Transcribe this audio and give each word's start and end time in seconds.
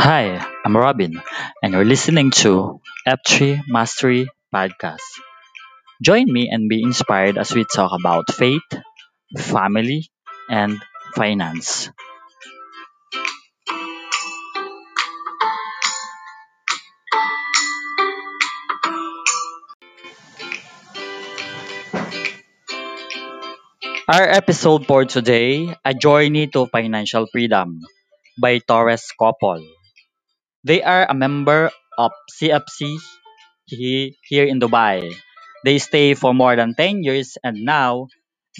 Hi, 0.00 0.44
I'm 0.64 0.76
Robin, 0.76 1.22
and 1.62 1.72
you're 1.74 1.84
listening 1.84 2.32
to 2.42 2.80
F3 3.06 3.60
Mastery 3.68 4.26
Podcast. 4.52 5.04
Join 6.02 6.32
me 6.32 6.50
and 6.50 6.68
be 6.68 6.82
inspired 6.82 7.38
as 7.38 7.54
we 7.54 7.64
talk 7.64 7.92
about 7.98 8.32
faith, 8.32 8.66
family, 9.38 10.10
and 10.50 10.82
finance. 11.16 11.90
Our 24.12 24.28
episode 24.28 24.84
for 24.86 25.06
today, 25.06 25.74
A 25.86 25.94
Journey 25.94 26.48
to 26.48 26.66
Financial 26.66 27.24
Freedom 27.32 27.80
by 28.38 28.58
Torres 28.58 29.08
Couple. 29.18 29.64
They 30.64 30.82
are 30.82 31.06
a 31.08 31.14
member 31.14 31.70
of 31.98 32.12
CFC 32.36 32.98
here 33.66 34.44
in 34.44 34.60
Dubai. 34.60 35.14
They 35.64 35.78
stay 35.78 36.14
for 36.14 36.34
more 36.34 36.56
than 36.56 36.74
10 36.74 37.02
years 37.04 37.38
and 37.44 37.64
now 37.64 38.08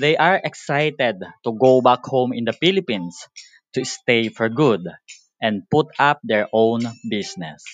they 0.00 0.16
are 0.16 0.40
excited 0.42 1.20
to 1.44 1.50
go 1.52 1.80
back 1.80 2.04
home 2.04 2.32
in 2.32 2.44
the 2.44 2.52
Philippines 2.52 3.28
to 3.74 3.84
stay 3.84 4.28
for 4.28 4.48
good 4.48 4.86
and 5.42 5.64
put 5.70 5.88
up 5.98 6.20
their 6.24 6.48
own 6.52 6.82
business. 7.08 7.64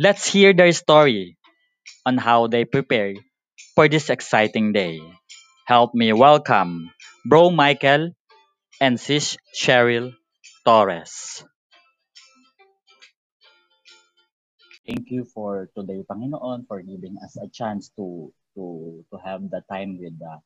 Let's 0.00 0.26
hear 0.26 0.52
their 0.52 0.72
story 0.72 1.36
on 2.06 2.18
how 2.18 2.48
they 2.48 2.64
prepare 2.64 3.14
for 3.74 3.88
this 3.88 4.10
exciting 4.10 4.72
day. 4.72 5.00
Help 5.66 5.94
me 5.94 6.12
welcome 6.12 6.90
Bro 7.24 7.50
Michael 7.50 8.12
and 8.80 9.00
Sis 9.00 9.36
Cheryl 9.54 10.12
Torres. 10.66 11.44
Thank 14.84 15.08
you 15.08 15.24
for 15.24 15.72
today, 15.72 16.04
Panginoon, 16.04 16.68
for 16.68 16.84
giving 16.84 17.16
us 17.24 17.40
a 17.40 17.48
chance 17.48 17.88
to 17.96 18.28
to 18.52 19.00
to 19.08 19.16
have 19.24 19.48
the 19.48 19.64
time 19.64 19.96
with 19.96 20.12
uh, 20.20 20.36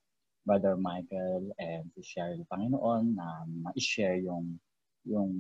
Brother 0.47 0.79
Michael 0.79 1.51
and 1.59 1.91
si 1.99 2.07
Cheryl, 2.07 2.47
Panginoon, 2.47 3.19
na 3.19 3.43
ma-share 3.51 4.15
yung 4.23 4.63
yung 5.03 5.35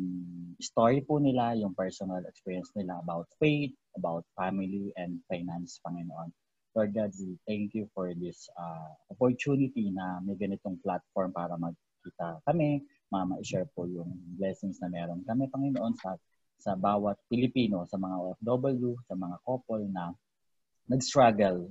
story 0.58 0.98
po 1.06 1.22
nila, 1.22 1.54
yung 1.54 1.78
personal 1.78 2.26
experience 2.26 2.74
nila 2.74 2.98
about 2.98 3.30
faith, 3.38 3.70
about 3.94 4.26
family 4.34 4.90
and 4.98 5.22
finance, 5.30 5.78
Panginoon. 5.86 6.34
Lord 6.74 6.90
God, 6.90 7.14
thank 7.46 7.78
you 7.78 7.86
for 7.94 8.10
this 8.18 8.50
uh, 8.58 8.90
opportunity 9.14 9.94
na 9.94 10.18
may 10.26 10.34
ganitong 10.34 10.82
platform 10.82 11.30
para 11.30 11.54
magkita 11.54 12.42
kami, 12.50 12.82
ma-share 13.14 13.70
po 13.78 13.86
yung 13.86 14.10
blessings 14.34 14.82
na 14.82 14.90
meron 14.90 15.22
kami, 15.22 15.46
Panginoon, 15.54 15.94
sa 16.02 16.18
sa 16.58 16.74
bawat 16.74 17.16
Pilipino, 17.30 17.86
sa 17.86 17.96
mga 17.96 18.18
OFW, 18.18 18.98
sa 19.06 19.14
mga 19.14 19.36
couple 19.46 19.86
na 19.88 20.10
nag-struggle 20.90 21.70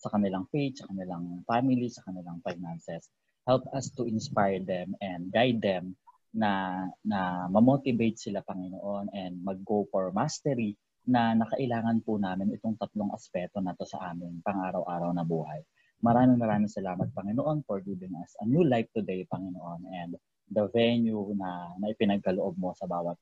sa 0.00 0.08
kanilang 0.08 0.48
faith, 0.48 0.80
sa 0.80 0.88
kanilang 0.88 1.44
family, 1.44 1.88
sa 1.92 2.04
kanilang 2.08 2.40
finances. 2.40 3.12
Help 3.44 3.68
us 3.76 3.92
to 3.92 4.08
inspire 4.08 4.60
them 4.64 4.96
and 5.04 5.28
guide 5.28 5.60
them 5.60 5.92
na 6.34 6.82
na 7.04 7.46
ma-motivate 7.46 8.18
sila 8.18 8.42
Panginoon 8.42 9.12
and 9.14 9.38
mag-go 9.44 9.86
for 9.92 10.10
mastery 10.10 10.74
na 11.04 11.36
nakailangan 11.36 12.00
po 12.00 12.16
namin 12.16 12.56
itong 12.56 12.80
tatlong 12.80 13.12
aspeto 13.12 13.60
na 13.60 13.76
to 13.76 13.84
sa 13.84 14.10
aming 14.10 14.40
pang-araw-araw 14.40 15.12
na 15.12 15.22
buhay. 15.22 15.60
Maraming 16.00 16.40
maraming 16.40 16.72
salamat 16.72 17.12
Panginoon 17.12 17.62
for 17.68 17.84
giving 17.84 18.16
us 18.18 18.32
a 18.40 18.44
new 18.48 18.64
life 18.64 18.88
today 18.96 19.28
Panginoon 19.28 19.84
and 19.92 20.16
the 20.48 20.64
venue 20.72 21.32
na, 21.36 21.76
na 21.80 21.92
ipinagkaloob 21.92 22.56
mo 22.56 22.72
sa 22.76 22.88
bawat 22.88 23.16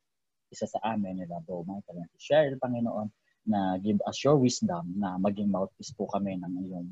isa 0.52 0.68
sa 0.68 0.78
amin, 0.84 1.24
nila 1.24 1.40
Bro 1.48 1.64
Michael 1.64 2.04
and 2.04 2.12
Cheryl, 2.20 2.60
Panginoon, 2.60 3.08
na 3.48 3.80
give 3.80 3.98
us 4.06 4.20
your 4.22 4.36
wisdom 4.36 4.92
na 5.00 5.16
maging 5.18 5.50
mouthpiece 5.50 5.90
po 5.96 6.06
kami 6.12 6.38
ng 6.38 6.52
iyong 6.68 6.88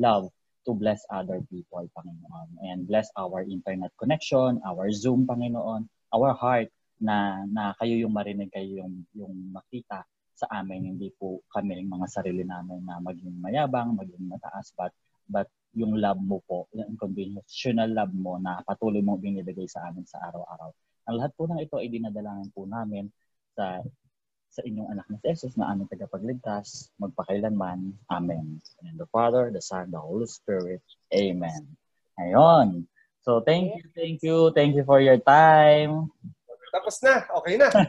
love 0.00 0.32
to 0.64 0.72
bless 0.72 1.04
other 1.12 1.44
people, 1.52 1.84
Panginoon. 1.92 2.48
And 2.64 2.88
bless 2.88 3.12
our 3.14 3.44
internet 3.44 3.92
connection, 4.00 4.64
our 4.64 4.88
Zoom, 4.90 5.28
Panginoon, 5.28 5.86
our 6.10 6.32
heart 6.32 6.72
na, 7.02 7.44
na 7.50 7.76
kayo 7.78 7.98
yung 7.98 8.14
marinig, 8.14 8.50
kayo 8.50 8.86
yung, 8.86 9.04
yung 9.14 9.34
makita 9.52 10.06
sa 10.32 10.46
amin, 10.58 10.96
hindi 10.96 11.12
po 11.14 11.44
kami 11.52 11.86
mga 11.86 12.08
sarili 12.08 12.42
namin 12.42 12.82
na 12.82 12.98
maging 12.98 13.38
mayabang, 13.38 13.94
maging 13.94 14.26
mataas, 14.26 14.74
but, 14.74 14.90
but 15.30 15.46
yung 15.76 15.98
love 15.98 16.18
mo 16.18 16.42
po, 16.46 16.66
yung 16.74 16.96
unconditional 16.96 17.90
love 17.90 18.14
mo 18.14 18.38
na 18.42 18.58
patuloy 18.66 19.02
mong 19.02 19.22
binibigay 19.22 19.66
sa 19.70 19.86
amin 19.90 20.02
sa 20.02 20.18
araw-araw. 20.30 20.70
Ang 21.10 21.16
lahat 21.18 21.32
po 21.34 21.50
ng 21.50 21.58
ito 21.58 21.76
ay 21.78 21.90
dinadalagan 21.90 22.50
po 22.54 22.66
namin 22.66 23.10
sa 23.58 23.82
sa 24.52 24.60
inyong 24.68 24.92
anak 24.92 25.06
na 25.08 25.16
si 25.16 25.32
Jesus 25.32 25.56
na 25.56 25.72
aming 25.72 25.88
tagapagligtas, 25.88 26.92
magpakailanman. 27.00 27.96
Amen. 28.12 28.60
And 28.84 29.00
the 29.00 29.08
Father, 29.08 29.48
the 29.48 29.64
Son, 29.64 29.88
the 29.88 29.96
Holy 29.96 30.28
Spirit. 30.28 30.84
Amen. 31.08 31.72
Ayun. 32.20 32.84
So, 33.24 33.40
thank 33.40 33.72
you, 33.80 33.88
thank 33.96 34.20
you, 34.20 34.52
thank 34.52 34.76
you 34.76 34.84
for 34.84 35.00
your 35.00 35.16
time. 35.16 36.12
Tapos 36.68 37.00
na. 37.00 37.24
Okay 37.40 37.56
na. 37.56 37.68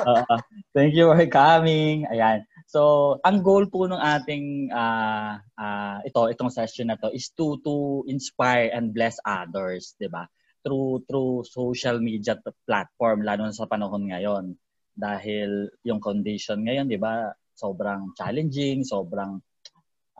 Uh, 0.00 0.24
thank 0.72 0.96
you 0.96 1.12
for 1.12 1.26
coming. 1.28 2.08
Ayan. 2.08 2.40
So, 2.64 3.20
ang 3.20 3.44
goal 3.44 3.68
po 3.68 3.84
ng 3.84 4.00
ating 4.00 4.72
uh, 4.72 5.36
uh, 5.60 5.98
ito, 6.08 6.24
itong 6.32 6.48
session 6.48 6.88
na 6.88 6.96
to 6.96 7.12
is 7.12 7.28
to 7.36 7.60
to 7.60 8.00
inspire 8.08 8.72
and 8.72 8.96
bless 8.96 9.20
others, 9.28 9.92
'di 10.00 10.08
ba? 10.08 10.24
Through 10.60 11.04
through 11.08 11.44
social 11.48 12.00
media 12.00 12.36
platform 12.68 13.24
lalo 13.24 13.48
na 13.48 13.54
sa 13.56 13.68
panahon 13.68 14.08
ngayon. 14.08 14.56
Dahil 14.94 15.70
yung 15.86 16.00
condition 16.02 16.64
ngayon 16.64 16.88
'di 16.88 17.00
ba 17.00 17.32
sobrang 17.56 18.12
challenging 18.16 18.84
sobrang 18.84 19.40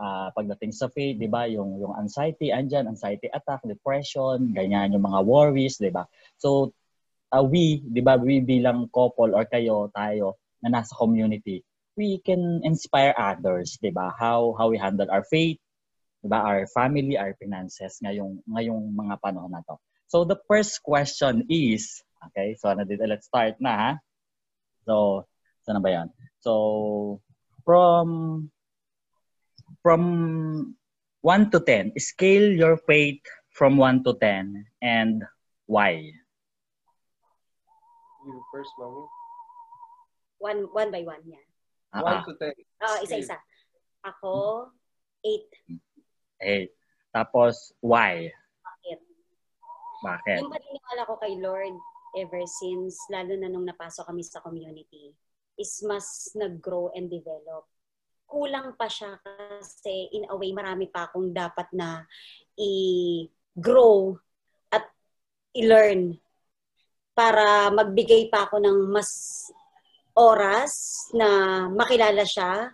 uh, 0.00 0.28
pagdating 0.32 0.72
sa 0.72 0.88
faith 0.88 1.20
'di 1.20 1.28
ba 1.28 1.44
yung 1.48 1.76
yung 1.80 1.96
anxiety 1.96 2.52
andyan 2.52 2.88
anxiety 2.88 3.28
attack 3.32 3.60
depression 3.64 4.52
ganyan 4.56 4.96
yung 4.96 5.04
mga 5.04 5.20
worries 5.24 5.76
'di 5.76 5.92
ba. 5.92 6.08
So 6.40 6.72
uh, 7.32 7.44
we 7.44 7.84
'di 7.84 8.00
ba 8.00 8.16
we 8.16 8.40
bilang 8.40 8.88
couple 8.90 9.32
or 9.36 9.44
kayo 9.46 9.88
tayo 9.92 10.40
na 10.60 10.80
nasa 10.80 10.92
community 10.96 11.64
we 12.00 12.16
can 12.24 12.64
inspire 12.64 13.12
others 13.18 13.76
'di 13.80 13.92
ba 13.92 14.12
how 14.16 14.56
how 14.56 14.72
we 14.72 14.80
handle 14.80 15.08
our 15.12 15.24
faith 15.26 15.60
'di 16.20 16.28
ba 16.32 16.40
our 16.40 16.64
family 16.70 17.16
our 17.16 17.36
finances 17.36 18.00
ngayong 18.00 18.40
ngayong 18.48 18.92
mga 18.92 19.14
panahon 19.20 19.52
na 19.52 19.60
to 19.64 19.76
So 20.10 20.26
the 20.26 20.43
first 20.50 20.82
question 20.82 21.47
is, 21.47 22.03
okay, 22.19 22.59
so 22.59 22.66
ano 22.66 22.82
dito, 22.82 23.06
let's 23.06 23.31
start 23.31 23.62
na 23.62 23.72
ha. 23.78 23.91
So, 24.82 25.22
saan 25.62 25.78
na 25.78 25.82
ba 25.87 25.91
yan? 25.94 26.09
So, 26.43 27.22
from 27.62 28.50
from 29.87 30.03
1 31.22 31.54
to 31.54 31.62
10, 31.62 31.94
scale 32.03 32.50
your 32.50 32.75
faith 32.91 33.22
from 33.54 33.78
1 33.78 34.03
to 34.03 34.19
10 34.19 34.66
and 34.82 35.22
why? 35.71 36.10
You 38.27 38.42
first, 38.50 38.75
mommy. 38.82 39.06
One, 40.42 40.60
one 40.75 40.91
by 40.91 41.06
one, 41.06 41.22
yeah. 41.22 41.44
Ah, 41.94 42.27
1 42.27 42.27
to 42.27 42.50
10. 42.50 42.82
Ah, 42.82 42.98
isa-isa. 43.06 43.38
Ako, 44.03 44.66
eight. 45.22 45.47
eh, 46.42 46.66
tapos 47.15 47.71
why? 47.78 48.32
Bakit? 50.00 50.36
Yung 50.40 50.52
paniniwala 50.52 51.02
ko 51.08 51.14
kay 51.20 51.36
Lord 51.36 51.76
ever 52.16 52.42
since, 52.48 52.98
lalo 53.12 53.36
na 53.36 53.48
nung 53.52 53.68
napasok 53.68 54.08
kami 54.08 54.24
sa 54.24 54.42
community, 54.42 55.14
is 55.60 55.84
mas 55.84 56.32
nag-grow 56.34 56.90
and 56.96 57.12
develop. 57.12 57.68
Kulang 58.24 58.74
pa 58.78 58.88
siya 58.88 59.18
kasi 59.20 60.08
in 60.14 60.26
a 60.30 60.34
way 60.34 60.54
marami 60.54 60.88
pa 60.88 61.10
akong 61.10 61.34
dapat 61.34 61.66
na 61.74 62.06
i-grow 62.56 64.16
at 64.70 64.86
i-learn 65.52 66.16
para 67.12 67.68
magbigay 67.74 68.32
pa 68.32 68.48
ako 68.48 68.62
ng 68.62 68.78
mas 68.88 69.10
oras 70.14 71.04
na 71.12 71.28
makilala 71.68 72.24
siya. 72.24 72.72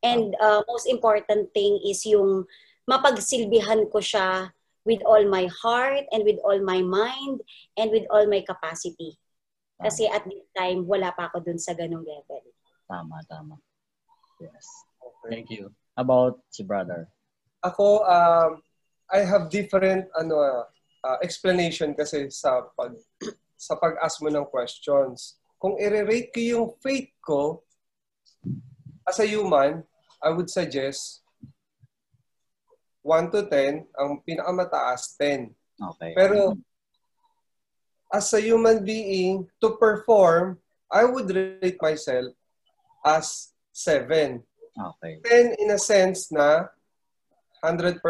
And 0.00 0.32
uh, 0.38 0.64
most 0.64 0.88
important 0.88 1.52
thing 1.52 1.80
is 1.84 2.04
yung 2.08 2.48
mapagsilbihan 2.88 3.88
ko 3.90 4.00
siya 4.00 4.52
with 4.84 5.00
all 5.04 5.22
my 5.28 5.48
heart 5.62 6.04
and 6.12 6.24
with 6.24 6.40
all 6.44 6.60
my 6.62 6.80
mind 6.80 7.40
and 7.76 7.90
with 7.90 8.04
all 8.10 8.26
my 8.26 8.40
capacity. 8.46 9.18
Kasi 9.80 10.08
at 10.08 10.24
this 10.28 10.44
time, 10.52 10.84
wala 10.84 11.12
pa 11.16 11.32
ako 11.32 11.40
dun 11.40 11.56
sa 11.56 11.72
ganong 11.72 12.04
level. 12.04 12.44
Tama, 12.84 13.24
tama. 13.28 13.56
Yes. 14.40 14.66
Okay. 15.00 15.40
Thank 15.40 15.48
you. 15.48 15.72
How 15.96 16.04
about 16.04 16.44
si 16.52 16.64
brother? 16.64 17.08
Ako, 17.64 18.04
um, 18.04 18.60
I 19.08 19.24
have 19.24 19.48
different 19.48 20.08
ano 20.16 20.64
uh, 21.04 21.18
explanation 21.24 21.96
kasi 21.96 22.28
sa 22.28 22.68
pag 22.76 22.92
sa 23.60 23.76
pag-ask 23.76 24.20
mo 24.24 24.32
ng 24.32 24.48
questions. 24.48 25.36
Kung 25.60 25.76
i-rate 25.76 26.32
ko 26.32 26.40
yung 26.40 26.68
faith 26.80 27.12
ko 27.20 27.60
as 29.04 29.20
a 29.20 29.28
human, 29.28 29.84
I 30.24 30.32
would 30.32 30.48
suggest 30.48 31.20
1 33.02 33.32
to 33.32 33.48
10, 33.48 33.86
ang 33.96 34.20
pinakamataas 34.24 35.16
10. 35.16 35.50
Okay. 35.96 36.12
Pero 36.12 36.56
as 38.12 38.32
a 38.34 38.40
human 38.40 38.84
being, 38.84 39.48
to 39.62 39.78
perform, 39.80 40.58
I 40.90 41.06
would 41.06 41.30
rate 41.30 41.80
myself 41.80 42.34
as 43.06 43.54
7. 43.72 44.42
Okay. 44.74 45.12
10 45.24 45.56
in 45.62 45.70
a 45.72 45.80
sense 45.80 46.30
na 46.32 46.68
100% 47.64 48.00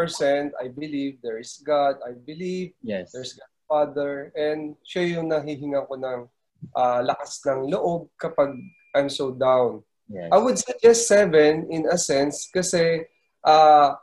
I 0.55 0.67
believe 0.71 1.19
there 1.19 1.39
is 1.39 1.59
God, 1.63 1.99
I 2.03 2.15
believe 2.15 2.71
Yes. 2.81 3.11
there's 3.11 3.33
God 3.35 3.51
Father, 3.71 4.35
and 4.35 4.75
siya 4.83 5.15
yung 5.15 5.31
nahihinga 5.31 5.87
ko 5.87 5.95
ng 5.95 6.27
ah, 6.75 6.99
lakas 6.99 7.39
ng 7.47 7.71
loob 7.71 8.11
kapag 8.19 8.51
I'm 8.91 9.07
so 9.07 9.31
down. 9.31 9.79
Yes. 10.11 10.27
I 10.27 10.37
would 10.43 10.59
suggest 10.59 11.07
seven 11.07 11.71
in 11.71 11.87
a 11.87 11.95
sense 11.95 12.51
kasi 12.51 13.07
uh, 13.47 13.95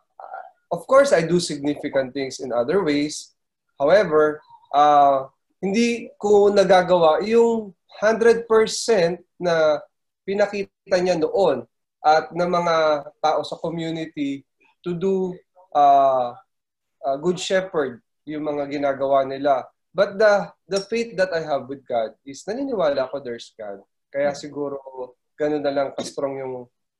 of 0.72 0.86
course 0.86 1.12
I 1.12 1.24
do 1.24 1.40
significant 1.40 2.12
things 2.12 2.40
in 2.40 2.52
other 2.52 2.84
ways. 2.84 3.34
However, 3.78 4.40
uh, 4.74 5.28
hindi 5.58 6.12
ko 6.20 6.52
nagagawa 6.52 7.24
yung 7.26 7.74
100% 7.98 8.46
na 9.40 9.82
pinakita 10.22 10.96
niya 11.00 11.18
noon 11.18 11.66
at 12.04 12.30
ng 12.30 12.50
mga 12.50 12.76
tao 13.18 13.40
sa 13.42 13.58
community 13.58 14.46
to 14.86 14.94
do 14.94 15.34
uh, 15.74 16.36
uh, 17.02 17.16
good 17.18 17.40
shepherd 17.40 17.98
yung 18.28 18.46
mga 18.46 18.70
ginagawa 18.70 19.26
nila. 19.26 19.66
But 19.90 20.20
the 20.20 20.52
the 20.68 20.84
faith 20.84 21.16
that 21.18 21.32
I 21.32 21.42
have 21.42 21.66
with 21.66 21.82
God 21.82 22.14
is 22.22 22.44
naniniwala 22.46 23.08
ako 23.08 23.24
there's 23.24 23.50
God. 23.56 23.82
Kaya 24.12 24.36
siguro 24.36 24.78
ganun 25.34 25.64
na 25.64 25.74
lang 25.74 25.88
ka-strong 25.96 26.38
yung 26.38 26.54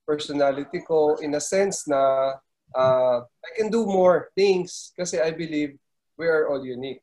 personality 0.09 0.82
ko 0.82 1.21
in 1.21 1.37
a 1.37 1.43
sense 1.43 1.85
na 1.85 2.32
uh, 2.75 3.25
I 3.25 3.50
can 3.56 3.70
do 3.70 3.87
more 3.87 4.31
things 4.37 4.93
kasi 4.97 5.20
I 5.20 5.31
believe 5.32 5.76
we 6.19 6.26
are 6.26 6.49
all 6.50 6.65
unique 6.65 7.00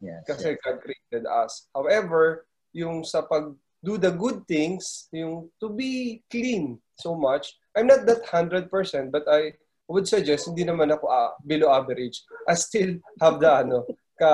yes. 0.00 0.24
kasi 0.26 0.58
God 0.60 0.82
created 0.82 1.24
us. 1.28 1.68
However, 1.72 2.46
yung 2.76 3.04
sa 3.04 3.22
pag 3.24 3.54
do 3.84 3.94
the 3.96 4.10
good 4.10 4.42
things, 4.50 5.06
yung 5.14 5.52
to 5.62 5.70
be 5.70 6.24
clean 6.26 6.80
so 6.98 7.14
much, 7.14 7.54
I'm 7.76 7.86
not 7.86 8.04
that 8.08 8.26
100% 8.26 8.68
but 9.12 9.24
I 9.30 9.54
would 9.86 10.08
suggest 10.10 10.50
hindi 10.50 10.66
naman 10.66 10.90
ako 10.90 11.06
ah, 11.06 11.38
below 11.46 11.70
average. 11.70 12.26
I 12.48 12.58
still 12.58 12.98
have 13.22 13.38
the 13.38 13.50
ano 13.62 13.86
ka 14.16 14.32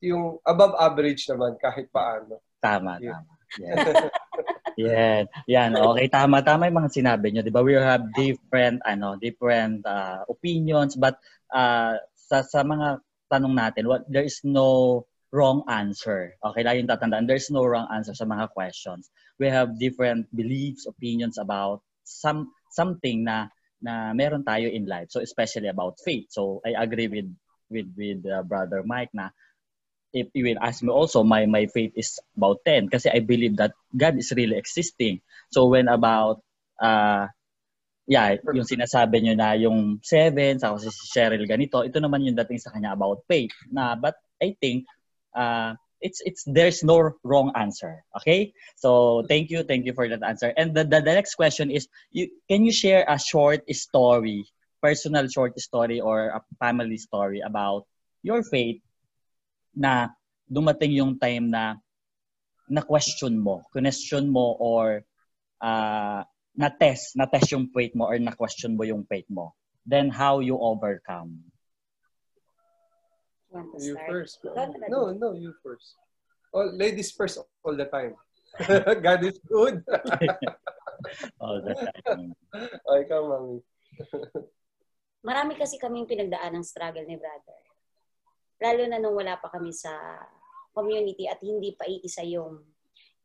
yung 0.00 0.38
above 0.46 0.78
average 0.78 1.26
naman 1.28 1.58
kahit 1.60 1.90
paano. 1.90 2.40
Tama, 2.62 3.02
Yeah. 3.02 3.20
tama. 3.20 3.32
Yes. 3.58 3.78
Yan. 4.76 5.24
Yan. 5.48 5.70
Okay, 5.76 6.06
tama. 6.12 6.44
Tama 6.44 6.68
yung 6.68 6.80
mga 6.84 6.92
sinabi 6.92 7.32
nyo. 7.32 7.42
Di 7.44 7.52
ba? 7.52 7.64
We 7.64 7.76
have 7.76 8.04
different, 8.12 8.84
ano, 8.84 9.16
different 9.16 9.84
uh, 9.88 10.24
opinions. 10.28 10.96
But 10.96 11.16
uh, 11.52 11.96
sa, 12.14 12.44
sa 12.44 12.60
mga 12.60 13.00
tanong 13.32 13.54
natin, 13.56 13.88
what, 13.88 14.04
there 14.06 14.24
is 14.24 14.40
no 14.44 15.02
wrong 15.34 15.64
answer. 15.68 16.36
Okay, 16.40 16.62
lagi 16.62 16.80
yung 16.84 16.92
tatandaan. 16.92 17.26
There's 17.26 17.50
no 17.50 17.66
wrong 17.66 17.88
answer 17.90 18.14
sa 18.14 18.28
mga 18.28 18.52
questions. 18.56 19.10
We 19.36 19.50
have 19.52 19.76
different 19.76 20.30
beliefs, 20.32 20.88
opinions 20.88 21.36
about 21.36 21.82
some 22.06 22.54
something 22.72 23.26
na 23.26 23.50
na 23.82 24.16
meron 24.16 24.46
tayo 24.46 24.70
in 24.70 24.88
life. 24.88 25.12
So 25.12 25.20
especially 25.20 25.68
about 25.68 26.00
faith. 26.00 26.32
So 26.32 26.64
I 26.64 26.78
agree 26.78 27.10
with 27.10 27.28
with 27.68 27.90
with 27.98 28.24
uh, 28.24 28.46
brother 28.46 28.80
Mike 28.86 29.12
na 29.12 29.34
if 30.16 30.32
you 30.32 30.48
will 30.48 30.60
ask 30.64 30.80
me 30.80 30.88
also, 30.88 31.20
my 31.20 31.44
my 31.44 31.68
faith 31.68 31.92
is 31.92 32.16
about 32.32 32.64
10 32.64 32.88
kasi 32.88 33.12
I 33.12 33.20
believe 33.20 33.60
that 33.60 33.76
God 33.92 34.16
is 34.16 34.32
really 34.32 34.56
existing. 34.56 35.20
So 35.52 35.68
when 35.68 35.92
about 35.92 36.40
uh 36.80 37.28
yeah, 38.08 38.40
yung 38.40 38.64
sinasabi 38.64 39.20
nyo 39.20 39.34
na 39.36 39.52
yung 39.58 40.00
7, 40.00 40.62
sa 40.62 40.78
si 40.80 41.04
Cheryl 41.12 41.44
ganito, 41.44 41.84
ito 41.84 42.00
naman 42.00 42.24
yung 42.24 42.38
dating 42.38 42.62
sa 42.62 42.72
kanya 42.72 42.96
about 42.96 43.20
faith. 43.28 43.52
Na 43.68 43.92
but 43.92 44.16
I 44.40 44.56
think 44.56 44.88
uh 45.36 45.76
it's 46.00 46.24
it's 46.24 46.48
there's 46.48 46.80
no 46.80 47.12
wrong 47.20 47.52
answer. 47.52 48.00
Okay? 48.16 48.56
So 48.80 49.20
thank 49.28 49.52
you, 49.52 49.68
thank 49.68 49.84
you 49.84 49.92
for 49.92 50.08
that 50.08 50.24
answer. 50.24 50.56
And 50.56 50.72
the 50.72 50.88
the, 50.88 51.04
the 51.04 51.12
next 51.12 51.36
question 51.36 51.68
is 51.68 51.92
you 52.08 52.32
can 52.48 52.64
you 52.64 52.72
share 52.72 53.04
a 53.04 53.20
short 53.20 53.68
story, 53.76 54.48
personal 54.80 55.28
short 55.28 55.52
story 55.60 56.00
or 56.00 56.32
a 56.32 56.40
family 56.56 56.96
story 56.96 57.44
about 57.44 57.84
your 58.24 58.40
faith 58.40 58.80
na 59.76 60.10
dumating 60.48 60.96
yung 60.96 61.20
time 61.20 61.52
na 61.52 61.76
na 62.66 62.82
question 62.82 63.38
mo, 63.38 63.62
question 63.70 64.26
mo 64.26 64.58
or 64.58 65.04
uh, 65.62 66.24
na 66.56 66.68
test, 66.72 67.14
na 67.14 67.28
test 67.28 67.52
yung 67.52 67.70
faith 67.70 67.94
mo 67.94 68.08
or 68.08 68.18
na 68.18 68.34
question 68.34 68.74
mo 68.74 68.82
yung 68.82 69.06
faith 69.06 69.28
mo. 69.30 69.54
Then 69.86 70.10
how 70.10 70.42
you 70.42 70.58
overcome. 70.58 71.46
You 73.54 73.62
You 73.78 73.94
first. 74.08 74.42
Na 74.42 74.66
No, 74.90 75.14
no, 75.14 75.32
you 75.38 75.54
first. 75.62 75.94
Oh, 76.50 76.66
ladies 76.74 77.14
first 77.14 77.38
all 77.62 77.76
the 77.76 77.86
time. 77.86 78.18
God 79.06 79.20
is 79.22 79.38
good. 79.44 79.84
All 81.44 81.60
the 81.60 81.76
time. 81.76 82.32
Ay, 82.88 83.04
ikaw, 83.04 83.20
mami. 83.28 83.60
Marami 85.20 85.52
kasi 85.60 85.76
kaming 85.76 86.08
pinagdaan 86.08 86.56
ng 86.56 86.64
struggle 86.64 87.04
ni 87.04 87.20
brother. 87.20 87.60
Lalo 88.62 88.82
na 88.88 88.98
nung 89.00 89.16
wala 89.16 89.36
pa 89.36 89.52
kami 89.52 89.72
sa 89.72 89.92
community 90.72 91.28
at 91.28 91.40
hindi 91.40 91.72
pa 91.76 91.88
iisa 91.88 92.24
yung 92.24 92.60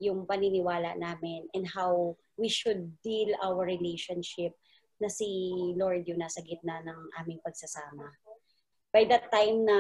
yung 0.02 0.26
paniniwala 0.26 0.98
namin 0.98 1.46
and 1.54 1.70
how 1.70 2.18
we 2.34 2.50
should 2.50 2.90
deal 3.06 3.30
our 3.46 3.62
relationship 3.62 4.58
na 4.98 5.10
si 5.10 5.54
Lord 5.78 6.10
yung 6.10 6.22
nasa 6.22 6.42
gitna 6.42 6.82
ng 6.82 7.00
aming 7.22 7.42
pagsasama. 7.46 8.10
By 8.92 9.08
that 9.08 9.30
time 9.30 9.64
na 9.64 9.78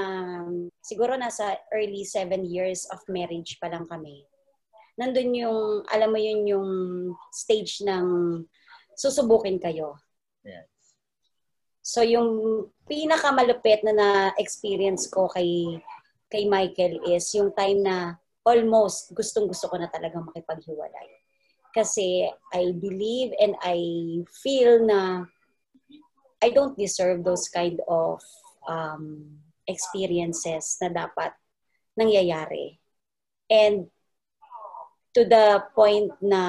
siguro 0.79 1.17
nasa 1.17 1.57
early 1.73 2.05
seven 2.05 2.47
years 2.47 2.87
of 2.93 3.01
marriage 3.09 3.57
pa 3.57 3.67
lang 3.67 3.89
kami, 3.89 4.23
nandun 4.95 5.35
yung, 5.35 5.83
alam 5.89 6.09
mo 6.13 6.19
yun 6.21 6.47
yung 6.47 6.71
stage 7.33 7.83
ng 7.83 8.05
susubukin 8.95 9.59
kayo. 9.59 9.99
Yes. 10.45 10.70
So 11.81 12.05
yung 12.05 12.29
pinakamalupit 12.85 13.81
na 13.81 13.93
na-experience 13.93 15.09
ko 15.09 15.25
kay 15.33 15.81
kay 16.31 16.47
Michael 16.47 17.01
is 17.09 17.27
yung 17.35 17.51
time 17.57 17.83
na 17.83 18.15
almost 18.45 19.11
gustong-gusto 19.11 19.67
ko 19.67 19.75
na 19.75 19.89
talagang 19.91 20.23
makipaghiwalay. 20.29 21.09
Kasi 21.73 22.29
I 22.53 22.71
believe 22.77 23.35
and 23.41 23.57
I 23.65 23.79
feel 24.29 24.85
na 24.85 25.25
I 26.41 26.49
don't 26.49 26.77
deserve 26.77 27.21
those 27.25 27.49
kind 27.49 27.77
of 27.85 28.21
um, 28.65 29.37
experiences 29.67 30.77
na 30.81 30.89
dapat 30.89 31.33
nangyayari. 31.97 32.79
And 33.51 33.91
to 35.13 35.27
the 35.27 35.67
point 35.75 36.15
na 36.23 36.41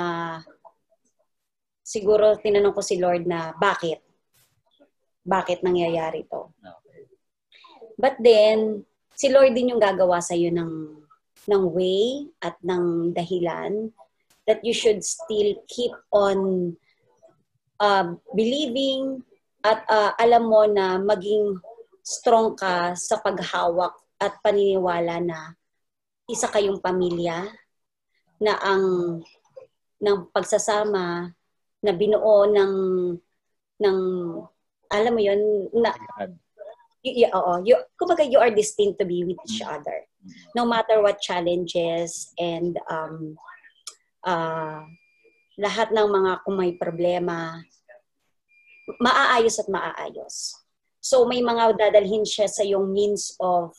siguro 1.82 2.38
tinanong 2.38 2.74
ko 2.74 2.82
si 2.82 2.96
Lord 3.02 3.26
na 3.26 3.52
bakit? 3.58 4.11
Bakit 5.22 5.62
nangyayari 5.62 6.26
to? 6.26 6.50
Okay. 6.58 7.06
But 7.94 8.18
then, 8.18 8.82
si 9.14 9.30
Lord 9.30 9.54
din 9.54 9.74
yung 9.74 9.82
gagawa 9.82 10.18
sa 10.18 10.34
iyo 10.34 10.50
ng 10.50 11.02
ng 11.42 11.64
way 11.74 12.30
at 12.38 12.54
ng 12.62 13.10
dahilan 13.10 13.90
that 14.46 14.62
you 14.62 14.74
should 14.74 15.02
still 15.02 15.54
keep 15.70 15.94
on 16.10 16.70
uh, 17.78 18.14
believing 18.34 19.22
at 19.62 19.86
uh, 19.86 20.14
alam 20.18 20.46
mo 20.46 20.66
na 20.66 20.98
maging 20.98 21.58
strong 22.02 22.58
ka 22.58 22.94
sa 22.98 23.22
paghawak 23.22 23.94
at 24.18 24.38
paniniwala 24.42 25.22
na 25.22 25.54
isa 26.26 26.50
kayong 26.50 26.82
pamilya 26.82 27.46
na 28.42 28.58
ang 28.58 29.18
ng 30.02 30.18
pagsasama 30.34 31.30
na 31.82 31.92
binuo 31.94 32.50
ng 32.50 32.74
ng 33.82 33.98
alam 34.92 35.12
mo 35.16 35.20
yon 35.24 35.40
na 35.72 35.90
y- 37.02 37.24
y- 37.24 37.32
oo, 37.32 37.52
you, 37.64 37.74
kumbaga 37.98 38.22
you 38.22 38.38
are 38.38 38.52
destined 38.52 38.94
to 38.94 39.04
be 39.08 39.24
with 39.24 39.40
each 39.48 39.64
other. 39.64 40.04
No 40.54 40.62
matter 40.62 41.02
what 41.02 41.18
challenges 41.18 42.30
and 42.38 42.78
um, 42.86 43.34
uh, 44.22 44.86
lahat 45.58 45.90
ng 45.90 46.06
mga 46.06 46.46
kung 46.46 46.56
may 46.60 46.76
problema, 46.78 47.58
maaayos 49.02 49.58
at 49.58 49.68
maaayos. 49.68 50.54
So 51.02 51.26
may 51.26 51.42
mga 51.42 51.74
dadalhin 51.74 52.22
siya 52.22 52.46
sa 52.46 52.62
yung 52.62 52.94
means 52.94 53.34
of, 53.42 53.74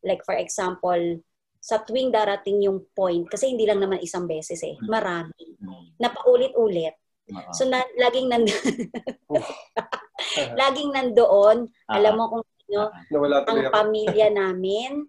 like 0.00 0.24
for 0.24 0.32
example, 0.38 1.20
sa 1.60 1.76
tuwing 1.84 2.08
darating 2.08 2.64
yung 2.64 2.88
point, 2.96 3.28
kasi 3.28 3.52
hindi 3.52 3.68
lang 3.68 3.84
naman 3.84 4.00
isang 4.00 4.24
beses 4.24 4.64
eh, 4.64 4.80
marami, 4.88 5.36
Mm. 5.60 6.00
na 6.00 6.08
paulit-ulit. 6.08 6.96
So 7.54 7.66
na, 7.66 7.82
laging 7.96 8.28
nand 8.30 8.48
laging 10.60 10.90
nandoon, 10.94 11.58
Ah, 11.88 11.98
alam 11.98 12.12
mo 12.18 12.24
kung 12.28 12.44
sino, 12.66 12.90
ang 13.46 13.60
pamilya 13.72 14.28
namin 14.40 15.06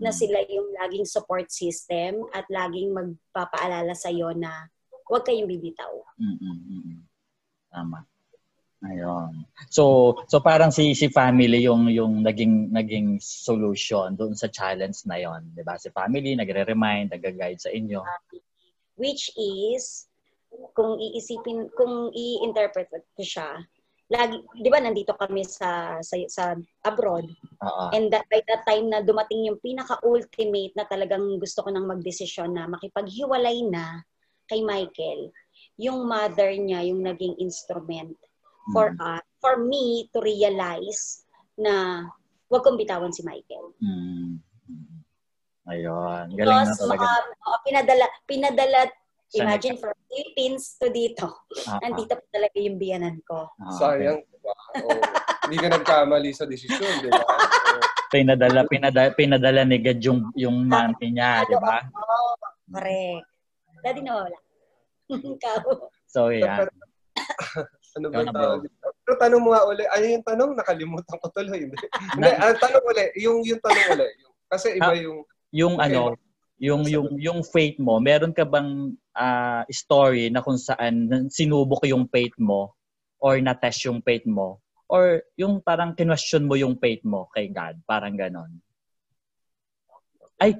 na 0.00 0.10
sila 0.10 0.40
yung 0.48 0.72
laging 0.80 1.04
support 1.04 1.52
system 1.52 2.24
at 2.32 2.48
laging 2.48 2.90
magpapaalala 2.90 3.92
sa 3.92 4.08
iyo 4.08 4.32
na 4.32 4.64
huwag 5.04 5.28
kayong 5.28 5.50
bibitaw. 5.50 5.92
mm, 6.16 6.36
mm, 6.40 6.58
mm, 6.64 6.82
mm. 6.88 7.00
Tama. 7.68 7.98
Ayun. 8.84 9.48
So 9.72 10.12
so 10.28 10.44
parang 10.44 10.68
si 10.68 10.92
si 10.92 11.08
family 11.08 11.64
yung 11.64 11.88
yung 11.88 12.20
naging 12.20 12.68
naging 12.68 13.16
solution 13.16 14.12
doon 14.12 14.36
sa 14.36 14.52
challenge 14.52 15.08
na 15.08 15.16
'yon, 15.16 15.40
'di 15.56 15.64
ba? 15.64 15.80
Si 15.80 15.88
family 15.88 16.36
nagre-remind, 16.36 17.08
nagga-guide 17.08 17.60
sa 17.60 17.72
inyo. 17.72 18.04
Which 19.00 19.32
is 19.40 20.04
kung 20.74 20.98
iisipin 20.98 21.70
kung 21.74 22.10
i-interpret 22.14 22.90
ko 22.90 23.22
siya, 23.22 23.58
lagi 24.12 24.36
'di 24.60 24.68
ba 24.68 24.78
nandito 24.84 25.16
kami 25.16 25.42
sa 25.48 25.98
sa, 26.04 26.14
sa 26.28 26.44
abroad. 26.84 27.24
Oo. 27.64 27.84
And 27.96 28.12
that, 28.12 28.28
by 28.28 28.44
that 28.44 28.68
time 28.68 28.92
na 28.92 29.00
dumating 29.00 29.48
yung 29.48 29.56
pinaka-ultimate 29.62 30.76
na 30.76 30.84
talagang 30.84 31.40
gusto 31.40 31.64
ko 31.64 31.72
nang 31.72 31.88
magdesisyon 31.88 32.52
na 32.52 32.68
makipaghiwalay 32.68 33.64
na 33.64 34.04
kay 34.44 34.60
Michael, 34.60 35.32
yung 35.80 36.04
mother 36.04 36.52
niya 36.52 36.84
yung 36.84 37.00
naging 37.00 37.32
instrument 37.40 38.12
for 38.72 38.92
Mm. 38.92 39.00
us, 39.00 39.24
for 39.40 39.56
me 39.56 40.08
to 40.12 40.20
realize 40.20 41.24
na 41.56 42.04
wag 42.52 42.60
kong 42.64 42.76
bitawan 42.76 43.12
si 43.12 43.24
Michael. 43.24 43.72
Mm. 43.80 44.40
Ayun. 45.64 46.24
Galing 46.36 46.60
na 46.60 46.68
Because 46.68 46.76
talaga. 46.76 47.00
mga, 47.00 47.10
mga 47.40 47.58
pinadala, 47.64 48.06
pinadala, 48.28 48.80
imagine 49.34 49.76
from 49.78 49.94
Philippines 50.06 50.78
to 50.78 50.86
dito. 50.90 51.26
Ah, 51.66 51.76
ah. 51.76 51.80
Nandito 51.82 52.14
pa 52.14 52.26
talaga 52.30 52.56
yung 52.58 52.78
biyanan 52.78 53.16
ko. 53.26 53.50
Ah, 53.58 53.66
okay. 53.66 53.78
Sayang, 53.78 54.18
di 54.22 54.38
ba? 54.40 54.54
Oo. 54.80 55.00
Hindi 55.44 55.56
ka 55.60 55.68
nagkamali 55.74 56.30
sa 56.32 56.44
desisyon, 56.46 56.94
di 57.02 57.08
ba? 57.10 57.24
Pinadala, 58.08 58.62
pinadala, 58.70 59.10
pinadala 59.12 59.62
ni 59.66 59.76
God 59.82 60.00
yung, 60.00 60.20
yung 60.38 60.56
money 60.70 61.10
niya, 61.10 61.42
di 61.44 61.56
ba? 61.58 61.82
Oo, 61.82 62.28
correct. 62.70 63.26
Daddy 63.82 64.00
na 64.00 64.12
wala. 64.22 64.38
Ikaw. 65.34 65.56
So, 66.08 66.30
yeah. 66.30 66.64
Ano 67.94 68.10
ba 68.10 68.26
tawag 68.26 68.66
dito? 68.66 68.90
Pero 69.06 69.14
tanong 69.22 69.38
mo 69.38 69.54
nga 69.54 69.62
uli, 69.70 69.86
ano 69.86 70.02
yung 70.02 70.26
tanong? 70.26 70.50
Nakalimutan 70.58 71.14
ko 71.22 71.30
tuloy. 71.30 71.62
Hindi, 72.18 72.30
ang 72.34 72.58
tanong 72.58 72.84
uli, 72.90 73.06
yung, 73.22 73.38
yung 73.46 73.60
tanong 73.62 73.86
uli. 73.94 74.08
Yung, 74.18 74.32
kasi 74.50 74.66
iba 74.74 74.90
Ah. 74.90 74.98
yung, 74.98 75.18
Yung 75.54 75.74
Okay. 75.78 75.94
ano, 75.94 76.18
yung 76.58 76.86
yung 76.86 77.08
yung 77.18 77.40
faith 77.42 77.78
mo, 77.82 77.98
meron 77.98 78.30
ka 78.30 78.46
bang 78.46 78.94
ah, 79.16 79.66
story 79.70 80.30
na 80.30 80.42
kung 80.42 80.58
saan 80.58 81.10
sinubok 81.30 81.86
yung 81.86 82.06
faith 82.10 82.34
mo 82.38 82.74
or 83.18 83.40
na-test 83.42 83.88
yung 83.88 84.04
faith 84.04 84.26
mo 84.28 84.62
or 84.86 85.24
yung 85.34 85.58
parang 85.64 85.96
kinwestiyon 85.96 86.44
mo 86.46 86.54
yung 86.54 86.78
faith 86.78 87.02
mo 87.02 87.26
kay 87.34 87.50
God, 87.50 87.80
parang 87.88 88.14
ganon. 88.14 88.60
Ay, 90.38 90.58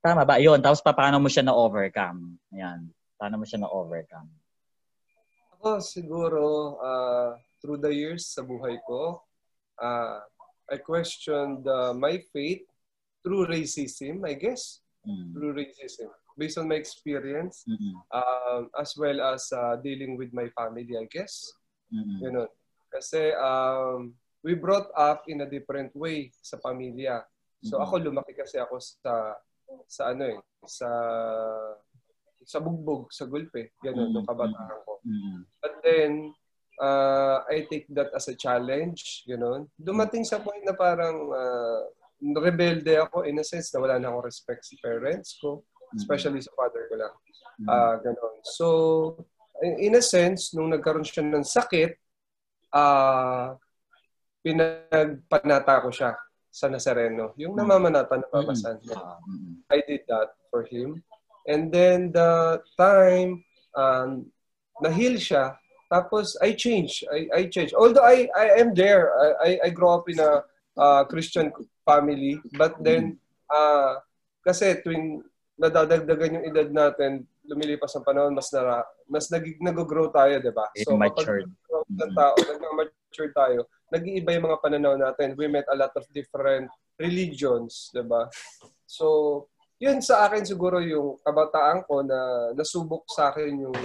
tama 0.00 0.22
ba? 0.22 0.38
Yun, 0.38 0.62
tapos 0.62 0.80
pa, 0.80 0.94
paano 0.94 1.18
mo 1.18 1.26
siya 1.26 1.44
na-overcome? 1.44 2.38
Ayan. 2.54 2.88
Paano 3.18 3.42
mo 3.42 3.44
siya 3.44 3.66
na-overcome? 3.66 4.30
ako 5.66 5.82
siguro, 5.82 6.42
uh, 6.78 7.34
through 7.58 7.82
the 7.82 7.90
years 7.90 8.30
sa 8.30 8.46
buhay 8.46 8.78
ko, 8.86 9.18
uh, 9.82 10.22
I 10.70 10.78
questioned 10.78 11.66
uh, 11.66 11.90
my 11.90 12.22
faith 12.30 12.62
through 13.26 13.50
racism, 13.50 14.22
I 14.22 14.38
guess. 14.38 14.78
Mm. 15.06 15.32
Through 15.32 15.54
racism. 15.54 16.10
Based 16.36 16.58
on 16.58 16.68
my 16.68 16.76
experience, 16.76 17.64
Mm-mm. 17.64 17.96
um, 18.12 18.68
as 18.76 18.92
well 18.98 19.22
as 19.22 19.48
uh, 19.54 19.78
dealing 19.80 20.18
with 20.18 20.34
my 20.34 20.50
family, 20.52 20.98
I 20.98 21.06
guess. 21.08 21.54
Mm-mm. 21.94 22.20
Ganun. 22.20 22.50
Kasi 22.90 23.32
um, 23.38 24.12
we 24.42 24.52
brought 24.58 24.90
up 24.98 25.24
in 25.30 25.40
a 25.42 25.48
different 25.48 25.94
way 25.94 26.34
sa 26.42 26.58
pamilya. 26.58 27.22
So 27.64 27.78
Mhm. 27.78 27.82
ako 27.86 27.94
lumaki 28.10 28.36
kasi 28.36 28.60
ako 28.60 28.82
sa 28.82 29.34
sa 29.88 30.12
ano 30.14 30.22
eh, 30.26 30.38
sa 30.66 30.90
sa 32.46 32.58
bugbog, 32.62 33.10
sa 33.10 33.26
gulpe, 33.26 33.74
ganun, 33.82 34.10
Mhm. 34.10 34.14
nung 34.14 34.28
kabataan 34.28 34.78
ko. 34.86 35.02
Mm-mm. 35.02 35.42
But 35.58 35.82
then, 35.82 36.30
uh, 36.78 37.42
I 37.50 37.66
take 37.66 37.90
that 37.90 38.14
as 38.14 38.30
a 38.30 38.38
challenge, 38.38 39.26
ganun. 39.26 39.66
Dumating 39.74 40.22
sa 40.22 40.38
point 40.38 40.62
na 40.62 40.76
parang 40.76 41.26
uh, 41.34 41.80
rebelde 42.20 42.96
ako 42.96 43.28
in 43.28 43.38
a 43.40 43.44
sense 43.44 43.70
na 43.72 43.80
wala 43.84 44.00
na 44.00 44.08
akong 44.08 44.26
respect 44.26 44.64
sa 44.64 44.76
parents 44.80 45.36
ko, 45.40 45.64
especially 45.96 46.40
sa 46.40 46.52
father 46.56 46.88
ko 46.88 46.94
lang. 46.96 47.14
Ah, 47.68 47.96
ganon. 48.00 48.36
So, 48.44 48.66
in, 49.62 49.96
a 49.96 50.04
sense, 50.04 50.52
nung 50.52 50.72
nagkaroon 50.72 51.04
siya 51.04 51.24
ng 51.24 51.44
sakit, 51.44 51.96
ah 52.76 53.56
pinagpanata 54.46 55.82
ko 55.82 55.90
siya 55.90 56.14
sa 56.46 56.70
Nazareno. 56.70 57.34
Yung 57.34 57.58
namamanata 57.58 58.14
na 58.14 58.28
mamasan. 58.30 58.78
Ah, 58.94 59.18
mm-mm. 59.26 59.58
I 59.68 59.82
did 59.82 60.06
that 60.06 60.38
for 60.48 60.62
him. 60.62 61.02
And 61.50 61.74
then 61.74 62.14
the 62.14 62.62
time 62.78 63.42
um, 63.74 64.30
na-heal 64.80 65.18
siya, 65.18 65.58
tapos 65.90 66.38
I 66.38 66.54
change. 66.54 67.02
I, 67.10 67.26
I 67.34 67.40
change. 67.50 67.74
Although 67.74 68.06
I, 68.06 68.30
I 68.38 68.62
am 68.62 68.70
there. 68.74 69.10
I, 69.18 69.28
I, 69.42 69.50
I 69.66 69.70
grew 69.70 69.90
up 69.90 70.06
in 70.06 70.18
a 70.22 70.46
uh, 70.78 71.02
Christian 71.10 71.50
family. 71.86 72.42
But 72.58 72.82
then, 72.82 73.22
uh, 73.46 74.02
kasi 74.42 74.74
tuwing 74.82 75.22
nadadagdagan 75.54 76.42
yung 76.42 76.46
edad 76.50 76.68
natin, 76.74 77.24
lumilipas 77.46 77.94
ang 77.94 78.04
panahon, 78.04 78.34
mas 78.34 78.50
na, 78.50 78.82
mas 79.06 79.30
nag, 79.30 79.46
nag-grow 79.62 80.10
tayo, 80.10 80.42
di 80.42 80.50
ba? 80.50 80.66
Matured. 80.90 81.46
kapag 81.46 81.86
ng 81.86 82.12
tao, 82.18 82.34
nag-mature 82.34 83.30
tayo, 83.32 83.60
nag-iiba 83.94 84.34
yung 84.34 84.46
mga 84.50 84.60
pananaw 84.60 84.94
natin. 84.98 85.38
We 85.38 85.46
met 85.46 85.70
a 85.70 85.78
lot 85.78 85.94
of 85.94 86.04
different 86.10 86.68
religions, 86.98 87.94
di 87.94 88.02
ba? 88.02 88.26
So, 88.84 89.46
yun 89.76 90.00
sa 90.00 90.26
akin 90.28 90.44
siguro 90.44 90.80
yung 90.80 91.20
kabataan 91.20 91.84
ko 91.84 92.00
na 92.00 92.50
nasubok 92.56 93.04
sa 93.12 93.28
akin 93.32 93.68
yung 93.68 93.78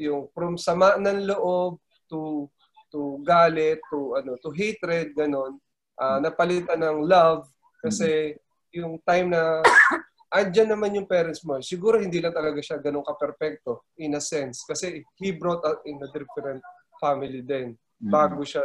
yung 0.00 0.20
from 0.32 0.56
sama 0.56 0.96
ng 0.96 1.28
loob 1.28 1.76
to 2.08 2.48
to 2.88 3.20
galit 3.20 3.76
to 3.92 4.16
ano 4.16 4.40
to 4.40 4.48
hatred 4.56 5.12
ganon 5.12 5.60
Ah, 6.00 6.18
napalitan 6.18 6.80
ng 6.80 7.04
love 7.04 7.46
kasi 7.84 8.32
yung 8.72 8.96
time 9.04 9.30
na 9.36 9.60
andyan 10.32 10.72
naman 10.72 10.96
yung 10.96 11.04
parents 11.04 11.44
mo 11.44 11.60
siguro 11.60 12.00
hindi 12.00 12.16
lang 12.16 12.32
talaga 12.32 12.56
siya 12.64 12.80
ganun 12.80 13.04
ka-perfecto 13.04 13.84
in 14.00 14.16
a 14.16 14.22
sense. 14.22 14.64
Kasi 14.64 15.04
he 15.20 15.36
brought 15.36 15.60
up 15.68 15.84
in 15.84 16.00
a 16.00 16.08
different 16.10 16.64
family 16.96 17.44
din. 17.44 17.76
Bago 18.00 18.40
siya 18.42 18.64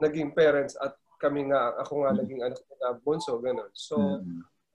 naging 0.00 0.32
parents 0.32 0.74
at 0.80 0.96
kami 1.18 1.50
nga 1.50 1.74
ako 1.82 2.06
nga 2.06 2.14
Mm. 2.14 2.18
naging 2.22 2.40
anak 2.46 2.62
na 2.78 2.94
bunso 2.94 3.42
ganon 3.42 3.66
so 3.74 4.22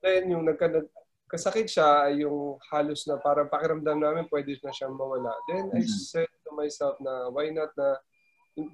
then 0.04 0.28
yung 0.28 0.44
nagka, 0.44 0.68
kasakit 1.24 1.64
siya 1.64 2.04
ay 2.12 2.20
yung 2.20 2.60
halos 2.68 3.08
na 3.08 3.16
parang 3.16 3.48
pakiramdam 3.48 3.96
namin 3.96 4.28
pwede 4.28 4.52
na 4.60 4.68
siyang 4.68 4.92
mawala. 4.92 5.32
Then 5.48 5.72
I 5.72 5.80
said 5.88 6.28
to 6.44 6.52
myself 6.52 7.00
na 7.00 7.32
why 7.32 7.48
not 7.48 7.72
na 7.74 7.96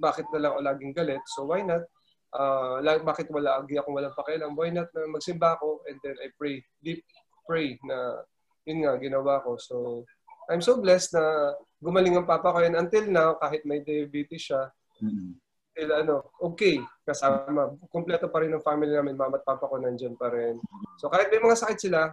bakit 0.03 0.27
na 0.35 0.43
lang 0.43 0.51
ako 0.59 0.61
laging 0.67 0.93
galit? 0.93 1.23
So 1.39 1.47
why 1.47 1.63
not 1.63 1.87
uh, 2.35 2.83
bakit 3.03 3.31
wala 3.31 3.59
agi 3.63 3.79
ako 3.79 3.95
walang 3.97 4.17
pakialam? 4.17 4.55
Why 4.55 4.71
not 4.71 4.91
na 4.95 5.07
magsimba 5.11 5.59
ako 5.59 5.83
and 5.91 5.99
then 6.03 6.17
I 6.23 6.31
pray, 6.39 6.63
deep 6.83 7.03
pray 7.47 7.79
na 7.83 8.23
yun 8.67 8.87
nga 8.87 8.95
ginawa 9.03 9.43
ko. 9.43 9.59
So 9.59 10.07
I'm 10.51 10.63
so 10.63 10.79
blessed 10.79 11.15
na 11.15 11.55
gumaling 11.83 12.19
ang 12.19 12.29
papa 12.29 12.55
ko 12.55 12.59
and 12.63 12.79
until 12.79 13.07
now 13.11 13.39
kahit 13.39 13.67
may 13.67 13.83
diabetes 13.83 14.51
siya, 14.51 14.71
Mm-mm. 15.03 15.39
still 15.75 15.93
ano, 15.95 16.35
okay, 16.39 16.79
kasama. 17.07 17.75
Kompleto 17.91 18.31
pa 18.31 18.43
rin 18.43 18.55
ang 18.55 18.63
family 18.63 18.93
namin, 18.93 19.19
mama 19.19 19.39
at 19.39 19.47
papa 19.47 19.67
ko 19.71 19.79
nandyan 19.79 20.15
pa 20.19 20.31
rin. 20.31 20.59
So 20.99 21.09
kahit 21.09 21.31
may 21.31 21.43
mga 21.43 21.59
sakit 21.59 21.79
sila, 21.79 22.13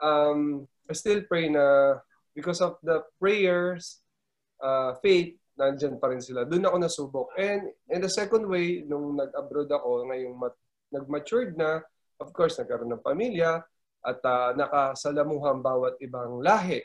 um, 0.00 0.64
I 0.86 0.94
still 0.94 1.26
pray 1.26 1.50
na 1.50 1.98
because 2.34 2.62
of 2.62 2.78
the 2.80 3.02
prayers, 3.18 4.00
uh, 4.62 4.94
faith, 5.02 5.34
nandyan 5.56 5.96
pa 5.96 6.12
rin 6.12 6.20
sila. 6.20 6.44
Doon 6.44 6.68
ako 6.68 6.76
nasubok. 6.76 7.28
And 7.40 7.72
in 7.88 8.00
the 8.04 8.12
second 8.12 8.44
way, 8.44 8.84
nung 8.84 9.16
nag-abroad 9.16 9.72
ako, 9.72 10.04
ngayong 10.12 10.36
mat- 10.36 10.62
nag-matured 10.92 11.56
na, 11.56 11.80
of 12.20 12.30
course, 12.36 12.60
nagkaroon 12.60 12.92
ng 12.92 13.02
pamilya 13.02 13.64
at 14.04 14.20
uh, 14.22 14.52
nakasalamuhan 14.54 15.64
bawat 15.64 15.98
ibang 15.98 16.44
lahi. 16.44 16.84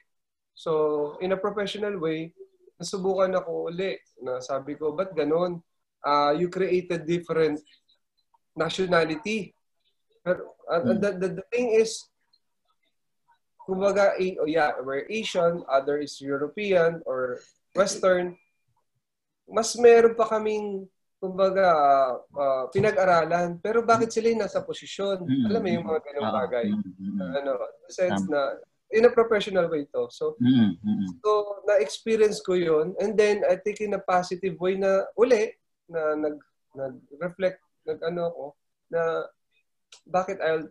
So, 0.55 1.15
in 1.21 1.35
a 1.35 1.39
professional 1.39 1.99
way, 1.99 2.33
nasubukan 2.81 3.29
ako 3.37 3.69
uli 3.69 3.99
na 4.23 4.41
sabi 4.41 4.73
ko, 4.79 4.95
ba't 4.95 5.13
ganun? 5.13 5.61
Uh, 6.01 6.33
you 6.33 6.49
created 6.49 7.05
different 7.05 7.61
nationality. 8.57 9.53
Pero, 10.25 10.57
uh, 10.65 10.81
the, 10.97 11.13
the, 11.13 11.27
the 11.37 11.45
thing 11.53 11.77
is, 11.77 12.09
kumbaga, 13.61 14.17
eh, 14.17 14.33
oh 14.41 14.49
yeah, 14.49 14.73
we're 14.81 15.05
Asian, 15.13 15.61
other 15.69 16.01
is 16.01 16.17
European 16.17 17.05
or 17.05 17.37
Western. 17.77 18.33
Mas 19.48 19.75
meron 19.75 20.15
pa 20.15 20.27
kaming, 20.27 20.86
kumbaga, 21.21 21.67
uh, 22.33 22.65
pinag-aralan. 22.74 23.62
Pero 23.62 23.86
bakit 23.86 24.10
sila 24.10 24.33
yung 24.33 24.41
nasa 24.41 24.63
posisyon? 24.65 25.21
Mm. 25.21 25.45
Alam 25.50 25.62
mo 25.62 25.69
yung 25.69 25.88
mga 25.88 26.01
ganong 26.01 26.33
bagay. 26.33 26.67
mm-mm. 26.74 27.31
Ano, 27.38 27.51
in 27.62 27.81
the 27.86 27.91
sense 27.93 28.24
na, 28.25 28.57
in 28.91 29.07
a 29.07 29.12
professional 29.12 29.69
way 29.69 29.86
to. 29.91 30.10
So. 30.10 30.36
Mm-mm. 30.41 31.05
So, 31.21 31.62
na-experience 31.67 32.41
ko 32.41 32.57
yun. 32.57 32.98
And 32.98 33.13
then, 33.13 33.45
I 33.45 33.55
think 33.62 33.79
in 33.79 33.93
a 33.95 34.01
positive 34.01 34.57
way 34.60 34.75
na 34.75 35.05
uli, 35.15 35.53
na 35.88 36.15
nag, 36.15 36.38
nag-reflect, 36.75 37.60
nag-ano 37.86 38.21
ako, 38.31 38.45
na 38.91 39.01
bakit 40.07 40.39
I'll, 40.39 40.67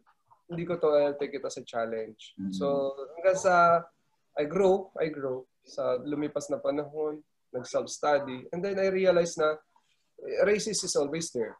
hindi 0.50 0.66
ko 0.66 0.76
to, 0.82 0.88
I'll 0.98 1.18
take 1.20 1.36
it 1.36 1.46
as 1.46 1.60
a 1.60 1.64
challenge. 1.64 2.34
Mhm. 2.40 2.52
So, 2.52 2.96
hanggang 3.16 3.38
sa, 3.38 3.84
I 4.34 4.44
grow, 4.48 4.90
I 4.98 5.12
grow, 5.12 5.46
sa 5.62 6.00
lumipas 6.02 6.48
na 6.50 6.58
panahon, 6.58 7.22
nag-self-study. 7.52 8.46
And 8.52 8.64
then 8.64 8.78
I 8.78 8.88
realized 8.88 9.38
na, 9.38 9.54
racist 10.44 10.84
is 10.84 10.96
always 10.96 11.30
there. 11.30 11.56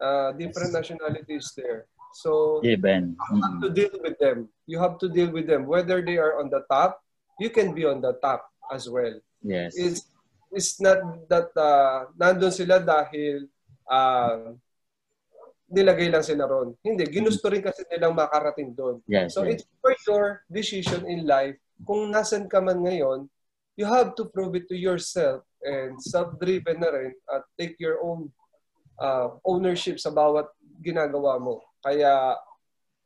Uh, 0.00 0.32
different 0.32 0.72
nationalities 0.72 1.52
there. 1.56 1.86
So 2.14 2.60
Even. 2.62 3.16
you 3.32 3.42
have 3.42 3.60
to 3.62 3.70
deal 3.70 3.94
with 4.02 4.16
them. 4.18 4.48
You 4.66 4.78
have 4.78 4.98
to 4.98 5.08
deal 5.08 5.30
with 5.30 5.46
them. 5.46 5.66
Whether 5.66 6.02
they 6.02 6.18
are 6.18 6.38
on 6.38 6.50
the 6.50 6.62
top, 6.70 7.02
you 7.38 7.50
can 7.50 7.74
be 7.74 7.84
on 7.84 8.00
the 8.00 8.14
top 8.22 8.46
as 8.70 8.88
well. 8.88 9.18
Yes. 9.42 9.74
It's, 9.76 10.06
it's 10.52 10.80
not 10.80 11.02
that 11.28 11.50
uh, 11.58 12.06
nandun 12.14 12.54
sila 12.54 12.78
dahil 12.78 13.50
uh, 13.90 14.54
nilagay 15.74 16.06
lang 16.14 16.22
sila 16.22 16.46
ron. 16.46 16.78
Hindi, 16.86 17.10
ginusto 17.10 17.50
rin 17.50 17.62
kasi 17.62 17.82
nilang 17.90 18.14
makarating 18.14 18.78
doon. 18.78 19.02
Yes. 19.10 19.34
So 19.34 19.42
yes. 19.42 19.58
it's 19.58 19.64
for 19.82 19.94
your 20.06 20.24
decision 20.46 21.02
in 21.10 21.26
life. 21.26 21.58
Kung 21.82 22.14
nasan 22.14 22.46
ka 22.46 22.62
man 22.62 22.78
ngayon, 22.78 23.26
you 23.74 23.86
have 23.86 24.14
to 24.14 24.24
prove 24.30 24.54
it 24.54 24.66
to 24.70 24.76
yourself 24.78 25.42
and 25.62 25.98
self-driven 25.98 26.78
na 26.78 26.90
rin 26.90 27.12
at 27.30 27.42
take 27.58 27.74
your 27.82 27.98
own 28.02 28.30
uh, 28.98 29.34
ownership 29.42 29.98
sa 29.98 30.14
bawat 30.14 30.46
ginagawa 30.78 31.38
mo. 31.42 31.62
Kaya, 31.82 32.38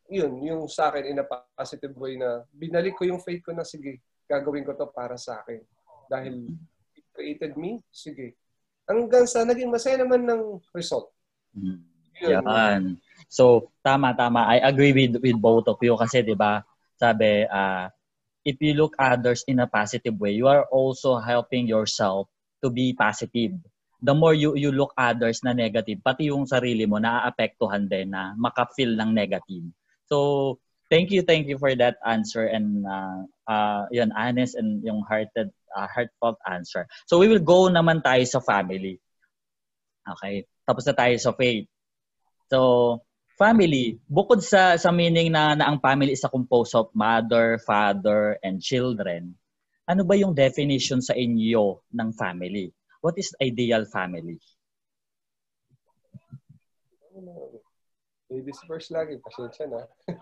yun, 0.08 0.40
yung 0.44 0.62
sa 0.68 0.92
akin 0.92 1.08
in 1.08 1.20
a 1.20 1.26
positive 1.56 1.92
way 1.96 2.16
na 2.20 2.44
binalik 2.52 2.96
ko 2.96 3.08
yung 3.08 3.20
faith 3.20 3.44
ko 3.44 3.52
na 3.56 3.64
sige, 3.64 4.00
gagawin 4.28 4.64
ko 4.64 4.76
to 4.76 4.88
para 4.92 5.16
sa 5.16 5.40
akin. 5.40 5.60
Dahil 6.08 6.52
it 6.96 7.06
created 7.12 7.52
me, 7.56 7.80
sige. 7.92 8.36
Hanggang 8.88 9.28
sa 9.28 9.44
naging 9.44 9.72
masaya 9.72 10.00
naman 10.00 10.24
ng 10.24 10.60
result. 10.72 11.12
Mm. 11.52 11.80
Yun. 12.18 12.42
Yan. 12.44 12.82
So, 13.28 13.70
tama, 13.84 14.16
tama. 14.16 14.48
I 14.48 14.64
agree 14.64 14.90
with, 14.90 15.20
with 15.20 15.38
both 15.38 15.68
of 15.68 15.78
you 15.84 15.94
kasi, 15.96 16.24
di 16.24 16.34
ba, 16.34 16.64
sabi, 16.98 17.44
uh, 17.46 17.86
if 18.44 18.56
you 18.60 18.74
look 18.74 18.94
others 18.98 19.44
in 19.46 19.58
a 19.58 19.66
positive 19.66 20.18
way, 20.18 20.32
you 20.32 20.46
are 20.46 20.64
also 20.70 21.18
helping 21.18 21.66
yourself 21.66 22.28
to 22.62 22.70
be 22.70 22.94
positive. 22.94 23.54
The 23.98 24.14
more 24.14 24.34
you 24.34 24.54
you 24.54 24.70
look 24.70 24.94
others 24.94 25.42
na 25.42 25.50
negative, 25.50 25.98
pati 26.06 26.30
yung 26.30 26.46
sarili 26.46 26.86
mo 26.86 27.02
naaapektuhan 27.02 27.90
din 27.90 28.14
na 28.14 28.34
maka-feel 28.38 28.94
ng 28.94 29.10
negative. 29.10 29.66
So, 30.06 30.58
thank 30.86 31.10
you, 31.10 31.26
thank 31.26 31.50
you 31.50 31.58
for 31.58 31.74
that 31.74 31.98
answer 32.06 32.46
and 32.46 32.86
uh, 32.86 33.26
uh, 33.50 33.90
yun, 33.90 34.14
honest 34.14 34.54
and 34.54 34.80
yung 34.86 35.02
hearted, 35.02 35.50
uh, 35.74 35.88
heartfelt 35.90 36.38
answer. 36.46 36.86
So, 37.10 37.18
we 37.18 37.26
will 37.26 37.42
go 37.42 37.66
naman 37.66 38.06
tayo 38.06 38.22
sa 38.24 38.38
family. 38.38 39.02
Okay? 40.06 40.48
Tapos 40.64 40.86
na 40.88 40.94
tayo 40.96 41.16
sa 41.20 41.34
faith. 41.34 41.68
So, 42.48 43.02
family, 43.38 44.02
bukod 44.10 44.42
sa 44.42 44.74
sa 44.74 44.90
meaning 44.90 45.30
na, 45.30 45.54
na 45.54 45.70
ang 45.70 45.78
family 45.78 46.10
is 46.10 46.26
a 46.26 46.28
composed 46.28 46.74
of 46.74 46.90
mother, 46.90 47.56
father, 47.62 48.34
and 48.42 48.58
children, 48.58 49.38
ano 49.88 50.02
ba 50.02 50.18
yung 50.18 50.34
definition 50.34 50.98
sa 50.98 51.14
inyo 51.14 51.78
ng 51.94 52.10
family? 52.18 52.74
What 53.00 53.14
is 53.16 53.32
ideal 53.38 53.86
family? 53.88 54.42
Ladies 58.28 58.60
first 58.68 58.92
lagi, 58.92 59.16
pasensya 59.22 59.64
na. 59.70 59.88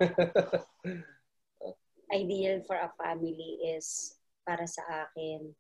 Ideal 2.15 2.63
for 2.63 2.79
a 2.79 2.87
family 2.95 3.59
is 3.67 4.15
para 4.47 4.63
sa 4.71 5.11
akin, 5.11 5.51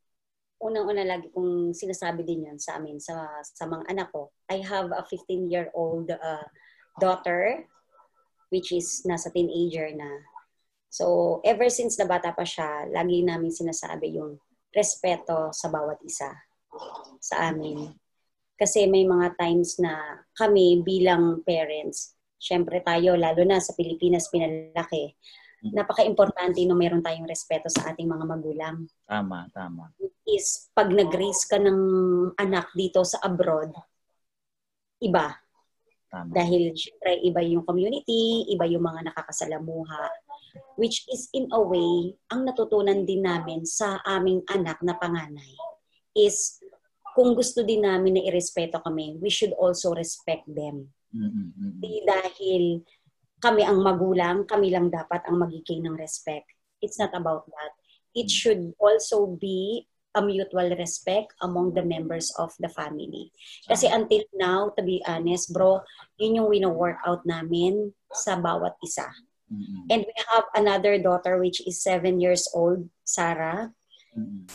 unang-una 0.62 1.02
lagi 1.02 1.26
kong 1.34 1.75
sinasabi 1.75 2.22
din 2.22 2.46
yan 2.46 2.58
sa 2.62 2.78
amin, 2.78 3.02
sa, 3.02 3.26
sa 3.42 3.66
mga 3.66 3.90
anak 3.90 4.14
ko. 4.14 4.30
I 4.46 4.62
have 4.62 4.94
a 4.94 5.02
15-year-old 5.02 6.14
uh, 6.14 6.46
daughter, 7.00 7.65
which 8.50 8.73
is 8.73 9.05
nasa 9.05 9.33
teenager 9.33 9.91
na. 9.93 10.09
So, 10.88 11.38
ever 11.45 11.69
since 11.69 12.00
na 12.00 12.09
bata 12.09 12.33
pa 12.33 12.47
siya, 12.47 12.88
lagi 12.88 13.21
namin 13.21 13.53
sinasabi 13.53 14.17
yung 14.17 14.41
respeto 14.73 15.53
sa 15.53 15.69
bawat 15.69 16.00
isa 16.05 16.31
sa 17.21 17.53
amin. 17.53 17.93
Kasi 18.57 18.88
may 18.88 19.05
mga 19.05 19.37
times 19.37 19.76
na 19.76 20.25
kami 20.33 20.81
bilang 20.81 21.45
parents, 21.45 22.17
syempre 22.41 22.81
tayo, 22.81 23.12
lalo 23.17 23.45
na 23.45 23.61
sa 23.61 23.76
Pilipinas 23.76 24.33
pinalaki, 24.33 25.12
napaka-importante 25.73 26.62
no 26.65 26.79
meron 26.79 27.03
tayong 27.03 27.28
respeto 27.28 27.69
sa 27.69 27.93
ating 27.93 28.06
mga 28.06 28.25
magulang. 28.25 28.76
Tama, 29.04 29.49
tama. 29.52 29.93
Is 30.25 30.69
pag 30.73 30.89
nag-raise 30.93 31.45
ka 31.49 31.61
ng 31.61 31.80
anak 32.39 32.73
dito 32.76 33.02
sa 33.04 33.21
abroad, 33.25 33.73
iba. 35.04 35.46
Tama. 36.17 36.33
Dahil 36.33 36.73
syempre 36.73 37.21
iba 37.21 37.41
yung 37.45 37.65
community, 37.69 38.49
iba 38.49 38.65
yung 38.65 38.89
mga 38.89 39.13
nakakasalamuha. 39.13 40.09
Which 40.81 41.05
is 41.13 41.29
in 41.37 41.52
a 41.52 41.61
way, 41.61 42.17
ang 42.33 42.49
natutunan 42.49 43.05
din 43.05 43.29
namin 43.29 43.69
sa 43.69 44.00
aming 44.09 44.41
anak 44.49 44.81
na 44.81 44.97
panganay 44.97 45.52
is 46.17 46.57
kung 47.13 47.37
gusto 47.37 47.61
din 47.61 47.85
namin 47.85 48.17
na 48.17 48.25
irespeto 48.25 48.81
kami, 48.81 49.21
we 49.21 49.29
should 49.29 49.52
also 49.61 49.93
respect 49.93 50.49
them. 50.49 50.89
Mm-mm. 51.13 51.76
Di 51.81 52.05
dahil 52.05 52.81
kami 53.41 53.65
ang 53.65 53.85
magulang, 53.85 54.49
kami 54.49 54.73
lang 54.73 54.89
dapat 54.89 55.25
ang 55.29 55.41
magiging 55.41 55.85
ng 55.85 55.97
respect. 55.97 56.49
It's 56.81 56.97
not 56.97 57.13
about 57.13 57.45
that. 57.49 57.73
It 58.17 58.33
should 58.33 58.73
also 58.81 59.37
be 59.37 59.89
a 60.17 60.25
mutual 60.25 60.73
respect 60.81 61.37
among 61.45 61.76
the 61.76 61.85
members 61.85 62.33
of 62.41 62.57
the 62.59 62.73
family. 62.73 63.29
Kasi 63.69 63.87
until 63.93 64.25
now, 64.33 64.73
to 64.75 64.83
be 64.83 65.05
honest, 65.05 65.52
bro, 65.52 65.85
yun 66.17 66.41
yung 66.41 66.49
wino-workout 66.49 67.29
namin 67.29 67.93
sa 68.11 68.41
bawat 68.41 68.73
isa. 68.81 69.05
Mm-mm. 69.52 69.87
And 69.93 70.02
we 70.02 70.15
have 70.33 70.49
another 70.57 70.99
daughter 70.99 71.39
which 71.39 71.61
is 71.69 71.85
seven 71.85 72.19
years 72.19 72.49
old, 72.57 72.89
Sarah. 73.05 73.71
Mm-mm. 74.17 74.49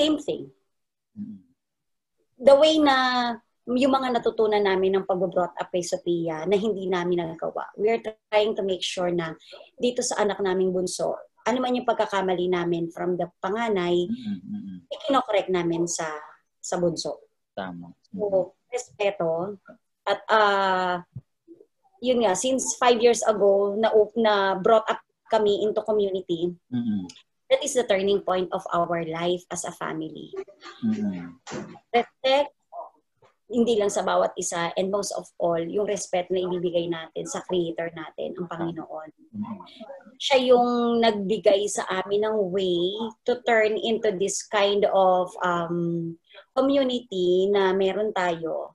Same 0.00 0.16
thing. 0.18 0.50
Mm-mm. 1.14 1.44
The 2.42 2.56
way 2.58 2.80
na 2.80 2.96
yung 3.62 3.94
mga 3.94 4.18
natutunan 4.18 4.66
namin 4.66 4.98
ng 4.98 5.06
pag-brought 5.06 5.54
up 5.54 5.70
kay 5.70 5.86
Sophia 5.86 6.42
na 6.50 6.58
hindi 6.58 6.90
namin 6.90 7.22
nagawa. 7.22 7.70
We 7.78 7.94
are 7.94 8.02
trying 8.02 8.58
to 8.58 8.66
make 8.66 8.82
sure 8.82 9.14
na 9.14 9.38
dito 9.78 10.02
sa 10.02 10.18
anak 10.26 10.42
naming 10.42 10.74
bunso, 10.74 11.14
ano 11.46 11.58
man 11.58 11.74
yung 11.74 11.88
pagkakamali 11.88 12.46
namin 12.50 12.90
from 12.90 13.18
the 13.18 13.26
panganay. 13.42 14.06
Mm-mm. 14.06 14.86
ikinokorek 14.90 15.48
namin 15.50 15.88
sa 15.88 16.06
sa 16.62 16.78
bunso. 16.78 17.26
Tama. 17.52 17.92
So, 18.14 18.54
respeto. 18.72 19.58
At 20.08 20.20
uh, 20.30 20.94
yun 22.02 22.24
nga, 22.26 22.34
since 22.34 22.74
five 22.78 22.98
years 22.98 23.22
ago, 23.22 23.78
na, 23.78 23.92
na 24.18 24.58
brought 24.58 24.86
up 24.88 25.00
kami 25.30 25.64
into 25.64 25.80
community, 25.82 26.52
Mm-mm. 26.72 27.06
that 27.48 27.62
is 27.64 27.72
the 27.72 27.84
turning 27.84 28.20
point 28.20 28.50
of 28.52 28.64
our 28.72 29.04
life 29.06 29.42
as 29.50 29.64
a 29.64 29.72
family. 29.72 30.34
Mm-mm. 30.84 31.38
Respect, 31.92 32.52
hindi 33.52 33.76
lang 33.76 33.92
sa 33.92 34.00
bawat 34.00 34.32
isa, 34.40 34.72
and 34.80 34.88
most 34.88 35.12
of 35.12 35.28
all, 35.36 35.60
yung 35.60 35.84
respect 35.84 36.32
na 36.32 36.40
ibibigay 36.40 36.88
natin 36.88 37.28
sa 37.28 37.44
creator 37.44 37.92
natin, 37.92 38.32
ang 38.40 38.48
Panginoon. 38.48 39.08
Mm-mm. 39.36 39.60
Siya 40.16 40.38
yung 40.56 40.98
nagbigay 41.04 41.68
sa 41.68 41.84
amin 42.00 42.24
ng 42.24 42.38
way 42.48 42.80
to 43.28 43.38
turn 43.44 43.76
into 43.76 44.16
this 44.16 44.48
kind 44.48 44.88
of 44.88 45.28
um, 45.44 46.16
community 46.56 47.52
na 47.52 47.76
meron 47.76 48.16
tayo. 48.16 48.74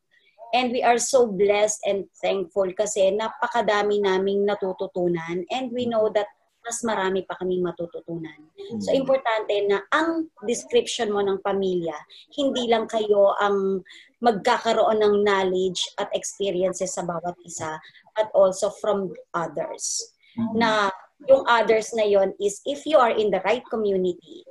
And 0.55 0.71
we 0.71 0.79
are 0.79 1.01
so 1.01 1.27
blessed 1.27 1.83
and 1.83 2.07
thankful 2.23 2.71
kasi 2.71 3.11
napakadami 3.11 3.99
naming 3.99 4.47
natututunan 4.47 5.43
and 5.51 5.75
we 5.75 5.83
know 5.83 6.07
that 6.15 6.31
mas 6.67 6.83
marami 6.83 7.23
pa 7.23 7.39
kaming 7.39 7.63
matututunan. 7.63 8.35
So, 8.83 8.91
Mm. 8.91 9.07
importante 9.07 9.55
na 9.71 9.87
ang 9.87 10.27
description 10.43 11.15
mo 11.15 11.23
ng 11.23 11.39
pamilya, 11.39 11.95
hindi 12.35 12.67
lang 12.67 12.91
kayo 12.91 13.31
ang 13.39 13.87
magkakaroon 14.19 14.99
ng 14.99 15.23
knowledge 15.23 15.87
at 15.95 16.11
experiences 16.11 16.99
sa 16.99 17.07
bawat 17.07 17.39
isa, 17.47 17.79
but 18.19 18.27
also 18.35 18.67
from 18.83 19.15
others. 19.31 20.11
Mm-mm. 20.35 20.59
Na 20.59 20.91
yung 21.31 21.47
others 21.47 21.95
na 21.95 22.03
yon 22.03 22.35
is 22.37 22.59
if 22.67 22.83
you 22.83 22.99
are 22.99 23.15
in 23.15 23.31
the 23.31 23.39
right 23.47 23.63
community, 23.71 24.43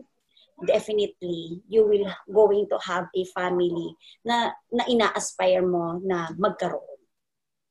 definitely 0.65 1.61
you 1.69 1.85
will 1.85 2.09
going 2.33 2.65
to 2.73 2.81
have 2.81 3.13
a 3.13 3.23
family 3.37 3.93
na 4.25 4.57
na 4.73 4.89
ina-aspire 4.89 5.61
mo 5.61 6.01
na 6.01 6.33
magkaroon. 6.41 6.96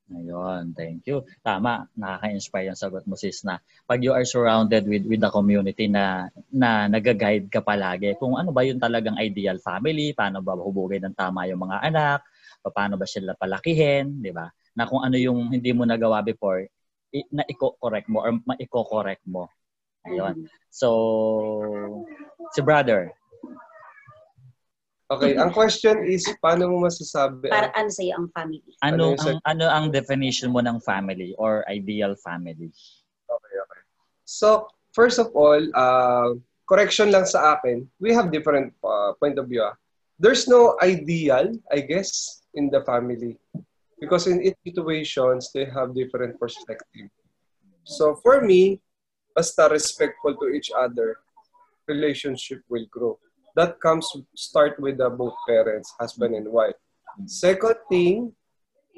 Ayun, 0.06 0.78
thank 0.78 1.02
you. 1.10 1.26
Tama, 1.42 1.90
nakaka-inspire 1.98 2.70
yung 2.70 2.78
sagot 2.78 3.10
mo 3.10 3.18
sis 3.18 3.42
na 3.42 3.58
pag 3.90 3.98
you 4.06 4.14
are 4.14 4.22
surrounded 4.22 4.86
with 4.86 5.02
with 5.10 5.18
the 5.18 5.32
community 5.34 5.90
na 5.90 6.30
na 6.54 6.86
nag-guide 6.86 7.50
ka 7.50 7.66
palagi 7.66 8.14
kung 8.22 8.38
ano 8.38 8.54
ba 8.54 8.62
yung 8.62 8.78
talagang 8.78 9.18
ideal 9.18 9.58
family, 9.58 10.14
paano 10.14 10.46
ba 10.46 10.54
hubugin 10.54 11.10
ng 11.10 11.18
tama 11.18 11.50
yung 11.50 11.66
mga 11.66 11.82
anak, 11.90 12.20
paano 12.70 13.02
ba 13.02 13.10
sila 13.10 13.34
palakihin, 13.34 14.22
di 14.22 14.30
ba? 14.30 14.46
Na 14.78 14.86
kung 14.86 15.02
ano 15.02 15.18
yung 15.18 15.50
hindi 15.50 15.74
mo 15.74 15.90
nagawa 15.90 16.22
before, 16.22 16.62
i- 17.10 17.30
na 17.34 17.42
i-correct 17.50 18.06
mo 18.06 18.22
or 18.22 18.32
ma-correct 18.46 19.26
mo. 19.26 19.50
Ayun. 20.06 20.46
So, 20.70 20.88
si 22.54 22.62
brother, 22.62 23.10
Okay, 25.06 25.38
ang 25.38 25.54
question 25.54 26.02
is, 26.02 26.26
paano 26.42 26.66
mo 26.66 26.90
masasabi? 26.90 27.46
Para 27.54 27.70
ang- 27.78 27.86
ano 27.86 27.90
sa 27.94 28.02
ang 28.18 28.28
family? 28.34 28.72
ano 28.82 29.14
Ano 29.14 29.22
ang 29.22 29.38
ano 29.46 29.66
ang 29.70 29.86
definition 29.94 30.50
mo 30.50 30.66
ng 30.66 30.82
family 30.82 31.38
or 31.38 31.62
ideal 31.70 32.18
family? 32.18 32.74
Okay, 33.30 33.56
okay. 33.62 33.82
So, 34.26 34.66
first 34.98 35.22
of 35.22 35.30
all, 35.38 35.62
uh, 35.78 36.34
correction 36.66 37.14
lang 37.14 37.30
sa 37.30 37.54
akin, 37.54 37.86
we 38.02 38.18
have 38.18 38.34
different 38.34 38.74
uh, 38.82 39.14
point 39.22 39.38
of 39.38 39.46
view. 39.46 39.62
ah. 39.62 39.78
There's 40.18 40.50
no 40.50 40.74
ideal, 40.82 41.54
I 41.70 41.86
guess, 41.86 42.42
in 42.58 42.74
the 42.74 42.82
family. 42.82 43.38
Because 44.02 44.26
in 44.26 44.42
each 44.42 44.58
situations, 44.66 45.54
they 45.54 45.70
have 45.70 45.94
different 45.94 46.40
perspective. 46.42 47.14
So 47.86 48.18
for 48.26 48.42
me, 48.42 48.82
basta 49.38 49.70
respectful 49.70 50.34
to 50.42 50.50
each 50.50 50.74
other, 50.74 51.22
relationship 51.86 52.66
will 52.72 52.90
grow. 52.90 53.22
That 53.56 53.80
comes 53.80 54.12
start 54.36 54.76
with 54.80 55.00
the 55.00 55.10
both 55.10 55.36
parents, 55.48 55.96
husband 56.00 56.36
and 56.36 56.52
wife. 56.52 56.76
Second 57.24 57.80
thing, 57.88 58.36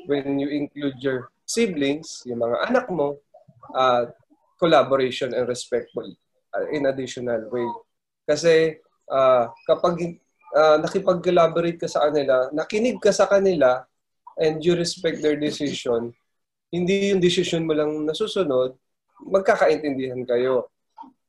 when 0.10 0.42
you 0.42 0.50
include 0.50 0.98
your 0.98 1.30
siblings, 1.46 2.26
yung 2.26 2.42
mga 2.42 2.58
anak 2.66 2.86
mo, 2.90 3.22
uh, 3.78 4.10
collaboration 4.58 5.38
and 5.38 5.46
respectful 5.46 6.10
uh, 6.58 6.66
in 6.74 6.90
additional 6.90 7.46
way. 7.54 7.70
Kasi 8.26 8.82
uh, 9.08 9.54
kapag 9.70 10.18
uh, 10.58 10.82
nakipag-collaborate 10.82 11.78
ka 11.78 11.86
sa 11.86 12.10
kanila, 12.10 12.50
nakinig 12.50 12.98
ka 12.98 13.14
sa 13.14 13.30
kanila, 13.30 13.86
and 14.38 14.62
you 14.62 14.74
respect 14.78 15.22
their 15.22 15.38
decision, 15.38 16.14
hindi 16.70 17.14
yung 17.14 17.22
decision 17.22 17.66
mo 17.66 17.74
lang 17.74 17.90
nasusunod, 18.06 18.76
magkakaintindihan 19.22 20.22
kayo. 20.26 20.70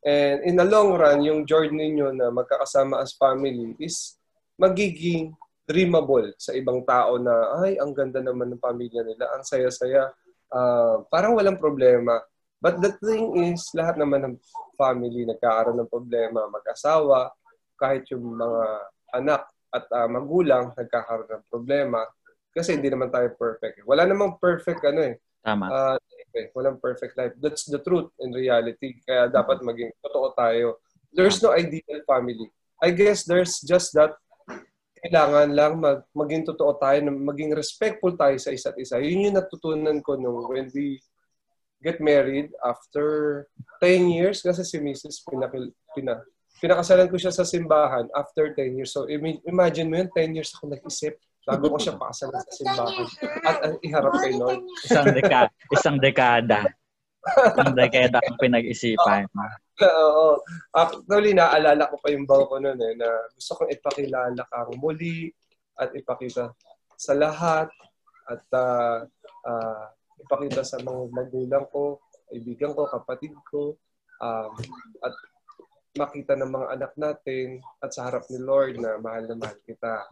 And 0.08 0.40
in 0.48 0.56
the 0.56 0.64
long 0.64 0.96
run, 0.96 1.20
yung 1.20 1.44
journey 1.44 1.92
nyo 1.92 2.08
na 2.16 2.32
magkakasama 2.32 3.04
as 3.04 3.12
family 3.12 3.76
is 3.76 4.16
magiging 4.56 5.36
dreamable 5.68 6.32
sa 6.40 6.56
ibang 6.56 6.80
tao 6.88 7.20
na, 7.20 7.60
ay, 7.60 7.76
ang 7.76 7.92
ganda 7.92 8.24
naman 8.24 8.56
ng 8.56 8.62
pamilya 8.64 9.04
nila, 9.04 9.28
ang 9.36 9.44
saya-saya, 9.44 10.08
uh, 10.48 11.04
parang 11.12 11.36
walang 11.36 11.60
problema. 11.60 12.24
But 12.56 12.80
the 12.80 12.96
thing 13.04 13.52
is, 13.52 13.68
lahat 13.76 14.00
naman 14.00 14.24
ng 14.24 14.34
family 14.80 15.28
nagkakaroon 15.28 15.76
ng 15.76 15.92
problema, 15.92 16.48
mag-asawa, 16.48 17.28
kahit 17.76 18.08
yung 18.08 18.32
mga 18.32 18.64
anak 19.12 19.44
at 19.76 19.84
uh, 19.92 20.08
magulang 20.08 20.72
nagkakaroon 20.72 21.28
ng 21.28 21.44
problema 21.52 22.00
kasi 22.50 22.74
hindi 22.74 22.90
naman 22.90 23.12
tayo 23.12 23.30
perfect. 23.38 23.84
Wala 23.86 24.08
namang 24.08 24.40
perfect 24.42 24.82
ano 24.82 25.00
eh. 25.04 25.14
Tama. 25.44 25.70
Uh, 25.70 25.96
eh, 26.34 26.52
walang 26.52 26.80
perfect 26.80 27.16
life. 27.16 27.34
That's 27.40 27.68
the 27.68 27.80
truth 27.80 28.12
in 28.20 28.32
reality. 28.32 29.00
Kaya 29.04 29.28
dapat 29.28 29.64
maging 29.64 29.92
totoo 30.02 30.34
tayo. 30.36 30.80
There's 31.12 31.40
no 31.40 31.56
ideal 31.56 32.04
family. 32.04 32.52
I 32.78 32.94
guess 32.94 33.24
there's 33.24 33.58
just 33.64 33.96
that 33.98 34.14
kailangan 34.98 35.54
lang 35.54 35.78
mag, 35.78 36.02
maging 36.12 36.46
totoo 36.46 36.78
tayo, 36.78 36.98
maging 37.06 37.54
respectful 37.54 38.14
tayo 38.18 38.34
sa 38.38 38.50
isa't 38.50 38.76
isa. 38.78 38.98
Yun 38.98 39.30
yung 39.30 39.38
natutunan 39.38 39.98
ko 40.02 40.18
nung 40.18 40.46
when 40.50 40.70
we 40.74 40.98
get 41.78 42.02
married 42.02 42.50
after 42.66 43.46
10 43.78 44.10
years 44.10 44.42
kasi 44.42 44.66
si 44.66 44.82
Mrs. 44.82 45.22
Pinakil, 45.22 45.70
pina, 45.94 46.18
pinakasalan 46.58 47.06
ko 47.06 47.14
siya 47.14 47.30
sa 47.30 47.46
simbahan 47.46 48.10
after 48.18 48.50
10 48.50 48.74
years. 48.74 48.90
So 48.90 49.06
imagine 49.46 49.86
mo 49.86 50.02
yun, 50.02 50.10
10 50.10 50.36
years 50.36 50.50
ako 50.58 50.74
nag-isip 50.74 51.14
bago 51.48 51.64
ko 51.72 51.78
siya 51.80 51.96
pakasalan 51.96 52.44
sa 52.44 52.52
simbahan 52.52 53.06
at 53.48 53.56
uh, 53.64 53.74
iharap 53.80 54.12
kay 54.20 54.32
Lord. 54.36 54.60
Isang 54.84 55.06
dekada. 55.16 55.48
isang 55.72 55.96
dekada. 55.96 56.60
isang 57.24 57.72
dekada 57.72 58.18
ang 58.20 58.36
pinag-isipan. 58.36 59.24
Oo. 59.80 60.42
Actually, 60.76 61.32
naalala 61.32 61.88
ko 61.88 61.96
pa 61.96 62.12
yung 62.12 62.28
bago 62.28 62.52
ko 62.52 62.56
noon 62.60 62.76
eh, 62.76 62.92
na 63.00 63.08
gusto 63.32 63.56
kong 63.56 63.72
ipakilala 63.72 64.42
kang 64.44 64.76
muli 64.76 65.32
at 65.80 65.94
ipakita 65.96 66.52
sa 66.98 67.12
lahat 67.16 67.70
at 68.28 68.44
uh, 68.52 69.06
uh, 69.48 69.84
ipakita 70.20 70.60
sa 70.66 70.82
mga 70.82 71.00
magulang 71.14 71.64
ko, 71.72 72.02
kaibigan 72.28 72.76
ko, 72.76 72.84
kapatid 72.90 73.32
ko, 73.48 73.78
um, 74.20 74.52
at 75.00 75.14
makita 75.96 76.36
ng 76.36 76.50
mga 76.52 76.66
anak 76.74 76.92
natin 76.98 77.62
at 77.80 77.90
sa 77.94 78.10
harap 78.10 78.26
ni 78.28 78.38
Lord 78.38 78.78
na 78.78 78.98
mahal 79.00 79.24
na 79.26 79.36
mahal 79.38 79.58
kita. 79.64 80.06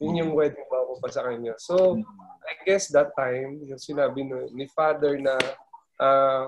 Yun 0.00 0.16
yung 0.16 0.32
wedding 0.32 0.64
vow 0.72 0.88
ko 0.88 0.94
pa 0.96 1.12
sa 1.12 1.28
kanya. 1.28 1.54
So, 1.60 2.00
I 2.48 2.56
guess 2.64 2.88
that 2.96 3.12
time, 3.12 3.60
yung 3.68 3.78
sinabi 3.78 4.24
ni 4.50 4.64
Father 4.72 5.20
na 5.20 5.36
uh, 6.00 6.44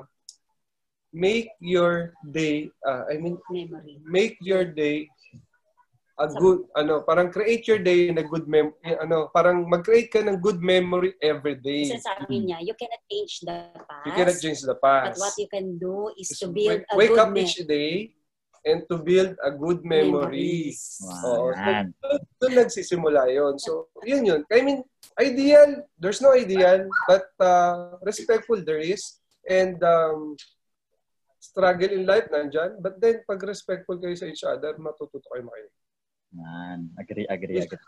make 1.12 1.52
your 1.60 2.16
day, 2.24 2.72
uh, 2.80 3.04
I 3.12 3.20
mean, 3.20 3.36
memory. 3.52 4.00
make 4.08 4.40
your 4.40 4.64
day 4.64 5.04
a 6.16 6.28
good, 6.32 6.64
ano, 6.72 7.04
parang 7.04 7.28
create 7.28 7.68
your 7.68 7.76
day 7.76 8.08
in 8.08 8.16
a 8.16 8.24
good 8.24 8.48
mem, 8.48 8.72
ano, 8.80 9.28
parang 9.28 9.68
mag-create 9.68 10.08
ka 10.08 10.24
ng 10.24 10.40
good 10.40 10.64
memory 10.64 11.12
every 11.20 11.60
day. 11.60 11.92
Kasi 11.92 12.00
sabi 12.00 12.48
niya, 12.48 12.64
you 12.64 12.72
cannot 12.72 13.04
change 13.04 13.44
the 13.44 13.56
past. 13.84 14.04
You 14.08 14.12
cannot 14.16 14.38
change 14.40 14.60
the 14.64 14.78
past. 14.80 15.20
But 15.20 15.28
what 15.28 15.36
you 15.36 15.48
can 15.52 15.76
do 15.76 16.08
is 16.16 16.32
to 16.40 16.48
build 16.48 16.88
wake, 16.88 16.88
a 16.88 16.96
wake 16.96 17.12
good 17.12 17.20
up 17.20 17.36
each 17.36 17.60
day 17.68 18.16
and 18.64 18.87
to 18.90 18.98
build 18.98 19.35
a 19.42 19.51
good 19.51 19.83
memory. 19.85 20.75
Wow. 21.03 21.22
Oo, 21.27 21.46
so, 21.51 22.07
doon 22.38 22.53
nagsisimula 22.62 23.27
yon 23.31 23.59
So, 23.59 23.90
yun 24.07 24.22
yun. 24.22 24.42
I 24.51 24.62
mean, 24.62 24.87
ideal, 25.18 25.83
there's 25.98 26.22
no 26.22 26.33
ideal, 26.35 26.87
but 27.11 27.27
uh, 27.42 27.98
respectful 28.07 28.62
there 28.62 28.83
is. 28.83 29.18
And 29.42 29.83
um, 29.83 30.38
struggle 31.42 31.90
in 31.90 32.07
life 32.07 32.31
nandyan. 32.31 32.79
But 32.79 33.03
then, 33.03 33.27
pag 33.27 33.42
respectful 33.42 33.98
kayo 33.98 34.14
sa 34.14 34.31
each 34.31 34.46
other, 34.46 34.79
matututo 34.79 35.27
kayo 35.35 35.42
makinig. 35.42 35.75
Yan. 36.33 36.88
Agree, 36.97 37.29
agree, 37.29 37.61
agree. 37.61 37.81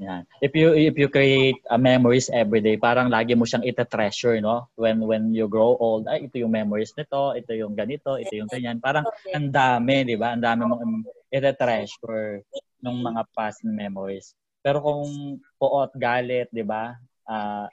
Yan. 0.00 0.24
If 0.40 0.56
you 0.56 0.72
if 0.72 0.96
you 0.96 1.12
create 1.12 1.60
a 1.68 1.76
memories 1.76 2.32
every 2.32 2.64
day, 2.64 2.80
parang 2.80 3.12
lagi 3.12 3.36
mo 3.36 3.44
siyang 3.44 3.68
ita-treasure, 3.68 4.40
no? 4.40 4.72
When 4.80 5.04
when 5.04 5.36
you 5.36 5.44
grow 5.44 5.76
old, 5.76 6.08
ay 6.08 6.24
ito 6.24 6.40
yung 6.40 6.56
memories 6.56 6.96
nito, 6.96 7.36
ito 7.36 7.52
yung 7.52 7.76
ganito, 7.76 8.16
ito 8.16 8.32
yung 8.32 8.48
ganyan. 8.48 8.80
Parang 8.80 9.04
ang 9.28 9.52
dami, 9.52 10.08
'di 10.08 10.16
ba? 10.16 10.32
Ang 10.32 10.40
dami 10.40 10.62
mong 10.64 11.04
ita-treasure 11.28 12.40
ng 12.80 12.96
mga 13.04 13.22
past 13.36 13.60
memories. 13.60 14.32
Pero 14.64 14.80
kung 14.80 15.36
poot, 15.60 15.92
galit, 16.00 16.48
'di 16.48 16.64
ba? 16.64 16.96
Uh, 17.28 17.68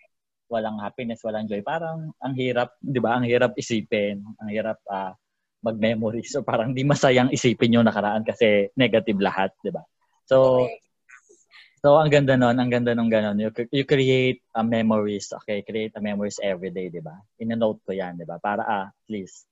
walang 0.52 0.84
happiness, 0.84 1.23
walang 1.23 1.47
joy. 1.47 1.63
Parang 1.63 2.12
ang 2.19 2.36
hirap, 2.36 2.76
'di 2.84 3.00
ba? 3.00 3.15
Ang 3.15 3.23
hirap 3.23 3.56
isipin, 3.56 4.19
ang 4.36 4.50
hirap 4.52 4.84
uh, 4.91 5.15
mag-memory. 5.61 6.23
So 6.25 6.45
parang 6.45 6.73
di 6.73 6.85
masayang 6.85 7.33
isipin 7.33 7.77
yung 7.77 7.87
nakaraan 7.87 8.23
kasi 8.23 8.69
negative 8.77 9.17
lahat, 9.17 9.53
di 9.61 9.73
ba? 9.73 9.81
So, 10.27 10.67
so 11.81 11.97
ang 11.97 12.11
ganda 12.11 12.37
nun, 12.37 12.59
ang 12.59 12.69
ganda 12.69 12.93
nung 12.93 13.09
ganun. 13.09 13.39
You, 13.39 13.49
you 13.71 13.83
create 13.87 14.43
a 14.53 14.61
memories, 14.61 15.33
okay? 15.33 15.63
Create 15.63 15.95
a 15.97 16.01
memories 16.03 16.37
every 16.43 16.69
day, 16.69 16.91
di 16.93 17.01
ba? 17.01 17.15
In-note 17.41 17.81
ko 17.87 17.91
yan, 17.95 18.19
di 18.19 18.25
ba? 18.27 18.37
Para, 18.37 18.63
ah, 18.67 18.87
please, 19.07 19.47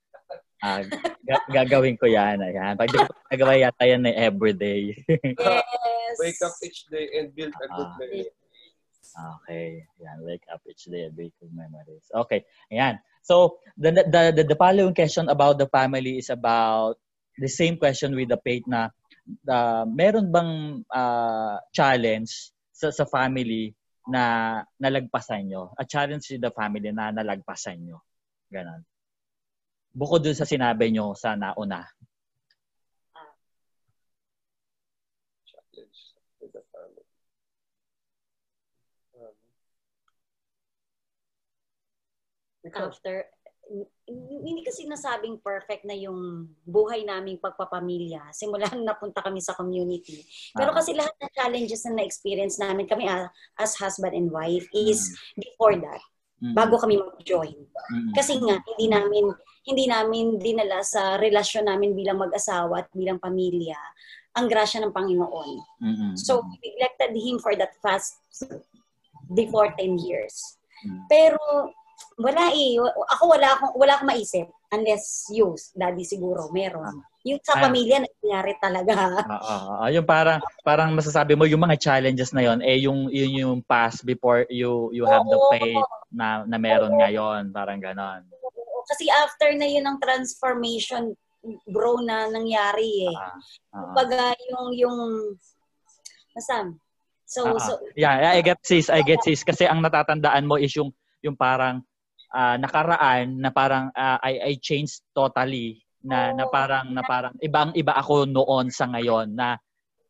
ah, 0.61 0.83
ga- 1.25 1.47
gagawin 1.49 1.97
ko 1.97 2.05
yan. 2.05 2.41
Ayan. 2.41 2.77
Pag 2.77 2.91
di 2.93 2.97
ko 3.01 3.09
nagawa 3.31 3.53
yata 3.57 3.83
yan 3.85 4.05
eh, 4.09 4.15
every 4.29 4.53
day. 4.53 4.93
yes. 5.17 6.15
Wake 6.21 6.41
up 6.45 6.55
each 6.61 6.85
day 6.87 7.09
and 7.17 7.33
build 7.33 7.53
a 7.57 7.67
good 7.71 7.91
ah. 7.91 7.97
memory. 7.97 8.29
Okay. 9.13 9.85
Yan, 10.01 10.23
wake 10.25 10.45
up 10.49 10.61
each 10.65 10.89
day 10.89 11.11
build 11.13 11.33
good 11.37 11.53
memories. 11.53 12.09
Okay. 12.09 12.45
Ayan. 12.71 12.97
So 13.21 13.59
the, 13.77 13.91
the, 13.91 14.33
the, 14.33 14.43
the 14.43 14.57
following 14.57 14.93
question 14.93 15.29
about 15.29 15.57
the 15.57 15.67
family 15.69 16.17
is 16.17 16.29
about 16.29 16.97
the 17.37 17.49
same 17.49 17.77
question 17.77 18.15
with 18.15 18.29
the 18.29 18.39
faith 18.41 18.63
na 18.65 18.89
uh, 19.49 19.83
meron 19.85 20.31
bang 20.31 20.81
uh, 20.93 21.57
challenge 21.73 22.53
sa, 22.71 22.89
sa 22.89 23.05
family 23.05 23.73
na 24.05 24.61
nalagpasan 24.77 25.49
nyo? 25.49 25.73
A 25.75 25.83
challenge 25.83 26.29
with 26.29 26.41
the 26.41 26.53
family 26.53 26.93
na 26.93 27.09
nalagpasan 27.09 27.81
nyo? 27.81 28.05
Ganon. 28.53 28.85
Bukod 29.95 30.21
dun 30.21 30.37
sa 30.37 30.45
sinabi 30.45 30.91
nyo 30.93 31.17
sa 31.17 31.33
nauna. 31.33 31.87
After 42.73 43.29
hindi 44.05 44.61
kasi 44.61 44.85
nasabing 44.85 45.41
perfect 45.41 45.89
na 45.89 45.97
yung 45.97 46.49
buhay 46.61 47.01
naming 47.01 47.41
pagpapamilya. 47.41 48.29
Simulan 48.29 48.85
napunta 48.85 49.25
kami 49.25 49.41
sa 49.41 49.57
community. 49.57 50.21
Pero 50.53 50.69
uh-huh. 50.69 50.77
kasi 50.77 50.93
lahat 50.93 51.13
ng 51.17 51.33
challenges 51.33 51.81
na 51.89 52.01
na-experience 52.01 52.61
namin 52.61 52.85
kami 52.85 53.09
as 53.57 53.73
husband 53.81 54.13
and 54.13 54.29
wife 54.29 54.69
is 54.69 55.09
mm-hmm. 55.09 55.41
before 55.41 55.75
that. 55.81 56.01
Mm-hmm. 56.43 56.53
Bago 56.53 56.77
kami 56.77 57.01
mag-join. 57.01 57.57
Mm-hmm. 57.57 58.13
Kasi 58.13 58.37
nga, 58.37 58.61
hindi 58.61 58.87
namin 58.91 59.25
hindi 59.65 59.89
namin 59.89 60.37
dinala 60.37 60.85
sa 60.85 61.17
relasyon 61.17 61.65
namin 61.65 61.97
bilang 61.97 62.21
mag-asawa 62.21 62.85
at 62.85 62.87
bilang 62.93 63.17
pamilya 63.17 63.77
ang 64.37 64.45
grasya 64.45 64.83
ng 64.85 64.93
Panginoon. 64.93 65.51
Mm-hmm. 65.81 66.11
So, 66.19 66.43
we 66.45 66.59
neglected 66.61 67.17
Him 67.17 67.39
for 67.41 67.55
that 67.57 67.73
fast 67.81 68.19
before 69.33 69.73
10 69.79 69.97
years. 69.97 70.59
Mm-hmm. 70.85 71.07
Pero 71.07 71.39
wala 72.15 72.51
eh. 72.55 72.79
Ako 73.15 73.23
wala 73.27 73.47
akong, 73.55 73.73
wala 73.75 73.91
akong 73.99 74.09
maisip. 74.11 74.47
Unless 74.71 75.31
you, 75.31 75.55
daddy 75.75 76.03
siguro, 76.07 76.51
meron. 76.51 77.03
Yung 77.25 77.41
sa 77.41 77.57
pamilya, 77.57 78.03
nangyari 78.03 78.53
talaga. 78.61 78.93
Oo. 79.35 79.51
Uh, 79.51 79.83
uh, 79.83 79.89
yung 79.91 80.07
parang, 80.07 80.39
parang 80.61 80.93
masasabi 80.95 81.33
mo, 81.35 81.43
yung 81.47 81.63
mga 81.63 81.79
challenges 81.79 82.31
na 82.31 82.45
yon 82.45 82.59
eh, 82.61 82.79
yung, 82.83 83.09
yun 83.09 83.33
yung 83.33 83.55
past 83.65 84.05
before 84.05 84.45
you 84.47 84.93
you 84.93 85.03
have 85.09 85.25
the 85.25 85.39
faith 85.51 85.89
na, 86.13 86.45
na 86.47 86.55
meron 86.61 86.95
Oo. 86.95 86.99
ngayon. 87.01 87.51
Parang 87.51 87.79
ganon. 87.81 88.23
Kasi 88.85 89.09
after 89.09 89.51
na 89.57 89.65
yun 89.65 89.83
ang 89.83 89.97
transformation, 89.97 91.17
bro, 91.67 91.99
na 92.01 92.29
nangyari 92.29 93.09
eh. 93.09 93.15
Uh, 93.15 93.37
uh, 93.73 93.81
Kumbaga, 93.91 94.33
yung, 94.51 94.65
yung, 94.77 94.97
nasaan? 96.37 96.77
So, 97.25 97.57
ah. 97.57 97.57
so 97.57 97.81
Yeah, 97.97 98.37
I 98.37 98.45
get 98.45 98.61
sis, 98.61 98.87
I 98.87 99.01
get 99.01 99.25
sis 99.25 99.41
kasi 99.41 99.65
ang 99.65 99.81
natatandaan 99.81 100.45
mo 100.45 100.61
is 100.61 100.71
yung 100.77 100.93
yung 101.23 101.37
parang 101.37 101.83
ah, 102.33 102.57
nakaraan 102.59 103.39
na 103.39 103.51
parang 103.53 103.91
ah, 103.95 104.19
I 104.19 104.51
I 104.51 104.53
changed 104.59 105.05
totally 105.15 105.85
na 106.05 106.35
na 106.35 106.45
Oo. 106.45 106.53
parang 106.53 106.85
na 106.93 107.01
parang 107.01 107.33
ibang 107.41 107.73
iba 107.73 107.97
ako 107.97 108.29
noon 108.29 108.69
sa 108.69 108.85
ngayon 108.89 109.33
na 109.33 109.57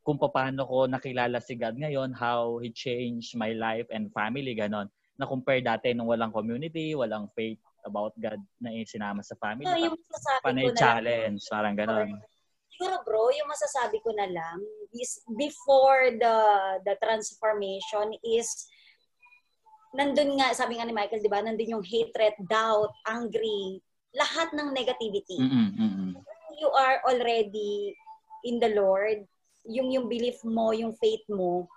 kung 0.06 0.22
paano 0.22 0.70
ko 0.70 0.86
nakilala 0.86 1.42
si 1.42 1.58
God 1.58 1.82
ngayon, 1.82 2.14
how 2.14 2.62
He 2.62 2.70
changed 2.70 3.34
my 3.34 3.58
life 3.58 3.90
and 3.90 4.14
family, 4.14 4.54
ganon. 4.54 4.86
Na 5.18 5.26
compare 5.26 5.66
dati 5.66 5.98
nung 5.98 6.06
walang 6.06 6.30
community, 6.30 6.94
walang 6.94 7.26
faith 7.34 7.58
about 7.82 8.14
God 8.22 8.38
na 8.62 8.70
sinama 8.86 9.26
sa 9.26 9.34
family. 9.42 9.66
so, 9.66 9.82
yung 9.82 9.98
masasabi 9.98 10.44
Panay 10.46 10.62
ko 10.62 10.70
na 10.70 10.78
lang, 10.78 10.78
challenge, 10.78 11.42
parang 11.50 11.74
ganon. 11.74 12.10
siguro 12.70 12.96
bro, 13.02 13.34
yung 13.34 13.50
masasabi 13.50 13.98
ko 14.06 14.14
na 14.14 14.30
lang 14.30 14.62
is 14.94 15.26
before 15.42 16.14
the 16.14 16.38
the 16.86 16.94
transformation 17.02 18.14
is 18.22 18.70
nandun 19.96 20.36
nga, 20.38 20.52
sabi 20.52 20.78
nga 20.78 20.86
ni 20.86 20.92
Michael, 20.92 21.24
di 21.24 21.32
ba, 21.32 21.40
nandun 21.40 21.80
yung 21.80 21.86
hatred, 21.86 22.36
doubt, 22.46 22.92
angry, 23.08 23.80
lahat 24.16 24.52
ng 24.52 24.76
negativity. 24.76 25.40
Mm-mm, 25.40 25.70
mm-mm. 25.76 26.12
You 26.56 26.70
are 26.72 27.04
already 27.08 27.96
in 28.48 28.60
the 28.60 28.72
Lord, 28.76 29.24
yung 29.66 29.90
yung 29.92 30.08
belief 30.08 30.40
mo, 30.46 30.72
yung 30.72 30.96
faith 31.00 31.26
mo, 31.28 31.68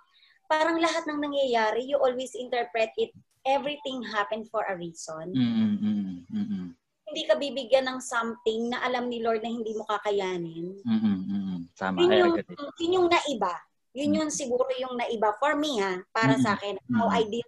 parang 0.45 0.77
lahat 0.77 1.03
ng 1.09 1.19
nangyayari, 1.19 1.85
you 1.87 1.97
always 1.97 2.33
interpret 2.37 2.93
it, 2.95 3.11
everything 3.43 4.03
happened 4.13 4.47
for 4.47 4.63
a 4.67 4.75
reason. 4.75 5.33
Mm-mm, 5.33 6.25
mm-mm. 6.29 6.65
Hindi 7.09 7.23
ka 7.25 7.41
bibigyan 7.41 7.89
ng 7.89 7.99
something 8.05 8.69
na 8.69 8.85
alam 8.85 9.09
ni 9.09 9.17
Lord 9.17 9.41
na 9.41 9.49
hindi 9.49 9.73
mo 9.73 9.81
kakayanin. 9.89 10.77
Mm-mm, 10.85 11.17
mm-mm. 11.25 11.59
Tama, 11.73 12.05
yun 12.05 12.13
yung, 12.21 12.35
yun 12.77 12.95
yung 13.01 13.07
naiba. 13.09 13.55
Yun 13.97 14.17
yung 14.21 14.29
siguro 14.29 14.69
yung 14.77 14.93
naiba 14.93 15.33
for 15.41 15.57
me 15.57 15.81
ha, 15.81 15.97
para 16.13 16.37
Mm-mm. 16.37 16.45
sa 16.45 16.53
akin, 16.53 16.77
how 16.93 17.09
Mm-mm. 17.09 17.17
I 17.17 17.23
did 17.25 17.47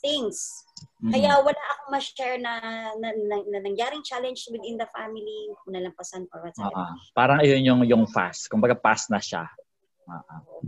things. 0.00 0.64
Mm-mm. 1.00 1.12
Kaya 1.12 1.40
wala 1.40 1.62
akong 1.76 1.90
ma-share 1.92 2.36
na, 2.40 2.60
na, 2.96 3.08
na, 3.12 3.36
na 3.44 3.58
nangyaring 3.60 4.04
challenge 4.04 4.48
within 4.52 4.76
the 4.80 4.88
family, 4.92 5.48
nalampasan 5.68 6.28
or 6.32 6.44
whatsoever. 6.44 6.76
Oo. 6.76 6.94
Parang 7.16 7.38
ayun 7.40 7.62
yung 7.64 7.80
yung 7.84 8.04
fast. 8.08 8.48
Kumbaga 8.48 8.76
fast 8.76 9.08
na 9.12 9.20
siya. 9.20 9.48
Oo. 10.08 10.64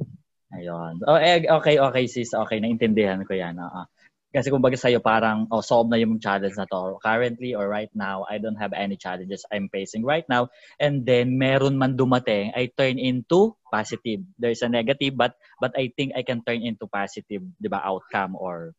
Ayun. 0.53 1.01
Oh, 1.09 1.17
eh, 1.17 1.49
okay, 1.49 1.81
okay 1.81 2.05
sis. 2.05 2.37
Okay, 2.37 2.61
naintindihan 2.61 3.25
ko 3.25 3.33
'yan. 3.33 3.57
Oo. 3.57 3.89
Kasi 4.33 4.49
kumbaga 4.49 4.81
sa'yo 4.81 5.05
parang 5.05 5.45
oh, 5.53 5.61
solve 5.61 5.93
na 5.93 6.01
yung 6.01 6.17
challenge 6.17 6.57
na 6.57 6.65
to. 6.65 6.97
Currently 7.05 7.53
or 7.53 7.69
right 7.69 7.93
now, 7.93 8.25
I 8.25 8.41
don't 8.41 8.57
have 8.57 8.73
any 8.73 8.97
challenges 8.97 9.45
I'm 9.53 9.69
facing 9.69 10.09
right 10.09 10.25
now. 10.25 10.49
And 10.81 11.05
then 11.05 11.37
meron 11.37 11.77
man 11.77 12.01
dumating, 12.01 12.57
I 12.57 12.73
turn 12.73 12.97
into 12.97 13.61
positive. 13.69 14.25
There's 14.41 14.65
a 14.65 14.73
negative 14.73 15.21
but 15.21 15.37
but 15.61 15.77
I 15.77 15.93
think 15.93 16.17
I 16.17 16.25
can 16.25 16.41
turn 16.41 16.65
into 16.65 16.89
positive, 16.89 17.45
'di 17.61 17.69
ba, 17.69 17.85
outcome 17.85 18.33
or 18.41 18.73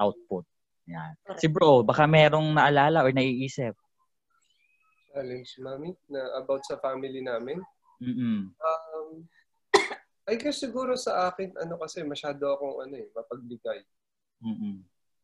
output. 0.00 0.48
Yan. 0.88 1.12
Si 1.36 1.46
bro, 1.46 1.84
baka 1.84 2.08
merong 2.08 2.56
naalala 2.56 3.04
or 3.04 3.12
naiisip. 3.12 3.76
Challenge, 5.12 5.50
mami, 5.60 5.90
na 6.08 6.40
about 6.40 6.64
sa 6.64 6.80
family 6.80 7.20
namin. 7.20 7.60
Mm-mm. 8.00 8.48
Um, 8.56 9.08
I 10.30 10.34
guess 10.40 10.62
siguro 10.62 10.96
sa 10.96 11.28
akin, 11.28 11.52
ano 11.60 11.76
kasi, 11.76 12.00
masyado 12.06 12.48
akong 12.56 12.88
ano 12.88 12.94
eh, 12.96 13.08
mapagbigay. 13.12 13.80
Mm-mm. 14.40 14.80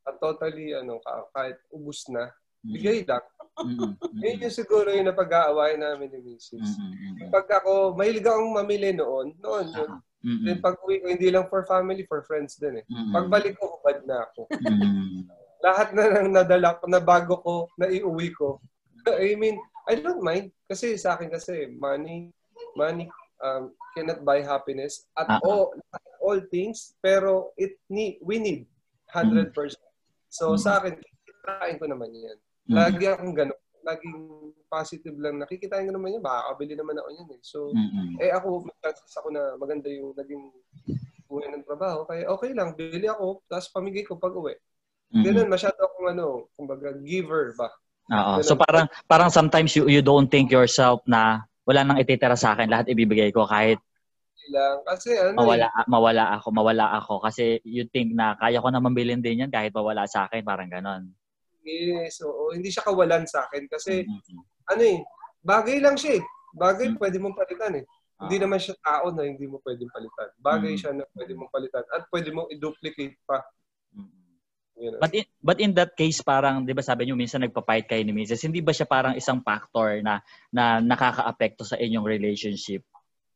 At 0.07 0.21
totally, 0.21 0.75
ano, 0.77 1.01
ka- 1.01 1.31
kahit 1.33 1.59
ubus 1.73 2.07
na, 2.11 2.31
Mm-mm. 2.63 2.75
bigay 2.77 2.99
lang. 3.07 3.25
Mm-mm. 3.57 3.93
Yun 4.23 4.45
yung 4.47 4.55
siguro 4.55 4.91
yung 4.91 5.09
napag-aawayan 5.09 5.83
namin 5.83 6.13
ni 6.13 6.35
Mrs. 6.35 6.79
Mm-mm. 6.79 7.31
Pag 7.31 7.63
ako, 7.63 7.95
mahilig 7.95 8.27
akong 8.27 8.53
mamili 8.55 8.91
noon, 8.93 9.35
noon 9.39 9.67
yun. 9.71 9.91
Mm-mm. 10.27 10.43
Then 10.43 10.59
pag 10.59 10.75
uwi 10.83 10.99
ko, 10.99 11.07
hindi 11.07 11.31
lang 11.31 11.47
for 11.47 11.63
family, 11.63 12.03
for 12.03 12.27
friends 12.27 12.59
din 12.59 12.83
eh. 12.83 12.85
Mm-mm. 12.91 13.15
Pagbalik 13.15 13.55
ko, 13.55 13.79
hubad 13.79 14.03
na 14.03 14.27
ako. 14.27 14.51
Mm-mm. 14.59 15.23
Lahat 15.67 15.95
na 15.95 16.03
nang 16.11 16.35
nadala 16.35 16.83
ko, 16.83 16.91
na 16.91 16.99
bago 16.99 17.39
ko, 17.41 17.55
na 17.79 17.87
iuwi 17.87 18.35
ko. 18.35 18.59
I 19.07 19.39
mean, 19.39 19.63
I 19.87 19.95
don't 20.03 20.19
mind. 20.19 20.51
Kasi 20.67 20.99
sa 20.99 21.15
akin 21.15 21.31
kasi, 21.31 21.71
money, 21.79 22.35
money 22.75 23.07
um, 23.39 23.71
cannot 23.95 24.27
buy 24.27 24.43
happiness 24.43 25.07
at 25.15 25.31
Ah. 25.31 25.39
all, 25.47 25.71
at 25.95 26.03
all 26.19 26.43
things. 26.51 26.99
Pero 26.99 27.55
it 27.55 27.79
need, 27.87 28.19
we 28.19 28.43
need 28.43 28.67
100%. 29.15 29.55
So 30.27 30.53
Mm. 30.53 30.59
sa 30.59 30.83
akin, 30.83 30.99
kikitain 30.99 31.79
ko 31.79 31.87
naman 31.87 32.11
yan. 32.11 32.39
Lagi 32.67 33.07
akong 33.07 33.31
ganun. 33.31 33.61
Laging 33.87 34.19
positive 34.67 35.15
lang. 35.23 35.39
Nakikitain 35.39 35.87
ko 35.87 35.95
naman 35.95 36.19
yan. 36.19 36.25
Makakabili 36.27 36.75
naman 36.75 36.99
ako 36.99 37.09
yan 37.15 37.29
eh. 37.31 37.41
So, 37.47 37.59
Mm-mm. 37.71 38.19
eh 38.19 38.35
ako, 38.35 38.67
may 38.67 38.75
chances 38.83 39.15
ako 39.15 39.31
na 39.31 39.55
maganda 39.55 39.87
yung 39.87 40.11
naging 40.19 40.51
buhay 41.31 41.47
ng 41.55 41.63
trabaho. 41.63 42.03
Kaya 42.03 42.27
okay 42.27 42.51
lang, 42.51 42.75
bili 42.75 43.07
ako, 43.07 43.47
tapos 43.47 43.71
pamigay 43.71 44.03
ko 44.03 44.19
pag 44.19 44.35
uwi. 44.35 44.59
Mm-mm. 45.15 45.23
Ganun, 45.23 45.49
masyado 45.49 45.79
akong 45.79 46.09
ano, 46.11 46.51
kumbaga 46.59 46.91
giver 47.07 47.55
ba? 47.55 47.71
Oo. 48.11 48.43
Ganun. 48.43 48.47
So 48.47 48.59
parang 48.59 48.87
parang 49.07 49.31
sometimes 49.31 49.79
you 49.79 49.87
you 49.87 50.03
don't 50.03 50.27
think 50.27 50.51
yourself 50.51 51.03
na 51.07 51.47
wala 51.63 51.87
nang 51.87 52.03
ititira 52.03 52.35
sa 52.35 52.59
akin, 52.59 52.71
lahat 52.71 52.91
ibibigay 52.91 53.31
ko 53.31 53.47
kahit 53.47 53.79
Lang. 54.51 54.79
Kasi 54.87 55.11
ano, 55.19 55.35
mawala 55.43 55.67
mawala 55.91 56.25
ako, 56.39 56.47
mawala 56.55 56.87
ako 57.03 57.15
kasi 57.19 57.59
you 57.67 57.87
think 57.91 58.15
na 58.15 58.39
kaya 58.39 58.63
ko 58.63 58.71
na 58.71 58.79
mabilin 58.79 59.19
din 59.19 59.43
yan 59.47 59.51
kahit 59.51 59.75
mawala 59.75 60.07
sa 60.07 60.31
akin, 60.31 60.47
parang 60.47 60.71
ganon. 60.71 61.11
Eh, 61.67 62.07
so, 62.09 62.55
hindi 62.55 62.71
siya 62.71 62.87
kawalan 62.87 63.27
sa 63.27 63.45
akin. 63.51 63.67
Kasi 63.67 64.07
Mm-mm. 64.07 64.41
ano 64.71 64.83
eh, 64.87 64.99
bagay 65.43 65.83
lang 65.83 65.99
siya 65.99 66.19
eh. 66.19 66.25
Bagay 66.57 66.95
Mm. 66.95 66.97
pwede 67.03 67.17
mong 67.21 67.37
palitan 67.37 67.83
eh. 67.83 67.85
Hindi 68.17 68.37
Oo. 68.41 68.43
naman 68.49 68.61
siya 68.63 68.75
tao 68.81 69.13
na 69.13 69.29
hindi 69.29 69.45
mo 69.45 69.61
pwedeng 69.61 69.93
palitan. 69.93 70.31
Bagay 70.41 70.73
Mm. 70.73 70.81
siya 70.81 70.91
na 70.97 71.05
pwede 71.13 71.33
mong 71.37 71.53
palitan 71.53 71.85
at 71.93 72.03
pwede 72.09 72.29
mong 72.33 72.49
i-duplicate 72.49 73.19
pa. 73.29 73.45
Ganun. 74.77 75.01
But 75.01 75.13
in, 75.17 75.25
but 75.41 75.59
in 75.61 75.73
that 75.73 75.97
case 75.97 76.21
parang 76.21 76.61
'di 76.61 76.77
ba 76.77 76.85
sabi 76.85 77.09
niyo 77.09 77.17
minsan 77.17 77.41
nagpa-fight 77.41 77.89
kayo 77.89 78.05
ni 78.05 78.13
Mrs. 78.13 78.45
Hindi 78.45 78.61
ba 78.61 78.77
siya 78.77 78.85
parang 78.85 79.17
isang 79.17 79.41
factor 79.41 80.05
na 80.05 80.21
na 80.53 80.85
nakakaapekto 80.85 81.65
sa 81.65 81.81
inyong 81.81 82.05
relationship 82.05 82.85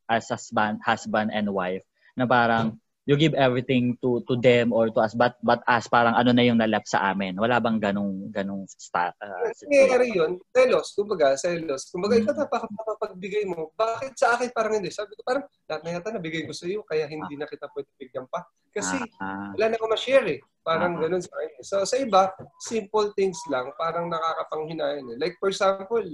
as 0.05 0.29
husband 0.29 0.85
husband 0.85 1.33
and 1.33 1.49
wife 1.49 1.81
na 2.13 2.29
parang 2.29 2.77
you 3.11 3.19
give 3.19 3.35
everything 3.35 3.99
to 3.99 4.23
to 4.31 4.39
them 4.39 4.71
or 4.71 4.87
to 4.87 5.03
us 5.03 5.19
but 5.19 5.35
but 5.43 5.59
us 5.67 5.91
parang 5.91 6.15
ano 6.15 6.31
na 6.31 6.47
yung 6.47 6.63
nalap 6.63 6.87
sa 6.87 7.11
amin. 7.11 7.35
Wala 7.35 7.59
bang 7.59 7.83
ganong 7.83 8.31
ganong 8.31 8.71
sta, 8.71 9.11
uh, 9.19 9.51
nangyayari 9.67 10.15
yun, 10.15 10.39
selos, 10.55 10.95
kumbaga, 10.95 11.35
selos. 11.35 11.91
Kumbaga, 11.91 12.15
Mm. 12.15 12.23
ikaw 12.23 12.47
napapagbigay 12.71 13.51
mo. 13.51 13.75
Bakit 13.75 14.15
sa 14.15 14.39
akin 14.39 14.55
parang 14.55 14.79
hindi? 14.79 14.95
Sabi 14.95 15.19
ko, 15.19 15.27
parang 15.27 15.43
lahat 15.67 15.83
na 15.83 15.91
yata 15.99 16.15
nabigay 16.15 16.47
ko 16.47 16.55
sa 16.55 16.71
iyo, 16.71 16.87
kaya 16.87 17.11
hindi 17.11 17.35
na 17.35 17.51
kita 17.51 17.67
pwede 17.75 17.91
bigyan 17.99 18.31
pa. 18.31 18.47
Kasi 18.71 19.03
Ah, 19.19 19.51
wala 19.59 19.67
na 19.67 19.75
ako 19.75 19.87
ma-share 19.91 20.27
eh. 20.31 20.41
Parang 20.63 20.95
Ah. 20.95 21.01
ganun 21.03 21.19
sa 21.19 21.35
akin. 21.35 21.51
So, 21.67 21.75
sa 21.83 21.97
iba, 21.99 22.31
simple 22.63 23.11
things 23.19 23.43
lang, 23.51 23.75
parang 23.75 24.07
nakakapanghinayang 24.07 25.11
eh. 25.11 25.19
Like, 25.19 25.35
for 25.43 25.51
example, 25.51 26.07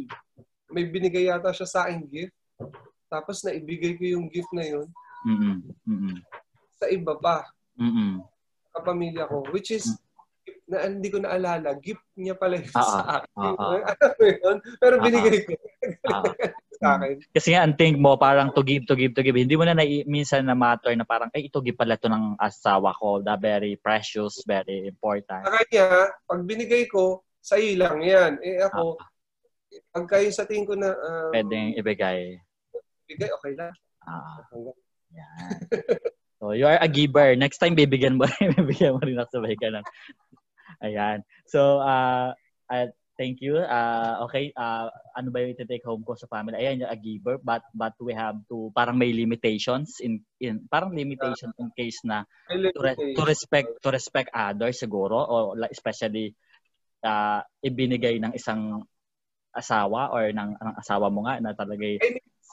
may 0.72 0.88
binigay 0.88 1.28
yata 1.28 1.52
siya 1.52 1.68
sa 1.68 1.84
akin 1.84 2.08
gift, 2.08 2.32
tapos 3.06 3.44
naibigay 3.44 3.94
ko 4.00 4.16
yung 4.16 4.26
gift 4.32 4.50
na 4.50 4.64
yun 4.64 4.88
mm 5.26 5.58
mm 5.86 6.16
sa 6.76 6.86
iba 6.88 7.16
pa, 7.16 7.44
mm 7.80 8.20
kapamilya 8.76 9.24
ko, 9.24 9.40
which 9.56 9.72
is, 9.72 9.88
na 10.68 10.84
hindi 10.84 11.08
ko 11.08 11.16
naalala, 11.16 11.72
gift 11.80 12.04
niya 12.12 12.36
pala 12.36 12.60
yun 12.60 12.68
Ah, 12.76 12.84
sa 12.84 13.00
ah, 13.00 13.16
akin. 13.24 13.80
Alam 13.88 14.12
mo 14.12 14.24
yun? 14.28 14.56
Pero 14.76 14.94
binigay 15.00 15.38
ko 15.48 15.52
Ah. 16.12 16.20
sa 16.84 17.00
akin. 17.00 17.16
Kasi 17.32 17.56
nga, 17.56 17.64
ang 17.64 17.72
think 17.72 17.96
mo, 17.96 18.20
parang 18.20 18.52
to 18.52 18.60
give, 18.60 18.84
to 18.84 18.92
give, 18.92 19.16
to 19.16 19.24
give. 19.24 19.32
Hindi 19.32 19.56
mo 19.56 19.64
na 19.64 19.72
nai- 19.72 20.04
minsan 20.04 20.44
na 20.44 20.52
matter 20.52 20.92
na 20.92 21.08
parang, 21.08 21.32
ay, 21.32 21.48
ito 21.48 21.64
give 21.64 21.80
pala 21.80 21.96
to 21.96 22.12
ng 22.12 22.36
asawa 22.36 22.92
ko. 23.00 23.24
The 23.24 23.32
very 23.40 23.80
precious, 23.80 24.44
very 24.44 24.84
important. 24.84 25.48
Sa 25.48 25.56
kanya, 25.56 26.12
pag 26.28 26.44
binigay 26.44 26.84
ko, 26.84 27.24
sa 27.40 27.56
iyo 27.56 27.80
lang 27.80 28.04
yan. 28.04 28.36
Eh 28.44 28.60
ako, 28.60 29.00
pag 29.88 30.04
kayo 30.04 30.28
sa 30.28 30.44
tingin 30.44 30.68
ko 30.68 30.76
na 30.76 30.92
um, 30.92 31.32
Pwedeng 31.32 31.72
ibigay. 31.80 32.36
bigay, 33.08 33.32
okay 33.40 33.56
lang. 33.56 33.72
Ah, 34.04 34.44
yan. 35.16 35.48
So, 36.36 36.52
you 36.52 36.68
are 36.68 36.76
a 36.76 36.88
giver. 36.88 37.32
Next 37.36 37.58
time, 37.58 37.76
bibigyan 37.76 38.20
mo 38.20 38.28
rin. 38.28 38.52
bibigyan 38.58 38.96
mo 38.96 39.00
rin 39.00 39.16
ako 39.16 39.40
sabay 39.40 39.56
ka 39.56 39.72
lang. 39.72 39.84
Ayan. 40.84 41.24
So, 41.48 41.80
uh, 41.80 42.36
uh, 42.68 42.88
thank 43.16 43.40
you. 43.40 43.56
Uh, 43.56 44.28
okay, 44.28 44.52
uh, 44.52 44.92
ano 45.16 45.32
ba 45.32 45.40
yung 45.40 45.56
take 45.56 45.84
home 45.88 46.04
ko 46.04 46.12
sa 46.12 46.28
family? 46.28 46.60
Ayan, 46.60 46.84
you're 46.84 46.92
a 46.92 47.00
giver, 47.00 47.40
but 47.40 47.64
but 47.72 47.96
we 47.96 48.12
have 48.12 48.36
to, 48.52 48.68
parang 48.76 49.00
may 49.00 49.16
limitations 49.16 49.98
in, 50.04 50.20
in 50.38 50.68
parang 50.68 50.92
limitation 50.92 51.50
in 51.56 51.72
case 51.72 52.04
na 52.04 52.28
to, 52.52 52.80
re- 52.84 53.16
to 53.16 53.22
respect 53.24 53.68
to 53.80 53.88
respect 53.88 54.28
others 54.36 54.76
siguro 54.76 55.24
or 55.24 55.56
like, 55.56 55.72
especially 55.72 56.36
uh, 57.00 57.40
ibinigay 57.64 58.20
ng 58.20 58.36
isang 58.36 58.84
asawa 59.56 60.12
or 60.12 60.28
ng, 60.28 60.52
ng 60.52 60.74
asawa 60.76 61.08
mo 61.08 61.24
nga 61.24 61.40
na 61.40 61.56
talaga 61.56 61.96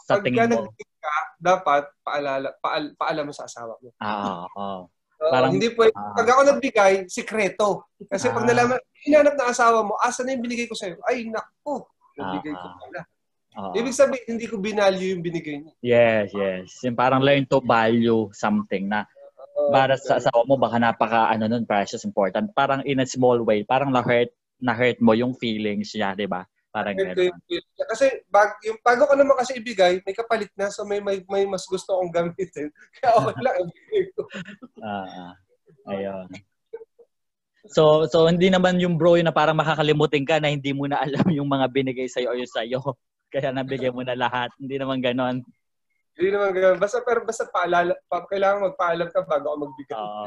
sa 0.04 0.18
Pagka 0.18 0.26
tingin 0.26 0.50
mo 0.50 0.68
ka, 1.00 1.16
dapat 1.38 1.84
paalala, 2.02 2.50
paal, 2.58 2.84
paalam 2.96 3.26
mo 3.26 3.34
sa 3.34 3.46
asawa 3.46 3.76
mo. 3.78 3.90
ah 4.00 4.44
oo 4.50 4.90
Oo, 5.24 5.32
Parang- 5.32 5.56
hindi 5.56 5.72
pwede. 5.72 5.96
ah. 5.96 6.12
Pag 6.14 6.28
ako 6.28 6.42
nagbigay, 6.46 6.94
sikreto. 7.08 7.88
Kasi 8.12 8.28
pag 8.28 8.44
Ah. 8.44 8.50
nalaman, 8.52 8.80
hinanap 9.00 9.34
ng 9.34 9.48
asawa 9.48 9.80
mo, 9.80 9.96
asa 9.96 10.20
na 10.20 10.36
yung 10.36 10.44
binigay 10.44 10.68
ko 10.68 10.76
sa'yo? 10.76 11.00
Ay, 11.08 11.32
naku, 11.32 11.80
nabigay 12.14 12.52
ko 12.52 12.60
Ah, 12.60 12.68
ah. 12.68 12.76
pala. 12.78 13.02
oo. 13.56 13.72
Ibig 13.72 13.96
sabihin, 13.96 14.28
hindi 14.28 14.52
ko 14.52 14.60
binalyo 14.60 15.16
yung 15.16 15.24
binigay 15.24 15.64
niya. 15.64 15.74
yes 15.80 16.28
yes 16.34 16.68
yung 16.84 16.98
parang 16.98 17.24
learn 17.24 17.46
to 17.46 17.64
value 17.64 18.28
something 18.34 18.92
na 18.92 19.08
para 19.72 19.96
sa 19.96 20.20
asawa 20.20 20.44
mo, 20.44 20.60
baka 20.60 20.76
napaka, 20.76 21.30
ano 21.30 21.48
nun, 21.48 21.64
precious, 21.64 22.04
important. 22.04 22.52
Parang 22.52 22.84
in 22.84 23.00
a 23.00 23.08
small 23.08 23.40
way, 23.42 23.64
parang 23.64 23.94
na-hurt, 23.94 24.28
na-hurt 24.60 25.00
mo 25.00 25.14
yung 25.14 25.32
feelings 25.34 25.94
niya, 25.94 26.12
di 26.14 26.26
ba? 26.26 26.44
Parang 26.74 26.98
gano'n. 26.98 27.30
Kasi 27.86 28.26
bag, 28.34 28.58
yung 28.66 28.82
bago 28.82 29.06
ko 29.06 29.14
naman 29.14 29.38
kasi 29.38 29.62
ibigay, 29.62 30.02
may 30.02 30.18
kapalit 30.18 30.50
na, 30.58 30.74
so 30.74 30.82
may, 30.82 30.98
may, 30.98 31.22
may 31.30 31.46
mas 31.46 31.70
gusto 31.70 31.94
akong 31.94 32.10
gamitin. 32.10 32.74
Kaya 32.98 33.14
okay 33.22 33.38
lang, 33.46 33.56
ibigay 33.62 34.04
ko. 34.18 34.22
Ah, 34.82 35.38
ayun. 35.94 36.26
So, 37.70 38.10
so 38.10 38.26
hindi 38.26 38.50
naman 38.50 38.82
yung 38.82 38.98
bro 38.98 39.16
yun 39.16 39.30
na 39.30 39.36
parang 39.38 39.56
makakalimutin 39.56 40.26
ka 40.26 40.42
na 40.42 40.50
hindi 40.50 40.74
mo 40.74 40.90
na 40.90 41.00
alam 41.00 41.24
yung 41.30 41.46
mga 41.46 41.70
binigay 41.70 42.10
sa'yo 42.10 42.34
o 42.34 42.38
yung 42.42 42.50
sa'yo. 42.50 42.82
Kaya 43.34 43.54
nabigay 43.54 43.94
mo 43.94 44.02
na 44.02 44.18
lahat. 44.18 44.50
Hindi 44.58 44.82
naman 44.82 44.98
ganon. 44.98 45.46
Hindi 46.18 46.30
naman 46.34 46.58
ganun. 46.58 46.78
Basta, 46.82 47.06
pero 47.06 47.22
basta 47.22 47.46
paalala, 47.54 47.94
pa, 48.10 48.26
kailangan 48.26 48.74
magpaalam 48.74 49.10
ka 49.14 49.22
bago 49.30 49.46
ako 49.46 49.58
magbigay. 49.70 49.94
Oo. 49.94 50.24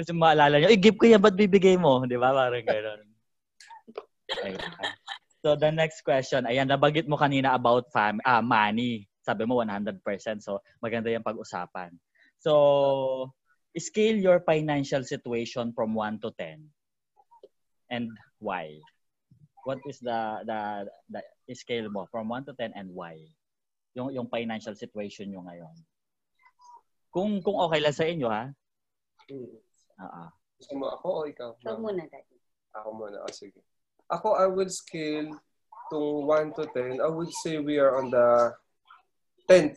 kasi 0.00 0.10
maalala 0.16 0.56
nyo, 0.60 0.68
eh, 0.72 0.80
give 0.80 0.96
ko 0.96 1.08
yan, 1.08 1.20
ba't 1.20 1.36
bibigay 1.36 1.76
mo? 1.76 2.04
Di 2.08 2.16
ba? 2.16 2.32
Parang 2.32 2.64
gano'n. 2.64 3.00
So, 5.40 5.56
the 5.56 5.72
next 5.72 6.04
question, 6.04 6.44
ayan, 6.44 6.68
nabagit 6.68 7.08
mo 7.08 7.16
kanina 7.16 7.56
about 7.56 7.88
fam 7.92 8.20
ah, 8.28 8.44
money. 8.44 9.08
Sabi 9.24 9.48
mo 9.48 9.60
100%. 9.60 10.00
So, 10.44 10.60
maganda 10.84 11.08
yung 11.08 11.24
pag-usapan. 11.24 11.96
So, 12.40 13.32
scale 13.76 14.20
your 14.20 14.44
financial 14.44 15.04
situation 15.04 15.72
from 15.72 15.96
1 15.96 16.20
to 16.24 16.32
10. 16.36 16.60
And 17.88 18.12
why? 18.38 18.80
What 19.64 19.80
is 19.84 20.00
the 20.00 20.40
the 20.48 20.88
the 21.12 21.20
scale 21.52 21.92
mo 21.92 22.08
from 22.08 22.32
1 22.32 22.48
to 22.48 22.54
10 22.56 22.72
and 22.72 22.92
why? 22.96 23.18
yung 23.94 24.14
yung 24.14 24.28
financial 24.30 24.74
situation 24.74 25.30
nyo 25.30 25.42
ngayon. 25.46 25.74
Kung 27.10 27.42
kung 27.42 27.58
okay 27.58 27.80
lang 27.82 27.96
sa 27.96 28.06
inyo 28.06 28.28
ha. 28.30 28.44
Hmm. 29.26 29.54
Oo. 30.00 30.24
Gusto 30.60 30.72
mo 30.78 30.86
ako 30.94 31.06
o 31.08 31.20
ikaw? 31.26 31.50
Ikaw 31.58 31.76
muna, 31.80 32.04
Daddy. 32.06 32.36
Ako 32.76 32.88
muna. 32.94 33.16
Oh, 33.24 33.32
sige. 33.32 33.58
Ako, 34.10 34.34
I 34.34 34.46
would 34.46 34.72
scale 34.72 35.30
to 35.90 35.98
1 36.26 36.54
to 36.58 36.66
10. 36.74 37.00
I 37.00 37.08
would 37.08 37.30
say 37.42 37.58
we 37.58 37.78
are 37.78 37.98
on 37.98 38.10
the 38.10 38.54
10% 39.50 39.74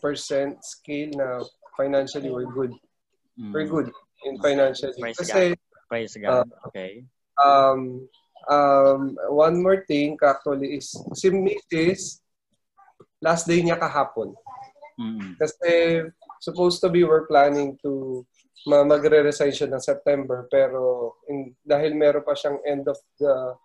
scale 0.62 1.12
na 1.14 1.42
financially 1.78 2.30
we're 2.30 2.50
good. 2.50 2.74
Mm. 3.38 3.54
We're 3.54 3.70
good 3.70 3.90
in 4.26 4.38
financially. 4.38 4.94
Praise 5.02 5.18
Kasi, 5.18 5.58
Praise 5.90 6.14
God. 6.18 6.50
Uh, 6.50 6.68
okay. 6.70 7.06
um, 7.42 8.10
um, 8.50 9.18
one 9.30 9.62
more 9.62 9.86
thing 9.86 10.18
actually 10.22 10.78
is 10.78 10.94
si 11.18 11.30
Mrs. 11.30 12.22
last 13.22 13.50
day 13.50 13.62
niya 13.62 13.82
kahapon. 13.82 14.34
Mm. 15.02 15.38
Kasi 15.42 16.06
supposed 16.38 16.82
to 16.82 16.90
be 16.90 17.02
we're 17.02 17.26
planning 17.26 17.78
to 17.82 18.22
ma- 18.70 18.86
magre-resign 18.86 19.50
siya 19.50 19.72
ng 19.72 19.82
September 19.82 20.46
pero 20.52 21.16
in, 21.32 21.56
dahil 21.66 21.98
meron 21.98 22.22
pa 22.22 22.38
siyang 22.38 22.60
end 22.68 22.86
of 22.86 23.00
the 23.18 23.58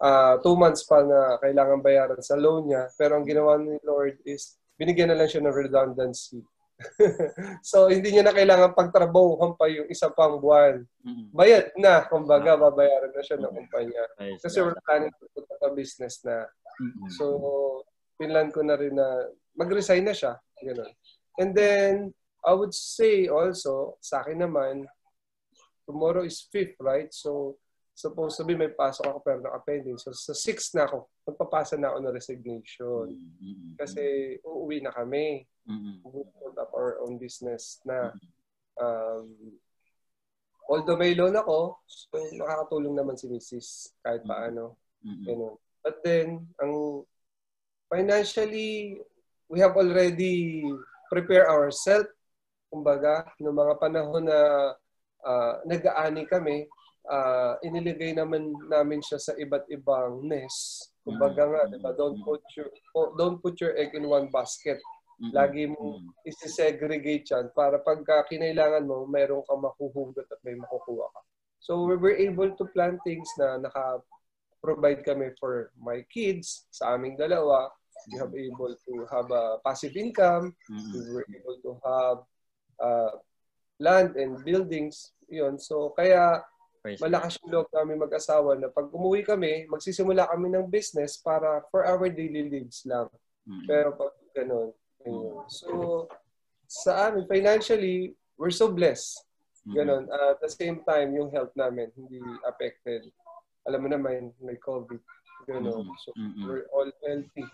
uh, 0.00 0.40
two 0.42 0.56
months 0.58 0.86
pa 0.86 1.02
na 1.02 1.38
kailangan 1.42 1.82
bayaran 1.82 2.20
sa 2.22 2.38
loan 2.38 2.70
niya 2.70 2.90
pero 2.98 3.18
ang 3.18 3.26
ginawa 3.26 3.58
ni 3.60 3.78
Lord 3.82 4.18
is 4.26 4.58
binigyan 4.74 5.14
na 5.14 5.18
lang 5.18 5.30
siya 5.30 5.42
ng 5.44 5.54
redundancy. 5.54 6.42
so 7.70 7.86
hindi 7.86 8.10
niya 8.10 8.26
na 8.26 8.34
kailangan 8.34 8.74
pagtrabahuhan 8.74 9.54
pa 9.54 9.70
yung 9.70 9.86
isa 9.86 10.10
pang 10.10 10.42
buwan. 10.42 10.82
Mm. 11.06 11.30
Bayad 11.30 11.70
na, 11.78 12.02
kumbaga 12.10 12.58
babayaran 12.58 13.14
na 13.14 13.22
siya 13.22 13.38
ng 13.38 13.54
kumpanya. 13.54 14.02
Praise 14.18 14.42
Kasi 14.42 14.58
we're 14.58 14.74
planning 14.82 15.14
to 15.14 15.24
put 15.30 15.46
up 15.46 15.62
a 15.62 15.70
business 15.70 16.18
na 16.26 16.50
Mm-mm. 16.80 17.10
So, 17.14 17.24
pinlan 18.18 18.50
ko 18.50 18.62
na 18.66 18.74
rin 18.74 18.98
na 18.98 19.30
mag-resign 19.54 20.02
na 20.02 20.14
siya. 20.14 20.38
Ganun. 20.62 20.90
And 21.38 21.50
then, 21.54 22.10
I 22.42 22.52
would 22.54 22.74
say 22.74 23.30
also, 23.30 23.98
sa 24.02 24.22
akin 24.22 24.42
naman, 24.42 24.86
tomorrow 25.86 26.26
is 26.26 26.46
5th, 26.50 26.78
right? 26.82 27.10
So, 27.14 27.58
supposed 27.94 28.34
to 28.36 28.44
be 28.44 28.58
may 28.58 28.74
pasok 28.74 29.06
ako 29.06 29.18
pero 29.22 29.38
naka-pending. 29.38 29.96
So, 30.02 30.10
sa 30.10 30.34
6th 30.34 30.74
na 30.74 30.90
ako, 30.90 31.06
magpapasa 31.30 31.78
na 31.78 31.94
ako 31.94 31.98
ng 32.02 32.14
resignation. 32.14 33.06
Mm-mm. 33.14 33.78
Kasi 33.78 34.02
uuwi 34.42 34.82
na 34.82 34.90
kami. 34.90 35.46
Mm-mm. 35.70 36.02
We 36.02 36.26
put 36.34 36.58
up 36.58 36.74
our 36.74 36.98
own 37.06 37.22
business 37.22 37.78
na 37.86 38.10
um, 38.82 39.30
although 40.66 40.98
may 40.98 41.14
loan 41.14 41.38
ako, 41.38 41.78
so 41.86 42.18
makakatulong 42.34 42.98
naman 42.98 43.14
si 43.14 43.30
Mrs. 43.30 43.94
kahit 44.02 44.26
paano. 44.26 44.74
Mm-mm. 45.06 45.24
Ganun. 45.24 45.54
But 45.84 46.02
then, 46.02 46.50
ang 46.58 47.04
financially, 47.86 48.98
we 49.46 49.62
have 49.62 49.78
already 49.78 50.66
prepared 51.12 51.46
ourselves. 51.46 52.10
Kumbaga, 52.72 53.28
noong 53.38 53.54
mga 53.54 53.74
panahon 53.78 54.24
na 54.26 54.40
ah, 55.22 55.62
nag-aani 55.62 56.26
kami, 56.26 56.66
ah, 57.08 57.56
iniligay 57.60 58.16
naman 58.16 58.52
namin 58.68 59.00
siya 59.04 59.20
sa 59.20 59.32
iba't 59.36 59.68
ibang 59.68 60.24
nest. 60.24 60.92
Kumbaga 61.04 61.44
nga, 61.44 61.62
di 61.68 61.76
ba? 61.76 61.92
Don't 61.92 62.24
put 62.24 62.40
your 62.56 62.72
oh, 62.96 63.12
don't 63.16 63.38
put 63.44 63.60
your 63.60 63.76
egg 63.76 63.92
in 63.92 64.08
one 64.08 64.32
basket. 64.32 64.80
Lagi 65.30 65.70
mo 65.70 66.02
isi-segregate 66.26 67.30
yan 67.30 67.46
para 67.54 67.78
pagka 67.78 68.26
kinailangan 68.26 68.82
mo, 68.82 69.06
mayroon 69.06 69.46
kang 69.46 69.62
makuhugot 69.62 70.26
at 70.26 70.40
may 70.42 70.58
makukuha 70.58 71.06
ka. 71.06 71.20
So 71.62 71.86
we 71.86 71.96
were 71.96 72.18
able 72.18 72.50
to 72.50 72.64
plan 72.74 72.98
things 73.06 73.30
na 73.40 73.56
naka-provide 73.62 75.06
kami 75.06 75.32
for 75.38 75.72
my 75.80 76.02
kids, 76.10 76.66
sa 76.74 76.98
aming 76.98 77.16
dalawa. 77.16 77.70
We 78.10 78.20
have 78.20 78.34
able 78.36 78.74
to 78.74 78.94
have 79.08 79.28
a 79.32 79.62
passive 79.64 79.96
income. 79.96 80.52
We 80.68 81.08
were 81.08 81.24
able 81.24 81.56
to 81.62 81.72
have 81.80 82.18
uh, 82.82 83.12
land 83.80 84.20
and 84.20 84.44
buildings. 84.44 85.14
Yun. 85.30 85.56
So 85.56 85.96
kaya 85.96 86.44
Praise 86.84 87.00
malakas 87.00 87.40
yung 87.40 87.48
loob 87.48 87.68
namin 87.72 87.96
mag-asawa 87.96 88.60
na 88.60 88.68
pag 88.68 88.92
umuwi 88.92 89.24
kami, 89.24 89.64
magsisimula 89.72 90.28
kami 90.28 90.52
ng 90.52 90.68
business 90.68 91.16
para 91.16 91.64
for 91.72 91.88
our 91.88 92.12
daily 92.12 92.44
lives 92.44 92.84
lang. 92.84 93.08
Mm-mm. 93.48 93.64
Pero 93.64 93.96
pag 93.96 94.12
ganun. 94.36 94.68
ayun. 95.00 95.48
So, 95.48 95.68
sa 96.68 97.08
amin, 97.08 97.24
financially, 97.24 98.12
we're 98.36 98.52
so 98.52 98.68
blessed. 98.68 99.24
Mm-mm. 99.64 99.80
Ganun. 99.80 100.04
Uh, 100.12 100.36
at 100.36 100.44
the 100.44 100.52
same 100.52 100.84
time, 100.84 101.16
yung 101.16 101.32
health 101.32 101.56
namin, 101.56 101.88
hindi 101.96 102.20
affected. 102.44 103.08
Alam 103.64 103.80
mo 103.80 103.88
naman, 103.88 104.36
may 104.44 104.60
COVID. 104.60 105.00
Ganun. 105.48 105.88
Mm-mm. 105.88 106.00
So, 106.04 106.12
Mm-mm. 106.20 106.44
we're 106.44 106.68
all 106.68 106.92
healthy. 107.00 107.48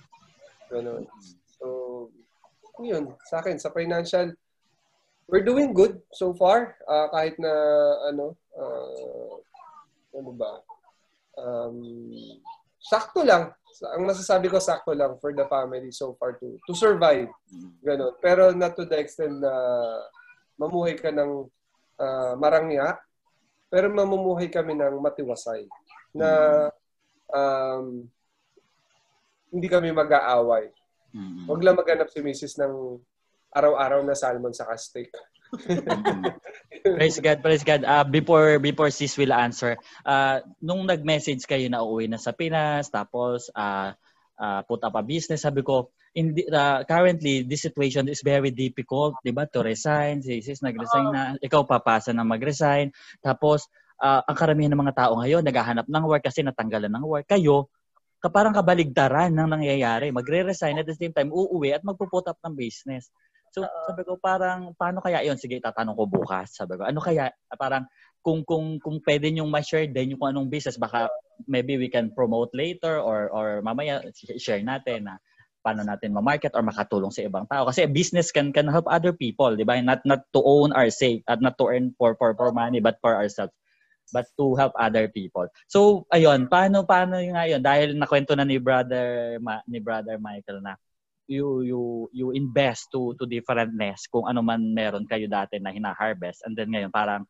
Ganun. 0.74 1.06
So, 1.54 1.66
yun. 2.82 3.14
Sa 3.30 3.46
akin, 3.46 3.62
sa 3.62 3.70
financial, 3.70 4.34
we're 5.30 5.46
doing 5.46 5.70
good 5.70 6.02
so 6.10 6.34
far. 6.34 6.74
Ah, 6.90 7.06
kahit 7.14 7.38
na, 7.38 7.52
ano, 8.10 8.34
ah, 8.58 9.34
ano 10.16 10.30
ba? 10.34 10.52
Um, 11.38 12.10
sakto 12.80 13.22
lang. 13.22 13.54
Ang 13.96 14.04
masasabi 14.08 14.50
ko, 14.50 14.58
sakto 14.60 14.92
lang 14.92 15.16
for 15.22 15.32
the 15.32 15.46
family 15.46 15.88
so 15.94 16.12
far 16.18 16.36
to 16.36 16.58
to 16.68 16.72
survive. 16.74 17.30
Ganon. 17.80 18.16
Pero 18.18 18.52
not 18.52 18.76
to 18.76 18.84
the 18.84 18.98
extent 18.98 19.40
na 19.40 19.52
mamuhay 20.60 20.98
ka 20.98 21.08
ng 21.14 21.46
ah, 22.00 22.34
marangya, 22.36 22.98
pero 23.70 23.86
mamumuhay 23.88 24.50
kami 24.50 24.74
ng 24.74 24.98
matiwasay. 24.98 25.64
Na 26.10 26.30
um, 27.30 28.02
hindi 29.50 29.66
kami 29.70 29.94
mag-aaway. 29.94 30.70
Huwag 31.46 31.62
lang 31.66 31.78
maghanap 31.78 32.06
si 32.06 32.22
Mrs. 32.22 32.54
ng 32.62 32.98
araw-araw 33.50 34.06
na 34.06 34.14
salmon 34.14 34.54
sa 34.54 34.70
steak. 34.78 35.10
Praise 36.96 37.18
God, 37.20 37.38
praise 37.44 37.64
God. 37.66 37.82
Uh, 37.84 38.06
before 38.06 38.56
before 38.56 38.88
sis 38.88 39.18
will 39.18 39.34
answer, 39.34 39.76
uh, 40.06 40.40
nung 40.64 40.88
nag-message 40.88 41.44
kayo 41.44 41.68
na 41.68 41.84
uuwi 41.84 42.08
na 42.08 42.16
sa 42.16 42.32
Pinas, 42.32 42.88
tapos 42.88 43.52
uh, 43.52 43.92
uh, 44.40 44.60
put 44.64 44.80
up 44.80 44.96
a 44.96 45.04
business, 45.04 45.44
sabi 45.44 45.60
ko, 45.60 45.92
in 46.16 46.32
the, 46.32 46.48
uh, 46.48 46.80
currently, 46.88 47.44
this 47.44 47.62
situation 47.62 48.08
is 48.08 48.24
very 48.24 48.48
difficult, 48.50 49.20
di 49.20 49.34
ba? 49.34 49.44
To 49.52 49.60
resign, 49.60 50.24
si 50.24 50.40
sis 50.40 50.64
nag-resign 50.64 51.06
na, 51.12 51.22
ikaw 51.38 51.68
papasa 51.68 52.16
na 52.16 52.24
mag-resign, 52.24 52.90
tapos 53.20 53.68
uh, 54.00 54.24
ang 54.24 54.36
karamihan 54.38 54.72
ng 54.72 54.82
mga 54.88 54.96
tao 54.96 55.20
ngayon, 55.20 55.44
naghahanap 55.44 55.86
ng 55.86 56.04
work 56.08 56.24
kasi 56.24 56.40
natanggalan 56.40 56.90
ng 56.90 57.04
work. 57.04 57.28
Kayo, 57.28 57.68
ka- 58.18 58.32
parang 58.32 58.56
kabaligtaran 58.56 59.30
ng 59.30 59.48
nangyayari. 59.60 60.10
Magre-resign 60.10 60.80
at 60.80 60.88
the 60.88 60.96
same 60.96 61.12
time, 61.12 61.28
uuwi 61.28 61.76
at 61.76 61.84
magpuput 61.84 62.26
up 62.26 62.40
ng 62.42 62.56
business. 62.56 63.12
So, 63.50 63.66
sabi 63.66 64.06
ko, 64.06 64.14
parang, 64.14 64.74
paano 64.78 65.02
kaya 65.02 65.26
yon 65.26 65.34
Sige, 65.34 65.58
tatanong 65.58 65.98
ko 65.98 66.06
bukas. 66.06 66.54
Sabi 66.54 66.78
ko, 66.78 66.86
ano 66.86 67.02
kaya, 67.02 67.34
parang, 67.58 67.86
kung 68.20 68.44
kung 68.44 68.76
kung 68.78 69.00
pwede 69.00 69.32
niyong 69.32 69.48
ma-share 69.48 69.88
din 69.88 70.12
yung 70.14 70.20
kung 70.20 70.32
anong 70.32 70.52
business, 70.52 70.76
baka 70.76 71.08
maybe 71.48 71.80
we 71.80 71.88
can 71.88 72.12
promote 72.12 72.52
later 72.52 73.00
or 73.00 73.32
or 73.32 73.64
mamaya 73.64 74.04
share 74.36 74.60
natin 74.60 75.08
na 75.08 75.16
paano 75.60 75.84
natin 75.84 76.12
ma-market 76.12 76.52
or 76.56 76.64
makatulong 76.64 77.12
sa 77.12 77.24
ibang 77.24 77.48
tao. 77.48 77.68
Kasi 77.68 77.88
business 77.88 78.32
can 78.32 78.52
can 78.52 78.68
help 78.68 78.84
other 78.88 79.12
people, 79.16 79.56
di 79.56 79.64
ba? 79.64 79.80
Not 79.80 80.04
not 80.04 80.28
to 80.36 80.40
own 80.44 80.72
our 80.76 80.92
sake 80.92 81.24
at 81.28 81.40
not 81.40 81.56
to 81.60 81.68
earn 81.72 81.96
for 81.96 82.16
for, 82.16 82.36
for 82.36 82.52
money 82.52 82.80
but 82.80 83.00
for 83.00 83.16
ourselves 83.16 83.52
but 84.10 84.26
to 84.36 84.58
help 84.58 84.74
other 84.74 85.06
people. 85.06 85.46
So, 85.70 86.04
ayun, 86.10 86.50
paano 86.50 86.82
paano 86.84 87.22
yung 87.22 87.38
ngayon 87.38 87.62
dahil 87.62 87.94
nakwento 87.94 88.34
na 88.34 88.44
ni 88.44 88.58
brother 88.58 89.38
Ma, 89.38 89.62
ni 89.70 89.78
brother 89.78 90.18
Michael 90.18 90.60
na 90.60 90.74
you 91.30 91.62
you 91.62 91.82
you 92.10 92.26
invest 92.34 92.90
to 92.90 93.14
to 93.14 93.24
different 93.30 93.70
nest 93.78 94.10
kung 94.10 94.26
ano 94.26 94.42
man 94.42 94.74
meron 94.74 95.06
kayo 95.06 95.30
dati 95.30 95.62
na 95.62 95.70
hina-harvest 95.70 96.42
and 96.42 96.58
then 96.58 96.66
ngayon 96.74 96.90
parang 96.90 97.22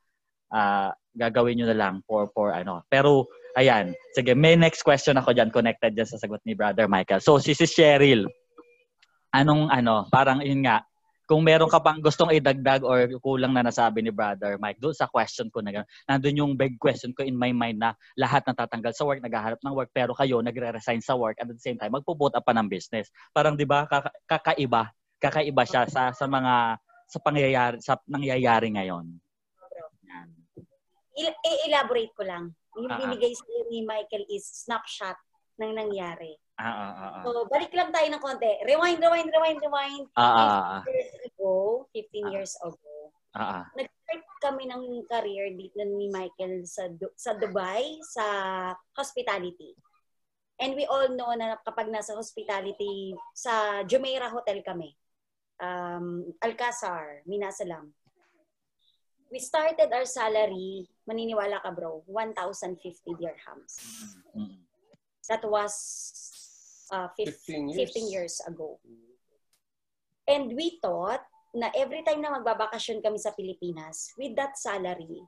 uh, 0.48 0.88
gagawin 1.14 1.60
niyo 1.60 1.68
na 1.70 1.78
lang 1.78 1.94
for 2.08 2.30
for 2.32 2.54
ano. 2.54 2.82
Pero 2.88 3.28
ayan, 3.58 3.92
sige, 4.14 4.32
may 4.32 4.54
next 4.54 4.82
question 4.86 5.18
ako 5.18 5.34
diyan 5.34 5.50
connected 5.50 5.94
diyan 5.94 6.08
sa 6.08 6.20
sagot 6.20 6.40
ni 6.46 6.54
Brother 6.54 6.86
Michael. 6.86 7.20
So 7.22 7.36
si 7.42 7.52
si 7.52 7.66
Cheryl, 7.66 8.24
anong 9.34 9.70
ano, 9.70 10.06
parang 10.10 10.42
yun 10.42 10.62
nga, 10.64 10.82
kung 11.30 11.46
meron 11.46 11.70
ka 11.70 11.78
pang 11.78 12.02
gustong 12.02 12.34
idagdag 12.34 12.82
or 12.82 13.06
kulang 13.22 13.54
na 13.54 13.62
nasabi 13.62 14.02
ni 14.02 14.10
Brother 14.10 14.58
Mike 14.58 14.82
doon 14.82 14.90
sa 14.90 15.06
question 15.06 15.46
ko 15.46 15.62
na 15.62 15.70
gano'n, 15.70 15.90
nandun 16.10 16.42
yung 16.42 16.52
big 16.58 16.74
question 16.82 17.14
ko 17.14 17.22
in 17.22 17.38
my 17.38 17.54
mind 17.54 17.78
na 17.78 17.94
lahat 18.18 18.42
natatanggal 18.50 18.90
sa 18.90 19.06
work, 19.06 19.22
naghahanap 19.22 19.62
ng 19.62 19.76
work, 19.78 19.94
pero 19.94 20.10
kayo 20.10 20.42
nagre-resign 20.42 20.98
sa 20.98 21.14
work 21.14 21.38
at 21.38 21.46
at 21.46 21.54
the 21.54 21.62
same 21.62 21.78
time, 21.78 21.94
magpo-put 21.94 22.34
up 22.34 22.42
pa 22.42 22.50
ng 22.50 22.66
business. 22.66 23.14
Parang 23.30 23.54
'di 23.54 23.62
ba 23.62 23.86
kakaiba, 24.26 24.90
kakaiba 25.22 25.62
siya 25.62 25.86
sa 25.86 26.10
sa 26.10 26.26
mga 26.26 26.82
sa 27.06 27.18
pangyayari 27.22 27.78
sa 27.78 27.94
nangyayari 28.10 28.74
ngayon. 28.74 29.06
Yan. 30.10 30.28
I-elaborate 31.46 32.10
ko 32.18 32.26
lang. 32.26 32.58
Yung 32.74 32.90
uh-huh. 32.90 33.06
binigay 33.06 33.30
sa 33.38 33.46
ni 33.70 33.86
Michael 33.86 34.26
is 34.26 34.46
snapshot 34.66 35.14
ng 35.62 35.78
nangyari. 35.78 36.34
Ah, 36.60 36.68
ah, 36.68 36.92
ah, 36.92 37.10
ah. 37.16 37.22
So, 37.24 37.48
balik 37.48 37.72
lang 37.72 37.88
tayo 37.88 38.04
ng 38.12 38.20
konti. 38.20 38.52
Rewind, 38.68 39.00
rewind, 39.00 39.32
rewind, 39.32 39.60
rewind. 39.64 40.04
Ah, 40.12 40.28
ah, 40.28 40.60
ah. 40.76 40.80
Ago, 41.40 41.88
15 41.96 41.96
ah. 41.96 42.30
years 42.36 42.52
ago, 42.60 42.94
ah, 43.32 43.40
ah. 43.40 43.64
nag-start 43.72 44.24
kami 44.44 44.68
ng 44.68 45.08
career 45.08 45.56
dito 45.56 45.80
ni 45.80 46.12
Michael 46.12 46.68
sa 46.68 46.84
sa 47.16 47.32
Dubai, 47.32 47.96
sa 48.04 48.24
hospitality. 48.92 49.72
And 50.60 50.76
we 50.76 50.84
all 50.84 51.08
know 51.16 51.32
na 51.32 51.56
kapag 51.64 51.88
nasa 51.88 52.12
hospitality, 52.12 53.16
sa 53.32 53.80
Jumeirah 53.88 54.28
Hotel 54.28 54.60
kami, 54.60 54.92
um, 55.56 56.28
Alcazar, 56.44 57.24
Minasalam. 57.24 57.88
We 59.32 59.40
started 59.40 59.88
our 59.88 60.04
salary, 60.04 60.84
maniniwala 61.08 61.64
ka 61.64 61.72
bro, 61.72 62.04
1,050 62.04 63.16
dirhams. 63.16 63.72
Mm-hmm. 64.36 64.58
That 65.30 65.46
was 65.46 65.72
uh, 66.90 67.08
15, 67.16 67.70
15, 67.70 67.78
years. 67.78 67.92
15 67.94 68.12
years 68.12 68.34
ago. 68.44 68.82
And 70.26 70.52
we 70.52 70.82
thought 70.82 71.22
na 71.54 71.70
every 71.74 72.06
time 72.06 72.22
na 72.22 72.34
magbabakasyon 72.38 73.02
kami 73.02 73.18
sa 73.18 73.34
Pilipinas, 73.34 74.14
with 74.14 74.34
that 74.38 74.54
salary, 74.54 75.22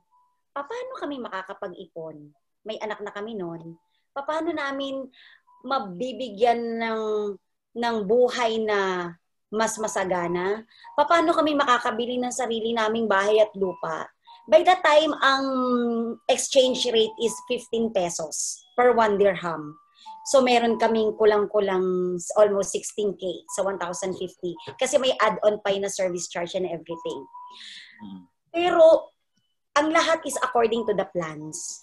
paano 0.55 0.93
kami 0.99 1.19
makakapag-ipon? 1.19 2.31
May 2.63 2.79
anak 2.79 3.03
na 3.03 3.11
kami 3.11 3.35
noon. 3.35 3.75
Paano 4.15 4.55
namin 4.55 5.03
mabibigyan 5.67 6.79
ng 6.79 7.01
ng 7.73 7.95
buhay 8.05 8.61
na 8.63 9.11
mas 9.51 9.75
masagana? 9.81 10.63
Paano 10.95 11.33
kami 11.35 11.57
makakabili 11.57 12.21
ng 12.21 12.31
sarili 12.31 12.71
naming 12.71 13.09
bahay 13.09 13.41
at 13.43 13.51
lupa? 13.57 14.07
By 14.43 14.59
that 14.67 14.83
time, 14.83 15.15
ang 15.23 15.45
exchange 16.27 16.83
rate 16.91 17.15
is 17.23 17.31
15 17.47 17.95
pesos 17.95 18.59
per 18.75 18.91
1 18.91 19.15
dirham. 19.15 19.75
So 20.23 20.39
meron 20.39 20.79
kaming 20.79 21.19
kulang-kulang 21.19 22.15
almost 22.39 22.71
16K 22.71 23.47
sa 23.51 23.63
1,050 23.67 24.79
kasi 24.79 24.95
may 24.97 25.11
add-on 25.19 25.59
pa 25.59 25.75
na 25.75 25.91
service 25.91 26.31
charge 26.31 26.55
and 26.55 26.67
everything. 26.67 27.19
Hmm. 27.99 28.27
Pero 28.53 29.11
ang 29.75 29.91
lahat 29.91 30.23
is 30.23 30.39
according 30.39 30.87
to 30.87 30.93
the 30.95 31.07
plans. 31.11 31.81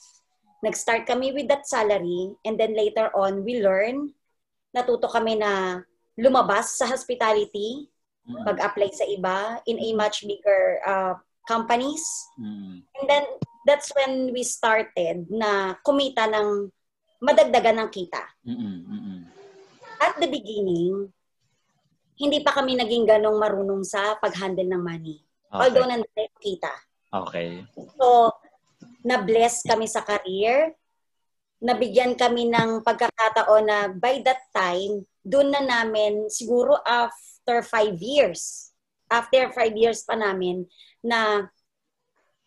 Nag-start 0.64 1.04
kami 1.04 1.32
with 1.36 1.48
that 1.48 1.68
salary 1.68 2.32
and 2.44 2.56
then 2.56 2.72
later 2.72 3.12
on 3.12 3.44
we 3.44 3.60
learn, 3.60 4.12
natuto 4.72 5.08
kami 5.08 5.36
na 5.36 5.84
lumabas 6.16 6.80
sa 6.80 6.88
hospitality, 6.88 7.88
hmm. 8.24 8.44
pag-apply 8.44 8.88
sa 8.92 9.04
iba 9.04 9.60
in 9.68 9.76
a 9.80 9.88
much 9.96 10.24
bigger 10.24 10.80
uh, 10.84 11.16
companies. 11.50 12.06
Mm. 12.38 12.86
And 12.86 13.04
then 13.10 13.24
that's 13.66 13.90
when 13.98 14.30
we 14.30 14.46
started 14.46 15.26
na 15.26 15.74
kumita 15.82 16.30
ng 16.30 16.70
madagdagan 17.20 17.84
ng 17.84 17.90
kita. 17.92 18.22
Mm-mm, 18.48 19.28
At 20.00 20.16
the 20.16 20.26
beginning, 20.26 21.12
hindi 22.16 22.40
pa 22.40 22.56
kami 22.56 22.76
naging 22.76 23.04
ganong 23.04 23.36
marunong 23.36 23.84
sa 23.84 24.16
pag-handle 24.16 24.68
ng 24.68 24.80
money. 24.80 25.20
Okay. 25.52 25.60
Although 25.60 25.88
nandun 25.88 26.32
kita. 26.40 26.72
Okay. 27.12 27.64
So, 28.00 28.32
na-bless 29.04 29.64
kami 29.64 29.84
sa 29.88 30.00
career. 30.04 30.72
Nabigyan 31.60 32.16
kami 32.16 32.48
ng 32.48 32.80
pagkakataon 32.80 33.64
na 33.68 33.78
by 33.92 34.24
that 34.24 34.48
time, 34.56 35.04
doon 35.20 35.52
na 35.52 35.60
namin, 35.60 36.32
siguro 36.32 36.80
after 36.88 37.60
five 37.60 38.00
years, 38.00 38.72
after 39.12 39.52
five 39.52 39.76
years 39.76 40.00
pa 40.08 40.16
namin, 40.16 40.64
na 41.04 41.44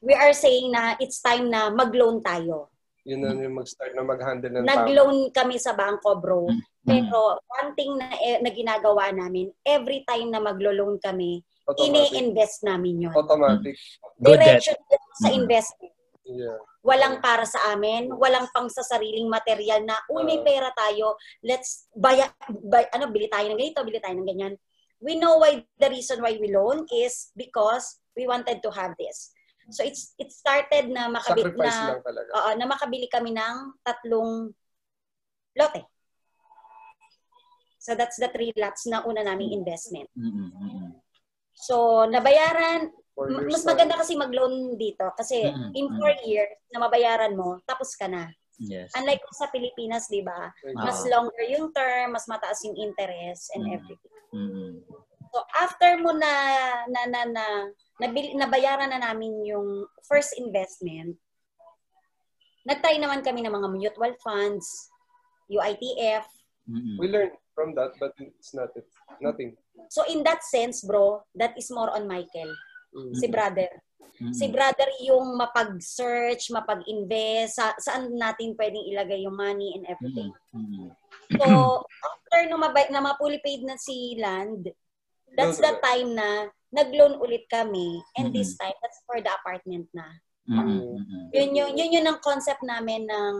we 0.01 0.17
are 0.17 0.33
saying 0.33 0.73
na 0.73 0.97
it's 0.97 1.21
time 1.21 1.53
na 1.53 1.69
mag-loan 1.69 2.25
tayo. 2.25 2.72
Yun 3.03 3.19
na 3.19 3.35
yung 3.35 3.59
mag-start 3.59 3.91
na 3.91 4.03
mag-handle 4.07 4.51
ng 4.51 4.63
Nag-loan 4.63 5.27
kami 5.35 5.59
sa 5.59 5.75
bangko, 5.75 6.23
bro. 6.23 6.47
Mm-hmm. 6.47 6.87
Pero 6.87 7.35
one 7.35 7.71
thing 7.75 7.91
na, 7.99 8.07
eh, 8.15 8.39
na 8.39 8.51
ginagawa 8.51 9.11
namin, 9.11 9.51
every 9.67 10.07
time 10.07 10.31
na 10.31 10.39
maglo-loan 10.39 10.95
kami, 11.03 11.43
ini-invest 11.83 12.63
namin 12.63 13.07
yun. 13.07 13.13
Automatic. 13.15 13.75
Diretso 14.15 14.71
sa 15.19 15.29
mm. 15.31 15.35
investment. 15.35 15.95
Yeah. 16.23 16.59
Walang 16.83 17.19
para 17.19 17.43
sa 17.43 17.75
amin, 17.75 18.11
walang 18.15 18.47
pang 18.55 18.71
sa 18.71 18.83
sariling 18.83 19.27
material 19.27 19.83
na, 19.83 19.99
uy, 20.07 20.23
may 20.23 20.39
ah. 20.39 20.43
pera 20.43 20.69
tayo, 20.71 21.19
let's 21.43 21.87
buy, 21.91 22.19
buy, 22.47 22.87
ano, 22.95 23.11
bili 23.11 23.27
tayo 23.27 23.51
ng 23.51 23.59
ganito, 23.59 23.83
bili 23.83 23.99
tayo 23.99 24.15
ng 24.15 24.27
ganyan. 24.27 24.55
We 25.03 25.19
know 25.19 25.43
why 25.43 25.59
the 25.79 25.91
reason 25.91 26.23
why 26.23 26.39
we 26.39 26.47
loan 26.51 26.87
is 26.87 27.35
because 27.35 27.99
we 28.15 28.23
wanted 28.23 28.63
to 28.63 28.71
have 28.71 28.95
this. 28.95 29.32
So 29.71 29.85
it's 29.87 30.11
it 30.19 30.33
started 30.33 30.91
na 30.91 31.07
makabili 31.07 31.55
na 31.55 31.99
Oo, 32.03 32.49
na 32.59 32.65
makabili 32.67 33.07
kami 33.07 33.31
ng 33.31 33.79
tatlong 33.85 34.51
lote. 35.55 35.83
So 37.79 37.95
that's 37.95 38.15
the 38.15 38.31
three 38.31 38.55
lots 38.55 38.87
na 38.87 39.03
una 39.03 39.23
naming 39.23 39.51
investment. 39.51 40.07
Mm-hmm. 40.15 40.99
So 41.55 42.07
nabayaran 42.07 42.91
mas 43.13 43.61
maganda 43.61 43.93
kasi 43.93 44.17
mag-loan 44.17 44.73
dito 44.73 45.05
kasi 45.13 45.45
mm-hmm. 45.45 45.71
in 45.77 45.85
four 46.01 46.13
years 46.25 46.49
na 46.73 46.81
mabayaran 46.81 47.37
mo, 47.37 47.61
tapos 47.69 47.93
ka 47.93 48.09
na. 48.09 48.25
Yes. 48.57 48.89
Unlike 48.97 49.21
sa 49.33 49.49
Pilipinas, 49.49 50.09
'di 50.09 50.25
ba? 50.25 50.49
Mas 50.77 51.05
longer 51.05 51.45
yung 51.49 51.69
term, 51.73 52.13
mas 52.13 52.25
mataas 52.25 52.61
yung 52.65 52.77
interest 52.77 53.53
and 53.53 53.65
mm-hmm. 53.65 53.77
everything. 53.77 54.15
Mm-hmm. 54.33 55.02
So 55.33 55.41
after 55.57 55.97
mo 55.97 56.13
na 56.13 56.33
na 56.85 57.01
na, 57.09 57.21
na 57.25 57.45
nabili, 57.97 58.37
nabayaran 58.37 58.93
na 58.93 59.01
namin 59.01 59.41
yung 59.49 59.89
first 60.05 60.37
investment, 60.37 61.17
nagtry 62.69 63.01
naman 63.01 63.25
kami 63.25 63.41
ng 63.41 63.49
mga 63.49 63.69
mutual 63.73 64.13
funds, 64.21 64.93
UITF. 65.49 66.29
Mm-hmm. 66.69 66.95
We 67.01 67.09
learned 67.09 67.33
from 67.57 67.73
that, 67.73 67.97
but 67.97 68.13
it's 68.21 68.53
not 68.53 68.77
it, 68.77 68.85
nothing. 69.25 69.57
So 69.89 70.05
in 70.05 70.21
that 70.21 70.45
sense, 70.45 70.85
bro, 70.85 71.25
that 71.33 71.57
is 71.57 71.73
more 71.73 71.89
on 71.89 72.05
Michael, 72.05 72.53
mm-hmm. 72.93 73.17
si 73.17 73.25
brother. 73.25 73.73
Mm-hmm. 74.21 74.37
Si 74.37 74.45
brother 74.53 74.89
yung 75.01 75.33
mapag-search, 75.41 76.53
mapag-invest, 76.53 77.57
sa, 77.57 77.73
saan 77.81 78.13
natin 78.13 78.53
pwedeng 78.53 78.85
ilagay 78.85 79.25
yung 79.25 79.33
money 79.33 79.73
and 79.73 79.89
everything. 79.89 80.29
Mm-hmm. 80.53 80.93
So, 81.41 81.81
after 82.05 82.45
no 82.53 82.61
mabay, 82.61 82.93
na 82.93 83.01
mapuli 83.01 83.41
paid 83.41 83.65
na 83.65 83.73
si 83.81 84.13
Land, 84.21 84.69
that's 85.37 85.59
the 85.59 85.73
time 85.81 86.15
na 86.17 86.49
nag-loan 86.73 87.21
ulit 87.21 87.45
kami. 87.49 88.01
And 88.17 88.29
mm-hmm. 88.29 88.37
this 88.37 88.57
time, 88.57 88.73
that's 88.81 89.01
for 89.05 89.21
the 89.21 89.29
apartment 89.29 89.87
na. 89.93 90.07
Mm-hmm. 90.43 91.31
Yun, 91.31 91.49
yun, 91.55 91.71
yun 91.77 91.93
yun 91.95 92.09
ang 92.09 92.19
concept 92.19 92.59
namin 92.67 93.07
ng 93.07 93.35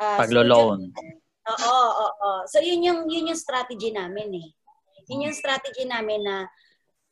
uh, 0.00 0.16
paglo-loan. 0.16 0.88
Oo, 1.42 1.68
oo, 1.68 2.06
oo. 2.08 2.32
So 2.48 2.62
yun 2.62 2.80
yung 2.80 3.10
yun 3.10 3.34
yung 3.34 3.36
strategy 3.36 3.92
namin 3.92 4.30
eh. 4.40 4.48
Yun 5.10 5.28
yung 5.28 5.36
strategy 5.36 5.84
namin 5.84 6.24
na 6.24 6.46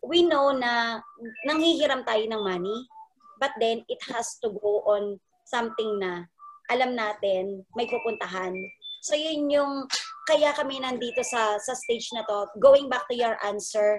we 0.00 0.24
know 0.24 0.56
na 0.56 1.02
nanghihiram 1.44 2.06
tayo 2.06 2.24
ng 2.24 2.40
money, 2.40 2.78
but 3.36 3.52
then 3.60 3.84
it 3.92 4.00
has 4.08 4.40
to 4.40 4.54
go 4.56 4.86
on 4.88 5.20
something 5.44 6.00
na 6.00 6.24
alam 6.72 6.96
natin 6.96 7.66
may 7.76 7.84
pupuntahan. 7.90 8.54
So 9.02 9.18
yun 9.18 9.50
yung 9.52 9.84
kaya 10.30 10.54
kami 10.54 10.78
nandito 10.78 11.26
sa 11.26 11.58
sa 11.58 11.74
stage 11.74 12.14
na 12.14 12.22
to. 12.22 12.46
Going 12.62 12.86
back 12.86 13.10
to 13.10 13.18
your 13.18 13.34
answer, 13.42 13.98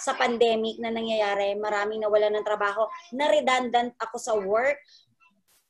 sa 0.00 0.16
pandemic 0.16 0.80
na 0.80 0.88
nangyayari, 0.88 1.52
maraming 1.60 2.00
nawala 2.00 2.32
ng 2.32 2.46
trabaho. 2.48 2.88
Na-redundant 3.12 3.92
ako 4.00 4.16
sa 4.16 4.32
work. 4.40 4.80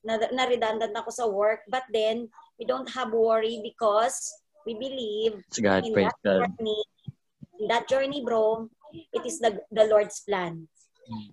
Na-redundant 0.07 0.95
ako 0.95 1.11
sa 1.11 1.27
work. 1.27 1.67
But 1.67 1.83
then, 1.91 2.31
we 2.55 2.63
don't 2.63 2.87
have 2.95 3.11
worry 3.11 3.59
because 3.59 4.31
we 4.63 4.79
believe 4.79 5.43
God, 5.59 5.83
in 5.83 5.93
that 5.99 6.15
God. 6.23 6.47
journey. 6.47 6.81
In 7.59 7.67
that 7.67 7.91
journey, 7.91 8.23
bro, 8.23 8.71
it 8.95 9.27
is 9.27 9.43
the, 9.43 9.59
the 9.75 9.91
Lord's 9.91 10.23
plan. 10.23 10.71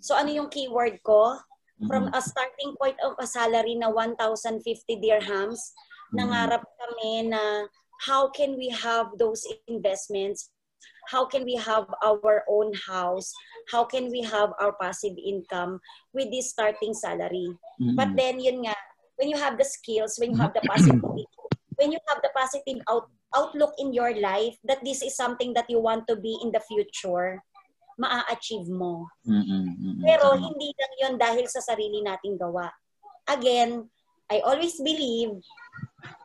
So 0.01 0.17
ano 0.17 0.33
yung 0.33 0.49
keyword 0.49 1.05
ko? 1.05 1.37
From 1.85 2.09
a 2.09 2.17
starting 2.17 2.73
point 2.81 2.97
of 3.05 3.13
a 3.21 3.29
salary 3.29 3.77
na 3.77 3.93
1,050 3.93 4.65
dirhams, 4.97 5.61
nangarap 6.09 6.65
kami 6.65 7.29
na 7.29 7.69
how 8.05 8.29
can 8.29 8.57
we 8.57 8.69
have 8.69 9.09
those 9.17 9.45
investments 9.67 10.51
how 11.07 11.25
can 11.25 11.47
we 11.47 11.55
have 11.55 11.87
our 12.03 12.43
own 12.51 12.75
house? 12.75 13.31
How 13.71 13.87
can 13.87 14.11
we 14.11 14.21
have 14.27 14.51
our 14.59 14.75
passive 14.75 15.15
income 15.15 15.79
with 16.11 16.29
this 16.31 16.51
starting 16.51 16.93
salary? 16.93 17.47
Mm-mm. 17.79 17.95
But 17.95 18.15
then 18.15 18.39
yun 18.39 18.67
nga, 18.67 18.75
when 19.15 19.31
you 19.31 19.39
have 19.39 19.57
the 19.57 19.65
skills, 19.65 20.19
when 20.19 20.35
you 20.35 20.37
have 20.37 20.53
the 20.53 20.61
positive, 20.67 20.99
when 21.79 21.91
you 21.95 21.99
have 22.11 22.19
the 22.21 22.31
positive 22.35 22.83
out, 22.91 23.07
outlook 23.35 23.73
in 23.79 23.95
your 23.95 24.13
life 24.19 24.59
that 24.67 24.83
this 24.83 25.01
is 25.01 25.15
something 25.15 25.53
that 25.55 25.69
you 25.71 25.79
want 25.79 26.07
to 26.07 26.15
be 26.15 26.37
in 26.43 26.51
the 26.51 26.61
future, 26.67 27.39
maa-achieve 27.97 28.67
mo. 28.67 29.07
Mm-mm. 29.23 30.03
Pero 30.03 30.35
hindi 30.35 30.75
lang 30.75 30.93
yun 30.99 31.13
dahil 31.15 31.47
sa 31.47 31.63
sarili 31.63 32.03
nating 32.03 32.35
gawa. 32.35 32.67
Again, 33.31 33.87
I 34.27 34.43
always 34.43 34.75
believe 34.83 35.39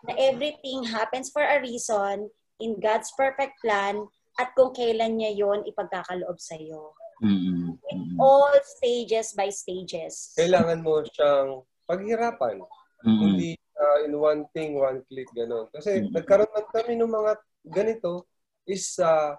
na 0.07 0.13
everything 0.19 0.85
happens 0.87 1.31
for 1.31 1.43
a 1.43 1.61
reason 1.63 2.31
in 2.63 2.79
God's 2.79 3.11
perfect 3.19 3.59
plan 3.63 4.07
at 4.41 4.55
kung 4.57 4.73
kailan 4.73 5.19
niya 5.21 5.35
yon 5.37 5.67
ipagkakaloob 5.69 6.39
sa 6.41 6.57
iyo. 6.57 6.97
Mm-mm. 7.23 7.79
All 8.19 8.55
stages 8.65 9.31
by 9.39 9.47
stages. 9.53 10.35
Kailangan 10.35 10.83
mo 10.83 11.07
siyang 11.07 11.63
paghirapan. 11.87 12.59
Mm-mm. 13.07 13.19
Hindi 13.23 13.55
uh, 13.79 13.99
in 14.07 14.13
one 14.19 14.43
thing, 14.51 14.75
one 14.79 15.03
click, 15.07 15.31
gano'n. 15.31 15.71
Kasi 15.71 16.03
Mm. 16.03 16.11
nagkaroon 16.15 16.51
man 16.51 16.67
kami 16.71 16.99
ng 16.99 17.13
mga 17.13 17.33
ganito 17.71 18.27
is, 18.67 18.99
uh, 18.99 19.39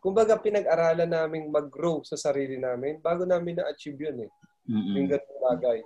kumbaga 0.00 0.40
pinag-aralan 0.40 1.08
naming 1.08 1.52
mag-grow 1.52 2.00
sa 2.04 2.16
sarili 2.16 2.56
namin 2.56 3.00
bago 3.00 3.28
namin 3.28 3.60
na-achieve 3.60 4.08
yun 4.08 4.28
eh. 4.28 4.30
Mm-mm. 4.68 4.94
Yung 4.96 5.08
ganung 5.08 5.40
bagay. 5.52 5.78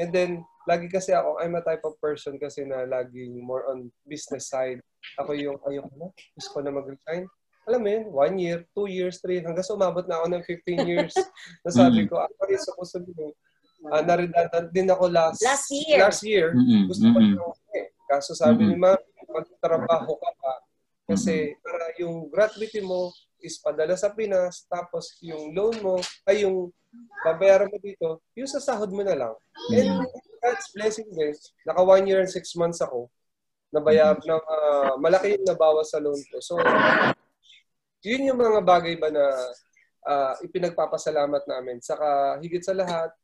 And 0.00 0.10
then, 0.10 0.30
lagi 0.68 0.86
kasi 0.86 1.10
ako, 1.10 1.38
I'm 1.42 1.58
a 1.58 1.64
type 1.64 1.82
of 1.82 1.98
person 1.98 2.38
kasi 2.38 2.62
na 2.62 2.86
laging 2.86 3.38
more 3.42 3.66
on 3.70 3.90
business 4.06 4.50
side. 4.50 4.78
Ako 5.18 5.34
yung, 5.34 5.58
ayoko 5.66 5.90
na, 5.98 6.08
gusto 6.38 6.50
ko 6.54 6.58
na 6.62 6.70
mag-resign. 6.70 7.26
Alam 7.66 7.80
mo 7.82 7.88
yun, 7.90 8.04
one 8.10 8.34
year, 8.38 8.58
two 8.74 8.90
years, 8.90 9.22
three, 9.22 9.38
hanggang 9.42 9.62
sa 9.62 9.78
umabot 9.78 10.02
na 10.06 10.18
ako 10.22 10.26
ng 10.34 10.44
15 10.46 10.90
years. 10.90 11.14
Nasabi 11.66 12.10
ko, 12.10 12.22
actually, 12.22 12.58
supposed 12.58 12.94
to 12.94 13.02
be, 13.02 13.30
uh, 13.90 14.02
naridadant 14.02 14.70
din 14.70 14.90
ako 14.90 15.10
last, 15.10 15.42
Last 15.42 15.70
year. 15.70 15.98
Last 15.98 16.22
year, 16.22 16.46
Mm-mm. 16.54 16.90
gusto 16.90 17.06
ko 17.10 17.18
Mm-mm. 17.18 17.38
na 17.38 17.78
eh. 17.78 17.86
Kaso 18.06 18.34
sabi 18.34 18.66
ni 18.66 18.76
ma'am, 18.76 18.98
magtrabaho 19.30 20.12
ka 20.18 20.30
pa. 20.38 20.54
Kasi 21.08 21.56
para 21.64 21.90
yung 21.98 22.30
gratuity 22.30 22.84
mo 22.84 23.10
is 23.42 23.58
padala 23.58 23.98
sa 23.98 24.14
Pinas, 24.14 24.64
tapos 24.70 25.18
yung 25.20 25.52
loan 25.52 25.76
mo, 25.82 25.96
ay 26.24 26.46
yung 26.46 26.70
babayaran 27.26 27.68
mo 27.68 27.78
dito, 27.82 28.22
yung 28.38 28.48
sa 28.48 28.62
sahod 28.62 28.88
mo 28.94 29.02
na 29.02 29.18
lang. 29.18 29.34
And 29.74 30.06
God's 30.42 30.68
blessing 30.74 31.10
din. 31.14 31.34
Naka 31.66 31.82
one 31.82 32.06
year 32.06 32.22
and 32.22 32.30
six 32.30 32.54
months 32.58 32.82
ako. 32.82 33.10
Nabayar 33.72 34.18
na 34.22 34.36
ah, 34.38 34.94
malaki 34.98 35.38
yung 35.38 35.46
nabawas 35.46 35.90
sa 35.90 36.02
loan 36.02 36.18
ko. 36.28 36.36
So, 36.42 36.58
yun 38.02 38.26
yung 38.26 38.40
mga 38.42 38.60
bagay 38.66 38.98
ba 38.98 39.08
na 39.08 39.24
ah, 40.06 40.34
ipinagpapasalamat 40.42 41.46
namin. 41.46 41.78
Saka 41.78 42.38
higit 42.42 42.62
sa 42.62 42.74
lahat, 42.74 43.14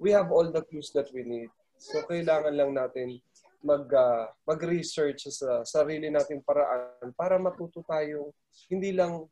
we 0.00 0.10
have 0.12 0.32
all 0.32 0.48
the 0.48 0.64
tools 0.68 0.90
that 0.96 1.08
we 1.12 1.22
need. 1.22 1.50
So 1.76 2.02
kailangan 2.06 2.54
lang 2.54 2.72
natin 2.72 3.18
mag 3.62 3.86
ah, 3.94 4.26
mag-research 4.42 5.30
sa 5.30 5.62
sarili 5.62 6.10
nating 6.10 6.42
paraan 6.42 7.14
para 7.14 7.38
matuto 7.38 7.86
tayo 7.86 8.34
hindi 8.66 8.90
lang 8.90 9.22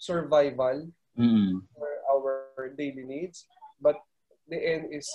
survival 0.00 0.88
Mm-mm. 1.14 1.60
for 1.76 1.88
our 2.08 2.32
daily 2.74 3.04
needs, 3.04 3.44
but 3.76 4.00
the 4.48 4.56
end 4.56 4.88
is 4.88 5.06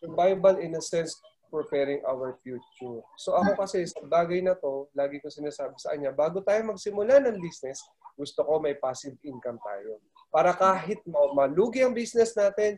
survival 0.00 0.56
in 0.56 0.74
a 0.74 0.82
sense 0.82 1.20
preparing 1.52 2.02
our 2.08 2.34
future. 2.42 2.98
So 3.14 3.38
ako 3.38 3.54
kasi 3.54 3.86
sa 3.86 4.02
bagay 4.02 4.42
na 4.42 4.58
to, 4.58 4.90
lagi 4.96 5.22
ko 5.22 5.30
sinasabi 5.30 5.78
sa 5.78 5.94
kanya, 5.94 6.10
bago 6.10 6.42
tayo 6.42 6.66
magsimula 6.66 7.22
ng 7.22 7.38
business, 7.38 7.78
gusto 8.18 8.42
ko 8.42 8.58
may 8.58 8.74
passive 8.74 9.14
income 9.22 9.62
tayo. 9.62 10.02
Para 10.34 10.50
kahit 10.50 10.98
ma- 11.06 11.46
malugi 11.46 11.86
ang 11.86 11.94
business 11.94 12.34
natin, 12.34 12.74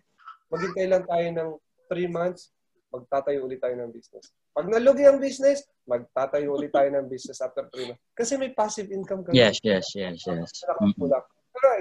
maghintay 0.52 0.92
lang 0.92 1.08
tayo 1.08 1.28
ng 1.32 1.50
3 1.88 2.04
months, 2.10 2.52
magtatayo 2.92 3.48
ulit 3.48 3.64
tayo 3.64 3.80
ng 3.80 3.88
business. 3.88 4.28
Pag 4.52 4.68
nalugi 4.68 5.08
ang 5.08 5.20
business, 5.20 5.64
magtatayo 5.88 6.52
ulit 6.52 6.72
tayo 6.72 6.88
ng 6.92 7.08
business 7.08 7.40
after 7.40 7.64
3 7.72 7.92
months. 7.92 8.02
Kasi 8.12 8.36
may 8.36 8.52
passive 8.52 8.92
income 8.92 9.24
kami. 9.24 9.40
Yes, 9.40 9.56
yes, 9.64 9.88
yes, 9.96 10.20
yes. 10.28 10.52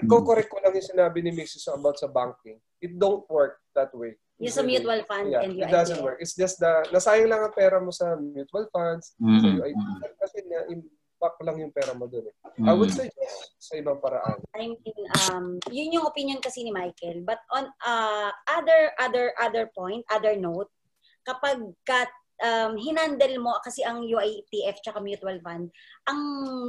Pero 0.03 0.21
i-correct 0.21 0.49
ko 0.51 0.57
lang 0.59 0.73
yung 0.75 0.89
sinabi 0.91 1.19
ni 1.23 1.31
Mrs. 1.31 1.71
about 1.71 1.95
sa 1.95 2.11
banking. 2.11 2.59
It 2.83 2.99
don't 2.99 3.23
work 3.31 3.63
that 3.77 3.93
way. 3.95 4.19
Yung 4.43 4.51
sa 4.51 4.67
mutual 4.67 4.99
fund 5.07 5.31
Yeah, 5.31 5.47
and 5.47 5.55
it 5.55 5.71
doesn't 5.71 6.03
work. 6.03 6.19
It's 6.19 6.35
just 6.35 6.59
the, 6.59 6.83
nasayang 6.91 7.31
lang 7.31 7.39
ang 7.39 7.55
pera 7.55 7.79
mo 7.79 7.91
sa 7.95 8.19
mutual 8.19 8.67
funds, 8.67 9.15
sa 9.15 9.23
Mm-mm. 9.23 9.63
UITF, 9.63 10.11
kasi 10.19 10.43
na-impact 10.43 11.39
lang 11.39 11.57
yung 11.63 11.71
pera 11.71 11.95
mo 11.95 12.11
doon. 12.11 12.27
Eh. 12.27 12.35
I 12.67 12.75
would 12.75 12.91
Mm-mm. 12.91 13.07
suggest 13.07 13.55
sa 13.55 13.79
ibang 13.79 14.03
paraan. 14.03 14.43
I 14.51 14.75
mean, 14.75 14.99
um, 15.31 15.55
yun 15.71 15.95
yung 15.95 16.05
opinion 16.05 16.43
kasi 16.43 16.67
ni 16.67 16.75
Michael. 16.75 17.23
But 17.23 17.39
on 17.55 17.71
uh, 17.79 18.29
other 18.51 18.91
other 18.99 19.31
other 19.39 19.71
point, 19.71 20.03
other 20.11 20.35
note, 20.35 20.67
kapag 21.23 21.63
kat, 21.87 22.11
um, 22.43 22.75
hinandle 22.75 23.39
mo 23.39 23.55
kasi 23.63 23.87
ang 23.87 24.03
UITF 24.03 24.83
tsaka 24.83 24.99
mutual 24.99 25.39
fund, 25.39 25.71
ang 26.11 26.21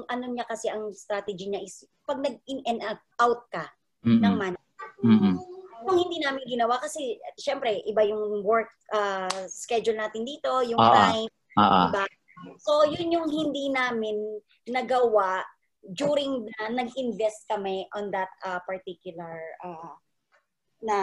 ano 0.06 0.24
niya 0.30 0.46
kasi 0.46 0.70
ang 0.70 0.94
strategy 0.94 1.50
niya 1.50 1.66
is 1.66 1.82
pag 2.06 2.22
nag-in 2.22 2.62
and 2.64 2.80
out 3.18 3.42
ka 3.50 3.66
ng 4.06 4.22
Mm-mm. 4.22 4.38
money. 4.38 4.62
Mm-mm. 5.02 5.34
Yung 5.86 5.98
hindi 6.00 6.18
namin 6.18 6.46
ginawa 6.46 6.78
kasi 6.78 7.14
syempre 7.36 7.82
iba 7.82 8.02
yung 8.02 8.42
work 8.42 8.70
uh, 8.90 9.28
schedule 9.46 9.94
natin 9.94 10.22
dito, 10.22 10.62
yung 10.64 10.78
Ah, 10.78 10.86
ah. 10.86 10.96
time, 11.10 11.30
Ah, 11.52 11.62
ah. 11.62 11.84
Diba? 11.88 12.04
So, 12.60 12.84
yun 12.84 13.10
yung 13.10 13.26
hindi 13.26 13.68
namin 13.68 14.38
nagawa 14.66 15.40
during 15.82 16.44
na 16.52 16.68
nag-invest 16.70 17.46
kami 17.46 17.86
on 17.92 18.10
that 18.10 18.28
uh, 18.42 18.60
particular 18.62 19.40
uh, 19.60 19.94
na 20.80 20.98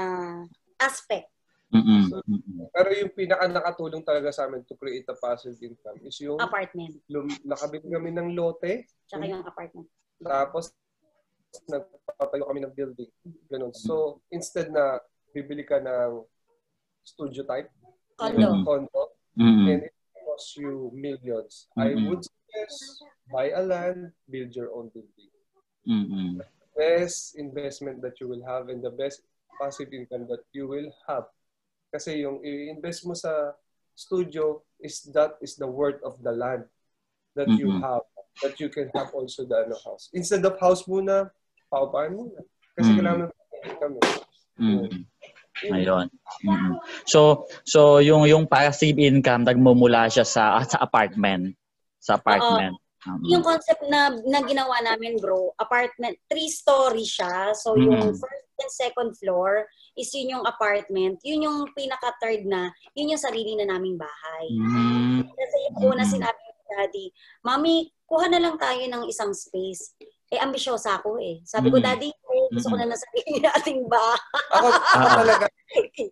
aspect. 0.78 1.28
Mm-mm. 1.74 2.06
Mm-mm. 2.22 2.70
Pero 2.70 2.90
yung 2.94 3.10
pinaka 3.10 3.50
nakatulong 3.50 4.06
talaga 4.06 4.30
sa 4.30 4.46
amin 4.46 4.62
to 4.62 4.78
create 4.78 5.10
a 5.10 5.18
passive 5.18 5.58
income 5.58 5.98
is 6.04 6.22
yung 6.22 6.38
Apartment. 6.38 7.02
lum- 7.10 7.42
nakabili 7.42 7.90
kami 7.90 8.14
ng 8.14 8.38
lote, 8.38 8.86
Tsaka 9.10 9.26
yung 9.26 9.42
apartment. 9.42 9.90
tapos 10.22 10.70
nagpapatayo 11.70 12.44
kami 12.50 12.60
ng 12.66 12.74
building. 12.74 13.12
Ganun. 13.50 13.74
So, 13.74 14.22
instead 14.30 14.74
na 14.74 14.98
bibili 15.34 15.66
ka 15.66 15.78
ng 15.78 16.26
studio 17.04 17.44
type, 17.46 17.70
Condo. 18.18 18.62
Mm. 18.62 18.64
condo, 18.64 19.02
Mm-mm. 19.38 19.68
and 19.70 19.82
it 19.90 19.94
costs 20.26 20.54
you 20.56 20.94
millions. 20.94 21.68
I 21.74 21.98
Mhm. 21.98 22.06
would 22.10 22.22
suggest 22.24 23.02
buy 23.34 23.50
a 23.52 23.62
land, 23.66 24.14
build 24.30 24.54
your 24.54 24.70
own 24.74 24.94
building. 24.94 25.32
Mm-mm. 25.90 26.40
Best 26.78 27.36
investment 27.36 28.02
that 28.02 28.18
you 28.22 28.30
will 28.30 28.42
have 28.46 28.70
and 28.70 28.82
the 28.82 28.94
best 28.94 29.26
passive 29.58 29.94
income 29.94 30.26
that 30.30 30.46
you 30.54 30.70
will 30.70 30.90
have. 31.10 31.26
Kasi 31.94 32.26
yung 32.26 32.42
i-invest 32.42 33.06
mo 33.06 33.14
sa 33.14 33.54
studio 33.94 34.62
is 34.82 35.06
that 35.14 35.38
is 35.42 35.54
the 35.58 35.70
worth 35.70 36.02
of 36.02 36.18
the 36.26 36.34
land 36.34 36.66
that 37.38 37.50
you 37.58 37.70
Mhm. 37.70 37.82
have 37.82 38.06
that 38.42 38.58
you 38.58 38.70
can 38.70 38.90
have 38.98 39.14
also 39.14 39.46
the 39.46 39.54
ano, 39.54 39.78
house. 39.86 40.10
Instead 40.14 40.42
of 40.46 40.58
house 40.58 40.90
muna, 40.90 41.30
paupahan 41.74 42.14
muna. 42.14 42.38
Kasi 42.78 42.90
Mhm. 42.94 42.98
kailangan 43.02 43.26
mo 43.26 43.34
kami. 43.82 44.00
Mm. 44.62 44.90
Ayun. 45.74 46.08
Mm-mm. 46.46 46.74
So 47.10 47.50
so 47.66 47.98
yung 47.98 48.30
yung 48.30 48.46
passive 48.46 48.98
income 49.02 49.46
nagmumula 49.46 50.06
siya 50.10 50.26
sa 50.26 50.62
ah, 50.62 50.66
sa 50.66 50.78
apartment. 50.82 51.58
Sa 51.98 52.22
apartment. 52.22 52.78
Mm-mm. 52.78 53.30
Yung 53.36 53.44
concept 53.44 53.84
na, 53.92 54.16
na 54.24 54.40
ginawa 54.48 54.80
namin, 54.80 55.20
bro, 55.20 55.52
apartment, 55.60 56.16
three-story 56.32 57.04
siya. 57.04 57.52
So, 57.52 57.76
yung 57.76 58.00
Mm. 58.00 58.16
first 58.16 58.48
and 58.64 58.72
second 58.72 59.12
floor 59.20 59.68
is 60.00 60.08
yun 60.16 60.40
yung 60.40 60.46
apartment. 60.48 61.20
Yun 61.20 61.44
yung 61.44 61.60
pinaka-third 61.76 62.48
na, 62.48 62.72
yun 62.96 63.12
yung 63.12 63.20
sarili 63.20 63.60
na 63.60 63.68
naming 63.68 64.00
bahay. 64.00 64.48
Mm. 64.56 65.28
Kasi 65.36 65.56
yung 65.68 65.78
una 65.84 66.08
sinabi 66.08 66.40
ni 66.48 66.62
Daddy, 66.64 67.06
Mami, 67.44 67.76
kuha 68.08 68.32
na 68.32 68.40
lang 68.40 68.56
tayo 68.56 68.80
ng 68.80 69.04
isang 69.12 69.36
space. 69.36 70.00
Eh, 70.34 70.42
ambisyosa 70.42 70.98
ako 70.98 71.22
eh. 71.22 71.46
Sabi 71.46 71.70
ko, 71.70 71.78
Mm. 71.78 71.86
Daddy, 71.86 72.10
eh, 72.10 72.46
gusto 72.50 72.74
ko 72.74 72.76
na 72.76 72.90
ng 72.90 72.98
sarili 72.98 73.38
nating 73.38 73.86
bahay. 73.86 74.22
Ako, 74.50 74.68
ako 74.74 75.06
Ah. 75.06 75.16
talaga, 75.22 75.46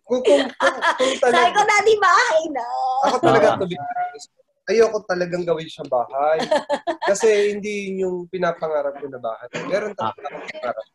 kung, 0.06 0.22
kung, 0.22 0.22
kung, 0.22 0.76
kung 0.94 1.12
Sabi 1.18 1.34
talaga, 1.34 1.50
ko, 1.50 1.60
Daddy, 1.66 1.94
bahay 1.98 2.42
na. 2.54 2.66
Ako 3.10 3.16
talaga, 3.18 3.46
Ah. 3.50 3.58
to 3.58 3.66
be 3.66 3.74
honest, 3.74 4.28
ayoko 4.70 4.98
talagang 5.10 5.42
gawin 5.42 5.66
siya 5.66 5.84
bahay. 5.90 6.38
Kasi 7.02 7.28
hindi 7.50 7.90
yun 7.90 7.96
yung 7.98 8.16
pinapangarap 8.30 8.94
ko 8.94 9.10
na 9.10 9.18
bahay. 9.18 9.46
Meron 9.66 9.90
talaga 9.98 10.22
akong 10.22 10.46
pangarap. 10.54 10.86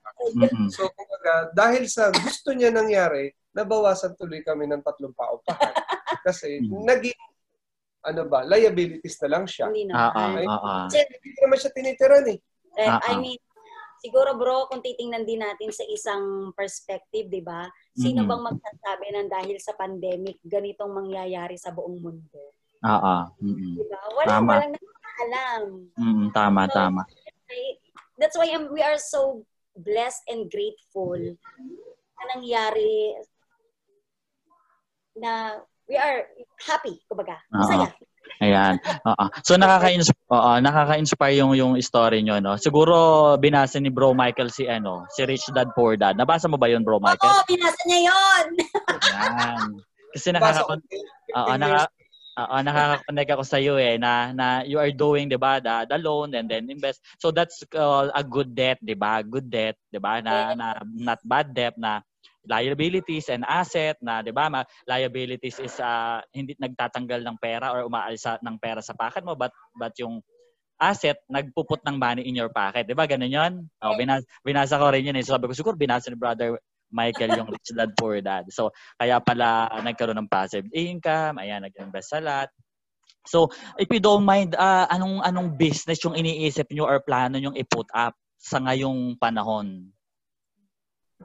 So, 0.71 0.87
kumbaga, 0.95 1.33
dahil 1.51 1.83
sa 1.91 2.07
gusto 2.07 2.55
niya 2.55 2.71
nangyari, 2.71 3.35
nabawasan 3.51 4.15
tuloy 4.15 4.39
kami 4.39 4.71
ng 4.71 4.79
tatlong 4.87 5.11
paupahan. 5.11 5.75
Kasi 6.23 6.63
Mm. 6.63 6.87
naging, 6.87 7.19
ano 8.07 8.23
ba, 8.23 8.47
liabilities 8.47 9.19
na 9.19 9.35
lang 9.35 9.43
siya. 9.43 9.67
Hindi 9.67 9.91
Ah, 9.91 10.15
ah, 10.15 10.31
ah, 10.31 10.47
ah. 10.47 10.87
Kasi 10.87 11.03
hindi 11.11 11.35
naman 11.43 11.57
siya 11.59 11.71
tinitiran 11.75 12.23
eh. 12.31 12.39
Eh, 12.77 12.85
Ah, 12.85 13.01
I 13.09 13.17
ah. 13.17 13.19
mean, 13.19 13.41
siguro 13.97 14.37
bro, 14.37 14.69
kung 14.69 14.85
titingnan 14.85 15.25
din 15.25 15.41
natin 15.41 15.73
sa 15.73 15.81
isang 15.89 16.53
perspective, 16.53 17.25
di 17.25 17.41
ba? 17.41 17.65
Sino 17.97 18.21
Mhm. 18.21 18.29
bang 18.29 18.43
magsasabi 18.53 19.05
ng 19.17 19.29
dahil 19.33 19.57
sa 19.57 19.73
pandemic, 19.73 20.37
ganitong 20.45 20.93
mangyayari 20.93 21.57
sa 21.57 21.73
buong 21.73 21.97
mundo? 21.97 22.53
Ah, 22.85 23.01
ah. 23.01 23.23
Mm-mm. 23.41 23.81
Di 23.81 23.85
ba? 23.89 23.99
Wala, 24.13 24.29
Tama. 24.29 24.51
walang 24.53 24.73
nakakaalam. 24.77 25.63
Mm-mm. 25.97 26.27
Tama, 26.29 26.61
tama. 26.69 27.01
Ay, 27.49 27.81
that's 28.21 28.37
why 28.37 28.45
um, 28.53 28.69
we 28.69 28.85
are 28.85 29.01
so 29.01 29.41
blessed 29.73 30.21
and 30.29 30.45
grateful 30.53 31.17
na 31.17 32.23
nangyari 32.37 33.17
na 35.17 35.57
we 35.89 35.97
are 35.97 36.29
happy, 36.61 37.01
kumbaga. 37.09 37.41
Masaya. 37.49 37.89
Ayan. 38.37 38.77
Oo. 39.05 39.25
So 39.41 39.57
nakaka-inspire, 39.57 40.29
oo, 40.29 40.51
nakaka-inspire 40.61 41.35
yung 41.41 41.53
yung 41.57 41.73
story 41.81 42.21
nyo, 42.21 42.37
no? 42.37 42.53
Siguro 42.57 43.33
binasa 43.41 43.81
ni 43.81 43.89
Bro 43.89 44.13
Michael 44.13 44.53
si 44.53 44.69
ano, 44.69 45.09
si 45.09 45.25
Rich 45.25 45.49
Dad 45.53 45.73
Poor 45.73 45.97
Dad. 45.97 46.13
Nabasa 46.17 46.45
mo 46.45 46.61
ba 46.61 46.69
'yon, 46.69 46.85
Bro 46.85 47.01
Michael? 47.01 47.33
Oo, 47.33 47.43
binasa 47.49 47.81
niya 47.89 47.99
'yon. 48.13 48.45
Ayan. 48.93 49.61
Kasi 50.13 50.27
nakaka 50.33 50.61
Oo, 50.69 51.53
15 51.53 51.61
naka. 51.61 51.83
Oo, 52.37 52.55
nakaka-connect 52.61 53.31
ako 53.33 53.43
sa 53.49 53.57
iyo 53.57 53.81
eh 53.81 53.97
na 53.97 54.29
na 54.29 54.61
you 54.61 54.77
are 54.77 54.93
doing 54.93 55.25
'di 55.25 55.41
ba 55.41 55.57
the, 55.57 55.89
the 55.89 55.97
loan 55.97 56.37
and 56.37 56.45
then 56.45 56.69
invest. 56.69 57.01
So 57.17 57.33
that's 57.33 57.65
uh, 57.73 58.13
a 58.13 58.21
good 58.21 58.53
debt, 58.53 58.77
'di 58.77 58.93
ba? 58.93 59.25
Good 59.25 59.49
debt, 59.49 59.73
'di 59.89 59.97
ba? 59.97 60.21
Na, 60.21 60.53
na 60.53 60.77
not 60.85 61.17
bad 61.25 61.49
debt 61.57 61.73
na 61.81 62.05
liabilities 62.47 63.27
and 63.29 63.43
asset 63.45 63.99
na 64.01 64.23
'di 64.23 64.31
ba? 64.31 64.49
Liabilities 64.87 65.59
is 65.59 65.75
uh, 65.83 66.23
hindi 66.31 66.55
nagtatanggal 66.57 67.21
ng 67.21 67.37
pera 67.37 67.75
or 67.75 67.85
umaalis 67.85 68.23
sa, 68.23 68.39
ng 68.39 68.57
pera 68.57 68.79
sa 68.81 68.95
pocket 68.95 69.21
mo 69.21 69.35
but 69.35 69.51
but 69.75 69.93
yung 69.99 70.23
asset 70.77 71.17
nagpuput 71.27 71.81
ng 71.83 71.97
money 71.97 72.23
in 72.25 72.37
your 72.37 72.49
pocket, 72.49 72.87
'di 72.87 72.95
ba? 72.95 73.05
Ganun 73.05 73.33
'yon. 73.33 73.53
Oh, 73.83 73.93
binasa, 73.97 74.25
binasa 74.45 74.79
ko 74.79 74.89
rin 74.93 75.05
'yun 75.05 75.17
eh. 75.19 75.25
So, 75.25 75.35
sabi 75.35 75.49
ko 75.49 75.53
siguro 75.53 75.75
binasa 75.77 76.09
ni 76.09 76.17
brother 76.17 76.57
Michael 76.87 77.35
yung 77.35 77.49
Rich 77.51 77.75
Dad 77.75 77.91
Poor 77.99 78.23
Dad. 78.23 78.47
So, 78.47 78.71
kaya 78.95 79.19
pala 79.19 79.67
nagkaroon 79.83 80.23
ng 80.23 80.31
passive 80.31 80.67
income, 80.71 81.41
ayan, 81.43 81.67
nag-invest 81.67 82.15
sa 82.15 82.19
lot. 82.23 82.49
So, 83.27 83.51
if 83.75 83.91
you 83.91 83.99
don't 83.99 84.23
mind, 84.23 84.55
ah, 84.55 84.87
anong 84.87 85.19
anong 85.19 85.59
business 85.59 85.99
yung 86.07 86.15
iniisip 86.15 86.71
nyo 86.71 86.87
or 86.87 87.03
plano 87.03 87.35
yung 87.35 87.59
i-put 87.59 87.91
up 87.91 88.15
sa 88.39 88.63
ngayong 88.63 89.19
panahon? 89.19 89.91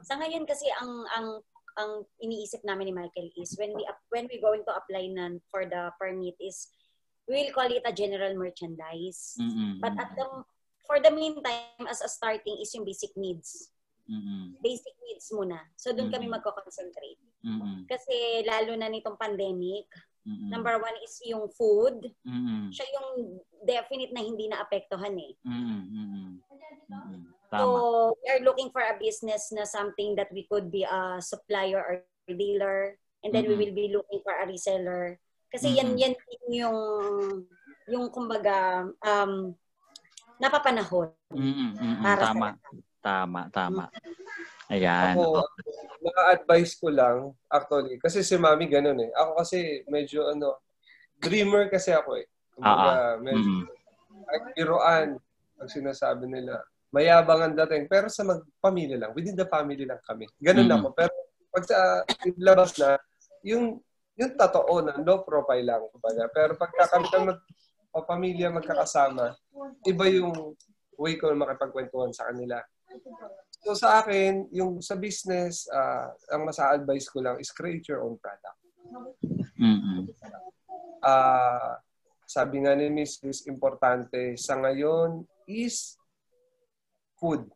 Sa 0.01 0.17
ngayon 0.17 0.49
kasi 0.49 0.65
ang 0.81 1.05
ang 1.13 1.27
ang 1.73 1.91
iniisip 2.21 2.65
namin 2.65 2.89
ni 2.89 2.93
Michael 2.93 3.29
is 3.37 3.53
when 3.57 3.73
we 3.77 3.85
when 4.09 4.25
we 4.29 4.41
going 4.41 4.65
to 4.65 4.73
apply 4.73 5.05
nan 5.09 5.41
for 5.53 5.65
the 5.65 5.93
permit 6.01 6.37
is 6.41 6.69
we'll 7.29 7.53
call 7.53 7.69
it 7.69 7.85
a 7.85 7.93
general 7.93 8.33
merchandise. 8.33 9.37
Mm-mm. 9.37 9.77
But 9.81 9.93
at 9.97 10.13
the 10.17 10.25
for 10.85 10.97
the 11.01 11.13
meantime 11.13 11.85
as 11.89 12.01
a 12.01 12.09
starting 12.09 12.57
is 12.61 12.73
yung 12.73 12.85
basic 12.85 13.13
needs. 13.15 13.73
Mm-mm. 14.09 14.59
Basic 14.59 14.93
needs 15.07 15.31
muna. 15.31 15.61
So 15.79 15.95
doon 15.95 16.11
kami 16.11 16.27
Mm. 16.27 16.35
magko-concentrate. 16.35 17.21
Mm-mm. 17.45 17.87
Kasi 17.87 18.43
lalo 18.43 18.75
na 18.75 18.91
nitong 18.91 19.15
pandemic, 19.15 19.87
Mm-mm. 20.23 20.47
number 20.47 20.79
one 20.79 20.95
is 21.03 21.19
yung 21.27 21.51
food. 21.51 22.07
Mm-mm. 22.23 22.71
Siya 22.71 22.87
yung 22.95 23.39
definite 23.59 24.15
na 24.15 24.23
hindi 24.23 24.47
naapektuhan 24.47 25.15
eh. 25.19 25.33
Mm-mm. 25.43 26.39
Mm-mm. 26.87 27.21
So, 27.53 28.17
we 28.17 28.27
are 28.33 28.41
looking 28.41 28.71
for 28.73 28.81
a 28.81 28.97
business 28.97 29.51
na 29.53 29.67
something 29.67 30.15
that 30.17 30.31
we 30.33 30.47
could 30.49 30.71
be 30.73 30.81
a 30.87 31.21
supplier 31.21 31.77
or 31.77 31.93
dealer 32.25 32.97
and 33.21 33.29
then 33.29 33.45
Mhm. 33.45 33.49
we 33.51 33.55
will 33.61 33.75
be 33.75 33.87
looking 33.93 34.23
for 34.25 34.33
a 34.33 34.47
reseller. 34.47 35.19
Kasi 35.53 35.69
yan 35.75 35.93
Mhm. 35.93 35.99
yan 36.01 36.13
yung 36.49 36.79
yung 37.85 38.05
kumbaga 38.09 38.87
um 39.05 39.53
napapanahon. 40.41 41.13
Mm-mm. 41.29 42.01
para 42.01 42.31
Tama. 42.31 42.47
sa 42.47 42.57
Tama. 43.03 43.41
Tama. 43.51 43.85
Ayan. 44.73 45.13
Ako, 45.13 45.45
na-advise 46.01 46.73
ko 46.81 46.89
lang, 46.89 47.29
actually, 47.45 48.01
kasi 48.01 48.25
si 48.25 48.33
Mami 48.33 48.65
ganun 48.65 48.97
eh. 49.05 49.11
Ako 49.13 49.37
kasi 49.37 49.85
medyo 49.85 50.33
ano, 50.33 50.57
dreamer 51.21 51.69
kasi 51.69 51.93
ako 51.93 52.17
eh. 52.17 52.25
Kumbaga, 52.57 53.21
medyo 53.21 53.45
Mm-mm. 53.45 54.25
kahit 54.25 54.43
biruan, 54.57 55.07
pag 55.53 55.69
sinasabi 55.69 56.25
nila, 56.25 56.57
mayabang 56.89 57.41
ang 57.41 57.55
dating. 57.65 57.85
Pero 57.85 58.09
sa 58.09 58.25
magpamilya 58.25 58.97
lang, 58.97 59.11
within 59.13 59.37
the 59.37 59.45
family 59.45 59.85
lang 59.85 60.01
kami. 60.05 60.25
Ganun 60.41 60.69
Mm. 60.69 60.75
ako. 60.81 60.87
Pero 60.97 61.13
pag 61.53 61.63
sa 61.69 61.77
labas 62.41 62.73
na, 62.81 62.97
yung 63.45 63.77
yung 64.13 64.33
totoo 64.37 64.85
na 64.85 64.93
low 65.01 65.25
profile 65.25 65.65
lang. 65.65 65.81
Kumbaga. 65.89 66.29
Pero 66.29 66.53
pagka 66.53 66.85
kami 66.85 67.09
na 67.09 67.33
magpapamilya, 67.33 68.47
magkakasama, 68.53 69.33
iba 69.89 70.05
yung 70.09 70.53
way 70.97 71.17
ko 71.17 71.33
makipagkwentuhan 71.33 72.13
sa 72.13 72.29
kanila. 72.29 72.61
So 73.63 73.71
sa 73.79 74.03
akin, 74.03 74.51
yung 74.51 74.83
sa 74.83 74.99
business, 74.99 75.71
ah, 75.71 76.11
ang 76.35 76.43
masa-advise 76.43 77.07
ko 77.07 77.23
lang 77.23 77.39
is 77.39 77.47
create 77.55 77.87
your 77.87 78.03
own 78.03 78.19
product. 78.19 78.59
Mm-mm. 79.55 80.03
Ah, 80.99 81.79
sabi 82.27 82.59
nga 82.63 82.75
ni 82.75 82.91
Mrs. 82.91 83.47
importante 83.47 84.35
sa 84.35 84.59
ngayon 84.59 85.23
is 85.47 85.95
food. 87.15 87.47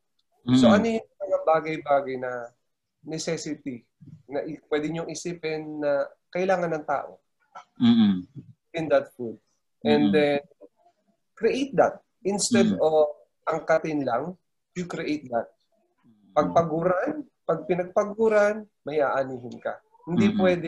So 0.55 0.71
Mm-mm. 0.71 0.75
ano 0.79 0.85
yung 0.95 1.09
mga 1.11 1.37
bagay-bagay 1.43 2.15
na 2.23 2.55
necessity 3.03 3.83
na 4.31 4.47
pwede 4.71 4.87
niyong 4.87 5.11
isipin 5.11 5.83
na 5.83 6.07
kailangan 6.31 6.71
ng 6.71 6.85
tao 6.87 7.19
Mm-mm. 7.83 8.23
in 8.75 8.87
that 8.87 9.11
food. 9.11 9.35
And 9.83 10.11
Mhm. 10.11 10.15
then 10.15 10.39
create 11.35 11.75
that. 11.75 11.99
Instead 12.23 12.75
Mhm. 12.75 12.79
of 12.79 13.11
angkatin 13.43 14.07
lang, 14.07 14.39
you 14.75 14.87
create 14.87 15.27
that. 15.31 15.51
Pagpaguran, 16.37 17.25
pag 17.49 17.65
pinagpaguran, 17.65 18.55
may 18.85 19.01
aanihin 19.01 19.57
ka. 19.57 19.81
Hindi 20.05 20.29
Mhm. 20.29 20.37
pwede 20.37 20.67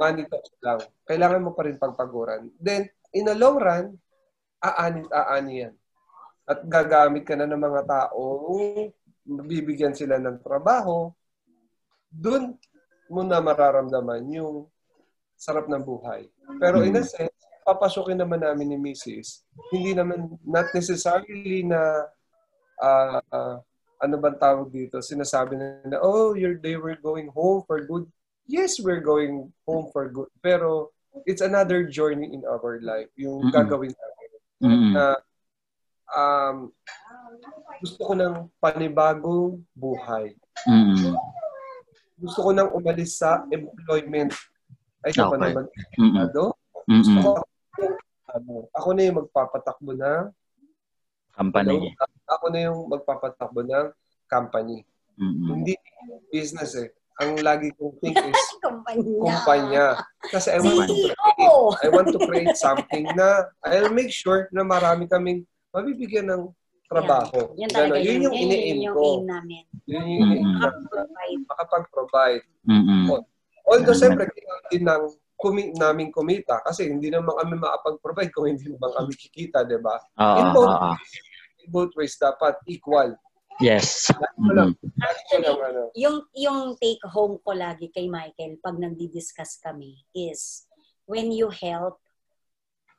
money 0.00 0.24
talks 0.28 0.52
lang. 0.64 0.80
Kailangan 1.04 1.44
mo 1.44 1.50
pa 1.52 1.68
rin 1.68 1.76
pagpaguran. 1.76 2.48
Then, 2.56 2.88
in 3.12 3.28
the 3.28 3.36
long 3.36 3.60
run, 3.60 3.92
aanit 4.64 5.08
aani 5.12 5.52
yan. 5.68 5.74
At 6.48 6.64
gagamit 6.64 7.28
ka 7.28 7.36
na 7.36 7.44
ng 7.44 7.58
mga 7.58 7.82
tao, 7.84 8.48
bibigyan 9.26 9.92
sila 9.92 10.16
ng 10.22 10.40
trabaho, 10.40 11.10
doon 12.08 12.54
mo 13.10 13.20
na 13.26 13.42
mararamdaman 13.42 14.24
yung 14.30 14.70
sarap 15.36 15.68
ng 15.68 15.82
buhay. 15.82 16.30
Pero 16.62 16.80
in 16.86 16.96
a 16.96 17.04
sense, 17.04 17.34
papasukin 17.66 18.16
naman 18.16 18.40
namin 18.40 18.72
ni 18.72 18.78
Mrs. 18.78 19.42
Hindi 19.74 19.92
naman, 19.92 20.38
not 20.46 20.70
necessarily 20.70 21.66
na, 21.66 22.06
ah, 22.78 23.18
ah, 23.34 23.58
ano 24.02 24.14
bang 24.20 24.38
tawag 24.38 24.68
dito? 24.72 25.00
Sinasabi 25.00 25.56
na, 25.56 25.98
oh, 26.00 26.36
you're, 26.36 26.60
they 26.60 26.76
were 26.76 26.96
going 27.00 27.28
home 27.32 27.64
for 27.64 27.80
good. 27.84 28.04
Yes, 28.46 28.78
we're 28.78 29.02
going 29.02 29.50
home 29.66 29.90
for 29.90 30.06
good. 30.12 30.30
Pero, 30.38 30.92
it's 31.24 31.40
another 31.40 31.88
journey 31.88 32.28
in 32.28 32.44
our 32.44 32.76
life. 32.84 33.08
Yung 33.16 33.48
Mm-mm. 33.48 33.54
gagawin 33.54 33.94
namin. 33.96 34.30
Mm-mm. 34.60 34.92
Na, 34.92 35.04
um, 36.12 36.56
gusto 37.80 38.00
ko 38.04 38.12
ng 38.12 38.52
panibagong 38.60 39.64
buhay. 39.72 40.36
Mm-mm. 40.68 41.16
Gusto 42.20 42.38
ko 42.44 42.50
nang 42.52 42.72
umalis 42.76 43.16
sa 43.16 43.48
employment. 43.48 44.32
Ay, 45.00 45.16
ito 45.16 45.24
pa 45.24 45.36
Okay. 45.36 45.44
naman. 45.48 45.64
Ano? 45.96 46.44
Gusto 46.84 47.18
ko, 47.24 47.30
ano, 48.36 48.52
ako 48.76 48.88
na 48.92 49.02
yung 49.08 49.18
magpapatakbo 49.24 49.92
ng 49.96 50.24
Company. 51.36 51.92
Ako 52.28 52.44
na 52.48 52.60
yung 52.62 52.78
magpapatakbo 52.86 53.62
ng 53.62 53.88
company. 54.26 54.82
Mm-mm. 55.16 55.48
Hindi 55.54 55.72
business 56.28 56.76
eh. 56.76 56.90
Ang 57.16 57.40
lagi 57.40 57.72
kong 57.72 57.96
think 57.98 58.12
is 58.14 58.36
kumpanya. 58.60 59.16
kumpanya. 59.16 59.86
Kasi 60.22 60.52
I 60.52 60.60
want 60.60 60.84
to 60.84 60.92
create, 60.92 61.16
CEO! 61.16 61.56
I 61.72 61.88
want 61.88 62.08
to 62.10 62.20
create 62.20 62.54
something 62.54 63.08
na 63.14 63.28
I'll 63.62 63.88
make 63.88 64.12
sure 64.12 64.50
na 64.50 64.60
marami 64.60 65.08
kaming 65.08 65.42
mabibigyan 65.70 66.28
ng 66.28 66.52
trabaho. 66.84 67.56
Yun 67.56 67.66
talaga 67.66 67.96
Ganon. 67.96 68.04
yun. 68.04 68.12
Yun 68.12 68.22
yung 68.22 68.34
Yun 68.34 68.44
ini-aim 68.44 68.78
yung 68.82 68.94
ko. 68.94 69.02
aim 69.02 69.22
namin. 69.24 69.62
Yun 69.86 69.96
yung 69.96 70.10
ini-aim 70.20 70.44
Mm-mm. 70.44 70.44
ko. 70.52 70.60
Makapag-provide. 70.60 71.40
Makapag-provide. 71.46 72.44
Mm-mm. 72.66 73.02
Although, 73.64 73.96
siyempre, 73.96 74.24
kailangan 74.28 74.64
din 74.68 74.84
ng 74.84 75.02
kumi- 75.34 75.74
namin 75.74 76.08
kumita 76.08 76.62
kasi 76.62 76.86
hindi 76.86 77.08
naman 77.08 77.34
kami 77.34 77.58
makapag-provide 77.58 78.30
kung 78.30 78.46
hindi 78.46 78.68
naman 78.68 78.88
kami 78.90 79.12
kikita, 79.12 79.64
di 79.64 79.76
ba? 79.76 79.96
Oo, 80.14 80.36
In 80.36 80.46
both, 80.52 80.68
oo. 80.70 80.92
Both 81.68 81.92
ways, 81.96 82.16
dapat 82.18 82.56
equal. 82.66 83.14
Yes. 83.60 84.12
Lang, 84.12 84.36
ano, 84.52 84.62
Yung, 85.96 86.28
yung 86.36 86.76
take 86.76 87.00
home 87.08 87.40
ko 87.40 87.56
lagi 87.56 87.88
kay 87.88 88.04
Michael 88.04 88.60
pag 88.60 88.76
nagdi-discuss 88.76 89.56
kami 89.64 90.04
is 90.12 90.68
when 91.08 91.32
you 91.32 91.48
help, 91.48 91.96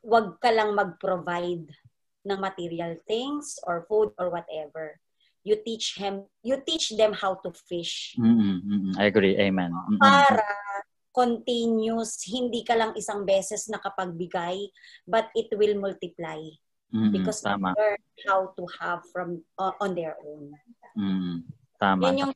wag 0.01 0.41
ka 0.41 0.49
lang 0.49 0.73
mag-provide 0.73 1.69
ng 2.25 2.39
material 2.41 2.97
things 3.05 3.61
or 3.69 3.85
food 3.85 4.11
or 4.17 4.33
whatever. 4.33 4.97
You 5.45 5.61
teach 5.63 5.95
him, 5.95 6.27
you 6.43 6.59
teach 6.65 6.91
them 6.97 7.15
how 7.15 7.39
to 7.45 7.53
fish 7.55 8.17
Mm-mm. 8.19 8.59
Mm-mm. 8.65 8.93
I 8.99 9.07
agree. 9.07 9.37
Amen. 9.39 9.71
Mm-mm. 9.71 10.01
para 10.01 10.43
continuous, 11.17 12.21
hindi 12.29 12.61
ka 12.61 12.77
lang 12.77 12.91
isang 12.93 13.25
beses 13.25 13.65
nakapagbigay, 13.71 14.69
but 15.09 15.33
it 15.33 15.49
will 15.57 15.73
multiply 15.81 16.37
Mm-mm. 16.93 17.11
because 17.11 17.43
they 17.43 17.51
Tama. 17.51 17.75
learn 17.75 17.99
how 18.25 18.47
to 18.55 18.63
have 18.79 19.03
from 19.11 19.43
uh, 19.59 19.75
on 19.83 19.91
their 19.91 20.15
own. 20.23 20.55
Mm. 20.95 21.43
Tama. 21.77 22.01
Yun 22.07 22.17
yung 22.27 22.33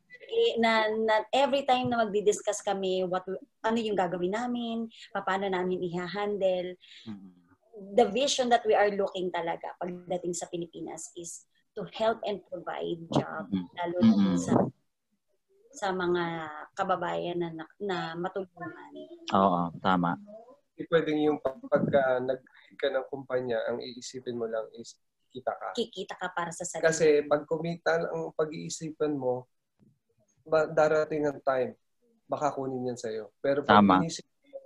na, 0.60 0.88
na 0.88 1.16
every 1.36 1.64
time 1.68 1.92
na 1.92 2.04
magdi-discuss 2.08 2.64
kami 2.64 3.04
what 3.04 3.24
ano 3.64 3.78
yung 3.80 3.96
gagawin 4.00 4.32
namin, 4.32 4.88
paano 5.12 5.48
namin 5.48 5.84
i-handle, 5.88 6.76
Mm-mm. 7.08 7.36
the 7.96 8.06
vision 8.12 8.48
that 8.48 8.64
we 8.68 8.72
are 8.76 8.92
looking 8.92 9.32
talaga 9.32 9.76
pagdating 9.80 10.36
sa 10.36 10.48
Pilipinas 10.48 11.12
is 11.16 11.48
to 11.76 11.88
help 11.96 12.20
and 12.28 12.44
provide 12.52 13.00
job 13.16 13.48
Mm. 13.50 13.68
lalo 13.76 13.98
na 14.04 14.14
Mm. 14.16 14.40
sa 14.40 14.54
sa 15.72 15.88
mga 15.96 16.24
kababayan 16.76 17.40
na, 17.40 17.48
na, 17.56 17.66
na 17.80 17.98
matulungan. 18.20 18.92
Oo, 19.32 19.72
tama. 19.80 20.20
Pwedeng 20.92 21.16
yung 21.24 21.40
pagka 21.40 22.20
nag-create 22.20 22.61
ka 22.76 22.88
ng 22.90 23.08
kumpanya, 23.08 23.60
ang 23.68 23.80
iisipin 23.80 24.38
mo 24.38 24.46
lang 24.46 24.68
is 24.76 24.96
kita 25.32 25.52
ka. 25.56 25.72
Kikita 25.74 26.16
ka 26.20 26.28
para 26.36 26.52
sa 26.52 26.68
sarili. 26.68 26.86
Kasi 26.88 27.08
pag 27.24 27.48
kumita 27.48 28.04
ang 28.04 28.36
pag-iisipan 28.36 29.16
mo, 29.16 29.48
darating 30.72 31.24
ang 31.26 31.40
time, 31.40 31.72
baka 32.28 32.52
kunin 32.52 32.92
yan 32.92 33.00
sa'yo. 33.00 33.32
Pero 33.40 33.64
pag 33.64 33.80
Tama. 33.80 34.04
inisip 34.04 34.28
mo, 34.28 34.60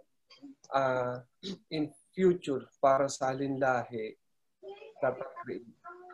ah, 0.73 1.21
in 1.69 1.89
future, 2.13 2.65
para 2.81 3.05
sa 3.05 3.29
lahi, 3.33 4.15
dapat 4.97 5.29
create, 5.43 5.67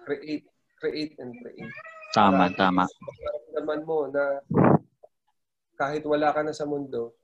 create, 0.04 0.46
create 0.76 1.14
and 1.22 1.32
create. 1.39 1.72
Tama, 2.12 2.52
Para 2.52 2.58
tama. 2.58 2.84
naman 3.56 3.88
mo 3.88 4.12
na 4.12 4.44
kahit 5.78 6.04
wala 6.04 6.36
ka 6.36 6.44
na 6.44 6.52
sa 6.52 6.68
mundo, 6.68 7.16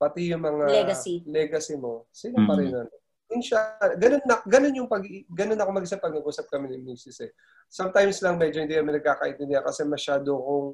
pati 0.00 0.32
yung 0.32 0.40
mga 0.40 0.66
Legacy. 0.72 1.20
legacy 1.28 1.76
mo, 1.76 2.08
sila 2.08 2.40
pa 2.48 2.56
Mm. 2.56 2.60
rin. 2.60 2.72
Ano. 2.72 2.94
Insya, 3.30 3.78
ganun, 3.94 4.22
na, 4.26 4.42
ganun 4.42 4.74
yung 4.74 4.90
pag, 4.90 5.06
ganun 5.30 5.60
ako 5.62 5.70
mag-isip 5.70 6.02
pag 6.02 6.10
nag-usap 6.10 6.50
kami 6.50 6.66
ni 6.66 6.82
Mrs. 6.82 7.30
Eh. 7.30 7.32
Sometimes 7.70 8.18
lang 8.26 8.34
medyo 8.34 8.58
hindi 8.58 8.74
kami 8.74 8.98
nagkakaintindihan 8.98 9.62
kasi 9.62 9.86
masyado 9.86 10.34
kong, 10.34 10.68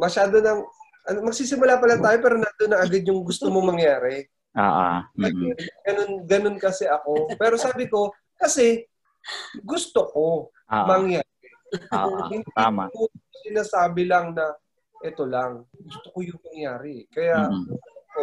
masyado 0.00 0.40
nang, 0.40 0.64
ano, 1.04 1.18
magsisimula 1.28 1.76
pa 1.76 1.86
lang 1.92 2.00
tayo 2.00 2.18
pero 2.24 2.34
nandun 2.40 2.70
na 2.72 2.80
agad 2.80 3.04
yung 3.04 3.20
gusto 3.20 3.52
mo 3.52 3.60
mangyari. 3.60 4.24
Oo. 4.56 4.88
Mm-mm. 5.20 5.52
Ganun, 5.84 6.10
ganun 6.24 6.56
kasi 6.56 6.88
ako. 6.88 7.36
Pero 7.36 7.60
sabi 7.60 7.88
ko, 7.88 8.12
kasi 8.40 8.88
gusto 9.60 10.08
ko 10.08 10.26
Oo. 10.48 10.86
mangyari. 10.88 11.28
Oo. 11.92 12.16
Hindi 12.32 12.48
Tama. 12.56 12.88
ko 12.92 13.12
sinasabi 13.44 14.08
lang 14.08 14.32
na 14.32 14.56
ito 15.04 15.24
lang. 15.28 15.68
Gusto 15.68 16.06
ko 16.16 16.18
yung 16.24 16.40
mangyari. 16.48 17.04
Kaya 17.12 17.44
Mm-mm. 17.48 17.64
ko, 18.08 18.20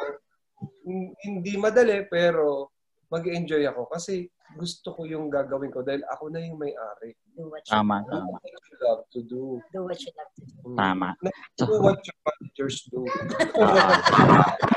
hin- 0.85 1.13
hindi 1.21 1.53
madali 1.61 2.05
pero 2.09 2.73
mag-enjoy 3.09 3.65
ako 3.65 3.89
kasi 3.89 4.29
gusto 4.57 4.93
ko 4.97 5.05
yung 5.05 5.29
gagawin 5.29 5.69
ko 5.69 5.85
dahil 5.85 6.01
ako 6.09 6.29
na 6.33 6.41
yung 6.41 6.57
may-ari. 6.57 7.13
Do 7.37 7.49
what 7.53 7.61
you, 7.65 7.69
Tama, 7.73 8.01
Do 8.05 8.17
tama. 8.17 8.33
what 8.33 8.45
you 8.45 8.77
love 8.81 9.03
to 9.13 9.19
do. 9.25 9.41
do 9.69 9.79
what 9.85 9.99
you 10.01 10.11
love 10.17 10.31
to 10.37 10.43
do. 10.45 10.69
Tama. 10.73 11.09
Do 11.57 11.65
what 11.81 11.99
your 12.01 12.19
managers 12.25 12.77
do. 12.89 13.01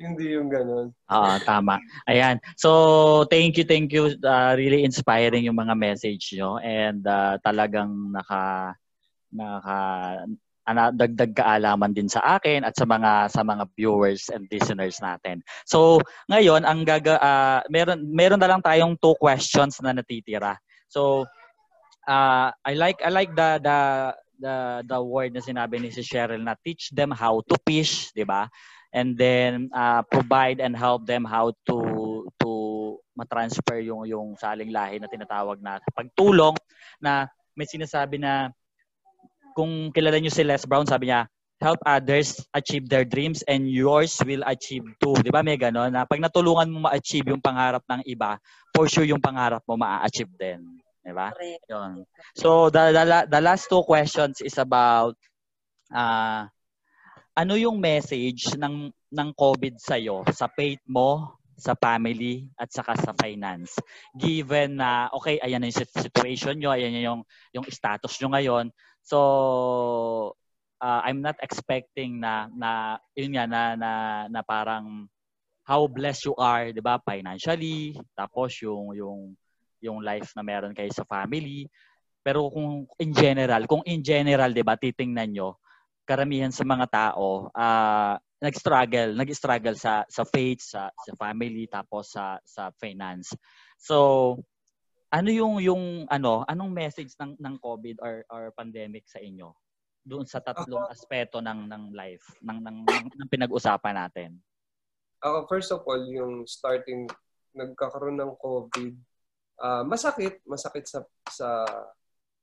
Hindi 0.00 0.36
yung 0.36 0.52
ganun. 0.52 0.92
Oo, 0.92 1.32
tama. 1.48 1.80
Ayan. 2.04 2.36
So, 2.60 3.24
thank 3.32 3.56
you, 3.56 3.64
thank 3.64 3.88
you. 3.92 4.12
Uh, 4.20 4.52
really 4.56 4.84
inspiring 4.84 5.48
yung 5.48 5.56
mga 5.56 5.76
message 5.76 6.36
nyo. 6.36 6.60
And 6.60 7.00
uh, 7.08 7.40
talagang 7.40 8.12
naka, 8.12 8.76
naka, 9.32 9.78
ana, 10.68 10.92
dagdag 10.92 11.32
kaalaman 11.32 11.92
din 11.92 12.08
sa 12.08 12.20
akin 12.38 12.64
at 12.64 12.76
sa 12.76 12.84
mga 12.84 13.32
sa 13.32 13.42
mga 13.44 13.64
viewers 13.74 14.28
and 14.32 14.46
listeners 14.52 15.00
natin. 15.00 15.40
So, 15.64 16.00
ngayon 16.28 16.68
ang 16.68 16.84
gaga 16.84 17.16
ah, 17.20 17.60
meron 17.72 18.04
meron 18.10 18.40
na 18.40 18.48
lang 18.50 18.62
tayong 18.64 18.96
two 19.00 19.16
questions 19.16 19.80
na 19.80 19.96
natitira. 19.96 20.60
So, 20.90 21.24
uh, 22.08 22.48
I 22.52 22.72
like 22.76 23.00
I 23.00 23.10
like 23.10 23.32
the 23.32 23.60
the 23.62 23.78
the 24.40 24.56
the 24.88 25.00
word 25.00 25.36
na 25.36 25.42
sinabi 25.44 25.80
ni 25.80 25.92
si 25.92 26.04
Cheryl 26.04 26.40
na 26.40 26.56
teach 26.60 26.92
them 26.92 27.12
how 27.12 27.40
to 27.44 27.56
fish, 27.64 28.12
'di 28.12 28.24
ba? 28.24 28.48
and 28.90 29.14
then 29.14 29.70
uh, 29.70 30.02
provide 30.02 30.58
and 30.58 30.74
help 30.74 31.06
them 31.06 31.22
how 31.22 31.54
to 31.66 31.78
to 32.42 32.50
matransfer 33.14 33.78
yung 33.78 34.06
yung 34.06 34.34
saling 34.34 34.74
lahi 34.74 34.98
na 34.98 35.06
tinatawag 35.06 35.62
na 35.62 35.78
pagtulong 35.94 36.58
na 36.98 37.30
may 37.54 37.66
sinasabi 37.66 38.18
na 38.18 38.50
kung 39.54 39.90
kilala 39.94 40.18
niyo 40.18 40.32
si 40.32 40.42
Les 40.46 40.62
Brown 40.66 40.86
sabi 40.86 41.10
niya 41.10 41.26
help 41.60 41.76
others 41.84 42.40
achieve 42.56 42.88
their 42.88 43.04
dreams 43.04 43.44
and 43.44 43.68
yours 43.68 44.16
will 44.24 44.40
achieve 44.48 44.82
too. 44.96 45.12
'Di 45.20 45.28
ba? 45.28 45.44
May 45.44 45.60
gano'n 45.60 45.92
na 45.92 46.08
pag 46.08 46.18
natulungan 46.18 46.72
mo 46.72 46.88
ma-achieve 46.88 47.28
yung 47.28 47.44
pangarap 47.44 47.84
ng 47.84 48.00
iba, 48.08 48.40
for 48.72 48.88
sure 48.88 49.04
yung 49.04 49.20
pangarap 49.20 49.60
mo 49.68 49.76
ma-achieve 49.76 50.32
din. 50.40 50.80
'Di 51.04 51.12
ba? 51.12 51.28
Yun. 51.68 52.08
So 52.32 52.72
the, 52.72 52.96
the, 52.96 53.04
the 53.28 53.40
last 53.44 53.68
two 53.68 53.84
questions 53.84 54.40
is 54.40 54.56
about 54.56 55.14
uh, 55.92 56.48
ano 57.36 57.54
yung 57.60 57.76
message 57.76 58.56
ng 58.56 58.88
ng 59.12 59.28
COVID 59.36 59.76
sa 59.76 60.00
iyo 60.00 60.24
sa 60.32 60.48
faith 60.48 60.80
mo, 60.88 61.36
sa 61.60 61.76
family 61.76 62.48
at 62.56 62.72
saka 62.72 62.96
sa 62.96 63.12
finance. 63.12 63.76
Given 64.16 64.80
na 64.80 65.12
okay, 65.12 65.36
ayan 65.44 65.60
na 65.60 65.68
yung 65.68 65.76
sit- 65.76 65.92
situation 66.08 66.56
nyo, 66.56 66.72
ayan 66.72 66.96
yung 66.96 67.20
yung 67.52 67.68
status 67.68 68.16
nyo 68.16 68.32
ngayon. 68.32 68.72
So 69.02 70.34
uh, 70.80 71.00
I'm 71.04 71.20
not 71.20 71.36
expecting 71.44 72.20
na 72.20 72.48
na 72.52 72.96
yun 73.14 73.36
nga 73.36 73.44
na 73.46 73.62
na, 73.76 73.92
na 74.28 74.40
parang 74.42 75.06
how 75.64 75.86
blessed 75.86 76.32
you 76.32 76.34
are, 76.40 76.72
'di 76.72 76.82
ba? 76.82 76.98
Financially, 77.04 77.94
tapos 78.16 78.58
yung 78.64 78.96
yung 78.96 79.18
yung 79.80 79.98
life 80.02 80.34
na 80.34 80.42
meron 80.42 80.74
kayo 80.74 80.90
sa 80.90 81.06
family. 81.06 81.68
Pero 82.20 82.50
kung 82.52 82.84
in 83.00 83.12
general, 83.14 83.64
kung 83.70 83.84
in 83.86 84.02
general, 84.04 84.50
'di 84.52 84.64
ba, 84.66 84.76
titingnan 84.76 85.30
nyo, 85.32 85.56
karamihan 86.08 86.50
sa 86.52 86.66
mga 86.66 86.86
tao 86.90 87.48
ah 87.54 88.18
nag-struggle, 88.40 89.12
nag-struggle 89.14 89.76
sa 89.76 90.02
sa 90.08 90.24
faith, 90.24 90.64
sa 90.64 90.88
sa 90.90 91.12
family, 91.16 91.68
tapos 91.68 92.12
sa 92.16 92.40
sa 92.42 92.72
finance. 92.80 93.36
So, 93.76 94.36
ano 95.10 95.28
yung 95.30 95.58
yung 95.58 95.82
ano, 96.06 96.46
anong 96.46 96.70
message 96.70 97.12
ng 97.18 97.34
ng 97.38 97.54
COVID 97.58 97.98
or 97.98 98.22
or 98.30 98.42
pandemic 98.54 99.10
sa 99.10 99.18
inyo? 99.18 99.50
Doon 100.06 100.24
sa 100.24 100.40
tatlong 100.40 100.86
aspeto 100.86 101.42
ng 101.42 101.66
ng 101.66 101.84
life, 101.92 102.24
ng 102.40 102.58
ng, 102.62 102.76
ng, 102.86 103.04
ng 103.18 103.28
pinag-usapan 103.30 103.94
natin. 104.06 104.38
Ako, 105.20 105.44
first 105.50 105.68
of 105.74 105.84
all, 105.84 106.00
yung 106.08 106.48
starting, 106.48 107.04
nagkakaroon 107.52 108.16
ng 108.16 108.32
COVID, 108.40 108.94
ah, 109.60 109.84
masakit, 109.84 110.40
masakit 110.48 110.88
sa, 110.88 111.04
sa, 111.28 111.48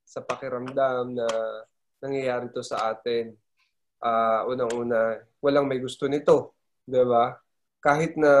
sa 0.06 0.20
pakiramdam 0.22 1.18
na 1.18 1.26
nangyayari 1.98 2.46
to 2.54 2.62
sa 2.62 2.94
atin. 2.94 3.34
Ah, 3.98 4.46
unang-una, 4.46 5.18
walang 5.42 5.66
may 5.66 5.82
gusto 5.82 6.06
nito, 6.06 6.54
'di 6.86 7.02
ba? 7.02 7.34
Kahit 7.82 8.14
na 8.14 8.32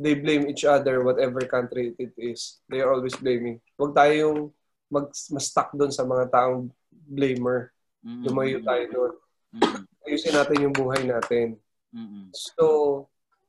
they 0.00 0.16
blame 0.16 0.48
each 0.48 0.64
other, 0.64 1.04
whatever 1.04 1.44
country 1.44 1.92
it 2.00 2.16
is, 2.16 2.64
they 2.72 2.80
are 2.80 2.88
always 2.88 3.12
blaming. 3.20 3.60
Huwag 3.76 3.92
tayong 3.92 4.48
mag, 4.88 5.12
mas-stuck 5.28 5.76
doon 5.76 5.92
sa 5.92 6.08
mga 6.08 6.32
taong 6.32 6.72
blamer. 6.88 7.68
Mm-mm. 8.00 8.24
Lumayo 8.24 8.64
tayo 8.64 8.84
doon. 8.88 9.12
Mm-mm. 9.60 9.84
Ayusin 10.08 10.32
natin 10.32 10.64
yung 10.64 10.72
buhay 10.72 11.04
natin. 11.04 11.60
Mm-mm. 11.92 12.32
So, 12.32 12.64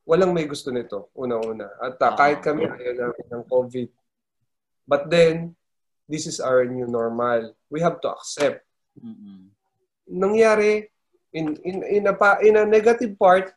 walang 0.04 0.36
may 0.36 0.44
gusto 0.44 0.68
nito, 0.68 1.08
una-una. 1.16 1.72
At 1.80 1.96
uh, 1.96 2.12
kahit 2.20 2.44
kami 2.44 2.68
ayaw 2.68 2.94
namin 3.00 3.26
ng 3.32 3.44
COVID. 3.48 3.88
But 4.84 5.08
then, 5.08 5.56
this 6.04 6.28
is 6.28 6.36
our 6.36 6.68
new 6.68 6.84
normal. 6.84 7.56
We 7.72 7.80
have 7.80 8.04
to 8.04 8.12
accept. 8.12 8.60
Mm-mm. 9.00 9.48
Nangyari, 10.04 10.84
in, 11.32 11.56
in, 11.64 11.80
in, 11.80 12.04
a, 12.04 12.12
pa- 12.12 12.44
in 12.44 12.60
a 12.60 12.68
negative 12.68 13.16
part, 13.16 13.56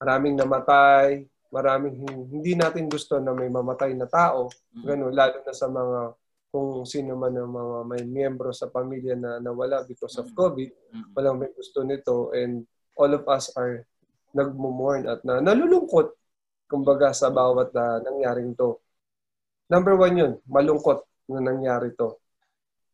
maraming 0.00 0.40
namatay, 0.40 1.28
maraming 1.54 2.02
hin- 2.02 2.26
hindi 2.34 2.58
natin 2.58 2.90
gusto 2.90 3.22
na 3.22 3.30
may 3.30 3.46
mamatay 3.46 3.94
na 3.94 4.10
tao. 4.10 4.50
Mm-mm. 4.74 4.82
Ganun, 4.82 5.14
lalo 5.14 5.38
na 5.40 5.54
sa 5.54 5.70
mga 5.70 6.18
kung 6.50 6.82
sino 6.82 7.14
man 7.14 7.34
ang 7.34 7.50
mga 7.50 7.78
may 7.82 8.02
miyembro 8.02 8.50
sa 8.50 8.66
pamilya 8.66 9.14
na 9.14 9.38
nawala 9.38 9.82
because 9.86 10.18
of 10.18 10.26
Mm. 10.26 10.34
COVID, 10.34 10.70
Mm-mm. 10.90 11.10
walang 11.14 11.38
may 11.38 11.50
gusto 11.50 11.82
nito 11.82 12.30
and 12.30 12.62
all 12.94 13.10
of 13.10 13.22
us 13.26 13.54
are 13.54 13.86
nagmumorn 14.30 15.06
at 15.06 15.22
na, 15.22 15.38
nalulungkot 15.38 16.10
kumbaga 16.66 17.10
sa 17.10 17.30
bawat 17.30 17.70
na 17.70 18.02
nangyaring 18.02 18.54
to. 18.54 18.78
Number 19.66 19.94
one 19.94 20.14
yun, 20.14 20.32
malungkot 20.44 21.02
na 21.30 21.38
nangyari 21.38 21.94
to. 21.94 22.18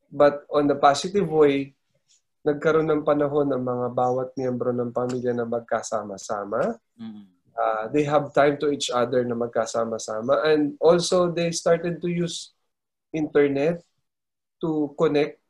But 0.08 0.44
on 0.48 0.66
the 0.66 0.76
positive 0.76 1.28
way, 1.28 1.72
nagkaroon 2.40 2.88
ng 2.88 3.04
panahon 3.04 3.44
ng 3.46 3.60
mga 3.60 3.86
bawat 3.92 4.28
miyembro 4.34 4.72
ng 4.72 4.88
pamilya 4.90 5.32
na 5.32 5.44
magkasama-sama. 5.44 6.76
Mm-mm. 6.96 7.24
Uh, 7.54 7.88
they 7.92 8.04
have 8.06 8.32
time 8.32 8.56
to 8.56 8.70
each 8.70 8.88
other 8.88 9.22
na 9.24 9.36
magkasama-sama. 9.36 10.46
And 10.46 10.74
also, 10.80 11.30
they 11.30 11.52
started 11.52 12.00
to 12.00 12.08
use 12.08 12.54
internet 13.12 13.82
to 14.62 14.94
connect 14.96 15.40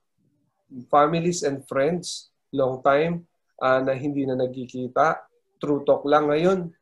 families 0.91 1.43
and 1.43 1.67
friends 1.67 2.31
long 2.55 2.83
time 2.83 3.27
ah, 3.63 3.83
na 3.83 3.95
hindi 3.95 4.27
na 4.27 4.39
nagkikita. 4.39 5.23
True 5.61 5.83
talk 5.87 6.07
lang 6.09 6.31
ngayon. 6.31 6.73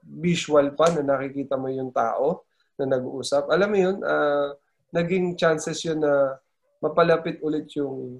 Visual 0.00 0.72
pa 0.76 0.88
na 0.92 1.04
nakikita 1.04 1.60
mo 1.60 1.68
yung 1.68 1.92
tao 1.92 2.46
na 2.80 2.96
nag-uusap. 2.96 3.52
Alam 3.52 3.68
mo 3.68 3.78
yun, 3.78 3.96
ah, 4.06 4.54
naging 4.94 5.36
chances 5.36 5.82
yun 5.84 6.00
na 6.00 6.38
mapalapit 6.80 7.38
ulit 7.44 7.68
yung 7.76 8.18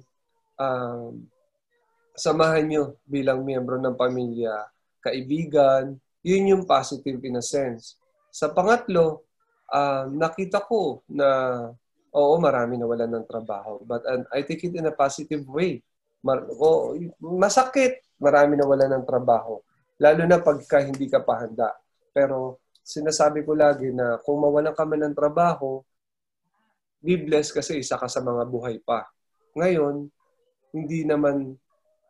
um, 0.61 1.11
samahan 2.13 2.65
nyo 2.69 2.83
bilang 3.09 3.41
miyembro 3.41 3.81
ng 3.81 3.97
pamilya, 3.97 4.69
kaibigan. 5.01 5.97
Yun 6.21 6.53
yung 6.57 6.63
positive 6.69 7.17
in 7.25 7.37
a 7.37 7.43
sense. 7.43 7.97
Sa 8.29 8.53
pangatlo, 8.53 9.25
uh, 9.71 10.05
nakita 10.11 10.61
ko 10.63 11.01
na 11.09 11.27
oo, 12.11 12.33
marami 12.37 12.75
na 12.75 12.85
wala 12.85 13.07
ng 13.07 13.25
trabaho. 13.25 13.79
But 13.81 14.03
uh, 14.03 14.23
I 14.35 14.43
take 14.43 14.67
it 14.67 14.75
in 14.75 14.87
a 14.87 14.93
positive 14.93 15.47
way. 15.47 15.81
Mar- 16.21 16.47
oh, 16.59 16.93
masakit, 17.19 18.03
marami 18.21 18.59
na 18.59 18.67
wala 18.67 18.85
ng 18.85 19.07
trabaho. 19.07 19.63
Lalo 19.97 20.23
na 20.27 20.37
pagka 20.43 20.83
hindi 20.83 21.07
ka 21.07 21.23
pa 21.23 21.41
handa. 21.41 21.73
Pero 22.11 22.61
sinasabi 22.83 23.41
ko 23.47 23.55
lagi 23.55 23.89
na 23.89 24.19
kung 24.21 24.41
mawalan 24.43 24.75
ka 24.75 24.83
man 24.83 25.09
ng 25.09 25.17
trabaho, 25.17 25.81
be 27.01 27.17
blessed 27.17 27.57
kasi 27.57 27.81
isa 27.81 27.97
ka 27.97 28.05
sa 28.05 28.21
mga 28.21 28.45
buhay 28.45 28.77
pa. 28.83 29.09
Ngayon, 29.57 30.05
hindi 30.75 31.01
naman 31.03 31.57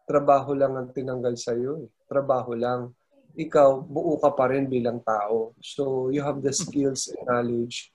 trabaho 0.03 0.51
lang 0.51 0.75
ang 0.75 0.89
tinanggal 0.91 1.35
sa 1.39 1.55
iyo. 1.55 1.87
Eh. 1.87 1.89
Trabaho 2.09 2.51
lang 2.51 2.91
ikaw, 3.35 3.83
buo 3.83 4.19
ka 4.19 4.31
pa 4.35 4.51
rin 4.51 4.67
bilang 4.67 4.99
tao. 5.03 5.55
So, 5.63 6.11
you 6.11 6.19
have 6.23 6.43
the 6.43 6.51
skills 6.51 7.11
and 7.11 7.23
knowledge 7.27 7.91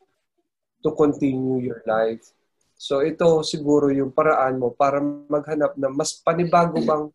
to 0.81 0.93
continue 0.93 1.61
your 1.73 1.83
life. 1.85 2.25
So, 2.77 3.01
ito 3.01 3.41
siguro 3.41 3.89
yung 3.89 4.13
paraan 4.13 4.61
mo 4.61 4.73
para 4.73 5.01
maghanap 5.01 5.77
ng 5.77 5.95
mas 5.97 6.17
panibago 6.21 6.77
bang 6.85 7.09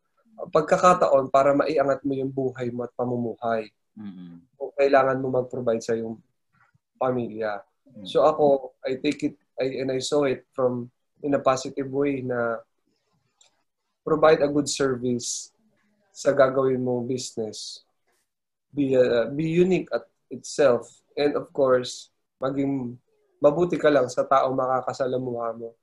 pagkakataon 0.50 1.30
para 1.30 1.54
maiangat 1.54 2.02
mo 2.02 2.14
yung 2.18 2.34
buhay 2.34 2.74
mo 2.74 2.86
at 2.86 2.94
pamumuhay. 2.98 3.70
Mm-hmm. 3.94 4.58
Kung 4.58 4.72
kailangan 4.74 5.22
mo 5.22 5.28
mag-provide 5.30 5.84
sa 5.86 5.94
yung 5.94 6.18
pamilya. 6.98 7.62
Mm-hmm. 7.62 8.06
So, 8.10 8.26
ako, 8.26 8.74
I 8.82 8.98
take 8.98 9.22
it, 9.22 9.36
I, 9.62 9.86
and 9.86 9.94
I 9.94 10.02
saw 10.02 10.26
it 10.26 10.50
from 10.54 10.90
in 11.22 11.38
a 11.38 11.42
positive 11.42 11.90
way 11.94 12.26
na 12.26 12.58
provide 14.02 14.42
a 14.42 14.50
good 14.50 14.66
service 14.66 15.54
sa 16.10 16.34
gagawin 16.34 16.82
mong 16.82 17.06
business 17.06 17.86
be 18.72 18.96
uh, 18.96 19.28
be 19.32 19.48
unique 19.48 19.88
at 19.92 20.08
itself. 20.32 20.88
And 21.16 21.36
of 21.36 21.52
course 21.52 22.10
maging 22.42 22.98
mabuti 23.44 23.78
ka 23.78 23.92
lang 23.92 24.08
sa 24.10 24.26
taong 24.26 24.56
makakasalamuha 24.56 25.48
mo. 25.58 25.76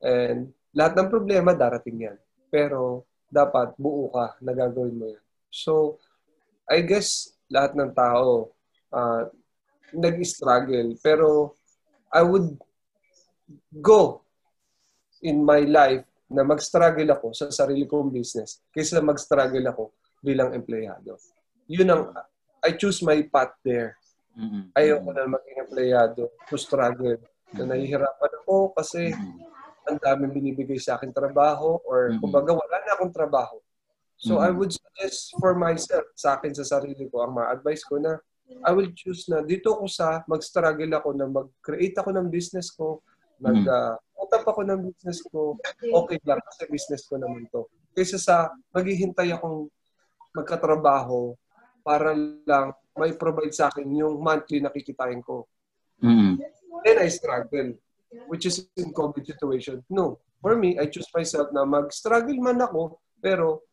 And 0.00 0.54
lahat 0.72 0.96
ng 0.96 1.12
problema 1.12 1.52
darating 1.52 2.08
yan. 2.08 2.18
Pero 2.48 3.04
dapat 3.28 3.76
buo 3.76 4.08
ka 4.08 4.38
na 4.40 4.56
gagawin 4.56 4.96
mo 4.96 5.06
yan. 5.10 5.24
So 5.52 5.98
I 6.68 6.84
guess 6.84 7.32
lahat 7.48 7.76
ng 7.76 7.92
tao 7.92 8.52
uh, 8.92 9.28
nag-struggle. 9.92 10.96
Pero 11.00 11.56
I 12.12 12.24
would 12.24 12.56
go 13.80 14.24
in 15.24 15.42
my 15.42 15.64
life 15.64 16.04
na 16.28 16.44
mag-struggle 16.44 17.08
ako 17.08 17.32
sa 17.32 17.48
sarili 17.48 17.88
kong 17.88 18.12
business 18.12 18.60
kaysa 18.68 19.00
mag-struggle 19.00 19.64
ako 19.64 19.84
bilang 20.20 20.52
empleyado 20.52 21.16
yun 21.68 21.88
ang, 21.92 22.10
I 22.64 22.74
choose 22.74 23.04
my 23.04 23.20
path 23.28 23.54
there. 23.62 23.94
Mm-hmm. 24.34 24.62
Ayaw 24.74 24.96
ko 25.04 25.10
na 25.12 25.28
maging 25.28 25.58
empleyado 25.62 26.22
to 26.48 26.56
struggle. 26.56 27.20
Na 27.52 27.64
nahihirapan 27.68 28.32
ako 28.42 28.72
kasi 28.74 29.12
mm-hmm. 29.12 29.88
ang 29.88 29.98
daming 30.00 30.32
binibigay 30.34 30.80
sa 30.80 30.96
akin 30.96 31.12
trabaho 31.12 31.78
or 31.84 32.12
mm-hmm. 32.12 32.24
kumbaga 32.24 32.56
wala 32.56 32.76
na 32.82 32.92
akong 32.96 33.14
trabaho. 33.14 33.60
So 34.18 34.40
mm-hmm. 34.40 34.46
I 34.46 34.50
would 34.50 34.72
suggest 34.74 35.36
for 35.38 35.54
myself, 35.54 36.08
sa 36.18 36.40
akin 36.40 36.56
sa 36.56 36.66
sarili 36.66 37.06
ko, 37.06 37.22
ang 37.22 37.36
ma-advise 37.38 37.84
ko 37.86 38.00
na 38.02 38.18
I 38.64 38.72
will 38.72 38.88
choose 38.96 39.28
na 39.28 39.44
dito 39.44 39.76
ko 39.76 39.84
sa 39.84 40.24
mag-struggle 40.24 40.88
ako 40.96 41.08
na 41.12 41.28
mag-create 41.28 41.94
ako 42.00 42.16
ng 42.16 42.32
business 42.32 42.72
ko, 42.72 43.04
mag 43.38 43.54
mm-hmm. 43.54 43.68
uh, 43.68 43.96
ako 44.48 44.64
ng 44.64 44.80
business 44.88 45.20
ko, 45.28 45.60
okay 45.92 46.18
lang 46.24 46.40
kasi 46.40 46.64
business 46.72 47.04
ko 47.04 47.20
naman 47.20 47.44
to. 47.52 47.68
Kaysa 47.92 48.16
sa 48.16 48.48
maghihintay 48.72 49.36
akong 49.36 49.68
magkatrabaho 50.32 51.36
para 51.88 52.12
lang 52.44 52.76
may 53.00 53.16
provide 53.16 53.56
sa 53.56 53.72
akin 53.72 53.88
yung 53.96 54.20
monthly 54.20 54.60
na 54.60 54.68
kikitain 54.68 55.24
ko. 55.24 55.48
Mm-hmm. 56.04 56.36
Then 56.84 56.98
I 57.00 57.08
struggle, 57.08 57.80
which 58.28 58.44
is 58.44 58.68
in 58.76 58.92
COVID 58.92 59.24
situation. 59.24 59.80
No. 59.88 60.20
For 60.44 60.52
me, 60.52 60.76
I 60.76 60.92
choose 60.92 61.08
myself 61.16 61.48
na 61.56 61.64
mag-struggle 61.64 62.36
man 62.44 62.60
ako, 62.60 63.00
pero 63.24 63.64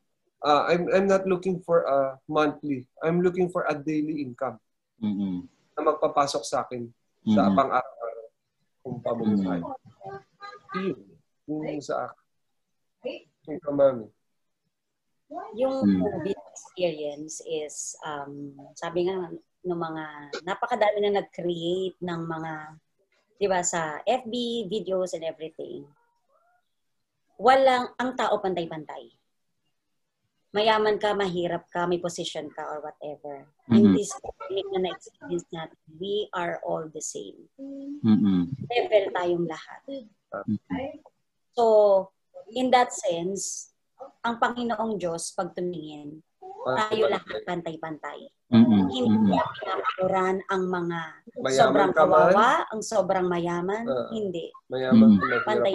uh, 0.48 0.64
I'm, 0.72 0.88
I'm 0.96 1.08
not 1.12 1.28
looking 1.28 1.60
for 1.60 1.84
a 1.84 2.16
monthly. 2.32 2.88
I'm 3.04 3.20
looking 3.20 3.52
for 3.52 3.68
a 3.68 3.76
daily 3.76 4.24
income 4.24 4.64
mm-hmm. 5.04 5.44
na 5.76 5.82
magpapasok 5.84 6.44
sa 6.48 6.64
akin 6.64 6.88
mm-hmm. 6.88 7.36
sa 7.36 7.52
pang-araw-araw 7.52 8.28
kung 8.80 8.98
pamumuhay. 9.04 9.60
Mm-hmm. 9.60 10.80
Yun. 10.80 10.98
Yun 11.52 11.82
sa 11.84 12.08
akin. 12.08 12.24
Ikaw, 13.46 13.74
mami. 13.76 14.08
Yung 15.58 15.76
hmm. 15.82 16.35
Experience 16.56 17.44
is, 17.44 18.00
um, 18.08 18.56
sabi 18.80 19.12
nga 19.12 19.28
ng 19.68 19.76
mga, 19.76 20.06
napakadami 20.48 21.04
na 21.04 21.20
nag-create 21.20 22.00
ng 22.00 22.22
mga, 22.24 22.54
di 23.36 23.48
ba, 23.52 23.60
sa 23.60 24.00
FB, 24.08 24.66
videos 24.72 25.12
and 25.12 25.28
everything. 25.28 25.84
Walang, 27.36 27.92
ang 28.00 28.16
tao 28.16 28.40
pantay-pantay. 28.40 29.12
Mayaman 30.56 30.96
ka, 30.96 31.12
mahirap 31.12 31.68
ka, 31.68 31.84
may 31.84 32.00
position 32.00 32.48
ka 32.48 32.64
or 32.64 32.80
whatever. 32.80 33.44
Mm-hmm. 33.68 33.76
In 33.76 33.84
this 33.92 34.16
pandemic 34.24 34.68
na 34.72 34.80
na-experience 34.88 35.48
natin, 35.52 35.80
we 36.00 36.32
are 36.32 36.64
all 36.64 36.88
the 36.88 37.04
same. 37.04 37.36
Mm-hmm. 37.60 38.56
Level 38.72 39.06
tayong 39.12 39.46
lahat. 39.52 39.82
Mm-hmm. 39.92 41.04
So, 41.52 41.64
in 42.56 42.72
that 42.72 42.96
sense, 42.96 43.76
ang 44.24 44.40
Panginoong 44.40 44.96
Diyos 44.96 45.36
pag 45.36 45.52
tumingin, 45.52 46.24
tayo 46.66 47.04
lahat 47.12 47.40
pantay-pantay. 47.46 48.20
Mm-hmm. 48.50 48.82
Hindi 48.90 49.00
niya 49.30 49.44
pinapakuran 49.58 50.36
ang 50.50 50.64
mga 50.70 51.00
mayaman 51.42 51.60
sobrang 51.60 51.92
kawawa, 51.94 52.50
ang 52.70 52.82
sobrang 52.82 53.28
mayaman. 53.30 53.86
Uh, 53.86 54.10
hindi. 54.14 54.50
Mayaman 54.70 55.18
mm-hmm. 55.18 55.46
pantay. 55.46 55.74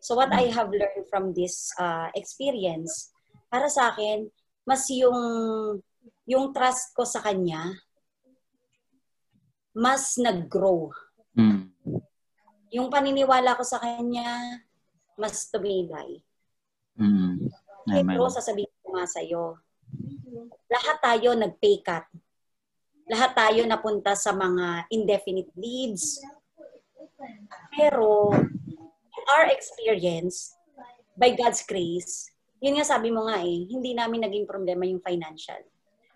So 0.00 0.16
what 0.16 0.32
I 0.32 0.48
have 0.52 0.72
learned 0.72 1.08
from 1.12 1.36
this 1.36 1.68
uh, 1.76 2.08
experience, 2.16 3.12
para 3.52 3.68
sa 3.68 3.92
akin, 3.92 4.28
mas 4.64 4.88
yung 4.92 5.18
yung 6.24 6.54
trust 6.54 6.94
ko 6.94 7.04
sa 7.04 7.20
kanya 7.20 7.74
mas 9.74 10.18
nag-grow. 10.18 10.90
Mm. 11.38 11.70
Yung 12.74 12.90
paniniwala 12.90 13.54
ko 13.54 13.62
sa 13.62 13.78
kanya 13.78 14.62
mas 15.14 15.46
tumibay. 15.50 16.18
Mm. 16.98 17.50
Ito, 17.90 18.30
sasabihin 18.30 18.70
ko 18.82 18.94
nga 18.94 19.06
sa'yo. 19.06 19.58
Lahat 20.70 20.96
tayo 21.02 21.34
nag-pay 21.34 21.82
cut. 21.82 22.06
Lahat 23.10 23.34
tayo 23.34 23.66
napunta 23.66 24.14
sa 24.14 24.30
mga 24.30 24.86
indefinite 24.94 25.50
leaves. 25.58 26.22
Pero, 27.74 28.30
our 29.30 29.46
experience, 29.50 30.54
by 31.18 31.34
God's 31.34 31.66
grace, 31.66 32.30
yun 32.62 32.78
nga 32.78 32.86
sabi 32.86 33.10
mo 33.12 33.26
nga 33.28 33.40
eh, 33.42 33.66
hindi 33.68 33.92
namin 33.92 34.24
naging 34.24 34.46
problema 34.46 34.86
yung 34.86 35.02
financial. 35.02 35.60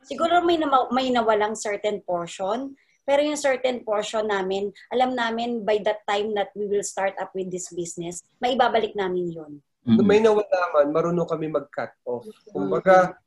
Siguro 0.04 0.44
may, 0.44 0.60
na, 0.60 0.68
may 0.92 1.08
nawalang 1.08 1.56
certain 1.56 2.04
portion, 2.04 2.76
pero 3.04 3.20
yung 3.20 3.40
certain 3.40 3.84
portion 3.84 4.28
namin, 4.28 4.72
alam 4.92 5.16
namin 5.16 5.64
by 5.64 5.80
that 5.84 6.04
time 6.08 6.32
that 6.36 6.52
we 6.56 6.68
will 6.68 6.84
start 6.84 7.12
up 7.20 7.32
with 7.36 7.48
this 7.52 7.72
business, 7.72 8.24
maibabalik 8.40 8.92
namin 8.96 9.32
yun. 9.32 9.52
Mm-hmm. 9.84 10.04
May 10.04 10.20
nawalaman, 10.24 10.86
marunong 10.92 11.28
kami 11.28 11.52
mag-cut 11.52 11.92
off. 12.08 12.24
Kumbaga, 12.48 13.20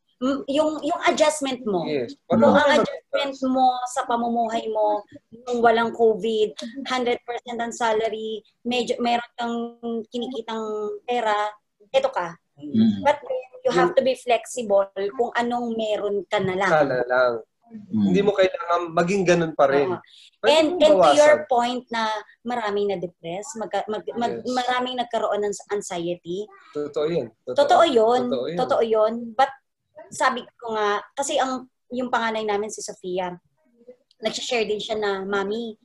yung 0.50 0.82
yung 0.82 1.02
adjustment 1.06 1.62
mo. 1.62 1.86
Yes. 1.86 2.18
Kung 2.26 2.42
ang 2.42 2.82
adjustment 2.82 3.38
mo 3.54 3.78
sa 3.94 4.06
pamumuhay 4.10 4.66
mo 4.74 5.06
nung 5.46 5.62
walang 5.62 5.94
COVID, 5.94 6.58
100% 6.90 7.22
ang 7.58 7.74
salary, 7.74 8.42
medyo 8.66 8.98
meron 8.98 9.32
kang 9.38 9.58
kinikitang 10.10 10.66
pera, 11.06 11.54
eto 11.94 12.10
ka. 12.10 12.34
Mm-hmm. 12.58 13.06
But 13.06 13.22
you 13.62 13.72
have 13.76 13.94
to 13.94 14.02
be 14.02 14.18
flexible 14.18 14.90
kung 14.96 15.32
anong 15.38 15.78
meron 15.78 16.26
ka 16.26 16.42
na 16.42 16.58
lang. 16.58 16.72
Ka 16.72 16.84
na 16.88 17.02
lang. 17.06 17.34
Mm. 17.68 18.04
Hindi 18.12 18.22
mo 18.24 18.32
kailangan 18.32 18.96
maging 18.96 19.24
ganun 19.28 19.54
pa 19.54 19.68
rin. 19.68 19.92
Uh, 19.92 20.48
and, 20.48 20.80
and 20.80 20.96
to 20.96 21.12
your 21.20 21.44
point 21.52 21.84
na 21.92 22.08
maraming 22.48 22.88
na-depress, 22.96 23.60
mag, 23.60 23.68
mag, 23.92 24.08
mag, 24.16 24.34
yes. 24.40 24.48
maraming 24.56 24.96
nagkaroon 24.96 25.44
ng 25.44 25.56
anxiety. 25.76 26.48
Totoo 26.72 27.06
yun. 27.12 27.28
Totoo, 27.44 27.60
Totoo 27.60 27.84
yun. 27.84 28.22
Totoo 28.32 28.48
yun. 28.48 28.58
Totoo 28.58 28.84
yun. 28.88 29.14
But 29.36 29.52
sabi 30.12 30.44
ko 30.60 30.76
nga, 30.76 31.02
kasi 31.16 31.40
ang 31.40 31.68
yung 31.92 32.12
panganay 32.12 32.44
namin 32.44 32.72
si 32.72 32.84
Sofia, 32.84 33.36
nag-share 34.20 34.68
din 34.68 34.82
siya 34.82 34.98
na, 35.00 35.12
Mami, 35.24 35.78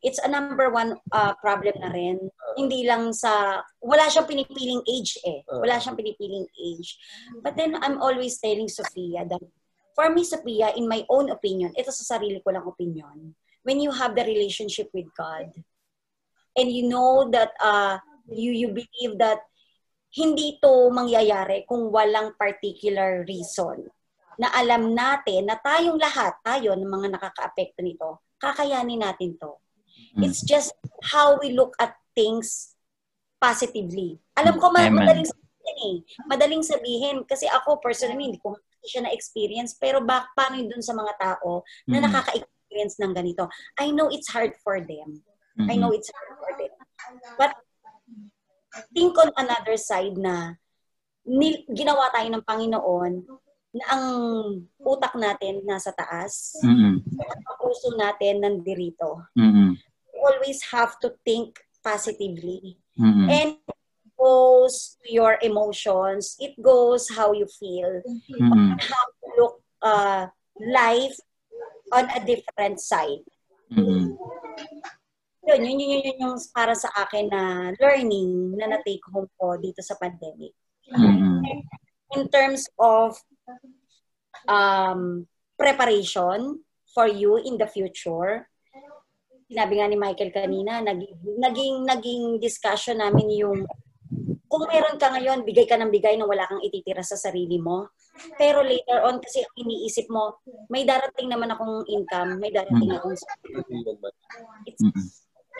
it's 0.00 0.20
a 0.22 0.28
number 0.30 0.70
one 0.70 0.96
uh, 1.12 1.34
problem 1.42 1.74
na 1.80 1.90
rin. 1.90 2.16
Uh, 2.16 2.54
Hindi 2.56 2.86
lang 2.86 3.12
sa, 3.12 3.60
wala 3.82 4.06
siyang 4.08 4.28
pinipiling 4.30 4.80
age 4.86 5.18
eh. 5.26 5.42
Wala 5.48 5.76
siyang 5.76 5.98
pinipiling 5.98 6.46
age. 6.56 6.96
But 7.42 7.56
then 7.56 7.76
I'm 7.82 8.00
always 8.00 8.38
telling 8.38 8.70
Sofia 8.70 9.26
that 9.26 9.42
For 10.00 10.08
me, 10.08 10.24
Sophia, 10.24 10.72
in 10.76 10.88
my 10.88 11.04
own 11.10 11.28
opinion, 11.28 11.74
ito 11.76 11.90
sa 11.90 12.16
sarili 12.16 12.40
ko 12.40 12.54
lang 12.54 12.64
opinion, 12.64 13.34
when 13.66 13.82
you 13.82 13.90
have 13.90 14.14
the 14.14 14.24
relationship 14.24 14.88
with 14.94 15.10
God, 15.18 15.50
and 16.56 16.68
you 16.70 16.88
know 16.88 17.28
that 17.28 17.52
uh, 17.60 17.98
you, 18.30 18.54
you 18.54 18.68
believe 18.72 19.18
that 19.18 19.44
hindi 20.10 20.58
to 20.58 20.90
mangyayari 20.90 21.62
kung 21.70 21.90
walang 21.94 22.34
particular 22.34 23.22
reason 23.26 23.86
na 24.40 24.50
alam 24.56 24.96
natin 24.96 25.46
na 25.46 25.60
tayong 25.60 26.00
lahat, 26.00 26.32
tayo 26.40 26.72
ng 26.72 26.88
mga 26.88 27.20
nakakaapekto 27.20 27.84
nito, 27.84 28.24
kakayanin 28.40 29.04
natin 29.04 29.36
to. 29.36 29.60
Mm. 30.16 30.24
It's 30.26 30.40
just 30.42 30.72
how 31.12 31.36
we 31.36 31.52
look 31.52 31.76
at 31.76 31.94
things 32.16 32.74
positively. 33.36 34.16
Alam 34.34 34.56
ko, 34.56 34.72
ma- 34.72 34.88
madaling 34.88 35.28
sabihin 35.28 35.76
eh. 35.78 35.96
Madaling 36.24 36.64
sabihin. 36.64 37.16
Kasi 37.28 37.46
ako, 37.52 37.78
personally, 37.84 38.32
hindi 38.32 38.40
ko 38.40 38.56
siya 38.80 39.04
na-experience. 39.04 39.76
Pero 39.76 40.00
bak, 40.00 40.32
paano 40.32 40.56
yun 40.56 40.72
dun 40.72 40.84
sa 40.84 40.96
mga 40.96 41.12
tao 41.20 41.62
na 41.84 42.00
Mm. 42.00 42.04
nakaka-experience 42.08 42.96
ng 42.96 43.12
ganito? 43.12 43.44
I 43.76 43.92
know 43.92 44.08
it's 44.08 44.32
hard 44.32 44.56
for 44.64 44.80
them. 44.80 45.20
I 45.60 45.76
Mm-mm. 45.76 45.84
know 45.84 45.92
it's 45.92 46.08
hard 46.08 46.32
for 46.40 46.52
them. 46.56 46.72
But 47.36 47.52
think 48.94 49.18
on 49.18 49.30
another 49.36 49.76
side 49.76 50.16
na 50.16 50.54
ni, 51.26 51.66
ginawa 51.70 52.10
tayo 52.14 52.28
ng 52.30 52.46
Panginoon 52.46 53.12
na 53.70 53.84
ang 53.94 54.06
utak 54.82 55.14
natin 55.14 55.62
nasa 55.62 55.94
taas, 55.94 56.58
Mm-mm. 56.62 56.98
ang 57.22 57.56
puso 57.62 57.94
natin 57.94 58.42
nandirito. 58.42 59.30
Mm-mm. 59.38 59.78
You 60.10 60.20
always 60.26 60.62
have 60.74 60.98
to 61.06 61.14
think 61.22 61.62
positively. 61.82 62.82
Mm-mm. 62.98 63.30
And 63.30 63.50
it 63.62 64.10
goes 64.18 64.98
to 65.02 65.06
your 65.06 65.38
emotions. 65.40 66.34
It 66.42 66.58
goes 66.58 67.06
how 67.14 67.30
you 67.30 67.46
feel. 67.46 68.02
Mm-mm. 68.02 68.74
How 68.82 69.04
you 69.22 69.28
look 69.38 69.54
uh, 69.82 70.26
life 70.58 71.14
on 71.94 72.10
a 72.10 72.20
different 72.26 72.82
side. 72.82 73.22
Mm-mm. 73.70 74.18
Yun, 75.50 75.66
yun, 75.66 75.82
yun, 75.82 76.02
yun 76.06 76.18
yung 76.22 76.36
para 76.54 76.78
sa 76.78 76.86
akin 76.94 77.26
na 77.26 77.74
learning 77.82 78.54
na 78.54 78.70
na-take 78.70 79.02
home 79.10 79.26
ko 79.34 79.58
dito 79.58 79.82
sa 79.82 79.98
pandemic. 79.98 80.54
Mm-mm. 80.94 81.42
In 82.14 82.30
terms 82.30 82.70
of 82.78 83.18
um, 84.46 85.26
preparation 85.58 86.62
for 86.94 87.10
you 87.10 87.42
in 87.42 87.58
the 87.58 87.66
future, 87.66 88.46
sinabi 89.50 89.82
nga 89.82 89.90
ni 89.90 89.98
Michael 89.98 90.30
kanina, 90.30 90.78
naging, 90.86 91.18
naging, 91.42 91.76
naging 91.82 92.24
discussion 92.38 93.02
namin 93.02 93.34
yung 93.34 93.66
kung 94.50 94.66
meron 94.66 94.98
ka 94.98 95.14
ngayon, 95.14 95.46
bigay 95.46 95.66
ka 95.66 95.78
ng 95.78 95.94
bigay 95.94 96.18
na 96.18 96.26
wala 96.26 96.42
kang 96.46 96.58
ititira 96.62 97.06
sa 97.06 97.14
sarili 97.14 97.62
mo. 97.62 97.94
Pero 98.34 98.66
later 98.66 99.06
on, 99.06 99.22
kasi 99.22 99.46
iniisip 99.54 100.10
mo, 100.10 100.42
may 100.66 100.82
darating 100.82 101.30
naman 101.30 101.54
akong 101.54 101.86
income, 101.86 102.42
may 102.42 102.50
darating 102.50 102.90
akong 102.90 103.14
It's 104.66 104.82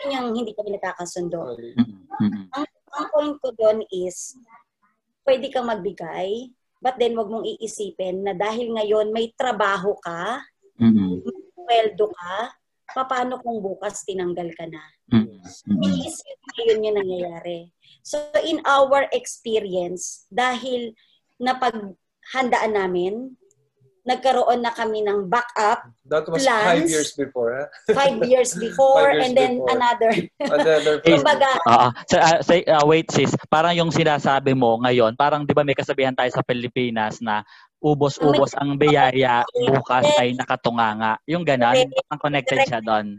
Yung 0.09 0.33
hindi 0.33 0.57
kami 0.57 0.73
nakakasundo. 0.73 1.57
Mm-mm. 1.77 2.49
Ang 2.91 3.07
point 3.13 3.35
ko 3.37 3.53
doon 3.53 3.85
is, 3.93 4.35
pwede 5.27 5.53
kang 5.53 5.69
magbigay, 5.69 6.49
but 6.81 6.97
then 6.97 7.13
wag 7.13 7.29
mong 7.29 7.45
iisipin 7.45 8.25
na 8.25 8.33
dahil 8.33 8.73
ngayon 8.73 9.13
may 9.13 9.29
trabaho 9.37 9.93
ka, 10.01 10.41
Mm-mm. 10.81 11.21
sweldo 11.53 12.09
ka, 12.09 12.57
paano 13.05 13.39
kung 13.39 13.61
bukas 13.61 14.03
tinanggal 14.03 14.49
ka 14.57 14.65
na? 14.67 14.83
Mm-mm. 15.13 15.39
Iisip 15.85 16.39
yun 16.65 16.85
yung 16.85 16.97
nangyayari. 16.99 17.69
So 18.01 18.17
in 18.41 18.59
our 18.65 19.07
experience, 19.13 20.25
dahil 20.27 20.97
napaghandaan 21.37 22.73
namin, 22.75 23.37
nagkaroon 24.01 24.59
na 24.59 24.69
kami 24.69 25.01
ng 25.01 25.29
backup 25.29 25.85
That 26.03 26.25
was 26.25 26.41
Plans. 26.41 26.65
five 26.65 26.85
years 26.87 27.09
before, 27.13 27.49
ha? 27.53 27.65
five 27.93 28.17
years 28.23 28.51
before 28.53 28.97
Five 28.99 29.13
years 29.13 29.23
and 29.23 29.33
then 29.33 29.53
before. 29.55 29.69
another. 29.71 30.11
Another 30.57 30.93
Eh, 31.01 31.13
Kumbaga, 31.15 31.49
Oo. 31.63 31.87
Sa, 32.05 32.17
ah, 32.17 32.39
say, 32.41 32.65
ah, 32.65 32.81
wait 32.81 33.07
sis, 33.07 33.29
parang 33.47 33.71
yung 33.73 33.93
sinasabi 33.93 34.51
mo 34.51 34.81
ngayon, 34.81 35.13
parang 35.13 35.45
'di 35.45 35.53
ba 35.53 35.61
may 35.61 35.77
kasabihan 35.77 36.11
tayo 36.11 36.27
sa 36.27 36.41
Pilipinas 36.41 37.21
na 37.21 37.45
ubos-ubos 37.77 38.53
ang 38.55 38.73
biyaya, 38.75 39.41
bukas 39.67 40.05
ay 40.15 40.33
nakatunganga. 40.33 41.17
Yung 41.25 41.41
ganon, 41.41 41.73
ang 42.07 42.19
connected 42.19 42.61
siya 42.63 42.77
doon. 42.79 43.17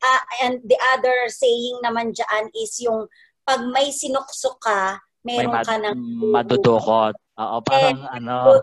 ah, 0.00 0.22
and 0.42 0.60
the 0.64 0.76
other 0.90 1.28
saying 1.28 1.76
naman 1.80 2.08
dyan 2.10 2.48
is 2.54 2.76
yung 2.80 3.04
pag 3.42 3.60
may 3.66 3.88
sinuksok 3.88 4.56
ka, 4.58 5.00
May 5.20 5.44
meron 5.44 5.52
mad- 5.52 5.68
ka 5.68 5.76
ng 5.76 5.96
madudukot. 6.30 7.12
Oo, 7.36 7.56
parang 7.60 8.04
ano. 8.06 8.60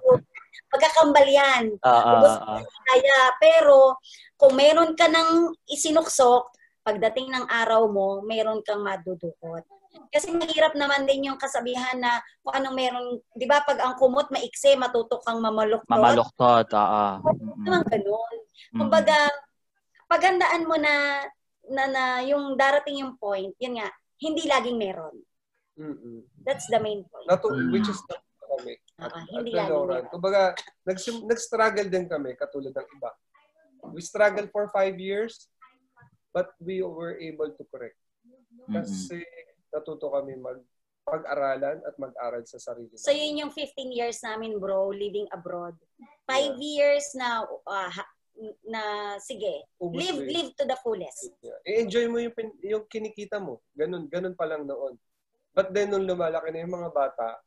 Pagkakambal 0.68 1.28
yan. 1.28 1.64
Oo, 1.80 2.10
Ubos 2.12 2.34
oo. 2.38 2.58
Kaya, 2.84 3.18
pero 3.40 3.78
kung 4.36 4.54
meron 4.54 4.94
ka 4.94 5.08
ng 5.08 5.56
isinuksok, 5.66 6.52
pagdating 6.84 7.32
ng 7.32 7.46
araw 7.48 7.88
mo, 7.88 8.24
meron 8.24 8.64
kang 8.64 8.84
madudukot. 8.84 9.64
Kasi 10.08 10.30
mahirap 10.32 10.72
naman 10.72 11.04
din 11.04 11.28
yung 11.28 11.40
kasabihan 11.42 11.98
na 11.98 12.22
kung 12.40 12.54
anong 12.54 12.76
meron, 12.76 13.06
di 13.34 13.44
ba 13.44 13.60
pag 13.60 13.82
ang 13.82 13.96
kumot 13.98 14.30
maikse, 14.30 14.78
matutok 14.78 15.24
kang 15.26 15.42
mamaluktot. 15.42 15.90
Mamaluktot, 15.90 16.68
oo. 16.72 17.06
Mm-mm. 17.28 17.66
Naman 17.66 17.84
ganun. 17.88 18.36
Kumbaga, 18.72 19.18
pagandaan 20.06 20.64
mo 20.64 20.76
na, 20.78 21.26
na, 21.68 21.84
na 21.88 22.04
yung 22.24 22.56
darating 22.56 23.04
yung 23.04 23.20
point, 23.20 23.52
yun 23.60 23.80
nga, 23.80 23.90
hindi 24.22 24.48
laging 24.48 24.80
meron. 24.80 25.16
Mm-mm. 25.76 26.24
That's 26.42 26.66
the 26.72 26.80
main 26.80 27.04
point. 27.06 27.28
Natu- 27.28 27.52
Mm. 27.52 27.70
which 27.74 27.90
is 27.90 28.00
not 28.08 28.22
kami. 28.48 28.80
At- 28.98 29.30
hindi 29.30 29.54
at 29.54 29.70
the. 29.70 30.10
Kumbaga, 30.10 30.58
nag-struggle 31.30 31.88
din 31.90 32.10
kami 32.10 32.34
katulad 32.34 32.74
ng 32.74 32.88
iba. 32.98 33.12
We 33.94 34.02
struggled 34.02 34.50
for 34.50 34.68
five 34.74 34.98
years, 34.98 35.48
but 36.34 36.50
we 36.58 36.82
were 36.82 37.16
able 37.22 37.54
to 37.54 37.64
correct. 37.70 37.98
Kasi 38.68 39.22
natuto 39.70 40.12
kami 40.12 40.36
mag 40.36 40.60
pag-aralan 41.08 41.80
at 41.88 41.96
mag-aral 41.96 42.44
sa 42.44 42.60
sarili. 42.60 42.92
So 43.00 43.16
yun 43.16 43.40
yung 43.40 43.54
15 43.56 43.96
years 43.96 44.20
namin 44.20 44.60
bro, 44.60 44.92
living 44.92 45.24
abroad. 45.32 45.72
Five 46.28 46.60
years 46.60 47.16
na, 47.16 47.48
ha- 47.64 48.12
na 48.68 48.82
sige, 49.24 49.64
Ubus 49.80 50.04
live 50.04 50.20
eh. 50.28 50.30
live 50.36 50.52
to 50.60 50.68
the 50.68 50.76
fullest. 50.84 51.32
Yeah. 51.40 51.56
I-enjoy 51.64 52.12
mo 52.12 52.20
yung, 52.20 52.36
yung 52.60 52.84
kinikita 52.92 53.40
mo. 53.40 53.64
Ganun, 53.72 54.12
ganun 54.12 54.36
pa 54.36 54.52
lang 54.52 54.68
noon. 54.68 55.00
But 55.56 55.72
then, 55.72 55.96
nung 55.96 56.04
lumalaki 56.04 56.52
na 56.52 56.68
yung 56.68 56.76
mga 56.76 56.92
bata, 56.92 57.40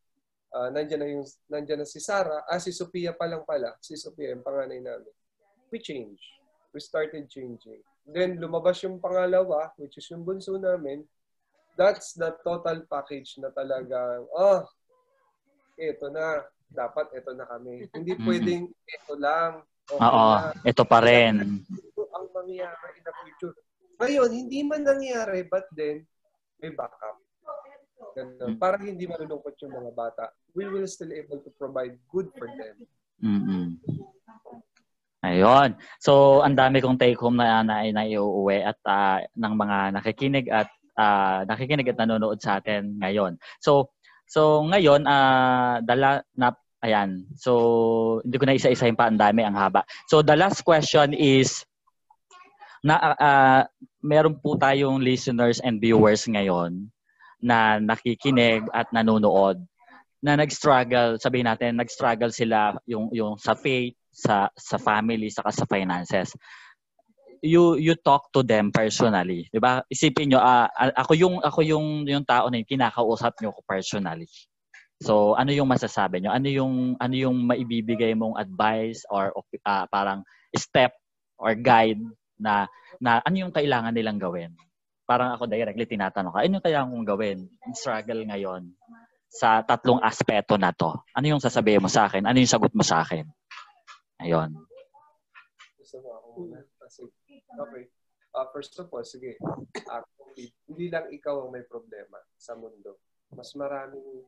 ah 0.50 0.68
nandyan, 0.68 1.00
na 1.00 1.08
yung, 1.08 1.26
nandyan 1.46 1.82
na 1.82 1.88
si 1.88 2.02
Sarah, 2.02 2.42
ah, 2.44 2.58
si 2.58 2.74
Sophia 2.74 3.14
pa 3.14 3.26
lang 3.30 3.46
pala. 3.46 3.74
Si 3.78 3.94
Sophia, 3.94 4.34
yung 4.34 4.42
panganay 4.42 4.82
namin. 4.82 5.12
We 5.70 5.78
changed. 5.78 6.22
We 6.74 6.82
started 6.82 7.30
changing. 7.30 7.82
Then, 8.06 8.38
lumabas 8.42 8.82
yung 8.82 8.98
pangalawa, 8.98 9.70
which 9.78 9.98
is 9.98 10.06
yung 10.10 10.26
bunso 10.26 10.58
namin. 10.58 11.06
That's 11.78 12.14
the 12.18 12.34
total 12.42 12.82
package 12.90 13.38
na 13.38 13.54
talagang, 13.54 14.26
oh, 14.34 14.66
eto 15.78 16.10
na. 16.10 16.44
Dapat 16.70 17.10
eto 17.18 17.34
na 17.34 17.46
kami. 17.50 17.90
Hindi 17.90 18.14
Mhm. 18.14 18.22
pwedeng 18.26 18.64
eto 18.86 19.14
lang. 19.18 19.62
Okay 19.90 20.06
Oo, 20.06 20.26
na 20.38 20.54
ito 20.62 20.82
pa 20.86 20.98
rin. 21.02 21.66
ito 21.66 22.02
ang 22.14 22.30
mangyayari 22.30 22.94
in 22.94 23.02
the 23.02 23.14
future. 23.26 23.54
Ngayon, 23.98 24.30
hindi 24.30 24.58
man 24.62 24.86
nangyari, 24.86 25.42
but 25.46 25.66
then, 25.74 26.06
may 26.62 26.70
backup. 26.70 27.18
Ganun. 28.14 28.54
Para 28.56 28.78
hindi 28.78 29.06
malulungkot 29.06 29.54
yung 29.66 29.74
mga 29.74 29.92
bata, 29.92 30.24
we 30.54 30.66
will 30.66 30.86
still 30.86 31.12
able 31.12 31.38
to 31.38 31.50
provide 31.58 31.94
good 32.10 32.28
for 32.36 32.46
them. 32.46 32.76
mm 33.22 33.78
Ayun. 35.20 35.76
So, 36.00 36.40
ang 36.40 36.56
dami 36.56 36.80
kong 36.80 36.96
take 36.96 37.20
home 37.20 37.36
na 37.36 37.60
na, 37.60 37.84
na 37.92 38.08
iuuwi 38.08 38.64
at 38.64 38.80
ah, 38.88 39.20
ng 39.36 39.52
mga 39.52 39.78
nakikinig 40.00 40.48
at 40.48 40.72
ah, 40.96 41.44
nakikinig 41.44 41.92
at 41.92 42.00
nanonood 42.00 42.40
sa 42.40 42.56
atin 42.56 42.96
ngayon. 42.96 43.36
So, 43.60 43.92
so 44.24 44.64
ngayon 44.64 45.04
ah 45.04 45.84
dala 45.84 46.24
na 46.32 46.56
ayan. 46.80 47.28
So, 47.36 48.24
hindi 48.24 48.36
ko 48.40 48.48
na 48.48 48.56
isa-isahin 48.56 48.96
pa 48.96 49.12
ang 49.12 49.20
dami, 49.20 49.44
ang 49.44 49.60
haba. 49.60 49.84
So, 50.08 50.24
the 50.24 50.32
last 50.40 50.64
question 50.64 51.12
is 51.12 51.68
na 52.80 52.96
ah, 53.20 53.62
meron 54.00 54.40
po 54.40 54.56
tayong 54.56 55.04
listeners 55.04 55.60
and 55.60 55.84
viewers 55.84 56.24
ngayon 56.24 56.88
na 57.44 57.76
nakikinig 57.76 58.64
at 58.72 58.88
nanonood 58.88 59.60
na 60.20 60.36
nag-struggle, 60.36 61.16
sabihin 61.16 61.48
natin, 61.48 61.80
nag-struggle 61.80 62.32
sila 62.32 62.76
yung 62.84 63.08
yung 63.16 63.40
sa 63.40 63.56
faith, 63.56 63.96
sa 64.12 64.52
sa 64.52 64.76
family, 64.76 65.32
saka 65.32 65.48
sa 65.48 65.64
finances. 65.64 66.36
You 67.40 67.80
you 67.80 67.96
talk 67.96 68.28
to 68.36 68.44
them 68.44 68.68
personally, 68.68 69.48
'di 69.48 69.60
ba? 69.64 69.80
Isipin 69.88 70.28
niyo 70.28 70.44
ah, 70.44 70.68
a- 70.68 70.96
ako 71.00 71.12
yung 71.16 71.34
ako 71.40 71.64
yung 71.64 72.04
yung 72.04 72.24
tao 72.28 72.52
na 72.52 72.60
yung 72.60 72.68
kinakausap 72.68 73.40
niyo 73.40 73.56
ko 73.56 73.60
personally. 73.64 74.28
So, 75.00 75.32
ano 75.40 75.48
yung 75.48 75.64
masasabi 75.72 76.20
niyo? 76.20 76.36
Ano 76.36 76.48
yung 76.52 76.74
ano 77.00 77.14
yung 77.16 77.48
maibibigay 77.48 78.12
mong 78.12 78.36
advice 78.36 79.08
or 79.08 79.32
ah, 79.64 79.88
parang 79.88 80.20
step 80.52 80.92
or 81.40 81.56
guide 81.56 82.04
na 82.36 82.68
na 83.00 83.24
ano 83.24 83.48
yung 83.48 83.52
kailangan 83.56 83.96
nilang 83.96 84.20
gawin? 84.20 84.52
Parang 85.08 85.32
ako 85.32 85.48
directly 85.48 85.88
tinatanong 85.88 86.36
ka, 86.36 86.44
ano 86.44 86.60
yung 86.60 86.66
kailangan 86.68 86.92
kong 86.92 87.08
gawin? 87.08 87.38
Struggle 87.72 88.20
ngayon 88.28 88.68
sa 89.30 89.62
tatlong 89.62 90.02
aspeto 90.02 90.58
na 90.58 90.74
to. 90.74 90.90
Ano 91.14 91.26
yung 91.30 91.38
sasabihin 91.38 91.78
mo 91.78 91.86
sa 91.86 92.10
akin? 92.10 92.26
Ano 92.26 92.42
yung 92.42 92.50
sagot 92.50 92.74
mo 92.74 92.82
sa 92.82 93.06
akin? 93.06 93.22
Ayun. 94.18 94.58
Okay. 97.50 97.84
Ah, 98.34 98.46
first 98.50 98.74
of 98.82 98.90
all, 98.90 99.06
sige. 99.06 99.38
Actually, 99.86 100.50
hindi 100.66 100.86
lang 100.90 101.06
ikaw 101.14 101.46
ang 101.46 101.54
may 101.54 101.62
problema 101.62 102.18
sa 102.34 102.58
mundo. 102.58 102.98
Mas 103.30 103.54
maraming 103.54 104.26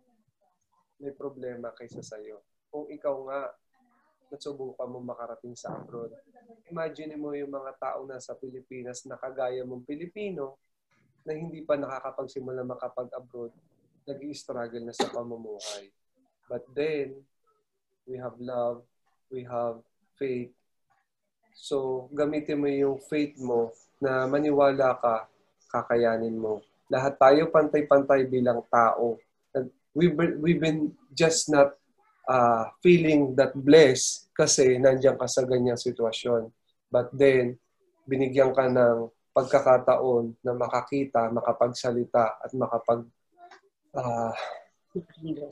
may 1.02 1.10
problema 1.18 1.74
kaysa 1.74 2.02
sa'yo. 2.02 2.38
Kung 2.70 2.86
ikaw 2.86 3.14
nga, 3.26 3.50
nasubukan 4.30 4.88
mo 4.88 5.02
makarating 5.02 5.58
sa 5.58 5.74
abroad. 5.74 6.14
Imagine 6.70 7.18
mo 7.18 7.34
yung 7.34 7.50
mga 7.50 7.74
tao 7.76 8.06
na 8.06 8.22
sa 8.22 8.38
Pilipinas 8.38 9.02
na 9.04 9.18
kagaya 9.18 9.66
mong 9.66 9.84
Pilipino 9.84 10.62
na 11.26 11.34
hindi 11.36 11.62
pa 11.62 11.76
nakakapagsimula 11.78 12.66
makapag-abroad, 12.66 13.52
nag 14.06 14.20
struggle 14.34 14.82
na 14.82 14.94
sa 14.94 15.08
pamumuhay. 15.10 15.90
But 16.50 16.66
then, 16.74 17.22
we 18.04 18.18
have 18.18 18.36
love, 18.42 18.82
we 19.30 19.46
have 19.46 19.80
faith. 20.18 20.50
So, 21.54 22.08
gamitin 22.10 22.60
mo 22.60 22.68
yung 22.68 22.98
faith 23.06 23.38
mo 23.38 23.70
na 24.02 24.26
maniwala 24.26 24.98
ka, 24.98 25.30
kakayanin 25.70 26.34
mo. 26.34 26.60
Lahat 26.90 27.16
tayo 27.16 27.48
pantay-pantay 27.48 28.26
bilang 28.28 28.60
tao. 28.68 29.16
We've 29.92 30.16
we've 30.40 30.60
been 30.60 30.96
just 31.12 31.52
not 31.52 31.76
uh, 32.24 32.72
feeling 32.80 33.36
that 33.36 33.52
blessed 33.52 34.32
kasi 34.32 34.80
nandiyan 34.80 35.20
ka 35.20 35.28
sa 35.28 35.44
ganyang 35.44 35.80
sitwasyon. 35.80 36.48
But 36.92 37.12
then, 37.12 37.56
binigyan 38.04 38.52
ka 38.52 38.68
ng 38.68 39.08
pagkakataon 39.32 40.36
na 40.44 40.52
makakita, 40.52 41.32
makapagsalita 41.32 42.40
at 42.40 42.50
makapag 42.52 43.08
uh, 43.96 44.32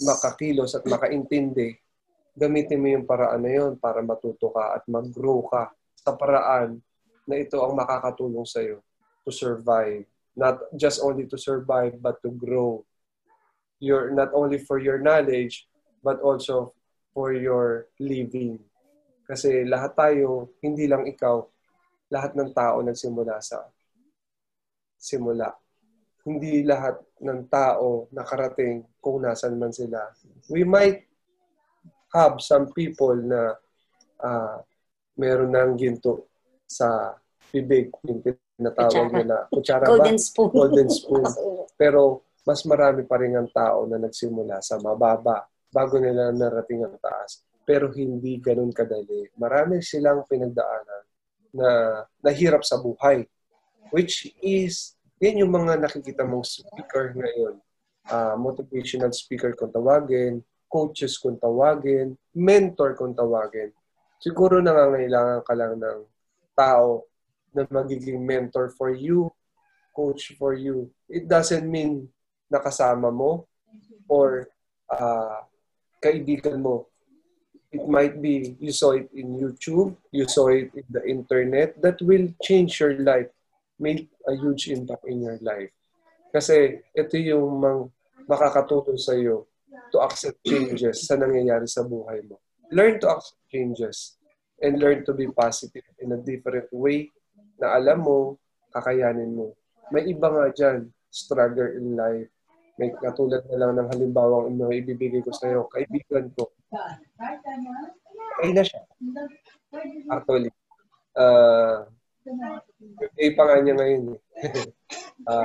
makakilos 0.04 0.76
at 0.76 0.84
makaintindi, 0.84 1.76
gamitin 2.36 2.80
mo 2.80 2.88
yung 2.92 3.06
paraan 3.08 3.42
na 3.42 3.50
yun 3.52 3.72
para 3.76 4.00
matuto 4.04 4.52
ka 4.52 4.80
at 4.80 4.84
mag-grow 4.88 5.44
ka 5.48 5.72
sa 5.96 6.16
paraan 6.16 6.80
na 7.28 7.36
ito 7.36 7.60
ang 7.60 7.76
makakatulong 7.76 8.48
sa 8.48 8.64
iyo 8.64 8.80
to 9.24 9.30
survive. 9.32 10.08
Not 10.32 10.62
just 10.72 11.04
only 11.04 11.28
to 11.28 11.36
survive, 11.36 12.00
but 12.00 12.22
to 12.24 12.32
grow. 12.32 12.86
Your, 13.80 14.12
not 14.12 14.32
only 14.32 14.60
for 14.60 14.80
your 14.80 15.00
knowledge, 15.00 15.68
but 16.00 16.20
also 16.20 16.72
for 17.12 17.32
your 17.36 17.88
living. 18.00 18.60
Kasi 19.28 19.68
lahat 19.68 19.94
tayo, 19.96 20.54
hindi 20.64 20.88
lang 20.88 21.04
ikaw, 21.04 21.44
lahat 22.08 22.34
ng 22.34 22.50
tao 22.56 22.80
nagsimula 22.80 23.38
sa 23.44 23.68
simula. 24.96 25.52
Hindi 26.26 26.62
lahat 26.64 27.00
ng 27.20 27.48
tao 27.48 28.08
nakarating 28.12 28.84
kung 29.00 29.24
nasan 29.24 29.56
man 29.56 29.72
sila. 29.72 30.04
We 30.52 30.68
might 30.68 31.08
have 32.12 32.42
some 32.42 32.68
people 32.74 33.16
na 33.16 33.56
uh, 34.20 34.58
meron 35.16 35.52
ng 35.56 35.72
ginto 35.78 36.28
sa 36.66 37.14
bibig, 37.50 37.90
yung 38.06 38.22
tinatawag 38.22 39.10
nila. 39.10 39.36
Kutsara 39.50 39.84
ba? 39.86 39.90
Golden 39.96 40.18
spoon. 40.18 40.50
Golden 40.52 40.88
spoon. 40.98 41.24
Pero 41.74 42.30
mas 42.44 42.64
marami 42.64 43.04
pa 43.04 43.20
rin 43.20 43.36
ang 43.36 43.50
tao 43.52 43.84
na 43.84 44.00
nagsimula 44.00 44.64
sa 44.64 44.80
mababa 44.80 45.44
bago 45.70 46.00
nila 46.00 46.32
narating 46.32 46.82
ang 46.82 46.96
taas. 46.98 47.44
Pero 47.62 47.92
hindi 47.92 48.40
ganun 48.40 48.72
kadali. 48.74 49.28
Marami 49.38 49.78
silang 49.84 50.26
pinagdaanan 50.26 51.04
na 51.54 51.70
nahirap 52.24 52.66
sa 52.66 52.80
buhay. 52.80 53.22
Which 53.90 54.30
is, 54.38 54.98
yan 55.20 55.44
yung 55.44 55.52
mga 55.52 55.84
nakikita 55.84 56.24
mong 56.24 56.48
speaker 56.48 57.12
ngayon. 57.12 57.60
Uh, 58.08 58.34
motivational 58.40 59.12
speaker 59.12 59.52
kung 59.52 59.68
tawagin, 59.68 60.40
coaches 60.64 61.20
kung 61.20 61.36
tawagin, 61.36 62.16
mentor 62.32 62.96
kung 62.96 63.12
tawagin. 63.12 63.68
Siguro 64.16 64.64
nangangailangan 64.64 65.44
ka 65.44 65.52
lang 65.52 65.76
ng 65.76 66.00
tao 66.56 67.04
na 67.52 67.68
magiging 67.68 68.16
mentor 68.24 68.72
for 68.72 68.96
you, 68.96 69.28
coach 69.92 70.32
for 70.40 70.56
you. 70.56 70.88
It 71.04 71.28
doesn't 71.28 71.68
mean 71.68 72.08
nakasama 72.48 73.12
mo 73.12 73.44
or 74.08 74.48
uh, 74.88 75.44
kaibigan 76.00 76.64
mo. 76.64 76.88
It 77.70 77.86
might 77.86 78.18
be 78.18 78.56
you 78.58 78.72
saw 78.74 78.96
it 78.98 79.12
in 79.14 79.38
YouTube, 79.38 79.94
you 80.10 80.26
saw 80.26 80.50
it 80.50 80.74
in 80.74 80.88
the 80.90 81.04
internet 81.06 81.78
that 81.84 82.02
will 82.02 82.26
change 82.42 82.82
your 82.82 82.98
life, 82.98 83.30
make 83.80 84.12
a 84.28 84.36
huge 84.36 84.68
impact 84.68 85.08
in 85.08 85.24
your 85.24 85.40
life. 85.40 85.72
Kasi 86.30 86.84
ito 86.92 87.16
yung 87.16 87.58
mang 87.58 87.80
makakatulong 88.28 89.00
sa 89.00 89.16
iyo 89.16 89.50
to 89.90 89.98
accept 89.98 90.38
changes 90.46 91.08
sa 91.08 91.18
nangyayari 91.18 91.66
sa 91.66 91.82
buhay 91.82 92.22
mo. 92.28 92.38
Learn 92.70 93.02
to 93.02 93.10
accept 93.10 93.40
changes 93.50 94.20
and 94.62 94.78
learn 94.78 95.02
to 95.02 95.16
be 95.16 95.26
positive 95.32 95.82
in 95.98 96.14
a 96.14 96.20
different 96.20 96.70
way 96.70 97.10
na 97.58 97.74
alam 97.74 98.06
mo, 98.06 98.38
kakayanin 98.70 99.34
mo. 99.34 99.56
May 99.90 100.06
iba 100.12 100.30
nga 100.30 100.46
dyan, 100.54 100.86
struggle 101.10 101.74
in 101.74 101.98
life. 101.98 102.30
May 102.78 102.94
katulad 102.94 103.42
na 103.50 103.56
lang 103.58 103.72
ng 103.76 103.88
halimbawa 103.90 104.46
ang 104.46 104.56
ibibigay 104.70 105.20
ko 105.20 105.34
sa 105.34 105.50
iyo, 105.50 105.66
kaibigan 105.68 106.30
ko. 106.38 106.54
Ay 108.40 108.54
na 108.54 108.62
siya. 108.62 108.80
Actually. 110.08 110.54
Uh, 111.12 111.90
birthday 112.98 113.28
pa 113.34 113.42
nga 113.46 113.56
niya 113.60 113.74
ngayon. 113.76 114.04
Uh, 115.20 115.44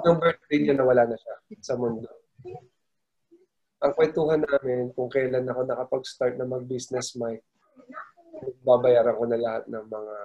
kung 0.00 0.16
birthday 0.16 0.64
niya, 0.64 0.72
nawala 0.72 1.04
na 1.04 1.12
siya 1.12 1.36
sa 1.60 1.76
mundo 1.76 2.08
ang 3.78 3.92
kwentuhan 3.94 4.42
namin 4.42 4.90
kung 4.90 5.06
kailan 5.06 5.46
ako 5.46 5.60
nakapag-start 5.62 6.34
na 6.34 6.46
mag-business, 6.46 7.14
Mike, 7.14 7.46
babayaran 8.66 9.14
ko 9.14 9.24
na 9.26 9.38
lahat 9.38 9.64
ng 9.70 9.86
mga 9.86 10.16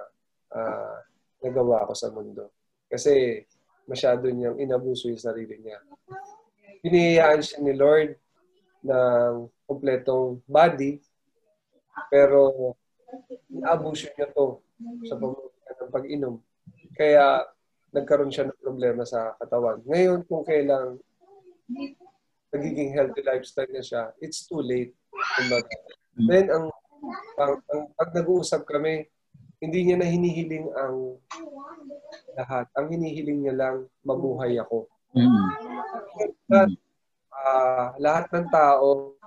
uh, 0.58 0.96
nagawa 1.46 1.86
ko 1.86 1.94
sa 1.94 2.10
mundo. 2.10 2.50
Kasi 2.90 3.46
masyado 3.86 4.26
niyang 4.30 4.58
inabuso 4.58 5.06
yung 5.10 5.22
sarili 5.22 5.62
niya. 5.62 5.78
Pinihiyaan 6.82 7.42
siya 7.46 7.62
ni 7.62 7.74
Lord 7.78 8.18
ng 8.82 9.50
kompletong 9.70 10.42
body, 10.50 10.98
pero 12.10 12.74
naabuso 13.54 14.10
niya 14.18 14.34
to 14.34 14.66
sa 15.06 15.14
pamamagitan 15.14 15.53
ng 15.68 15.94
pag-inom. 15.94 16.36
Kaya 16.96 17.48
nagkaroon 17.94 18.34
siya 18.34 18.50
ng 18.50 18.62
problema 18.62 19.06
sa 19.06 19.38
katawan. 19.38 19.82
Ngayon, 19.86 20.26
kung 20.26 20.44
kailang 20.44 20.98
nagiging 22.54 22.94
healthy 22.94 23.22
lifestyle 23.26 23.70
na 23.70 23.84
siya, 23.86 24.10
it's 24.22 24.46
too 24.50 24.62
late. 24.62 24.94
Kumbaga. 25.14 25.78
Then, 26.18 26.50
ang, 26.50 26.66
ang, 27.38 27.54
ang, 27.70 27.82
pag 27.98 28.10
nag-uusap 28.14 28.66
kami, 28.66 29.10
hindi 29.64 29.80
niya 29.86 29.98
na 30.02 30.10
hinihiling 30.10 30.68
ang 30.76 31.18
lahat. 32.36 32.68
Ang 32.78 32.98
hinihiling 32.98 33.40
niya 33.46 33.56
lang, 33.56 33.76
mabuhay 34.04 34.58
ako. 34.60 34.90
Mm-hmm. 35.14 35.48
At, 36.54 36.70
uh, 37.32 37.88
lahat 38.02 38.26
ng 38.34 38.48
tao, 38.50 39.18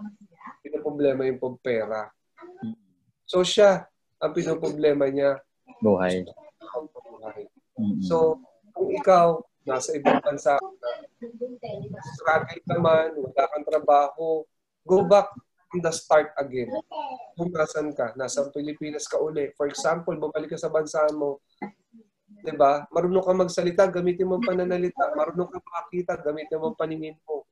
pinoproblema 0.63 1.27
yung 1.31 1.39
pagpera. 1.39 2.11
So 3.27 3.43
siya, 3.43 3.87
ang 4.23 4.33
pinoproblema 4.35 5.11
niya, 5.11 5.39
buhay. 5.81 6.25
buhay. 6.95 7.43
So, 8.05 8.41
kung 8.73 8.91
ikaw, 8.93 9.41
nasa 9.67 9.97
ibang 9.99 10.23
bansa 10.23 10.57
struggle 12.17 12.63
naman, 12.71 13.17
wala 13.19 13.43
kang 13.51 13.67
trabaho, 13.67 14.47
go 14.87 14.99
back 15.05 15.33
from 15.69 15.81
the 15.83 15.93
start 15.93 16.31
again. 16.39 16.71
Kung 17.35 17.51
nasan 17.53 17.93
ka, 17.93 18.15
nasa 18.15 18.47
Pilipinas 18.53 19.09
ka 19.11 19.19
uli. 19.19 19.51
For 19.59 19.67
example, 19.67 20.15
bumalik 20.17 20.55
ka 20.55 20.59
sa 20.61 20.71
bansa 20.71 21.05
mo, 21.13 21.43
'di 22.47 22.55
ba? 22.55 22.87
Marunong 22.95 23.25
ka 23.25 23.35
magsalita, 23.35 23.91
gamitin 23.91 24.31
mo 24.31 24.39
pananalita. 24.39 25.13
Marunong 25.19 25.51
ka 25.51 25.59
makakita, 25.59 26.13
gamitin 26.23 26.63
mo 26.63 26.73
paningin 26.79 27.17
mo. 27.27 27.45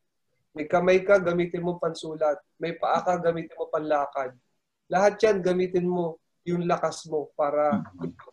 May 0.54 0.70
kamay 0.70 1.02
ka, 1.02 1.18
gamitin 1.18 1.66
mo 1.66 1.82
pansulat. 1.82 2.38
May 2.62 2.78
paa 2.78 3.02
ka, 3.02 3.18
gamitin 3.18 3.58
mo 3.58 3.66
panlakad. 3.66 4.38
Lahat 4.86 5.18
'yan 5.18 5.42
gamitin 5.42 5.88
mo 5.88 6.22
yung 6.44 6.68
lakas 6.68 7.08
mo 7.08 7.32
para 7.34 7.80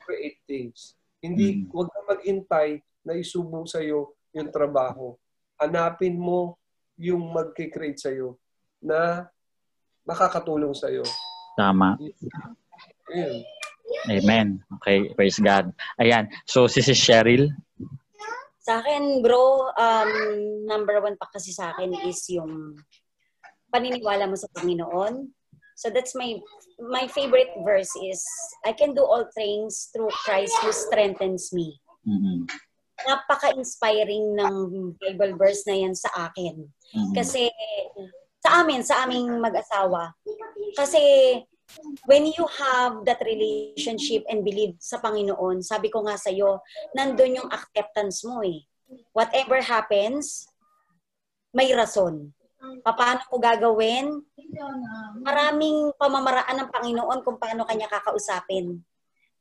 create 0.03 0.43
things. 0.43 0.99
Hindi, 1.23 1.67
huwag 1.71 1.87
ka 1.87 2.01
maghintay 2.11 2.83
na 3.07 3.15
isubo 3.15 3.63
sa 3.63 3.79
iyo 3.79 4.19
yung 4.35 4.51
trabaho. 4.51 5.15
Hanapin 5.57 6.19
mo 6.19 6.59
yung 6.99 7.31
magki-create 7.31 7.99
sa 7.99 8.11
iyo 8.11 8.37
na 8.83 9.29
makakatulong 10.03 10.75
sa 10.75 10.91
iyo. 10.91 11.05
Tama. 11.55 11.95
Ayun. 13.11 13.37
Amen. 14.07 14.47
Okay, 14.79 15.11
praise 15.15 15.39
God. 15.39 15.71
Ayan. 15.99 16.31
So, 16.47 16.65
si 16.65 16.79
si 16.79 16.95
Cheryl? 16.95 17.51
Sa 18.61 18.79
akin, 18.79 19.19
bro, 19.19 19.67
um, 19.73 20.11
number 20.63 21.01
one 21.01 21.17
pa 21.19 21.27
kasi 21.27 21.51
sa 21.51 21.75
akin 21.75 21.91
is 22.07 22.21
yung 22.31 22.77
paniniwala 23.73 24.29
mo 24.29 24.37
sa 24.37 24.47
Panginoon. 24.53 25.27
So 25.75 25.89
that's 25.89 26.13
my 26.15 26.39
my 26.79 27.07
favorite 27.07 27.53
verse 27.65 27.91
is 28.01 28.23
I 28.65 28.73
can 28.73 28.93
do 28.93 29.05
all 29.05 29.25
things 29.33 29.89
through 29.93 30.11
Christ 30.25 30.53
who 30.61 30.71
strengthens 30.71 31.53
me. 31.53 31.79
Mm-hmm 32.07 32.49
napaka-inspiring 33.07 34.37
ng 34.37 34.55
Bible 34.97 35.33
verse 35.37 35.65
na 35.65 35.75
yan 35.77 35.95
sa 35.95 36.29
akin. 36.29 36.69
Mm-hmm. 36.93 37.13
Kasi 37.15 37.49
sa 38.41 38.61
amin, 38.61 38.81
sa 38.81 39.05
aming 39.05 39.37
mag-asawa, 39.37 40.13
kasi 40.73 41.01
when 42.05 42.27
you 42.27 42.45
have 42.57 43.05
that 43.07 43.21
relationship 43.23 44.25
and 44.27 44.43
believe 44.43 44.75
sa 44.81 44.99
Panginoon, 44.99 45.63
sabi 45.63 45.87
ko 45.87 46.03
nga 46.05 46.17
sa 46.17 46.33
iyo, 46.33 46.59
nandun 46.97 47.37
yung 47.37 47.49
acceptance 47.53 48.25
mo 48.25 48.43
eh. 48.43 48.65
Whatever 49.15 49.63
happens, 49.63 50.49
may 51.55 51.71
rason. 51.71 52.35
Paano 52.85 53.21
ko 53.27 53.35
gagawin. 53.41 54.21
Maraming 55.21 55.93
pamamaraan 55.97 56.65
ng 56.65 56.69
Panginoon 56.69 57.19
kung 57.25 57.37
paano 57.41 57.65
kanya 57.65 57.89
kakausapin. 57.89 58.81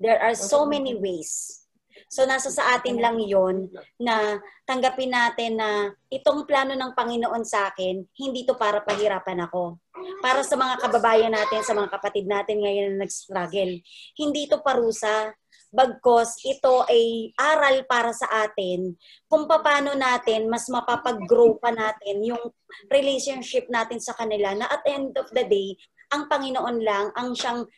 There 0.01 0.17
are 0.17 0.33
so 0.33 0.65
many 0.65 0.97
ways. 0.97 1.61
So 2.09 2.25
nasa 2.25 2.49
sa 2.49 2.79
atin 2.79 2.99
lang 2.99 3.21
yon 3.21 3.69
na 4.01 4.41
tanggapin 4.65 5.13
natin 5.13 5.61
na 5.61 5.93
itong 6.09 6.49
plano 6.49 6.73
ng 6.73 6.97
Panginoon 6.97 7.45
sa 7.45 7.69
akin, 7.69 8.03
hindi 8.17 8.43
to 8.49 8.57
para 8.57 8.81
pahirapan 8.81 9.45
ako. 9.47 9.77
Para 10.25 10.41
sa 10.41 10.57
mga 10.57 10.81
kababayan 10.81 11.35
natin, 11.35 11.61
sa 11.61 11.77
mga 11.77 11.93
kapatid 11.93 12.25
natin 12.25 12.65
ngayon 12.65 12.97
na 12.97 13.05
nag-struggle, 13.05 13.85
hindi 14.17 14.43
to 14.49 14.59
parusa. 14.65 15.35
Bagkos 15.71 16.43
ito 16.43 16.83
ay 16.91 17.31
aral 17.39 17.87
para 17.87 18.11
sa 18.11 18.27
atin 18.43 18.91
kung 19.31 19.47
paano 19.47 19.95
natin 19.95 20.51
mas 20.51 20.67
mapapag-grow 20.67 21.63
pa 21.63 21.71
natin 21.71 22.27
yung 22.27 22.43
relationship 22.91 23.71
natin 23.71 24.03
sa 24.03 24.19
kanila 24.19 24.51
na 24.55 24.67
at 24.67 24.83
end 24.91 25.15
of 25.15 25.31
the 25.31 25.47
day, 25.47 25.79
ang 26.11 26.27
Panginoon 26.27 26.79
lang 26.83 27.15
ang 27.15 27.39
siyang 27.39 27.71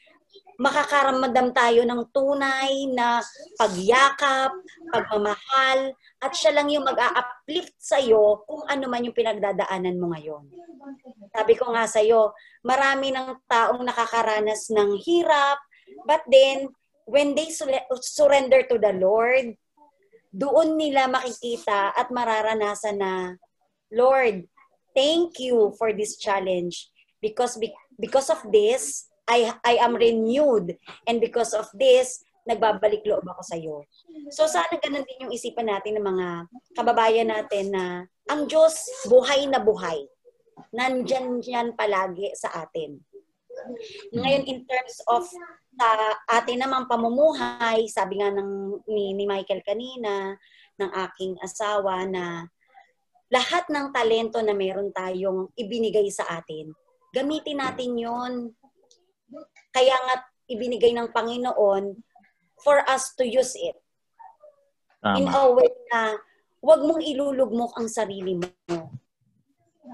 makakaramdam 0.56 1.52
tayo 1.52 1.82
ng 1.84 2.02
tunay 2.12 2.88
na 2.92 3.20
pagyakap, 3.56 4.52
pagmamahal, 4.88 5.92
at 6.22 6.32
siya 6.32 6.54
lang 6.54 6.70
yung 6.70 6.86
mag-a-uplift 6.86 7.74
sa'yo 7.76 8.46
kung 8.46 8.62
ano 8.68 8.86
man 8.86 9.04
yung 9.04 9.16
pinagdadaanan 9.16 9.98
mo 9.98 10.12
ngayon. 10.12 10.44
Sabi 11.32 11.56
ko 11.56 11.72
nga 11.72 11.88
sa'yo, 11.88 12.36
marami 12.62 13.10
ng 13.10 13.42
taong 13.48 13.82
nakakaranas 13.82 14.70
ng 14.70 14.96
hirap, 15.02 15.58
but 16.06 16.22
then, 16.30 16.70
when 17.06 17.34
they 17.34 17.50
surrender 18.02 18.62
to 18.68 18.76
the 18.78 18.92
Lord, 18.94 19.56
doon 20.32 20.80
nila 20.80 21.12
makikita 21.12 21.92
at 21.92 22.08
mararanasan 22.08 22.96
na, 22.98 23.36
Lord, 23.92 24.48
thank 24.96 25.36
you 25.36 25.76
for 25.76 25.92
this 25.92 26.16
challenge 26.16 26.88
because 27.20 27.60
because 28.00 28.32
of 28.32 28.40
this, 28.48 29.12
I, 29.28 29.52
I 29.62 29.78
am 29.78 29.94
renewed. 29.94 30.76
And 31.06 31.20
because 31.20 31.52
of 31.52 31.68
this, 31.76 32.24
nagbabalik 32.48 33.06
loob 33.06 33.22
ako 33.22 33.42
sa 33.46 33.54
iyo. 33.54 33.86
So 34.34 34.50
sana 34.50 34.74
ganun 34.82 35.06
din 35.06 35.28
yung 35.28 35.34
isipan 35.34 35.70
natin 35.70 35.98
ng 35.98 36.06
mga 36.06 36.26
kababayan 36.74 37.30
natin 37.30 37.70
na 37.70 37.84
ang 38.26 38.50
Diyos 38.50 38.74
buhay 39.06 39.46
na 39.46 39.62
buhay. 39.62 40.02
Nandyan 40.74 41.38
yan 41.44 41.78
palagi 41.78 42.34
sa 42.34 42.66
atin. 42.66 42.98
Ngayon 44.10 44.44
in 44.48 44.66
terms 44.66 44.96
of 45.06 45.22
sa 45.72 45.88
atin 46.28 46.62
namang 46.62 46.84
pamumuhay, 46.84 47.88
sabi 47.88 48.20
nga 48.20 48.28
ng, 48.28 48.82
ni, 48.92 49.16
ni 49.16 49.24
Michael 49.24 49.64
kanina, 49.64 50.36
ng 50.76 50.90
aking 51.08 51.36
asawa 51.40 52.04
na 52.08 52.48
lahat 53.32 53.64
ng 53.72 53.92
talento 53.96 54.38
na 54.44 54.52
meron 54.52 54.92
tayong 54.92 55.48
ibinigay 55.56 56.04
sa 56.12 56.28
atin, 56.28 56.68
gamitin 57.16 57.64
natin 57.64 57.96
yon 57.96 58.32
kaya 59.72 59.96
nga 59.96 60.28
ibinigay 60.52 60.92
ng 60.92 61.08
Panginoon 61.08 61.96
for 62.60 62.84
us 62.84 63.16
to 63.16 63.24
use 63.24 63.56
it. 63.56 63.76
Tama. 65.00 65.16
In 65.18 65.26
a 65.32 65.42
way 65.50 65.72
na 65.88 66.20
huwag 66.60 66.84
mong 66.84 67.00
ilulugmok 67.00 67.72
ang 67.74 67.88
sarili 67.88 68.36
mo. 68.36 68.92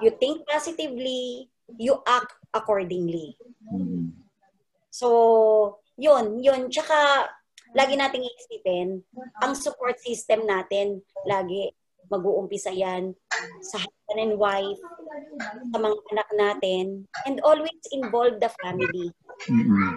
You 0.02 0.12
think 0.18 0.44
positively, 0.44 1.48
you 1.78 2.02
act 2.04 2.34
accordingly. 2.52 3.38
Mm-hmm. 3.70 4.17
So, 4.98 5.78
yun, 5.94 6.42
yun. 6.42 6.66
Tsaka, 6.74 7.30
lagi 7.78 7.94
nating 7.94 8.26
iisipin, 8.26 8.98
ang 9.38 9.54
support 9.54 9.94
system 10.02 10.42
natin, 10.42 10.98
lagi 11.22 11.70
mag-uumpisa 12.10 12.74
yan 12.74 13.14
sa 13.62 13.78
husband 13.78 14.18
and 14.18 14.34
wife, 14.40 14.80
sa 15.70 15.78
mga 15.78 15.96
anak 16.10 16.28
natin, 16.34 16.84
and 17.30 17.38
always 17.46 17.78
involve 17.94 18.42
the 18.42 18.50
family. 18.58 19.14
Mm-hmm. 19.46 19.90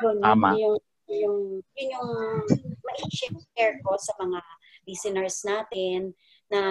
Yun, 0.00 0.16
Tama. 0.24 0.48
Yung, 0.56 0.76
yung, 1.12 1.38
yun 1.76 1.88
yung 1.92 2.10
ma-share 2.80 3.76
ko 3.84 3.92
sa 4.00 4.16
mga 4.16 4.40
listeners 4.88 5.44
natin 5.44 6.16
na 6.48 6.62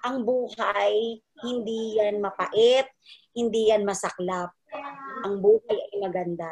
ang 0.00 0.16
buhay, 0.24 1.20
hindi 1.44 2.00
yan 2.00 2.24
mapait, 2.24 2.88
hindi 3.36 3.68
yan 3.68 3.84
masaklap. 3.84 4.54
Ang 5.26 5.40
buhay 5.42 5.78
ay 5.78 5.98
maganda. 6.00 6.50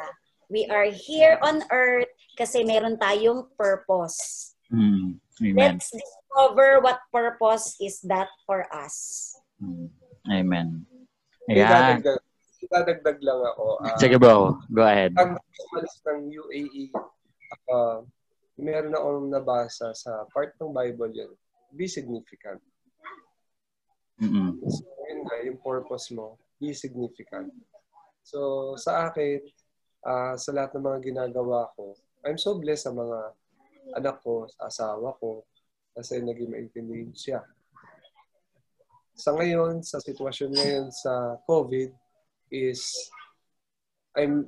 We 0.49 0.65
are 0.67 0.89
here 0.89 1.37
on 1.45 1.61
earth 1.69 2.09
kasi 2.35 2.65
meron 2.65 2.97
tayong 2.97 3.49
purpose. 3.53 4.53
Mm. 4.73 5.21
Amen. 5.39 5.55
Let's 5.55 5.93
discover 5.93 6.81
what 6.81 6.99
purpose 7.13 7.77
is 7.79 8.01
that 8.09 8.27
for 8.43 8.65
us. 8.73 9.33
Mm. 9.61 9.89
Amen. 10.29 10.67
Yeah 11.49 12.01
dadagdag 12.67 13.19
lang 13.23 13.39
ako. 13.55 13.65
Uh, 13.79 13.97
Sige 13.97 14.15
bro, 14.19 14.59
go 14.69 14.83
ahead. 14.83 15.15
Pag 15.15 15.39
umalis 15.39 15.95
ng 16.05 16.21
UAE, 16.27 16.83
uh, 16.93 17.73
ah, 17.73 17.97
meron 18.59 18.93
akong 18.93 19.31
nabasa 19.31 19.95
sa 19.95 20.27
part 20.35 20.51
ng 20.59 20.75
Bible 20.75 21.13
yun. 21.15 21.31
Be 21.71 21.87
significant. 21.87 22.59
Mm-hmm. 24.19 24.59
So, 24.67 24.83
yun 25.07 25.19
nga, 25.23 25.35
yung 25.47 25.59
purpose 25.63 26.11
mo, 26.11 26.35
be 26.59 26.75
significant. 26.75 27.55
So, 28.29 28.77
sa 28.77 29.09
akin, 29.09 29.41
uh, 30.05 30.37
sa 30.37 30.53
lahat 30.53 30.77
ng 30.77 30.85
mga 30.85 30.99
ginagawa 31.09 31.73
ko, 31.73 31.97
I'm 32.21 32.37
so 32.37 32.61
blessed 32.61 32.85
sa 32.85 32.93
mga 32.93 33.33
anak 33.97 34.21
ko, 34.21 34.45
sa 34.45 34.69
asawa 34.69 35.17
ko, 35.17 35.49
kasi 35.97 36.21
naging 36.21 36.53
maintindihan 36.53 37.09
siya. 37.17 37.41
Sa 39.17 39.33
ngayon, 39.33 39.81
sa 39.81 39.97
sitwasyon 39.97 40.51
ngayon 40.53 40.87
sa 40.93 41.41
COVID, 41.49 41.89
is 42.53 43.09
I'm 44.13 44.45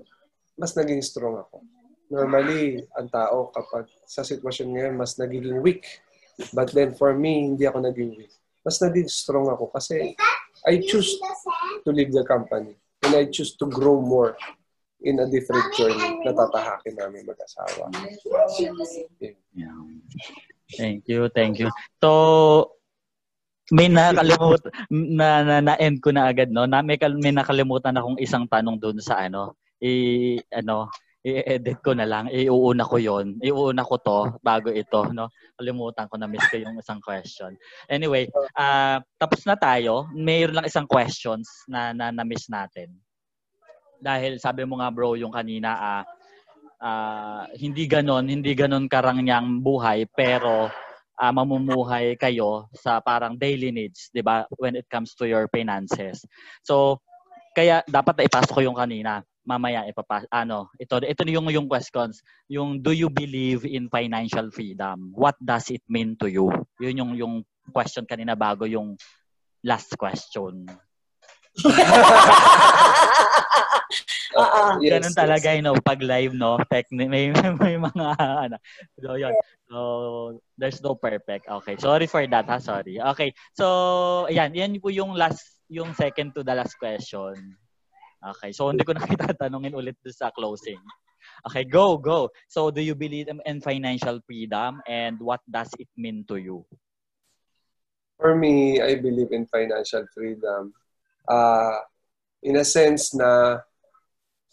mas 0.62 0.78
naging 0.78 1.02
strong 1.02 1.42
ako. 1.42 1.66
Normally, 2.14 2.86
ang 2.94 3.10
tao 3.10 3.50
kapag 3.50 3.90
sa 4.06 4.22
sitwasyon 4.22 4.78
ngayon, 4.78 4.94
mas 4.94 5.18
nagiging 5.18 5.58
weak. 5.58 6.06
But 6.54 6.70
then 6.70 6.94
for 6.94 7.18
me, 7.18 7.50
hindi 7.50 7.66
ako 7.66 7.82
naging 7.82 8.14
weak. 8.14 8.34
Mas 8.62 8.78
naging 8.78 9.10
strong 9.10 9.50
ako 9.50 9.74
kasi 9.74 10.14
I 10.70 10.86
choose 10.86 11.18
to 11.82 11.90
leave 11.90 12.14
the 12.14 12.22
company. 12.22 12.78
And 13.12 13.28
I 13.28 13.28
choose 13.28 13.60
to 13.60 13.68
grow 13.68 14.00
more 14.00 14.40
in 15.04 15.20
a 15.20 15.28
different 15.28 15.68
journey 15.76 16.24
na 16.24 16.32
tatahakin 16.32 16.96
namin 16.96 17.28
mag-asawa. 17.28 17.92
Yeah. 19.52 19.76
Thank 20.80 21.12
you, 21.12 21.28
thank 21.36 21.60
you. 21.60 21.68
So, 22.00 22.80
may 23.68 23.92
nakalimutan 23.92 24.72
na, 24.88 25.44
na, 25.44 25.56
na 25.60 25.76
end 25.76 26.00
ko 26.00 26.16
na 26.16 26.32
agad 26.32 26.56
no 26.56 26.64
na 26.64 26.80
may, 26.80 26.96
may 27.20 27.36
nakalimutan 27.36 28.00
akong 28.00 28.16
isang 28.20 28.48
tanong 28.48 28.80
doon 28.80 29.00
sa 29.04 29.20
ano 29.28 29.60
i 29.84 30.40
ano 30.56 30.88
i-edit 31.22 31.78
ko 31.86 31.94
na 31.94 32.10
lang 32.10 32.26
iuuna 32.34 32.82
ko 32.82 32.98
yon 32.98 33.38
iuuna 33.42 33.86
ko 33.86 33.96
to 34.02 34.20
bago 34.42 34.74
ito 34.74 35.06
no 35.14 35.30
kalimutan 35.54 36.10
ko 36.10 36.18
na 36.18 36.26
miss 36.26 36.46
ko 36.50 36.58
yung 36.58 36.82
isang 36.82 36.98
question 36.98 37.54
anyway 37.86 38.26
uh, 38.58 38.98
tapos 39.22 39.46
na 39.46 39.54
tayo 39.54 40.10
mayroon 40.18 40.58
lang 40.58 40.70
isang 40.70 40.90
questions 40.90 41.46
na 41.70 41.94
na, 41.94 42.10
na 42.10 42.26
miss 42.26 42.50
natin 42.50 42.90
dahil 44.02 44.42
sabi 44.42 44.66
mo 44.66 44.82
nga 44.82 44.90
bro 44.90 45.14
yung 45.14 45.30
kanina 45.30 45.78
uh, 45.78 46.04
uh, 46.82 47.44
hindi 47.54 47.86
ganon 47.86 48.26
hindi 48.26 48.58
ganon 48.58 48.90
karangyang 48.90 49.62
buhay 49.62 50.10
pero 50.10 50.74
uh, 51.22 51.32
mamumuhay 51.32 52.18
kayo 52.18 52.66
sa 52.74 52.98
parang 52.98 53.38
daily 53.38 53.70
needs, 53.70 54.10
'di 54.10 54.26
ba? 54.26 54.50
When 54.58 54.74
it 54.74 54.90
comes 54.90 55.14
to 55.22 55.30
your 55.30 55.46
finances. 55.54 56.26
So 56.66 56.98
kaya 57.54 57.86
dapat 57.86 58.18
na 58.18 58.26
ipasok 58.26 58.54
ko 58.58 58.62
yung 58.66 58.78
kanina. 58.80 59.22
Mamaya 59.42 59.90
ipapas 59.90 60.30
ano, 60.30 60.70
ito 60.78 61.02
ito 61.02 61.22
yung 61.26 61.50
yung 61.50 61.66
questions. 61.66 62.22
Yung 62.46 62.78
do 62.78 62.94
you 62.94 63.10
believe 63.10 63.66
in 63.66 63.90
financial 63.90 64.54
freedom? 64.54 65.10
What 65.18 65.34
does 65.42 65.74
it 65.74 65.82
mean 65.90 66.14
to 66.22 66.30
you? 66.30 66.54
Yun 66.78 66.96
yung 67.02 67.12
yung 67.18 67.34
question 67.74 68.06
kanina 68.06 68.38
bago 68.38 68.70
yung 68.70 68.98
last 69.66 69.94
question. 69.98 70.66
Uh, 74.32 74.80
yes, 74.84 74.92
Ganun 74.98 75.16
talaga, 75.16 75.48
yes. 75.52 75.58
you 75.60 75.64
know, 75.66 75.76
pag 75.78 76.00
live, 76.02 76.34
no, 76.34 76.58
technique, 76.72 77.12
may, 77.12 77.30
may 77.62 77.76
mga, 77.76 78.08
ano, 78.18 78.58
so, 78.98 79.20
yun. 79.20 79.36
So, 79.68 79.78
there's 80.56 80.80
no 80.80 80.96
perfect. 80.96 81.48
Okay, 81.48 81.76
sorry 81.76 82.08
for 82.08 82.24
that, 82.26 82.48
ha, 82.48 82.58
sorry. 82.64 83.04
Okay, 83.14 83.36
so, 83.52 84.26
ayan, 84.32 84.56
yan 84.56 84.80
po 84.80 84.88
yung 84.90 85.14
last, 85.14 85.60
yung 85.68 85.92
second 85.94 86.32
to 86.32 86.44
the 86.44 86.56
last 86.56 86.80
question. 86.80 87.36
Okay, 88.22 88.54
so 88.54 88.70
hindi 88.70 88.86
ko 88.86 88.94
na 88.94 89.02
kita 89.10 89.34
ulit 89.74 89.98
sa 90.14 90.30
closing. 90.30 90.78
Okay, 91.50 91.66
go, 91.66 91.98
go. 91.98 92.30
So, 92.48 92.70
do 92.70 92.82
you 92.82 92.94
believe 92.94 93.30
in 93.30 93.62
financial 93.62 94.22
freedom 94.26 94.82
and 94.86 95.18
what 95.18 95.42
does 95.50 95.70
it 95.78 95.90
mean 95.98 96.26
to 96.30 96.38
you? 96.38 96.66
For 98.22 98.38
me, 98.38 98.78
I 98.78 99.02
believe 99.02 99.34
in 99.34 99.50
financial 99.50 100.06
freedom. 100.14 100.74
Uh, 101.26 101.82
in 102.46 102.62
a 102.62 102.66
sense 102.66 103.18
na 103.18 103.62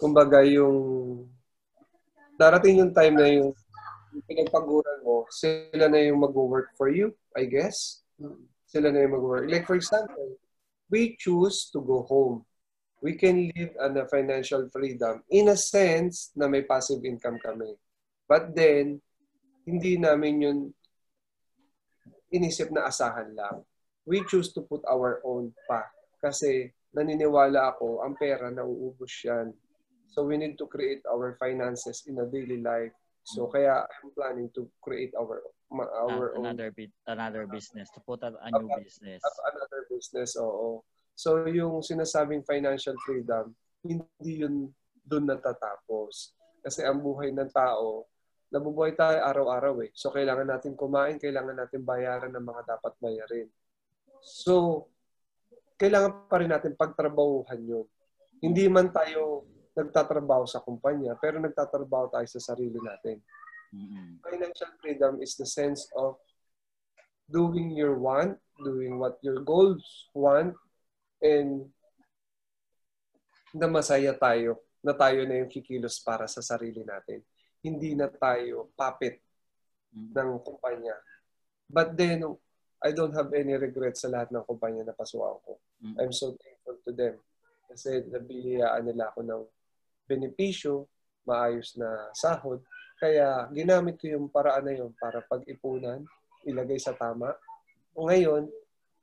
kumbaga 0.01 0.41
yung 0.49 1.29
darating 2.41 2.81
yung 2.81 2.93
time 2.97 3.21
na 3.21 3.29
yung, 3.29 3.53
yung 4.17 4.25
pinagpaguran 4.25 5.05
mo, 5.05 5.29
sila 5.29 5.93
na 5.93 6.01
yung 6.01 6.25
mag-work 6.25 6.73
for 6.81 6.89
you, 6.89 7.13
I 7.37 7.45
guess. 7.45 8.01
Sila 8.65 8.89
na 8.89 9.05
yung 9.05 9.21
mag-work. 9.21 9.45
Like 9.53 9.69
for 9.69 9.77
example, 9.77 10.41
we 10.89 11.21
choose 11.21 11.69
to 11.77 11.85
go 11.85 12.09
home. 12.09 12.48
We 12.99 13.15
can 13.15 13.51
live 13.55 13.73
on 13.79 13.95
a 13.95 14.07
financial 14.11 14.67
freedom 14.75 15.23
in 15.31 15.55
a 15.55 15.59
sense 15.59 16.35
na 16.35 16.51
may 16.51 16.67
passive 16.67 17.05
income 17.07 17.39
kami. 17.39 17.79
But 18.27 18.53
then, 18.53 18.99
hindi 19.63 20.01
namin 20.01 20.35
yun 20.43 20.59
inisip 22.33 22.75
na 22.75 22.89
asahan 22.89 23.33
lang. 23.37 23.65
We 24.09 24.25
choose 24.25 24.53
to 24.57 24.65
put 24.65 24.83
our 24.89 25.21
own 25.25 25.53
pa. 25.69 25.85
Kasi 26.19 26.73
naniniwala 26.97 27.77
ako, 27.77 28.03
ang 28.03 28.17
pera 28.17 28.49
nauubos 28.49 29.13
yan. 29.25 29.53
So 30.09 30.25
we 30.25 30.41
need 30.41 30.57
to 30.59 30.67
create 30.67 31.05
our 31.05 31.37
finances 31.37 32.09
in 32.09 32.17
a 32.19 32.27
daily 32.27 32.65
life. 32.65 32.97
So 33.29 33.45
kaya 33.53 33.85
I'm 33.85 34.11
planning 34.17 34.49
to 34.57 34.65
create 34.81 35.13
our 35.13 35.45
our 35.69 36.33
another 36.33 36.73
own 36.73 36.77
bit 36.81 36.89
another 37.05 37.45
business 37.45 37.93
to 37.93 38.01
put 38.01 38.25
up 38.25 38.41
a 38.41 38.49
new 38.49 38.73
business. 38.81 39.21
another 39.21 39.85
business. 39.93 40.33
Oo. 40.41 40.81
So 41.19 41.51
yung 41.51 41.83
sinasabing 41.83 42.47
financial 42.47 42.95
freedom, 43.03 43.51
hindi 43.83 44.47
yun 44.47 44.71
doon 45.03 45.27
natatapos. 45.27 46.39
Kasi 46.63 46.87
ang 46.87 47.03
buhay 47.03 47.35
ng 47.35 47.51
tao, 47.51 48.07
nabubuhay 48.55 48.95
tayo 48.95 49.27
araw-araw 49.27 49.83
eh. 49.83 49.91
So 49.99 50.15
kailangan 50.15 50.47
natin 50.47 50.79
kumain, 50.79 51.19
kailangan 51.19 51.59
natin 51.59 51.83
bayaran 51.83 52.31
ng 52.31 52.47
mga 52.47 52.63
dapat 52.71 52.95
bayarin. 53.03 53.51
So 54.23 54.87
kailangan 55.75 56.31
pa 56.31 56.39
rin 56.39 56.55
natin 56.55 56.79
pagtrabahuhan 56.79 57.67
yun. 57.67 57.87
Hindi 58.39 58.71
man 58.71 58.95
tayo 58.95 59.43
nagtatrabaho 59.75 60.47
sa 60.47 60.63
kumpanya, 60.63 61.19
pero 61.19 61.43
nagtatrabaho 61.43 62.15
tayo 62.15 62.27
sa 62.31 62.55
sarili 62.55 62.79
natin. 62.79 63.19
Mm-hmm. 63.75 64.07
Financial 64.23 64.71
freedom 64.79 65.19
is 65.19 65.35
the 65.35 65.47
sense 65.47 65.91
of 65.99 66.15
doing 67.27 67.75
your 67.75 67.99
want, 67.99 68.39
doing 68.63 69.03
what 69.03 69.19
your 69.27 69.43
goals 69.43 69.83
want, 70.15 70.55
and 71.23 71.67
na 73.55 73.67
masaya 73.67 74.13
tayo, 74.15 74.61
na 74.85 74.95
tayo 74.95 75.25
na 75.25 75.43
yung 75.43 75.51
kikilos 75.51 75.99
para 75.99 76.29
sa 76.29 76.45
sarili 76.45 76.85
natin. 76.85 77.25
Hindi 77.65 77.97
na 77.97 78.07
tayo 78.07 78.71
puppet 78.77 79.19
ng 79.93 80.31
kumpanya. 80.45 80.95
But 81.69 81.97
then, 81.97 82.25
I 82.79 82.95
don't 82.95 83.13
have 83.17 83.35
any 83.35 83.59
regrets 83.59 84.07
sa 84.07 84.13
lahat 84.13 84.31
ng 84.31 84.47
kumpanya 84.47 84.87
na 84.87 84.95
pasukan 84.95 85.43
ko. 85.43 85.59
Mm-hmm. 85.83 85.97
I'm 85.99 86.15
so 86.15 86.39
thankful 86.39 86.79
to 86.87 86.91
them. 86.95 87.19
Kasi 87.67 88.07
nabihiyaan 88.07 88.87
nila 88.87 89.11
ako 89.11 89.21
ng 89.27 89.43
benepisyo, 90.07 90.87
maayos 91.27 91.75
na 91.77 92.09
sahod. 92.15 92.63
Kaya 92.97 93.51
ginamit 93.51 93.99
ko 93.99 94.09
yung 94.09 94.31
paraan 94.31 94.65
na 94.65 94.75
yun 94.75 94.95
para 94.97 95.21
pag-ipunan, 95.27 96.07
ilagay 96.47 96.79
sa 96.79 96.95
tama. 96.95 97.35
O 97.93 98.07
ngayon, 98.07 98.47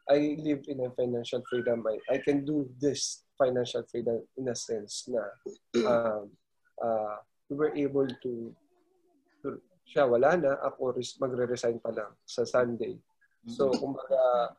I 0.06 0.38
live 0.38 0.65
in 0.69 0.86
a 0.86 0.90
financial 0.94 1.41
freedom. 1.49 1.84
I, 1.88 1.98
I 2.14 2.18
can 2.22 2.45
do 2.45 2.69
this 2.80 3.23
financial 3.38 3.84
freedom 3.90 4.22
in 4.38 4.49
a 4.49 4.56
sense 4.56 5.10
na 5.10 5.22
um, 5.90 6.30
uh, 6.82 7.18
we 7.49 7.57
were 7.57 7.73
able 7.73 8.07
to, 8.07 8.53
to 9.41 9.48
siya 9.86 10.10
wala 10.10 10.38
na, 10.38 10.57
ako 10.61 10.98
magre-resign 11.22 11.82
pa 11.82 11.90
lang 11.94 12.14
sa 12.26 12.45
Sunday. 12.45 12.98
So, 13.45 13.69
kumbaga, 13.69 14.57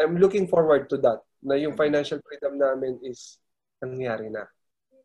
I'm 0.00 0.16
looking 0.16 0.48
forward 0.48 0.88
to 0.88 0.96
that 1.04 1.20
na 1.44 1.60
yung 1.60 1.76
financial 1.76 2.20
freedom 2.24 2.56
namin 2.56 2.96
is 3.04 3.36
nangyari 3.80 4.32
na. 4.32 4.48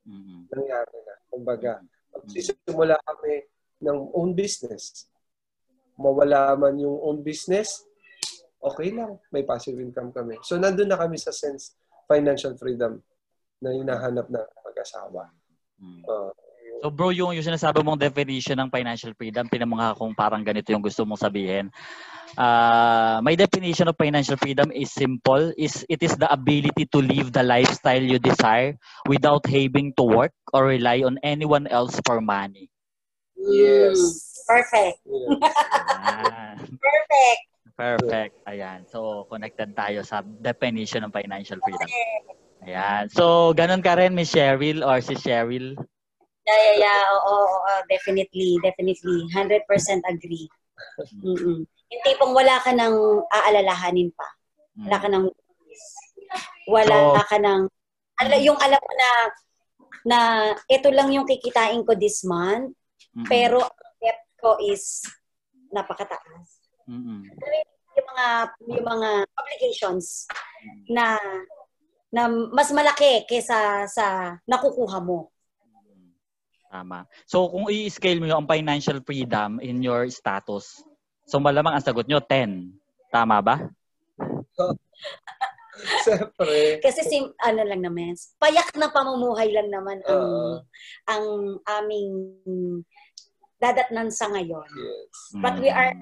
Mm-hmm. 0.07 0.39
Nangyari 0.47 0.97
na. 1.03 1.15
Kumbaga, 1.27 1.71
magsisimula 2.15 2.95
kami 3.03 3.43
ng 3.83 3.99
own 4.15 4.31
business. 4.31 5.11
Mawala 5.99 6.55
man 6.55 6.79
yung 6.79 6.97
own 7.03 7.19
business, 7.19 7.83
okay 8.61 8.89
lang. 8.93 9.17
May 9.33 9.43
passive 9.43 9.77
income 9.81 10.13
kami. 10.13 10.37
So, 10.45 10.61
nandun 10.61 10.89
na 10.89 10.97
kami 10.97 11.17
sa 11.17 11.33
sense 11.33 11.75
financial 12.05 12.53
freedom 12.55 13.01
na 13.61 13.73
hinahanap 13.73 14.29
na 14.29 14.41
mag-asawa. 14.65 15.29
Uh, 15.81 16.33
So 16.81 16.89
bro, 16.89 17.13
yung, 17.13 17.37
yung 17.37 17.45
sinasabi 17.45 17.85
mong 17.85 18.01
definition 18.01 18.57
ng 18.57 18.73
financial 18.73 19.13
freedom, 19.13 19.45
pinamangha 19.45 19.93
kung 19.93 20.17
parang 20.17 20.41
ganito 20.41 20.73
yung 20.73 20.81
gusto 20.81 21.05
mong 21.05 21.21
sabihin. 21.21 21.69
Uh, 22.33 23.21
my 23.21 23.37
definition 23.37 23.85
of 23.85 23.93
financial 23.93 24.33
freedom 24.33 24.73
is 24.73 24.89
simple. 24.89 25.53
Is 25.61 25.85
It 25.85 26.01
is 26.01 26.17
the 26.17 26.25
ability 26.25 26.89
to 26.89 26.99
live 27.05 27.29
the 27.29 27.45
lifestyle 27.45 28.01
you 28.01 28.17
desire 28.17 28.81
without 29.05 29.45
having 29.45 29.93
to 29.93 30.03
work 30.09 30.33
or 30.57 30.73
rely 30.73 31.05
on 31.05 31.21
anyone 31.21 31.69
else 31.69 32.01
for 32.01 32.17
money. 32.17 32.73
Yes. 33.37 34.41
Perfect. 34.49 35.05
Yes. 35.05 36.65
Perfect. 36.81 37.41
Perfect. 37.73 38.33
Ayan. 38.45 38.85
So, 38.87 39.25
connected 39.25 39.73
tayo 39.73 40.03
sa 40.03 40.21
definition 40.21 41.07
ng 41.07 41.13
financial 41.13 41.57
freedom. 41.63 41.89
Ayan. 42.61 43.09
So, 43.09 43.55
ganun 43.57 43.81
ka 43.81 43.97
rin, 43.97 44.13
Miss 44.13 44.31
Cheryl 44.31 44.85
or 44.85 45.01
si 45.01 45.17
Cheryl? 45.17 45.73
Yeah, 46.41 46.59
yeah, 46.59 46.75
yeah. 46.85 47.01
Oo, 47.21 47.35
oo, 47.47 47.73
definitely, 47.85 48.57
definitely. 48.61 49.25
100% 49.29 49.65
agree. 50.05 50.49
Mm-mm. 51.21 51.61
Yung 51.65 52.03
tipong 52.05 52.33
wala 52.33 52.57
ka 52.61 52.73
nang 52.73 52.95
aalalahanin 53.29 54.09
pa. 54.13 54.25
Wala 54.87 54.97
ka 54.97 55.07
nang 55.09 55.25
wala 56.65 56.95
So- 57.13 57.27
ka 57.27 57.37
nang 57.37 57.67
ala, 58.17 58.35
yung 58.37 58.57
alam 58.57 58.79
mo 58.79 58.93
na 58.95 59.09
na 60.01 60.19
ito 60.65 60.89
lang 60.89 61.13
yung 61.13 61.29
kikitain 61.29 61.85
ko 61.85 61.93
this 61.93 62.25
month, 62.25 62.73
Mm-mm. 63.13 63.27
pero 63.29 63.61
ang 63.61 63.77
debt 64.01 64.21
ko 64.41 64.57
is 64.61 65.05
napakataas. 65.69 66.60
Mm-mm. 66.91 67.23
Yung 67.95 68.07
mga 68.11 68.27
yung 68.67 68.85
mga 68.87 69.09
obligations 69.39 70.27
na 70.91 71.15
na 72.11 72.27
mas 72.51 72.67
malaki 72.75 73.23
kaysa 73.23 73.87
sa 73.87 74.35
nakukuha 74.43 74.99
mo. 74.99 75.31
Tama. 76.71 77.03
So, 77.27 77.51
kung 77.51 77.67
i-scale 77.67 78.19
mo 78.19 78.31
yung 78.31 78.47
financial 78.47 79.03
freedom 79.03 79.59
in 79.59 79.83
your 79.83 80.07
status, 80.07 80.79
so 81.27 81.35
malamang 81.35 81.75
ang 81.75 81.83
sagot 81.83 82.07
nyo, 82.07 82.23
10. 82.23 82.71
Tama 83.11 83.43
ba? 83.43 83.55
Siyempre. 86.07 86.79
Kasi 86.79 87.03
sim, 87.03 87.27
ano 87.43 87.61
lang 87.67 87.83
naman, 87.83 88.15
payak 88.39 88.71
na 88.79 88.87
pamumuhay 88.87 89.51
lang 89.51 89.67
naman 89.67 89.99
ang 90.07 90.23
Oo. 90.23 90.55
ang 91.11 91.25
aming 91.79 92.11
dadatnan 93.61 94.09
sa 94.09 94.25
ngayon. 94.33 94.65
Yes. 94.73 95.37
But 95.37 95.61
we 95.61 95.69
are 95.69 95.93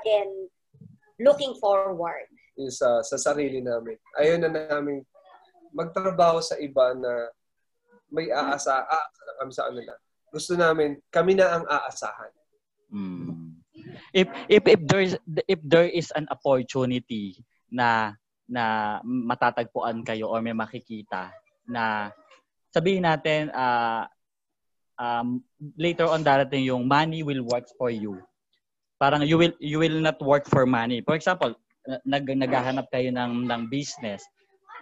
again 0.00 0.48
looking 1.20 1.52
forward. 1.60 2.32
Yung 2.56 2.72
sa, 2.72 3.04
sa 3.04 3.20
sarili 3.20 3.60
namin. 3.60 4.00
Ayaw 4.16 4.40
na 4.40 4.50
namin 4.50 5.04
magtrabaho 5.72 6.40
sa 6.40 6.56
iba 6.56 6.96
na 6.96 7.28
may 8.12 8.28
aasa, 8.32 8.84
aasa 8.84 9.20
na 9.24 9.32
kami 9.40 9.52
sa 9.52 9.64
kanila. 9.68 9.92
Gusto 10.32 10.52
namin, 10.56 11.00
kami 11.12 11.32
na 11.36 11.60
ang 11.60 11.64
aasahan. 11.68 12.32
Mm. 12.92 13.60
If 14.12 14.28
if 14.52 14.62
if 14.68 14.80
there 14.84 15.00
is 15.00 15.14
if 15.48 15.60
there 15.64 15.88
is 15.88 16.12
an 16.12 16.28
opportunity 16.28 17.40
na 17.72 18.12
na 18.44 19.00
matatagpuan 19.04 20.04
kayo 20.04 20.28
or 20.28 20.44
may 20.44 20.52
makikita 20.52 21.32
na 21.64 22.12
sabihin 22.68 23.08
natin 23.08 23.48
ah 23.56 24.04
um, 25.02 25.42
later 25.74 26.06
on 26.06 26.22
darating 26.22 26.70
yung 26.70 26.86
money 26.86 27.26
will 27.26 27.42
work 27.42 27.66
for 27.74 27.90
you. 27.90 28.22
Parang 29.02 29.26
you 29.26 29.34
will 29.34 29.54
you 29.58 29.82
will 29.82 29.98
not 29.98 30.22
work 30.22 30.46
for 30.46 30.62
money. 30.62 31.02
For 31.02 31.18
example, 31.18 31.58
nag 32.06 32.22
naghahanap 32.22 32.86
kayo 32.94 33.10
ng 33.10 33.50
ng 33.50 33.62
business. 33.66 34.22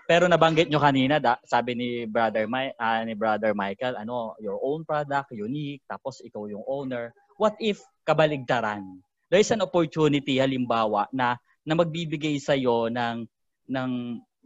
Pero 0.05 0.27
nabanggit 0.27 0.69
nyo 0.69 0.83
kanina, 0.83 1.23
da, 1.23 1.39
sabi 1.47 1.79
ni 1.79 1.89
Brother 2.03 2.51
My, 2.51 2.75
ah, 2.83 2.99
ni 3.07 3.15
Brother 3.15 3.55
Michael, 3.55 3.95
ano, 3.95 4.35
your 4.43 4.59
own 4.59 4.83
product, 4.83 5.31
unique, 5.31 5.87
tapos 5.87 6.19
ikaw 6.21 6.51
yung 6.51 6.67
owner. 6.67 7.15
What 7.39 7.55
if 7.63 7.79
kabaligtaran? 8.03 9.01
There 9.31 9.39
is 9.39 9.55
an 9.55 9.63
opportunity 9.63 10.43
halimbawa 10.43 11.07
na 11.15 11.39
na 11.63 11.79
magbibigay 11.79 12.43
sa 12.43 12.59
iyo 12.59 12.91
ng 12.91 13.23
ng 13.71 13.93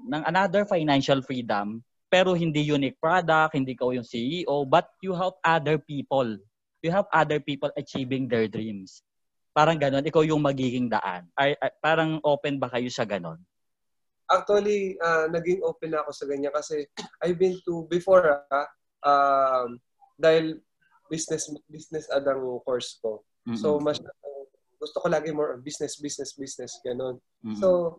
ng 0.05 0.23
another 0.29 0.69
financial 0.69 1.25
freedom 1.25 1.81
pero 2.15 2.39
hindi 2.39 2.63
unique 2.63 2.95
product, 3.03 3.59
hindi 3.59 3.75
ikaw 3.75 3.91
yung 3.91 4.07
CEO, 4.07 4.63
but 4.63 4.87
you 5.03 5.11
help 5.19 5.43
other 5.43 5.83
people. 5.83 6.39
You 6.79 6.95
help 6.95 7.11
other 7.11 7.43
people 7.43 7.75
achieving 7.75 8.31
their 8.31 8.47
dreams. 8.47 9.03
Parang 9.51 9.83
ganon, 9.83 10.07
ikaw 10.07 10.23
yung 10.23 10.39
magiging 10.39 10.87
daan. 10.87 11.27
Ay, 11.35 11.59
ay, 11.59 11.75
parang 11.83 12.23
open 12.23 12.63
ba 12.63 12.71
kayo 12.71 12.87
sa 12.87 13.03
ganon? 13.03 13.43
Actually, 14.31 14.95
ah, 15.03 15.27
naging 15.27 15.59
open 15.67 15.91
ako 15.99 16.15
sa 16.15 16.31
ganyan 16.31 16.55
kasi 16.55 16.87
I've 17.19 17.35
been 17.35 17.59
to, 17.67 17.83
before, 17.91 18.47
ah, 18.47 18.71
um, 19.03 19.83
dahil 20.15 20.63
business 21.11 21.51
business 21.67 22.07
adang 22.15 22.47
course 22.63 23.03
ko. 23.03 23.27
So, 23.59 23.83
mas 23.83 23.99
gusto 24.79 25.03
ko 25.03 25.07
lagi 25.11 25.35
more 25.35 25.59
on 25.59 25.61
business, 25.67 25.99
business, 25.99 26.33
business, 26.39 26.79
ganun. 26.81 27.19
Mm-mm. 27.43 27.59
So, 27.59 27.99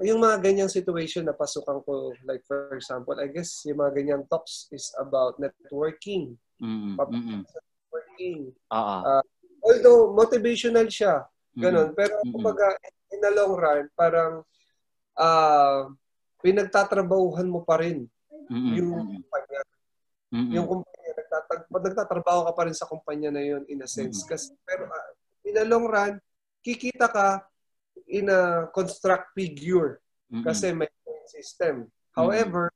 yung 0.00 0.20
mga 0.24 0.40
ganyang 0.40 0.72
situation 0.72 1.28
na 1.28 1.36
pasukan 1.36 1.84
ko, 1.84 2.16
like 2.24 2.40
for 2.48 2.72
example, 2.72 3.16
I 3.20 3.28
guess 3.28 3.64
yung 3.68 3.84
mga 3.84 3.92
ganyang 4.00 4.24
talks 4.28 4.68
is 4.72 4.88
about 4.96 5.36
networking. 5.36 6.40
Pap- 6.96 7.12
Mm-mm. 7.12 7.44
Networking. 7.44 8.52
Oo. 8.72 8.98
Although, 9.64 10.12
motivational 10.16 10.88
siya. 10.88 11.24
Mm-mm. 11.56 11.62
Ganun. 11.62 11.88
Pero, 11.92 12.20
kumbaga, 12.32 12.76
in 13.12 13.20
the 13.20 13.32
long 13.32 13.54
run, 13.56 13.84
parang, 13.92 14.40
ah, 15.16 15.88
pinagtatrabahuhan 16.44 17.48
mo 17.48 17.64
pa 17.64 17.80
rin 17.80 18.04
Mm-mm. 18.52 18.72
yung 18.76 18.88
kumpanya. 19.20 19.60
Mm-mm. 20.32 20.52
Yung 20.52 20.66
kumpanya, 20.68 21.10
nagtatag, 21.16 21.60
nagtatrabaho 21.72 22.40
ka 22.48 22.52
pa 22.52 22.62
rin 22.68 22.76
sa 22.76 22.88
kumpanya 22.88 23.30
na 23.32 23.40
yun 23.40 23.64
in 23.68 23.80
a 23.84 23.88
sense. 23.88 24.24
Mhm. 24.24 24.28
Kasi, 24.28 24.52
pero 24.64 24.88
uh, 24.88 25.10
in 25.48 25.56
the 25.56 25.64
long 25.64 25.88
run, 25.88 26.20
kikita 26.64 27.08
ka 27.08 27.44
in 28.14 28.30
a 28.30 28.70
construct 28.70 29.34
figure 29.34 29.98
Mm-mm. 30.30 30.46
kasi 30.46 30.70
may 30.70 30.86
system. 31.26 31.90
However, 32.14 32.70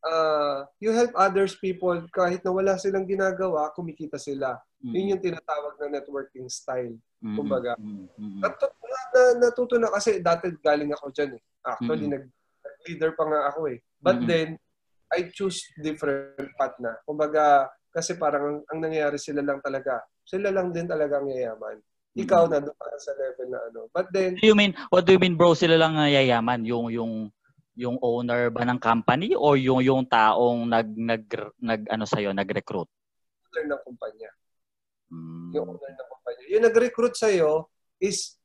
uh, 0.00 0.64
you 0.80 0.96
help 0.96 1.12
others 1.12 1.60
people 1.60 2.00
kahit 2.08 2.40
na 2.40 2.54
wala 2.54 2.80
silang 2.80 3.04
ginagawa, 3.04 3.68
kumikita 3.76 4.16
sila. 4.16 4.56
Mm-mm. 4.80 4.94
Yun 4.96 5.12
yung 5.12 5.24
tinatawag 5.24 5.76
na 5.76 6.00
networking 6.00 6.48
style. 6.48 6.96
Mm-mm. 7.18 7.34
kumbaga. 7.34 7.74
Mm-mm. 7.82 8.38
Natu- 8.38 8.70
na, 8.78 9.00
na, 9.10 9.22
natuto 9.42 9.74
na 9.74 9.90
kasi 9.90 10.22
dati 10.22 10.54
galing 10.62 10.94
ako 10.94 11.10
dyan 11.10 11.34
eh. 11.34 11.42
Actually, 11.66 12.06
Mm. 12.06 12.14
nag, 12.14 12.24
leader 12.86 13.10
pa 13.18 13.24
nga 13.26 13.40
ako 13.50 13.74
eh. 13.74 13.82
But 13.98 14.22
Mm-mm. 14.22 14.30
then, 14.30 14.48
I 15.10 15.26
choose 15.34 15.66
different 15.82 16.54
path 16.54 16.78
na. 16.78 16.94
Kumbaga, 17.02 17.66
kasi 17.90 18.14
parang 18.14 18.44
ang, 18.46 18.58
ang 18.70 18.78
nangyayari 18.86 19.18
sila 19.18 19.42
lang 19.42 19.58
talaga. 19.58 19.98
Sila 20.22 20.54
lang 20.54 20.70
din 20.70 20.86
talaga 20.86 21.18
ang 21.18 21.26
yayaman. 21.26 21.82
Ikaw 22.18 22.50
na 22.50 22.58
doon 22.58 22.74
ka 22.74 22.98
sa 22.98 23.12
level 23.14 23.46
na 23.46 23.60
ano. 23.70 23.80
But 23.94 24.10
then, 24.10 24.36
you 24.42 24.58
mean? 24.58 24.74
What 24.90 25.06
do 25.06 25.14
you 25.14 25.22
mean, 25.22 25.38
bro? 25.38 25.54
Sila 25.54 25.78
lang 25.78 25.94
ang 25.94 26.10
yayaman, 26.10 26.66
yung 26.66 26.90
yung 26.90 27.30
yung 27.78 27.96
owner 28.02 28.50
ba 28.50 28.66
ng 28.66 28.82
company 28.82 29.38
or 29.38 29.54
yung 29.54 29.78
yung 29.86 30.02
taong 30.02 30.66
nag 30.66 30.90
nag 30.98 31.24
nag 31.62 31.80
ano 31.86 32.04
sa 32.04 32.18
nag-recruit? 32.18 32.90
owner 33.58 33.64
ng 33.74 33.82
kumpanya. 33.82 34.30
Mm. 35.08 35.50
Yung 35.56 35.66
owner 35.74 35.92
ng 35.92 36.08
kumpanya. 36.08 36.42
Yung 36.52 36.64
nag-recruit 36.64 37.14
sa'yo 37.16 37.66
is, 37.98 38.36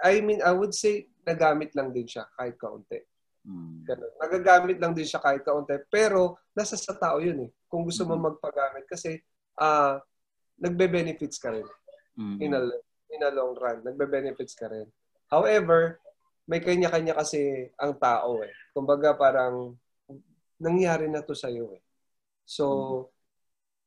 I 0.00 0.24
mean, 0.24 0.40
I 0.40 0.54
would 0.54 0.72
say, 0.72 1.10
nagamit 1.26 1.76
lang 1.76 1.92
din 1.92 2.08
siya 2.08 2.24
kahit 2.38 2.56
kaunti. 2.56 3.02
Mm. 3.44 3.84
Ganun. 3.84 4.12
Nagagamit 4.16 4.78
lang 4.80 4.92
din 4.96 5.04
siya 5.06 5.20
kahit 5.20 5.44
kaunti. 5.44 5.76
Pero, 5.92 6.40
nasa 6.56 6.78
sa 6.78 6.96
tao 6.96 7.20
yun 7.20 7.44
eh. 7.44 7.50
Kung 7.68 7.84
gusto 7.84 8.08
mo 8.08 8.16
magpagamit. 8.16 8.88
Kasi, 8.88 9.20
ah 9.60 10.00
nagbe-benefits 10.60 11.40
ka 11.40 11.52
rin. 11.52 11.64
Mm. 11.64 11.79
In 12.20 12.52
a, 12.52 12.60
in 13.10 13.22
a 13.24 13.30
long 13.32 13.56
run. 13.56 13.80
Nagbe-benefits 13.80 14.52
ka 14.52 14.68
rin. 14.68 14.86
However, 15.32 15.98
may 16.44 16.60
kanya-kanya 16.60 17.16
kasi 17.16 17.70
ang 17.78 17.96
tao 17.96 18.42
eh. 18.44 18.52
Kumbaga 18.76 19.16
parang, 19.16 19.78
nangyari 20.60 21.08
na 21.08 21.24
to 21.24 21.32
sa'yo 21.32 21.72
eh. 21.72 21.82
So, 22.44 23.08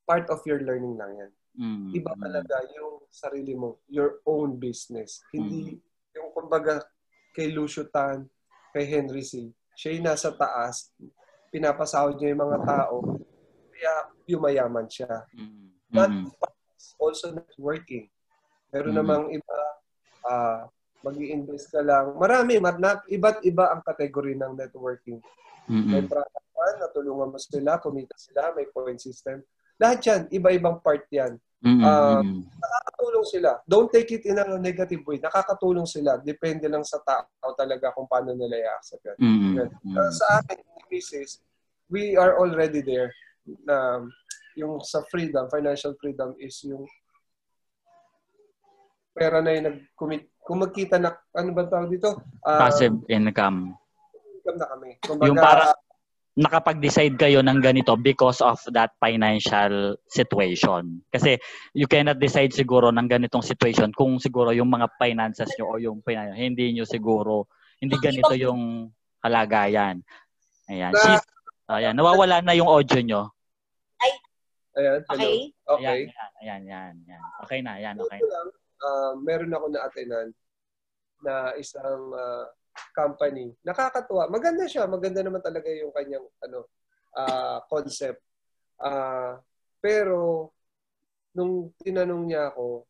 part 0.10 0.26
of 0.34 0.42
your 0.50 0.64
learning 0.66 0.98
lang 0.98 1.12
yan. 1.14 1.32
Mm. 1.54 1.90
Iba 1.94 2.12
talaga 2.18 2.66
yung 2.74 3.06
sarili 3.14 3.54
mo, 3.54 3.78
your 3.86 4.24
own 4.26 4.58
business. 4.58 5.22
Hindi 5.30 5.78
yung 6.18 6.34
kumbaga 6.34 6.82
kay 7.38 7.54
Lucio 7.54 7.86
Tan, 7.90 8.26
kay 8.74 8.90
Henry 8.90 9.22
C. 9.22 9.54
Siya 9.78 9.94
yung 9.94 10.06
nasa 10.10 10.34
taas, 10.34 10.90
pinapasahod 11.54 12.18
niya 12.18 12.34
yung 12.34 12.44
mga 12.50 12.60
tao, 12.66 12.96
kaya 13.70 13.94
yumayaman 14.26 14.90
siya. 14.90 15.26
Mm. 15.38 15.70
But 15.94 16.10
also 16.98 17.34
networking. 17.34 18.10
Meron 18.74 18.92
Mm. 18.92 19.00
namang 19.00 19.26
iba, 19.30 19.58
ah 20.26 20.66
mag 21.04 21.20
invest 21.20 21.68
ka 21.70 21.84
lang. 21.84 22.16
Marami, 22.16 22.58
mat- 22.58 23.06
iba't 23.12 23.44
iba 23.44 23.76
ang 23.76 23.84
kategory 23.84 24.34
ng 24.34 24.56
networking. 24.56 25.20
May 25.68 26.00
Mm. 26.00 26.08
product 26.08 26.48
fund, 26.56 26.76
natulungan 26.80 27.30
mo 27.32 27.40
sila, 27.40 27.76
kumita 27.78 28.16
sila, 28.16 28.56
may 28.56 28.66
point 28.72 28.98
system. 28.98 29.44
Lahat 29.76 30.00
yan, 30.00 30.22
iba-ibang 30.32 30.80
part 30.80 31.04
yan. 31.12 31.36
Mm. 31.60 31.80
Ah, 31.84 32.20
Mm. 32.24 32.44
nakakatulong 32.44 33.28
sila. 33.28 33.52
Don't 33.64 33.92
take 33.92 34.12
it 34.12 34.24
in 34.28 34.36
a 34.40 34.44
negative 34.60 35.04
way. 35.08 35.20
Nakakatulong 35.20 35.88
sila. 35.88 36.20
Depende 36.20 36.68
lang 36.68 36.84
sa 36.84 37.00
tao 37.04 37.52
talaga 37.56 37.92
kung 37.96 38.08
paano 38.08 38.32
nila 38.36 38.60
i-accept 38.60 39.04
yan. 39.04 39.18
Mm. 39.20 39.56
Uh, 39.96 40.12
sa 40.12 40.40
akin, 40.40 40.60
in 40.60 40.84
cases, 40.88 41.40
we 41.88 42.16
are 42.16 42.36
already 42.40 42.80
there. 42.84 43.12
Na 43.64 44.04
yung 44.56 44.80
sa 44.84 45.04
freedom, 45.08 45.48
financial 45.52 45.96
freedom 46.00 46.36
is 46.40 46.60
yung 46.64 46.84
pera 49.14 49.40
na 49.40 49.54
yung 49.54 49.66
nag-commit. 49.70 50.34
Kung 50.44 50.60
magkita 50.60 50.98
na, 51.00 51.16
ano 51.32 51.50
ba 51.54 51.64
tawag 51.64 51.88
dito? 51.88 52.20
Ah, 52.44 52.68
Passive 52.68 52.98
income. 53.08 53.78
income 54.36 54.58
na 54.60 54.68
kami. 54.68 54.90
Kumbaga, 55.00 55.30
Yung 55.30 55.38
para- 55.40 55.78
nakapag-decide 56.34 57.14
kayo 57.16 57.46
ng 57.46 57.62
ganito 57.62 57.94
because 57.94 58.42
of 58.42 58.58
that 58.74 58.90
financial 58.98 59.94
situation. 60.10 61.06
Kasi 61.08 61.38
you 61.72 61.86
cannot 61.86 62.18
decide 62.18 62.50
siguro 62.50 62.90
ng 62.90 63.06
ganitong 63.06 63.46
situation 63.46 63.94
kung 63.94 64.18
siguro 64.18 64.50
yung 64.50 64.66
mga 64.68 64.90
finances 64.98 65.54
nyo 65.56 65.70
o 65.70 65.78
yung 65.78 66.02
finan- 66.02 66.34
hindi 66.34 66.74
nyo 66.74 66.90
siguro, 66.90 67.46
hindi 67.78 68.02
ganito 68.02 68.34
yung 68.34 68.90
kalagayan. 69.22 70.02
Ayan. 70.66 70.90
Na- 70.90 71.00
She's, 71.00 71.24
ayan. 71.70 71.94
Nawawala 71.94 72.42
na 72.42 72.58
yung 72.58 72.68
audio 72.68 73.00
nyo. 73.00 73.22
ayan, 74.74 75.06
hello. 75.06 75.14
Okay? 75.14 75.38
Okay. 75.70 75.86
Ayan, 75.86 76.10
ayan, 76.42 76.62
ayan, 76.66 76.94
ayan. 77.06 77.22
Okay 77.46 77.60
na, 77.62 77.72
ayan, 77.78 77.96
okay. 78.02 78.18
Ito 78.18 78.63
ah, 78.84 79.14
meron 79.18 79.56
ako 79.56 79.66
na 79.72 79.82
atenan 79.88 80.28
na 81.24 81.56
isang 81.56 82.12
ah, 82.12 82.46
company. 82.92 83.54
Nakakatuwa. 83.64 84.28
Maganda 84.30 84.68
siya. 84.68 84.86
Maganda 84.86 85.24
naman 85.24 85.42
talaga 85.42 85.70
yung 85.72 85.94
kanyang 85.96 86.26
ano 86.44 86.68
ah, 87.16 87.64
concept. 87.72 88.22
Ah, 88.78 89.40
pero 89.80 90.52
nung 91.34 91.74
tinanong 91.82 92.24
niya 92.30 92.54
ako, 92.54 92.86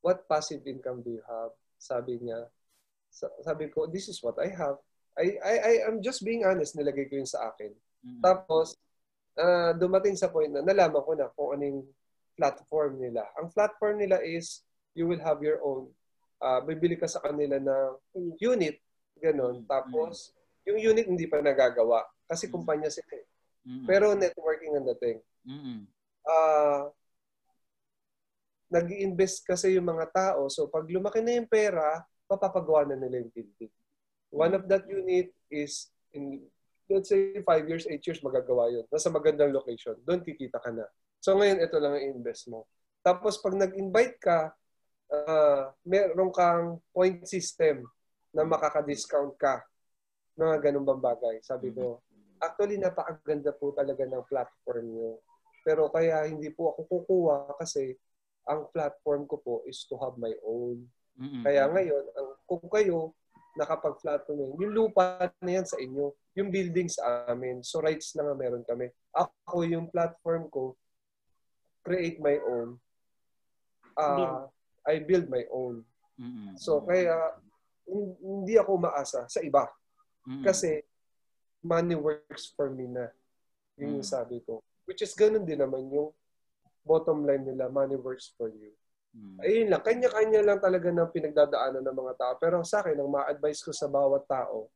what 0.00 0.24
passive 0.28 0.64
income 0.64 1.02
do 1.02 1.18
you 1.18 1.24
have? 1.26 1.52
Sabi 1.80 2.20
niya, 2.20 2.48
sa- 3.10 3.34
sabi 3.42 3.68
ko, 3.68 3.90
this 3.90 4.06
is 4.06 4.22
what 4.22 4.38
I 4.38 4.48
have. 4.52 4.78
I 5.18 5.36
I 5.42 5.54
I 5.58 5.74
am 5.90 5.98
just 6.00 6.22
being 6.22 6.46
honest, 6.46 6.78
nilagay 6.78 7.10
ko 7.10 7.18
yun 7.18 7.28
sa 7.28 7.50
akin. 7.50 7.74
Mm. 8.06 8.22
Tapos, 8.22 8.78
ah, 9.36 9.74
dumating 9.74 10.14
sa 10.16 10.30
point 10.30 10.48
na 10.48 10.62
nalaman 10.62 11.02
ko 11.02 11.12
na 11.18 11.28
kung 11.34 11.58
ano 11.58 11.62
yung 11.66 11.82
platform 12.38 13.02
nila. 13.02 13.26
Ang 13.36 13.52
platform 13.52 14.00
nila 14.00 14.22
is 14.24 14.64
you 14.92 15.06
will 15.06 15.20
have 15.20 15.40
your 15.40 15.60
own. 15.62 15.88
ah 16.40 16.56
bibili 16.64 16.96
ka 16.96 17.04
sa 17.04 17.20
kanila 17.20 17.60
ng 17.60 18.00
unit, 18.40 18.80
ganun. 19.20 19.60
Tapos, 19.68 20.32
yung 20.64 20.80
unit 20.80 21.04
hindi 21.04 21.28
pa 21.28 21.44
nagagawa 21.44 22.08
kasi 22.24 22.48
Mm. 22.48 22.52
kumpanya 22.56 22.88
sila. 22.88 23.12
eh. 23.12 23.26
Mm. 23.68 23.84
Pero 23.84 24.16
networking 24.16 24.72
ang 24.72 24.88
dating. 24.96 25.20
Mm. 25.44 25.84
Ah 26.24 26.88
nag 28.70 28.86
invest 28.94 29.42
kasi 29.42 29.74
yung 29.74 29.84
mga 29.84 30.06
tao. 30.14 30.46
So, 30.46 30.70
pag 30.70 30.86
lumaki 30.86 31.18
na 31.20 31.42
yung 31.42 31.50
pera, 31.50 32.06
papapagawa 32.30 32.86
na 32.86 32.94
nila 32.96 33.18
yung 33.20 33.32
building. 33.34 33.72
One 34.30 34.54
of 34.54 34.64
that 34.70 34.86
unit 34.86 35.34
is 35.50 35.90
in, 36.14 36.38
let's 36.86 37.10
say, 37.10 37.42
5 37.42 37.66
years, 37.66 37.82
8 37.84 37.98
years, 37.98 38.22
magagawa 38.22 38.70
yun. 38.70 38.86
Nasa 38.86 39.10
magandang 39.10 39.50
location. 39.50 39.98
Doon 40.06 40.22
kikita 40.22 40.62
ka 40.62 40.70
na. 40.70 40.86
So, 41.18 41.34
ngayon, 41.34 41.58
ito 41.58 41.76
lang 41.82 41.98
ang 41.98 42.06
invest 42.14 42.46
mo. 42.46 42.70
Tapos, 43.02 43.42
pag 43.42 43.58
nag-invite 43.58 44.22
ka, 44.22 44.54
ah 45.10 45.74
meron 45.82 46.30
kang 46.30 46.78
point 46.94 47.26
system 47.26 47.82
na 48.30 48.46
makaka-discount 48.46 49.34
ka. 49.34 49.62
Mga 50.38 50.70
ganun 50.70 50.86
bang 50.86 51.02
bagay. 51.02 51.36
Sabi 51.42 51.74
ko, 51.74 51.98
actually, 52.38 52.78
napakaganda 52.78 53.50
po 53.52 53.74
talaga 53.74 54.06
ng 54.06 54.24
platform 54.30 54.86
nyo. 54.86 55.12
Pero 55.66 55.92
kaya 55.92 56.24
hindi 56.24 56.48
po 56.54 56.72
ako 56.72 56.80
kukuha 56.88 57.58
kasi 57.60 57.92
ang 58.48 58.70
platform 58.72 59.28
ko 59.28 59.36
po 59.42 59.54
is 59.68 59.84
to 59.84 59.98
have 60.00 60.16
my 60.16 60.32
own. 60.46 60.88
Mm. 61.20 61.44
Kaya 61.44 61.68
ngayon, 61.68 62.04
ang, 62.16 62.28
kung 62.48 62.64
kayo 62.72 63.12
nakapag-platform 63.58 64.38
yun, 64.40 64.52
yung 64.56 64.72
lupa 64.72 65.28
na 65.42 65.50
yan 65.60 65.66
sa 65.66 65.76
inyo, 65.76 66.14
yung 66.38 66.48
building 66.48 66.88
sa 66.88 67.28
amin. 67.28 67.60
So 67.60 67.82
rights 67.84 68.16
na 68.16 68.24
nga 68.24 68.34
meron 68.38 68.64
kami. 68.64 68.88
Ako, 69.12 69.66
yung 69.68 69.92
platform 69.92 70.48
ko, 70.48 70.78
create 71.84 72.22
my 72.22 72.40
own. 72.40 72.78
Uh, 73.98 74.48
I 74.86 75.00
build 75.02 75.28
my 75.28 75.44
own. 75.50 75.84
So 76.56 76.84
kaya, 76.84 77.16
hin- 77.88 78.16
hindi 78.20 78.54
ako 78.60 78.76
maasa 78.76 79.24
sa 79.26 79.40
iba. 79.40 79.66
Kasi, 80.44 80.84
money 81.60 81.96
works 81.96 82.52
for 82.56 82.68
me 82.72 82.88
na. 82.88 83.08
Yun 83.80 84.00
yung 84.00 84.06
Mm. 84.06 84.12
sabi 84.12 84.40
ko. 84.44 84.60
Which 84.84 85.00
is 85.00 85.16
ganun 85.16 85.44
din 85.48 85.60
naman 85.60 85.88
yung 85.92 86.12
bottom 86.84 87.24
line 87.24 87.44
nila, 87.44 87.68
money 87.72 87.96
works 87.96 88.32
for 88.36 88.48
you. 88.52 88.72
Mm. 89.16 89.36
Ayun 89.42 89.68
lang, 89.72 89.82
kanya-kanya 89.82 90.40
lang 90.44 90.60
talaga 90.62 90.88
ng 90.92 91.10
pinagdadaanan 91.12 91.82
ng 91.82 91.96
mga 91.98 92.14
tao. 92.20 92.32
Pero 92.38 92.62
sa 92.62 92.80
akin, 92.84 93.00
ang 93.00 93.10
ma-advise 93.10 93.60
ko 93.64 93.72
sa 93.74 93.88
bawat 93.90 94.24
tao, 94.28 94.68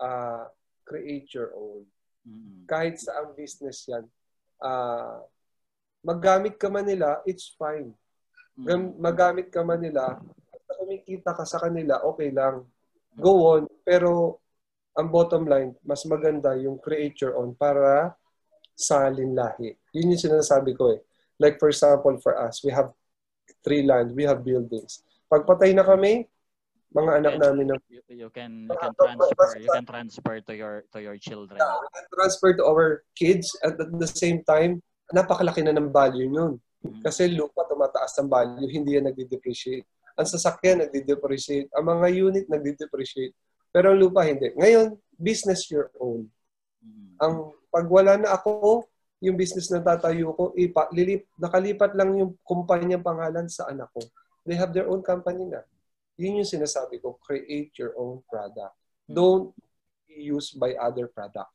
ah 0.00 0.46
create 0.86 1.30
your 1.34 1.52
own. 1.54 1.86
Kahit 2.66 2.98
sa 3.02 3.22
ang 3.22 3.34
business 3.34 3.86
yan, 3.90 4.06
ah 4.62 5.18
maggamit 6.02 6.58
ka 6.58 6.70
man 6.70 6.86
nila, 6.86 7.22
it's 7.26 7.54
fine. 7.54 7.94
Mm. 8.58 8.66
Gam- 8.68 8.94
magamit 9.00 9.48
ka 9.48 9.64
man 9.64 9.80
nila, 9.80 10.20
at 10.52 10.62
kumikita 10.76 11.32
ka 11.32 11.44
sa 11.48 11.60
kanila, 11.62 12.04
okay 12.04 12.28
lang. 12.28 12.66
Go 13.16 13.56
on. 13.56 13.68
Pero 13.84 14.40
ang 14.96 15.08
bottom 15.08 15.48
line, 15.48 15.72
mas 15.84 16.04
maganda 16.04 16.52
yung 16.56 16.76
create 16.80 17.16
your 17.24 17.40
own 17.40 17.56
para 17.56 18.12
salin 18.76 19.32
lahi. 19.32 19.72
Yun 19.96 20.16
yung 20.16 20.24
sinasabi 20.28 20.76
ko 20.76 20.92
eh. 20.92 21.00
Like 21.40 21.56
for 21.56 21.72
example, 21.72 22.16
for 22.20 22.36
us, 22.36 22.60
we 22.60 22.72
have 22.72 22.92
three 23.64 23.84
land, 23.84 24.12
we 24.12 24.24
have 24.28 24.44
buildings. 24.44 25.00
Pagpatay 25.32 25.72
na 25.72 25.84
kami, 25.84 26.28
mga 26.92 27.10
anak 27.24 27.32
And 27.36 27.42
namin 27.42 27.64
na 27.72 27.76
you, 27.88 28.28
you 28.28 28.28
can 28.28 28.68
you 28.68 28.76
can 28.76 28.92
transfer 29.00 29.48
you 29.56 29.70
can 29.72 29.86
transfer 29.88 30.36
to 30.44 30.52
your 30.52 30.84
to 30.92 31.00
your 31.00 31.16
children. 31.16 31.56
transfer 32.12 32.52
to 32.52 32.64
our 32.68 33.00
kids 33.16 33.48
at 33.64 33.80
at 33.80 33.88
the 33.96 34.08
same 34.08 34.44
time, 34.44 34.84
napakalaki 35.08 35.64
na 35.64 35.72
ng 35.72 35.88
value 35.88 36.28
yun. 36.28 36.60
Mhm. 36.82 37.02
Kasi 37.02 37.30
lupa 37.30 37.62
tumataas 37.70 38.18
ang 38.18 38.28
value, 38.28 38.66
hindi 38.66 38.98
yan 38.98 39.06
nagde-depreciate. 39.06 39.86
Ang 40.18 40.28
sasakyan 40.28 40.82
nagde-depreciate, 40.86 41.70
ang 41.72 41.86
mga 41.86 42.06
unit 42.10 42.44
nagde-depreciate. 42.50 43.32
Pero 43.70 43.94
ang 43.94 43.98
lupa 44.02 44.26
hindi. 44.26 44.50
Ngayon, 44.58 44.98
business 45.14 45.70
your 45.70 45.94
own. 46.02 46.26
Mhm. 46.82 47.16
Ang 47.22 47.34
pag 47.72 47.86
wala 47.88 48.18
na 48.18 48.34
ako, 48.34 48.84
yung 49.22 49.38
business 49.38 49.70
na 49.70 49.78
tatayo 49.78 50.34
ko, 50.34 50.50
ipa, 50.58 50.90
lilip, 50.90 51.30
nakalipat 51.38 51.94
lang 51.94 52.18
yung 52.18 52.34
kumpanyang 52.42 53.06
pangalan 53.06 53.46
sa 53.46 53.70
anak 53.70 53.88
ko. 53.94 54.02
They 54.42 54.58
have 54.58 54.74
their 54.74 54.90
own 54.90 55.00
company 55.06 55.46
na. 55.46 55.62
Yun 56.18 56.42
yung 56.42 56.50
sinasabi 56.50 56.98
ko, 56.98 57.16
create 57.22 57.70
your 57.78 57.94
own 57.94 58.26
product. 58.26 58.74
Don't 59.06 59.54
be 60.10 60.26
used 60.34 60.58
by 60.58 60.74
other 60.74 61.06
product. 61.06 61.54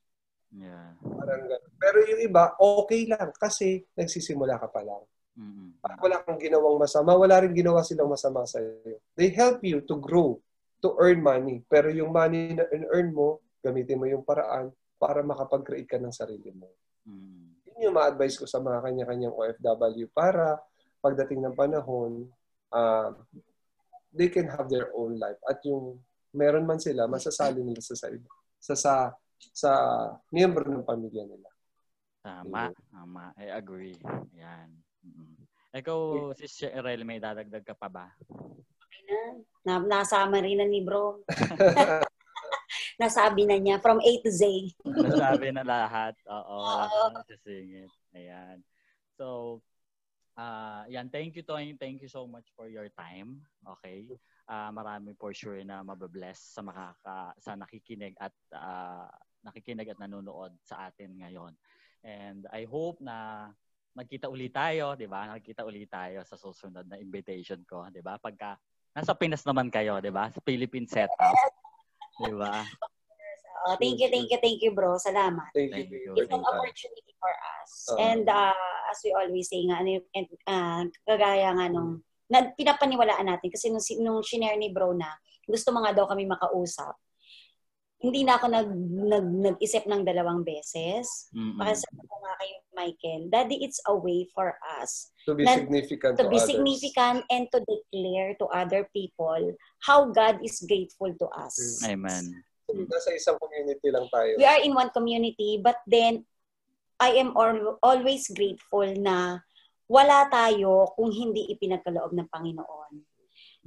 Yeah. 0.55 0.95
Parang 1.03 1.43
ganun. 1.43 1.71
Pero 1.75 1.97
yung 2.07 2.21
iba, 2.23 2.55
okay 2.55 3.03
lang 3.03 3.35
kasi 3.35 3.83
nagsisimula 3.99 4.55
ka 4.55 4.71
pa 4.71 4.81
lang. 4.87 5.03
Mhm. 5.37 5.77
Pag 5.79 6.01
wala 6.01 6.17
kang 6.25 6.41
ginawang 6.41 6.81
masama, 6.81 7.13
wala 7.13 7.37
rin 7.45 7.53
ginawa 7.53 7.85
silang 7.85 8.09
masama 8.09 8.43
sa 8.49 8.57
iyo. 8.57 8.97
They 9.13 9.29
help 9.29 9.61
you 9.61 9.85
to 9.85 9.95
grow, 10.01 10.41
to 10.81 10.97
earn 10.97 11.21
money. 11.21 11.61
Pero 11.69 11.93
yung 11.93 12.09
money 12.09 12.57
na 12.57 12.65
earn 12.89 13.13
mo, 13.13 13.39
gamitin 13.61 14.01
mo 14.01 14.09
yung 14.09 14.25
paraan 14.25 14.73
para 14.97 15.21
makapag-create 15.21 15.85
ka 15.85 16.01
ng 16.01 16.13
sarili 16.13 16.49
mo. 16.57 16.73
Mhm. 17.05 17.69
Yun 17.69 17.85
yung 17.87 17.95
ma-advise 17.95 18.41
ko 18.41 18.49
sa 18.49 18.57
mga 18.57 18.81
kanya-kanyang 18.81 19.37
OFW 19.37 20.09
para 20.09 20.57
pagdating 20.97 21.45
ng 21.45 21.53
panahon, 21.53 22.25
uh, 22.73 23.13
they 24.09 24.33
can 24.33 24.49
have 24.49 24.65
their 24.65 24.89
own 24.97 25.21
life. 25.21 25.37
At 25.45 25.61
yung 25.61 26.01
meron 26.33 26.65
man 26.65 26.81
sila, 26.81 27.05
masasali 27.05 27.61
nila 27.61 27.79
sa 27.85 27.93
sa 27.93 28.09
sa 28.57 28.73
sa, 28.73 28.93
sa 29.53 29.71
miyembro 30.33 30.65
ng 30.65 30.81
pamilya 30.81 31.29
nila. 31.29 31.49
Tama, 32.25 32.73
tama. 32.89 33.31
I 33.37 33.53
agree. 33.53 33.95
Yan. 34.35 34.86
Mhm. 35.07 35.47
Ikaw, 35.77 35.99
Sis 36.35 36.57
Cheryl, 36.57 37.03
may 37.05 37.19
dadagdag 37.21 37.63
ka 37.63 37.75
pa 37.77 37.87
ba? 37.87 38.07
Na, 39.63 39.79
nasama 39.79 40.39
rin 40.43 40.59
na 40.59 40.65
ni 40.67 40.83
bro. 40.83 41.23
Nasabi 43.01 43.45
na 43.45 43.55
niya 43.61 43.77
from 43.79 44.01
A 44.01 44.11
to 44.25 44.31
Z. 44.33 44.73
Nasabi 44.83 45.53
na 45.53 45.63
lahat. 45.63 46.17
Oo, 46.33 46.57
Oo. 46.81 47.03
na 47.13 47.21
sisingit. 47.29 47.91
Ayan. 48.11 48.63
So, 49.15 49.59
ah 50.33 50.83
yan, 50.89 51.09
thank 51.13 51.37
you, 51.37 51.43
Toy. 51.45 51.77
Thank 51.77 52.01
you 52.01 52.09
so 52.09 52.25
much 52.25 52.49
for 52.57 52.67
your 52.67 52.89
time. 52.97 53.41
Okay? 53.77 54.09
Ah 54.47 54.73
marami 54.73 55.13
for 55.13 55.35
sure 55.35 55.59
na 55.61 55.83
mababless 55.83 56.39
sa 56.55 56.63
makaka 56.63 57.35
sa 57.37 57.53
nakikinig 57.53 58.15
at 58.17 58.33
ah, 58.55 59.11
nakikinig 59.45 59.91
at 59.91 59.99
nanonood 59.99 60.55
sa 60.63 60.89
atin 60.89 61.21
ngayon. 61.21 61.53
And 62.05 62.45
I 62.53 62.65
hope 62.65 63.01
na 63.01 63.49
magkita 63.97 64.29
ulit 64.29 64.53
tayo, 64.53 64.93
'di 64.93 65.09
ba? 65.09 65.25
Magkita 65.33 65.65
ulit 65.65 65.89
tayo 65.89 66.21
sa 66.21 66.37
susunod 66.37 66.85
na 66.85 67.01
invitation 67.01 67.57
ko, 67.65 67.89
'di 67.89 68.05
ba? 68.05 68.21
Pagka 68.21 68.61
nasa 68.93 69.17
Pinas 69.17 69.41
naman 69.41 69.73
kayo, 69.73 69.97
'di 69.97 70.13
ba? 70.13 70.29
Sa 70.29 70.37
Philippine 70.45 70.85
setup, 70.85 71.33
'di 72.21 72.33
ba? 72.37 72.61
Oh, 73.67 73.75
thank 73.81 73.97
you, 73.99 74.07
thank 74.07 74.29
you, 74.29 74.39
thank 74.39 74.61
you, 74.61 74.71
bro. 74.71 74.95
Salamat. 75.01 75.49
Thank 75.51 75.73
Thank 75.73 75.89
you. 75.91 76.13
you. 76.13 76.23
It's 76.23 76.31
an 76.31 76.45
opportunity 76.45 77.13
for 77.17 77.33
us. 77.33 77.71
Oo. 77.91 77.99
And 77.99 78.23
uh, 78.29 78.55
as 78.87 79.01
we 79.03 79.11
always 79.11 79.49
say 79.49 79.65
nga, 79.65 79.81
ano, 79.81 79.99
and, 80.13 80.27
uh, 80.47 80.83
kagaya 81.03 81.51
nga 81.57 81.67
nung, 81.67 81.99
na, 82.31 82.53
pinapaniwalaan 82.53 83.27
natin 83.27 83.49
kasi 83.51 83.67
nung, 83.67 83.83
si- 83.83 83.99
nung 83.99 84.23
shinare 84.23 84.55
ni 84.55 84.71
bro 84.71 84.95
na 84.95 85.09
gusto 85.43 85.73
mga 85.73 85.99
daw 85.99 86.05
kami 86.07 86.29
makausap, 86.29 86.95
hindi 87.97 88.21
na 88.21 88.37
ako 88.37 88.45
nag, 88.45 88.69
nag, 89.09 89.25
nag-isip 89.25 89.89
ng 89.89 90.05
dalawang 90.05 90.45
beses. 90.45 91.33
Mm-mm. 91.33 91.57
Kasi 91.57 91.81
sabi 91.81 92.03
ko 92.05 92.15
nga 92.21 92.33
kay 92.37 92.51
Michael, 92.71 93.21
Daddy, 93.33 93.57
it's 93.65 93.81
a 93.89 93.95
way 93.97 94.29
for 94.29 94.53
us 94.77 95.09
To 95.25 95.35
be 95.35 95.43
Na- 95.43 95.59
significant 95.59 96.15
to 96.15 96.23
to, 96.23 96.31
be 96.31 96.37
others. 96.39 96.47
significant 96.47 97.19
and 97.27 97.51
to 97.51 97.59
declare 97.65 98.37
to 98.39 98.45
other 98.47 98.87
people 98.95 99.51
how 99.83 100.07
God 100.07 100.39
is 100.39 100.61
grateful 100.63 101.11
to 101.11 101.27
us. 101.35 101.83
Amen. 101.83 102.31
Nasa 102.69 103.11
isang 103.11 103.35
community 103.35 103.91
lang 103.91 104.07
tayo. 104.07 104.39
we 104.39 104.45
are 104.47 104.61
in 104.61 104.71
one 104.71 104.87
community, 104.93 105.59
but 105.59 105.81
then 105.83 106.23
I 106.95 107.17
am 107.19 107.35
al- 107.35 107.75
always 107.83 108.29
grateful 108.31 108.87
na 108.95 109.41
wala 109.87 110.27
tayo 110.31 110.95
kung 110.95 111.11
hindi 111.11 111.47
ipinagkaloob 111.49 112.15
ng 112.15 112.27
Panginoon. 112.31 112.91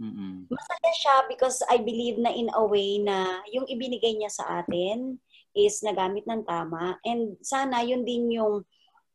Mm-mm. 0.01 0.48
Masaya 0.48 0.93
siya 0.97 1.16
because 1.28 1.60
I 1.68 1.77
believe 1.77 2.16
na 2.16 2.32
in 2.32 2.48
a 2.56 2.64
way 2.64 2.97
na 2.97 3.44
yung 3.52 3.68
ibinigay 3.68 4.16
niya 4.16 4.32
sa 4.32 4.64
atin 4.64 5.20
is 5.52 5.85
nagamit 5.85 6.24
ng 6.24 6.40
tama 6.48 6.97
and 7.05 7.36
sana 7.44 7.85
yun 7.85 8.01
din 8.09 8.32
yung 8.32 8.64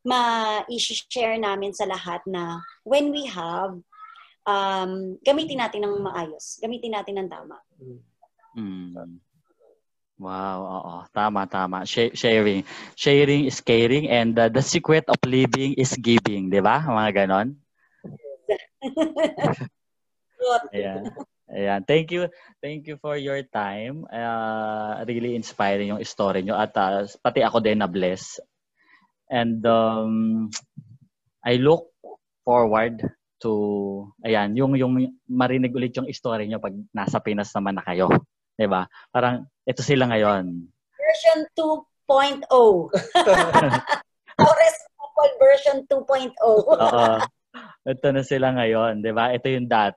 ma-share 0.06 1.34
namin 1.34 1.74
sa 1.74 1.90
lahat 1.90 2.22
na 2.30 2.62
when 2.86 3.10
we 3.10 3.26
have, 3.26 3.74
um, 4.46 5.18
gamitin 5.26 5.58
natin 5.58 5.82
ng 5.82 5.98
maayos. 6.06 6.62
Gamitin 6.62 6.94
natin 6.94 7.18
ng 7.18 7.28
tama. 7.28 7.58
Mm. 8.54 9.18
Wow, 10.16 10.58
oo. 10.64 10.94
Tama, 11.10 11.44
tama. 11.50 11.82
Sh- 11.84 12.14
sharing. 12.14 12.62
Sharing 12.94 13.50
is 13.50 13.60
caring 13.60 14.08
and 14.08 14.38
uh, 14.38 14.48
the 14.48 14.62
secret 14.62 15.04
of 15.10 15.18
living 15.26 15.74
is 15.76 15.92
giving. 15.98 16.48
Di 16.48 16.62
ba? 16.62 16.80
Mga 16.86 17.26
ganon. 17.26 17.58
Ayan. 20.74 21.02
Ayan. 21.46 21.80
Thank 21.86 22.10
you. 22.10 22.26
Thank 22.58 22.90
you 22.90 22.98
for 22.98 23.14
your 23.14 23.42
time. 23.46 24.04
Uh, 24.10 25.02
really 25.06 25.38
inspiring 25.38 25.94
yung 25.94 26.02
story 26.02 26.42
nyo. 26.42 26.58
At 26.58 26.74
uh, 26.74 27.06
pati 27.22 27.40
ako 27.42 27.62
din 27.62 27.80
na 27.80 27.88
bless. 27.88 28.42
And 29.30 29.62
um, 29.66 30.50
I 31.42 31.58
look 31.58 31.90
forward 32.42 33.02
to, 33.42 33.52
ayan, 34.22 34.54
yung, 34.58 34.74
yung 34.78 34.94
marinig 35.30 35.74
ulit 35.74 35.94
yung 35.94 36.10
story 36.10 36.46
nyo 36.46 36.58
pag 36.58 36.74
nasa 36.94 37.18
Pinas 37.22 37.54
naman 37.54 37.78
na 37.78 37.84
kayo. 37.86 38.10
ba? 38.58 38.90
Parang 39.14 39.46
ito 39.66 39.82
sila 39.82 40.10
ngayon. 40.10 40.66
Version 40.98 41.40
2.0. 41.54 42.46
Forest 44.36 44.80
Couple 45.16 45.32
version 45.40 45.78
2.0. 45.88 46.36
Oo. 46.44 47.06
ito 47.86 48.06
na 48.10 48.22
sila 48.26 48.52
ngayon, 48.52 49.00
'di 49.00 49.12
ba? 49.14 49.32
Ito 49.32 49.46
yung 49.48 49.70
dati. 49.70 49.94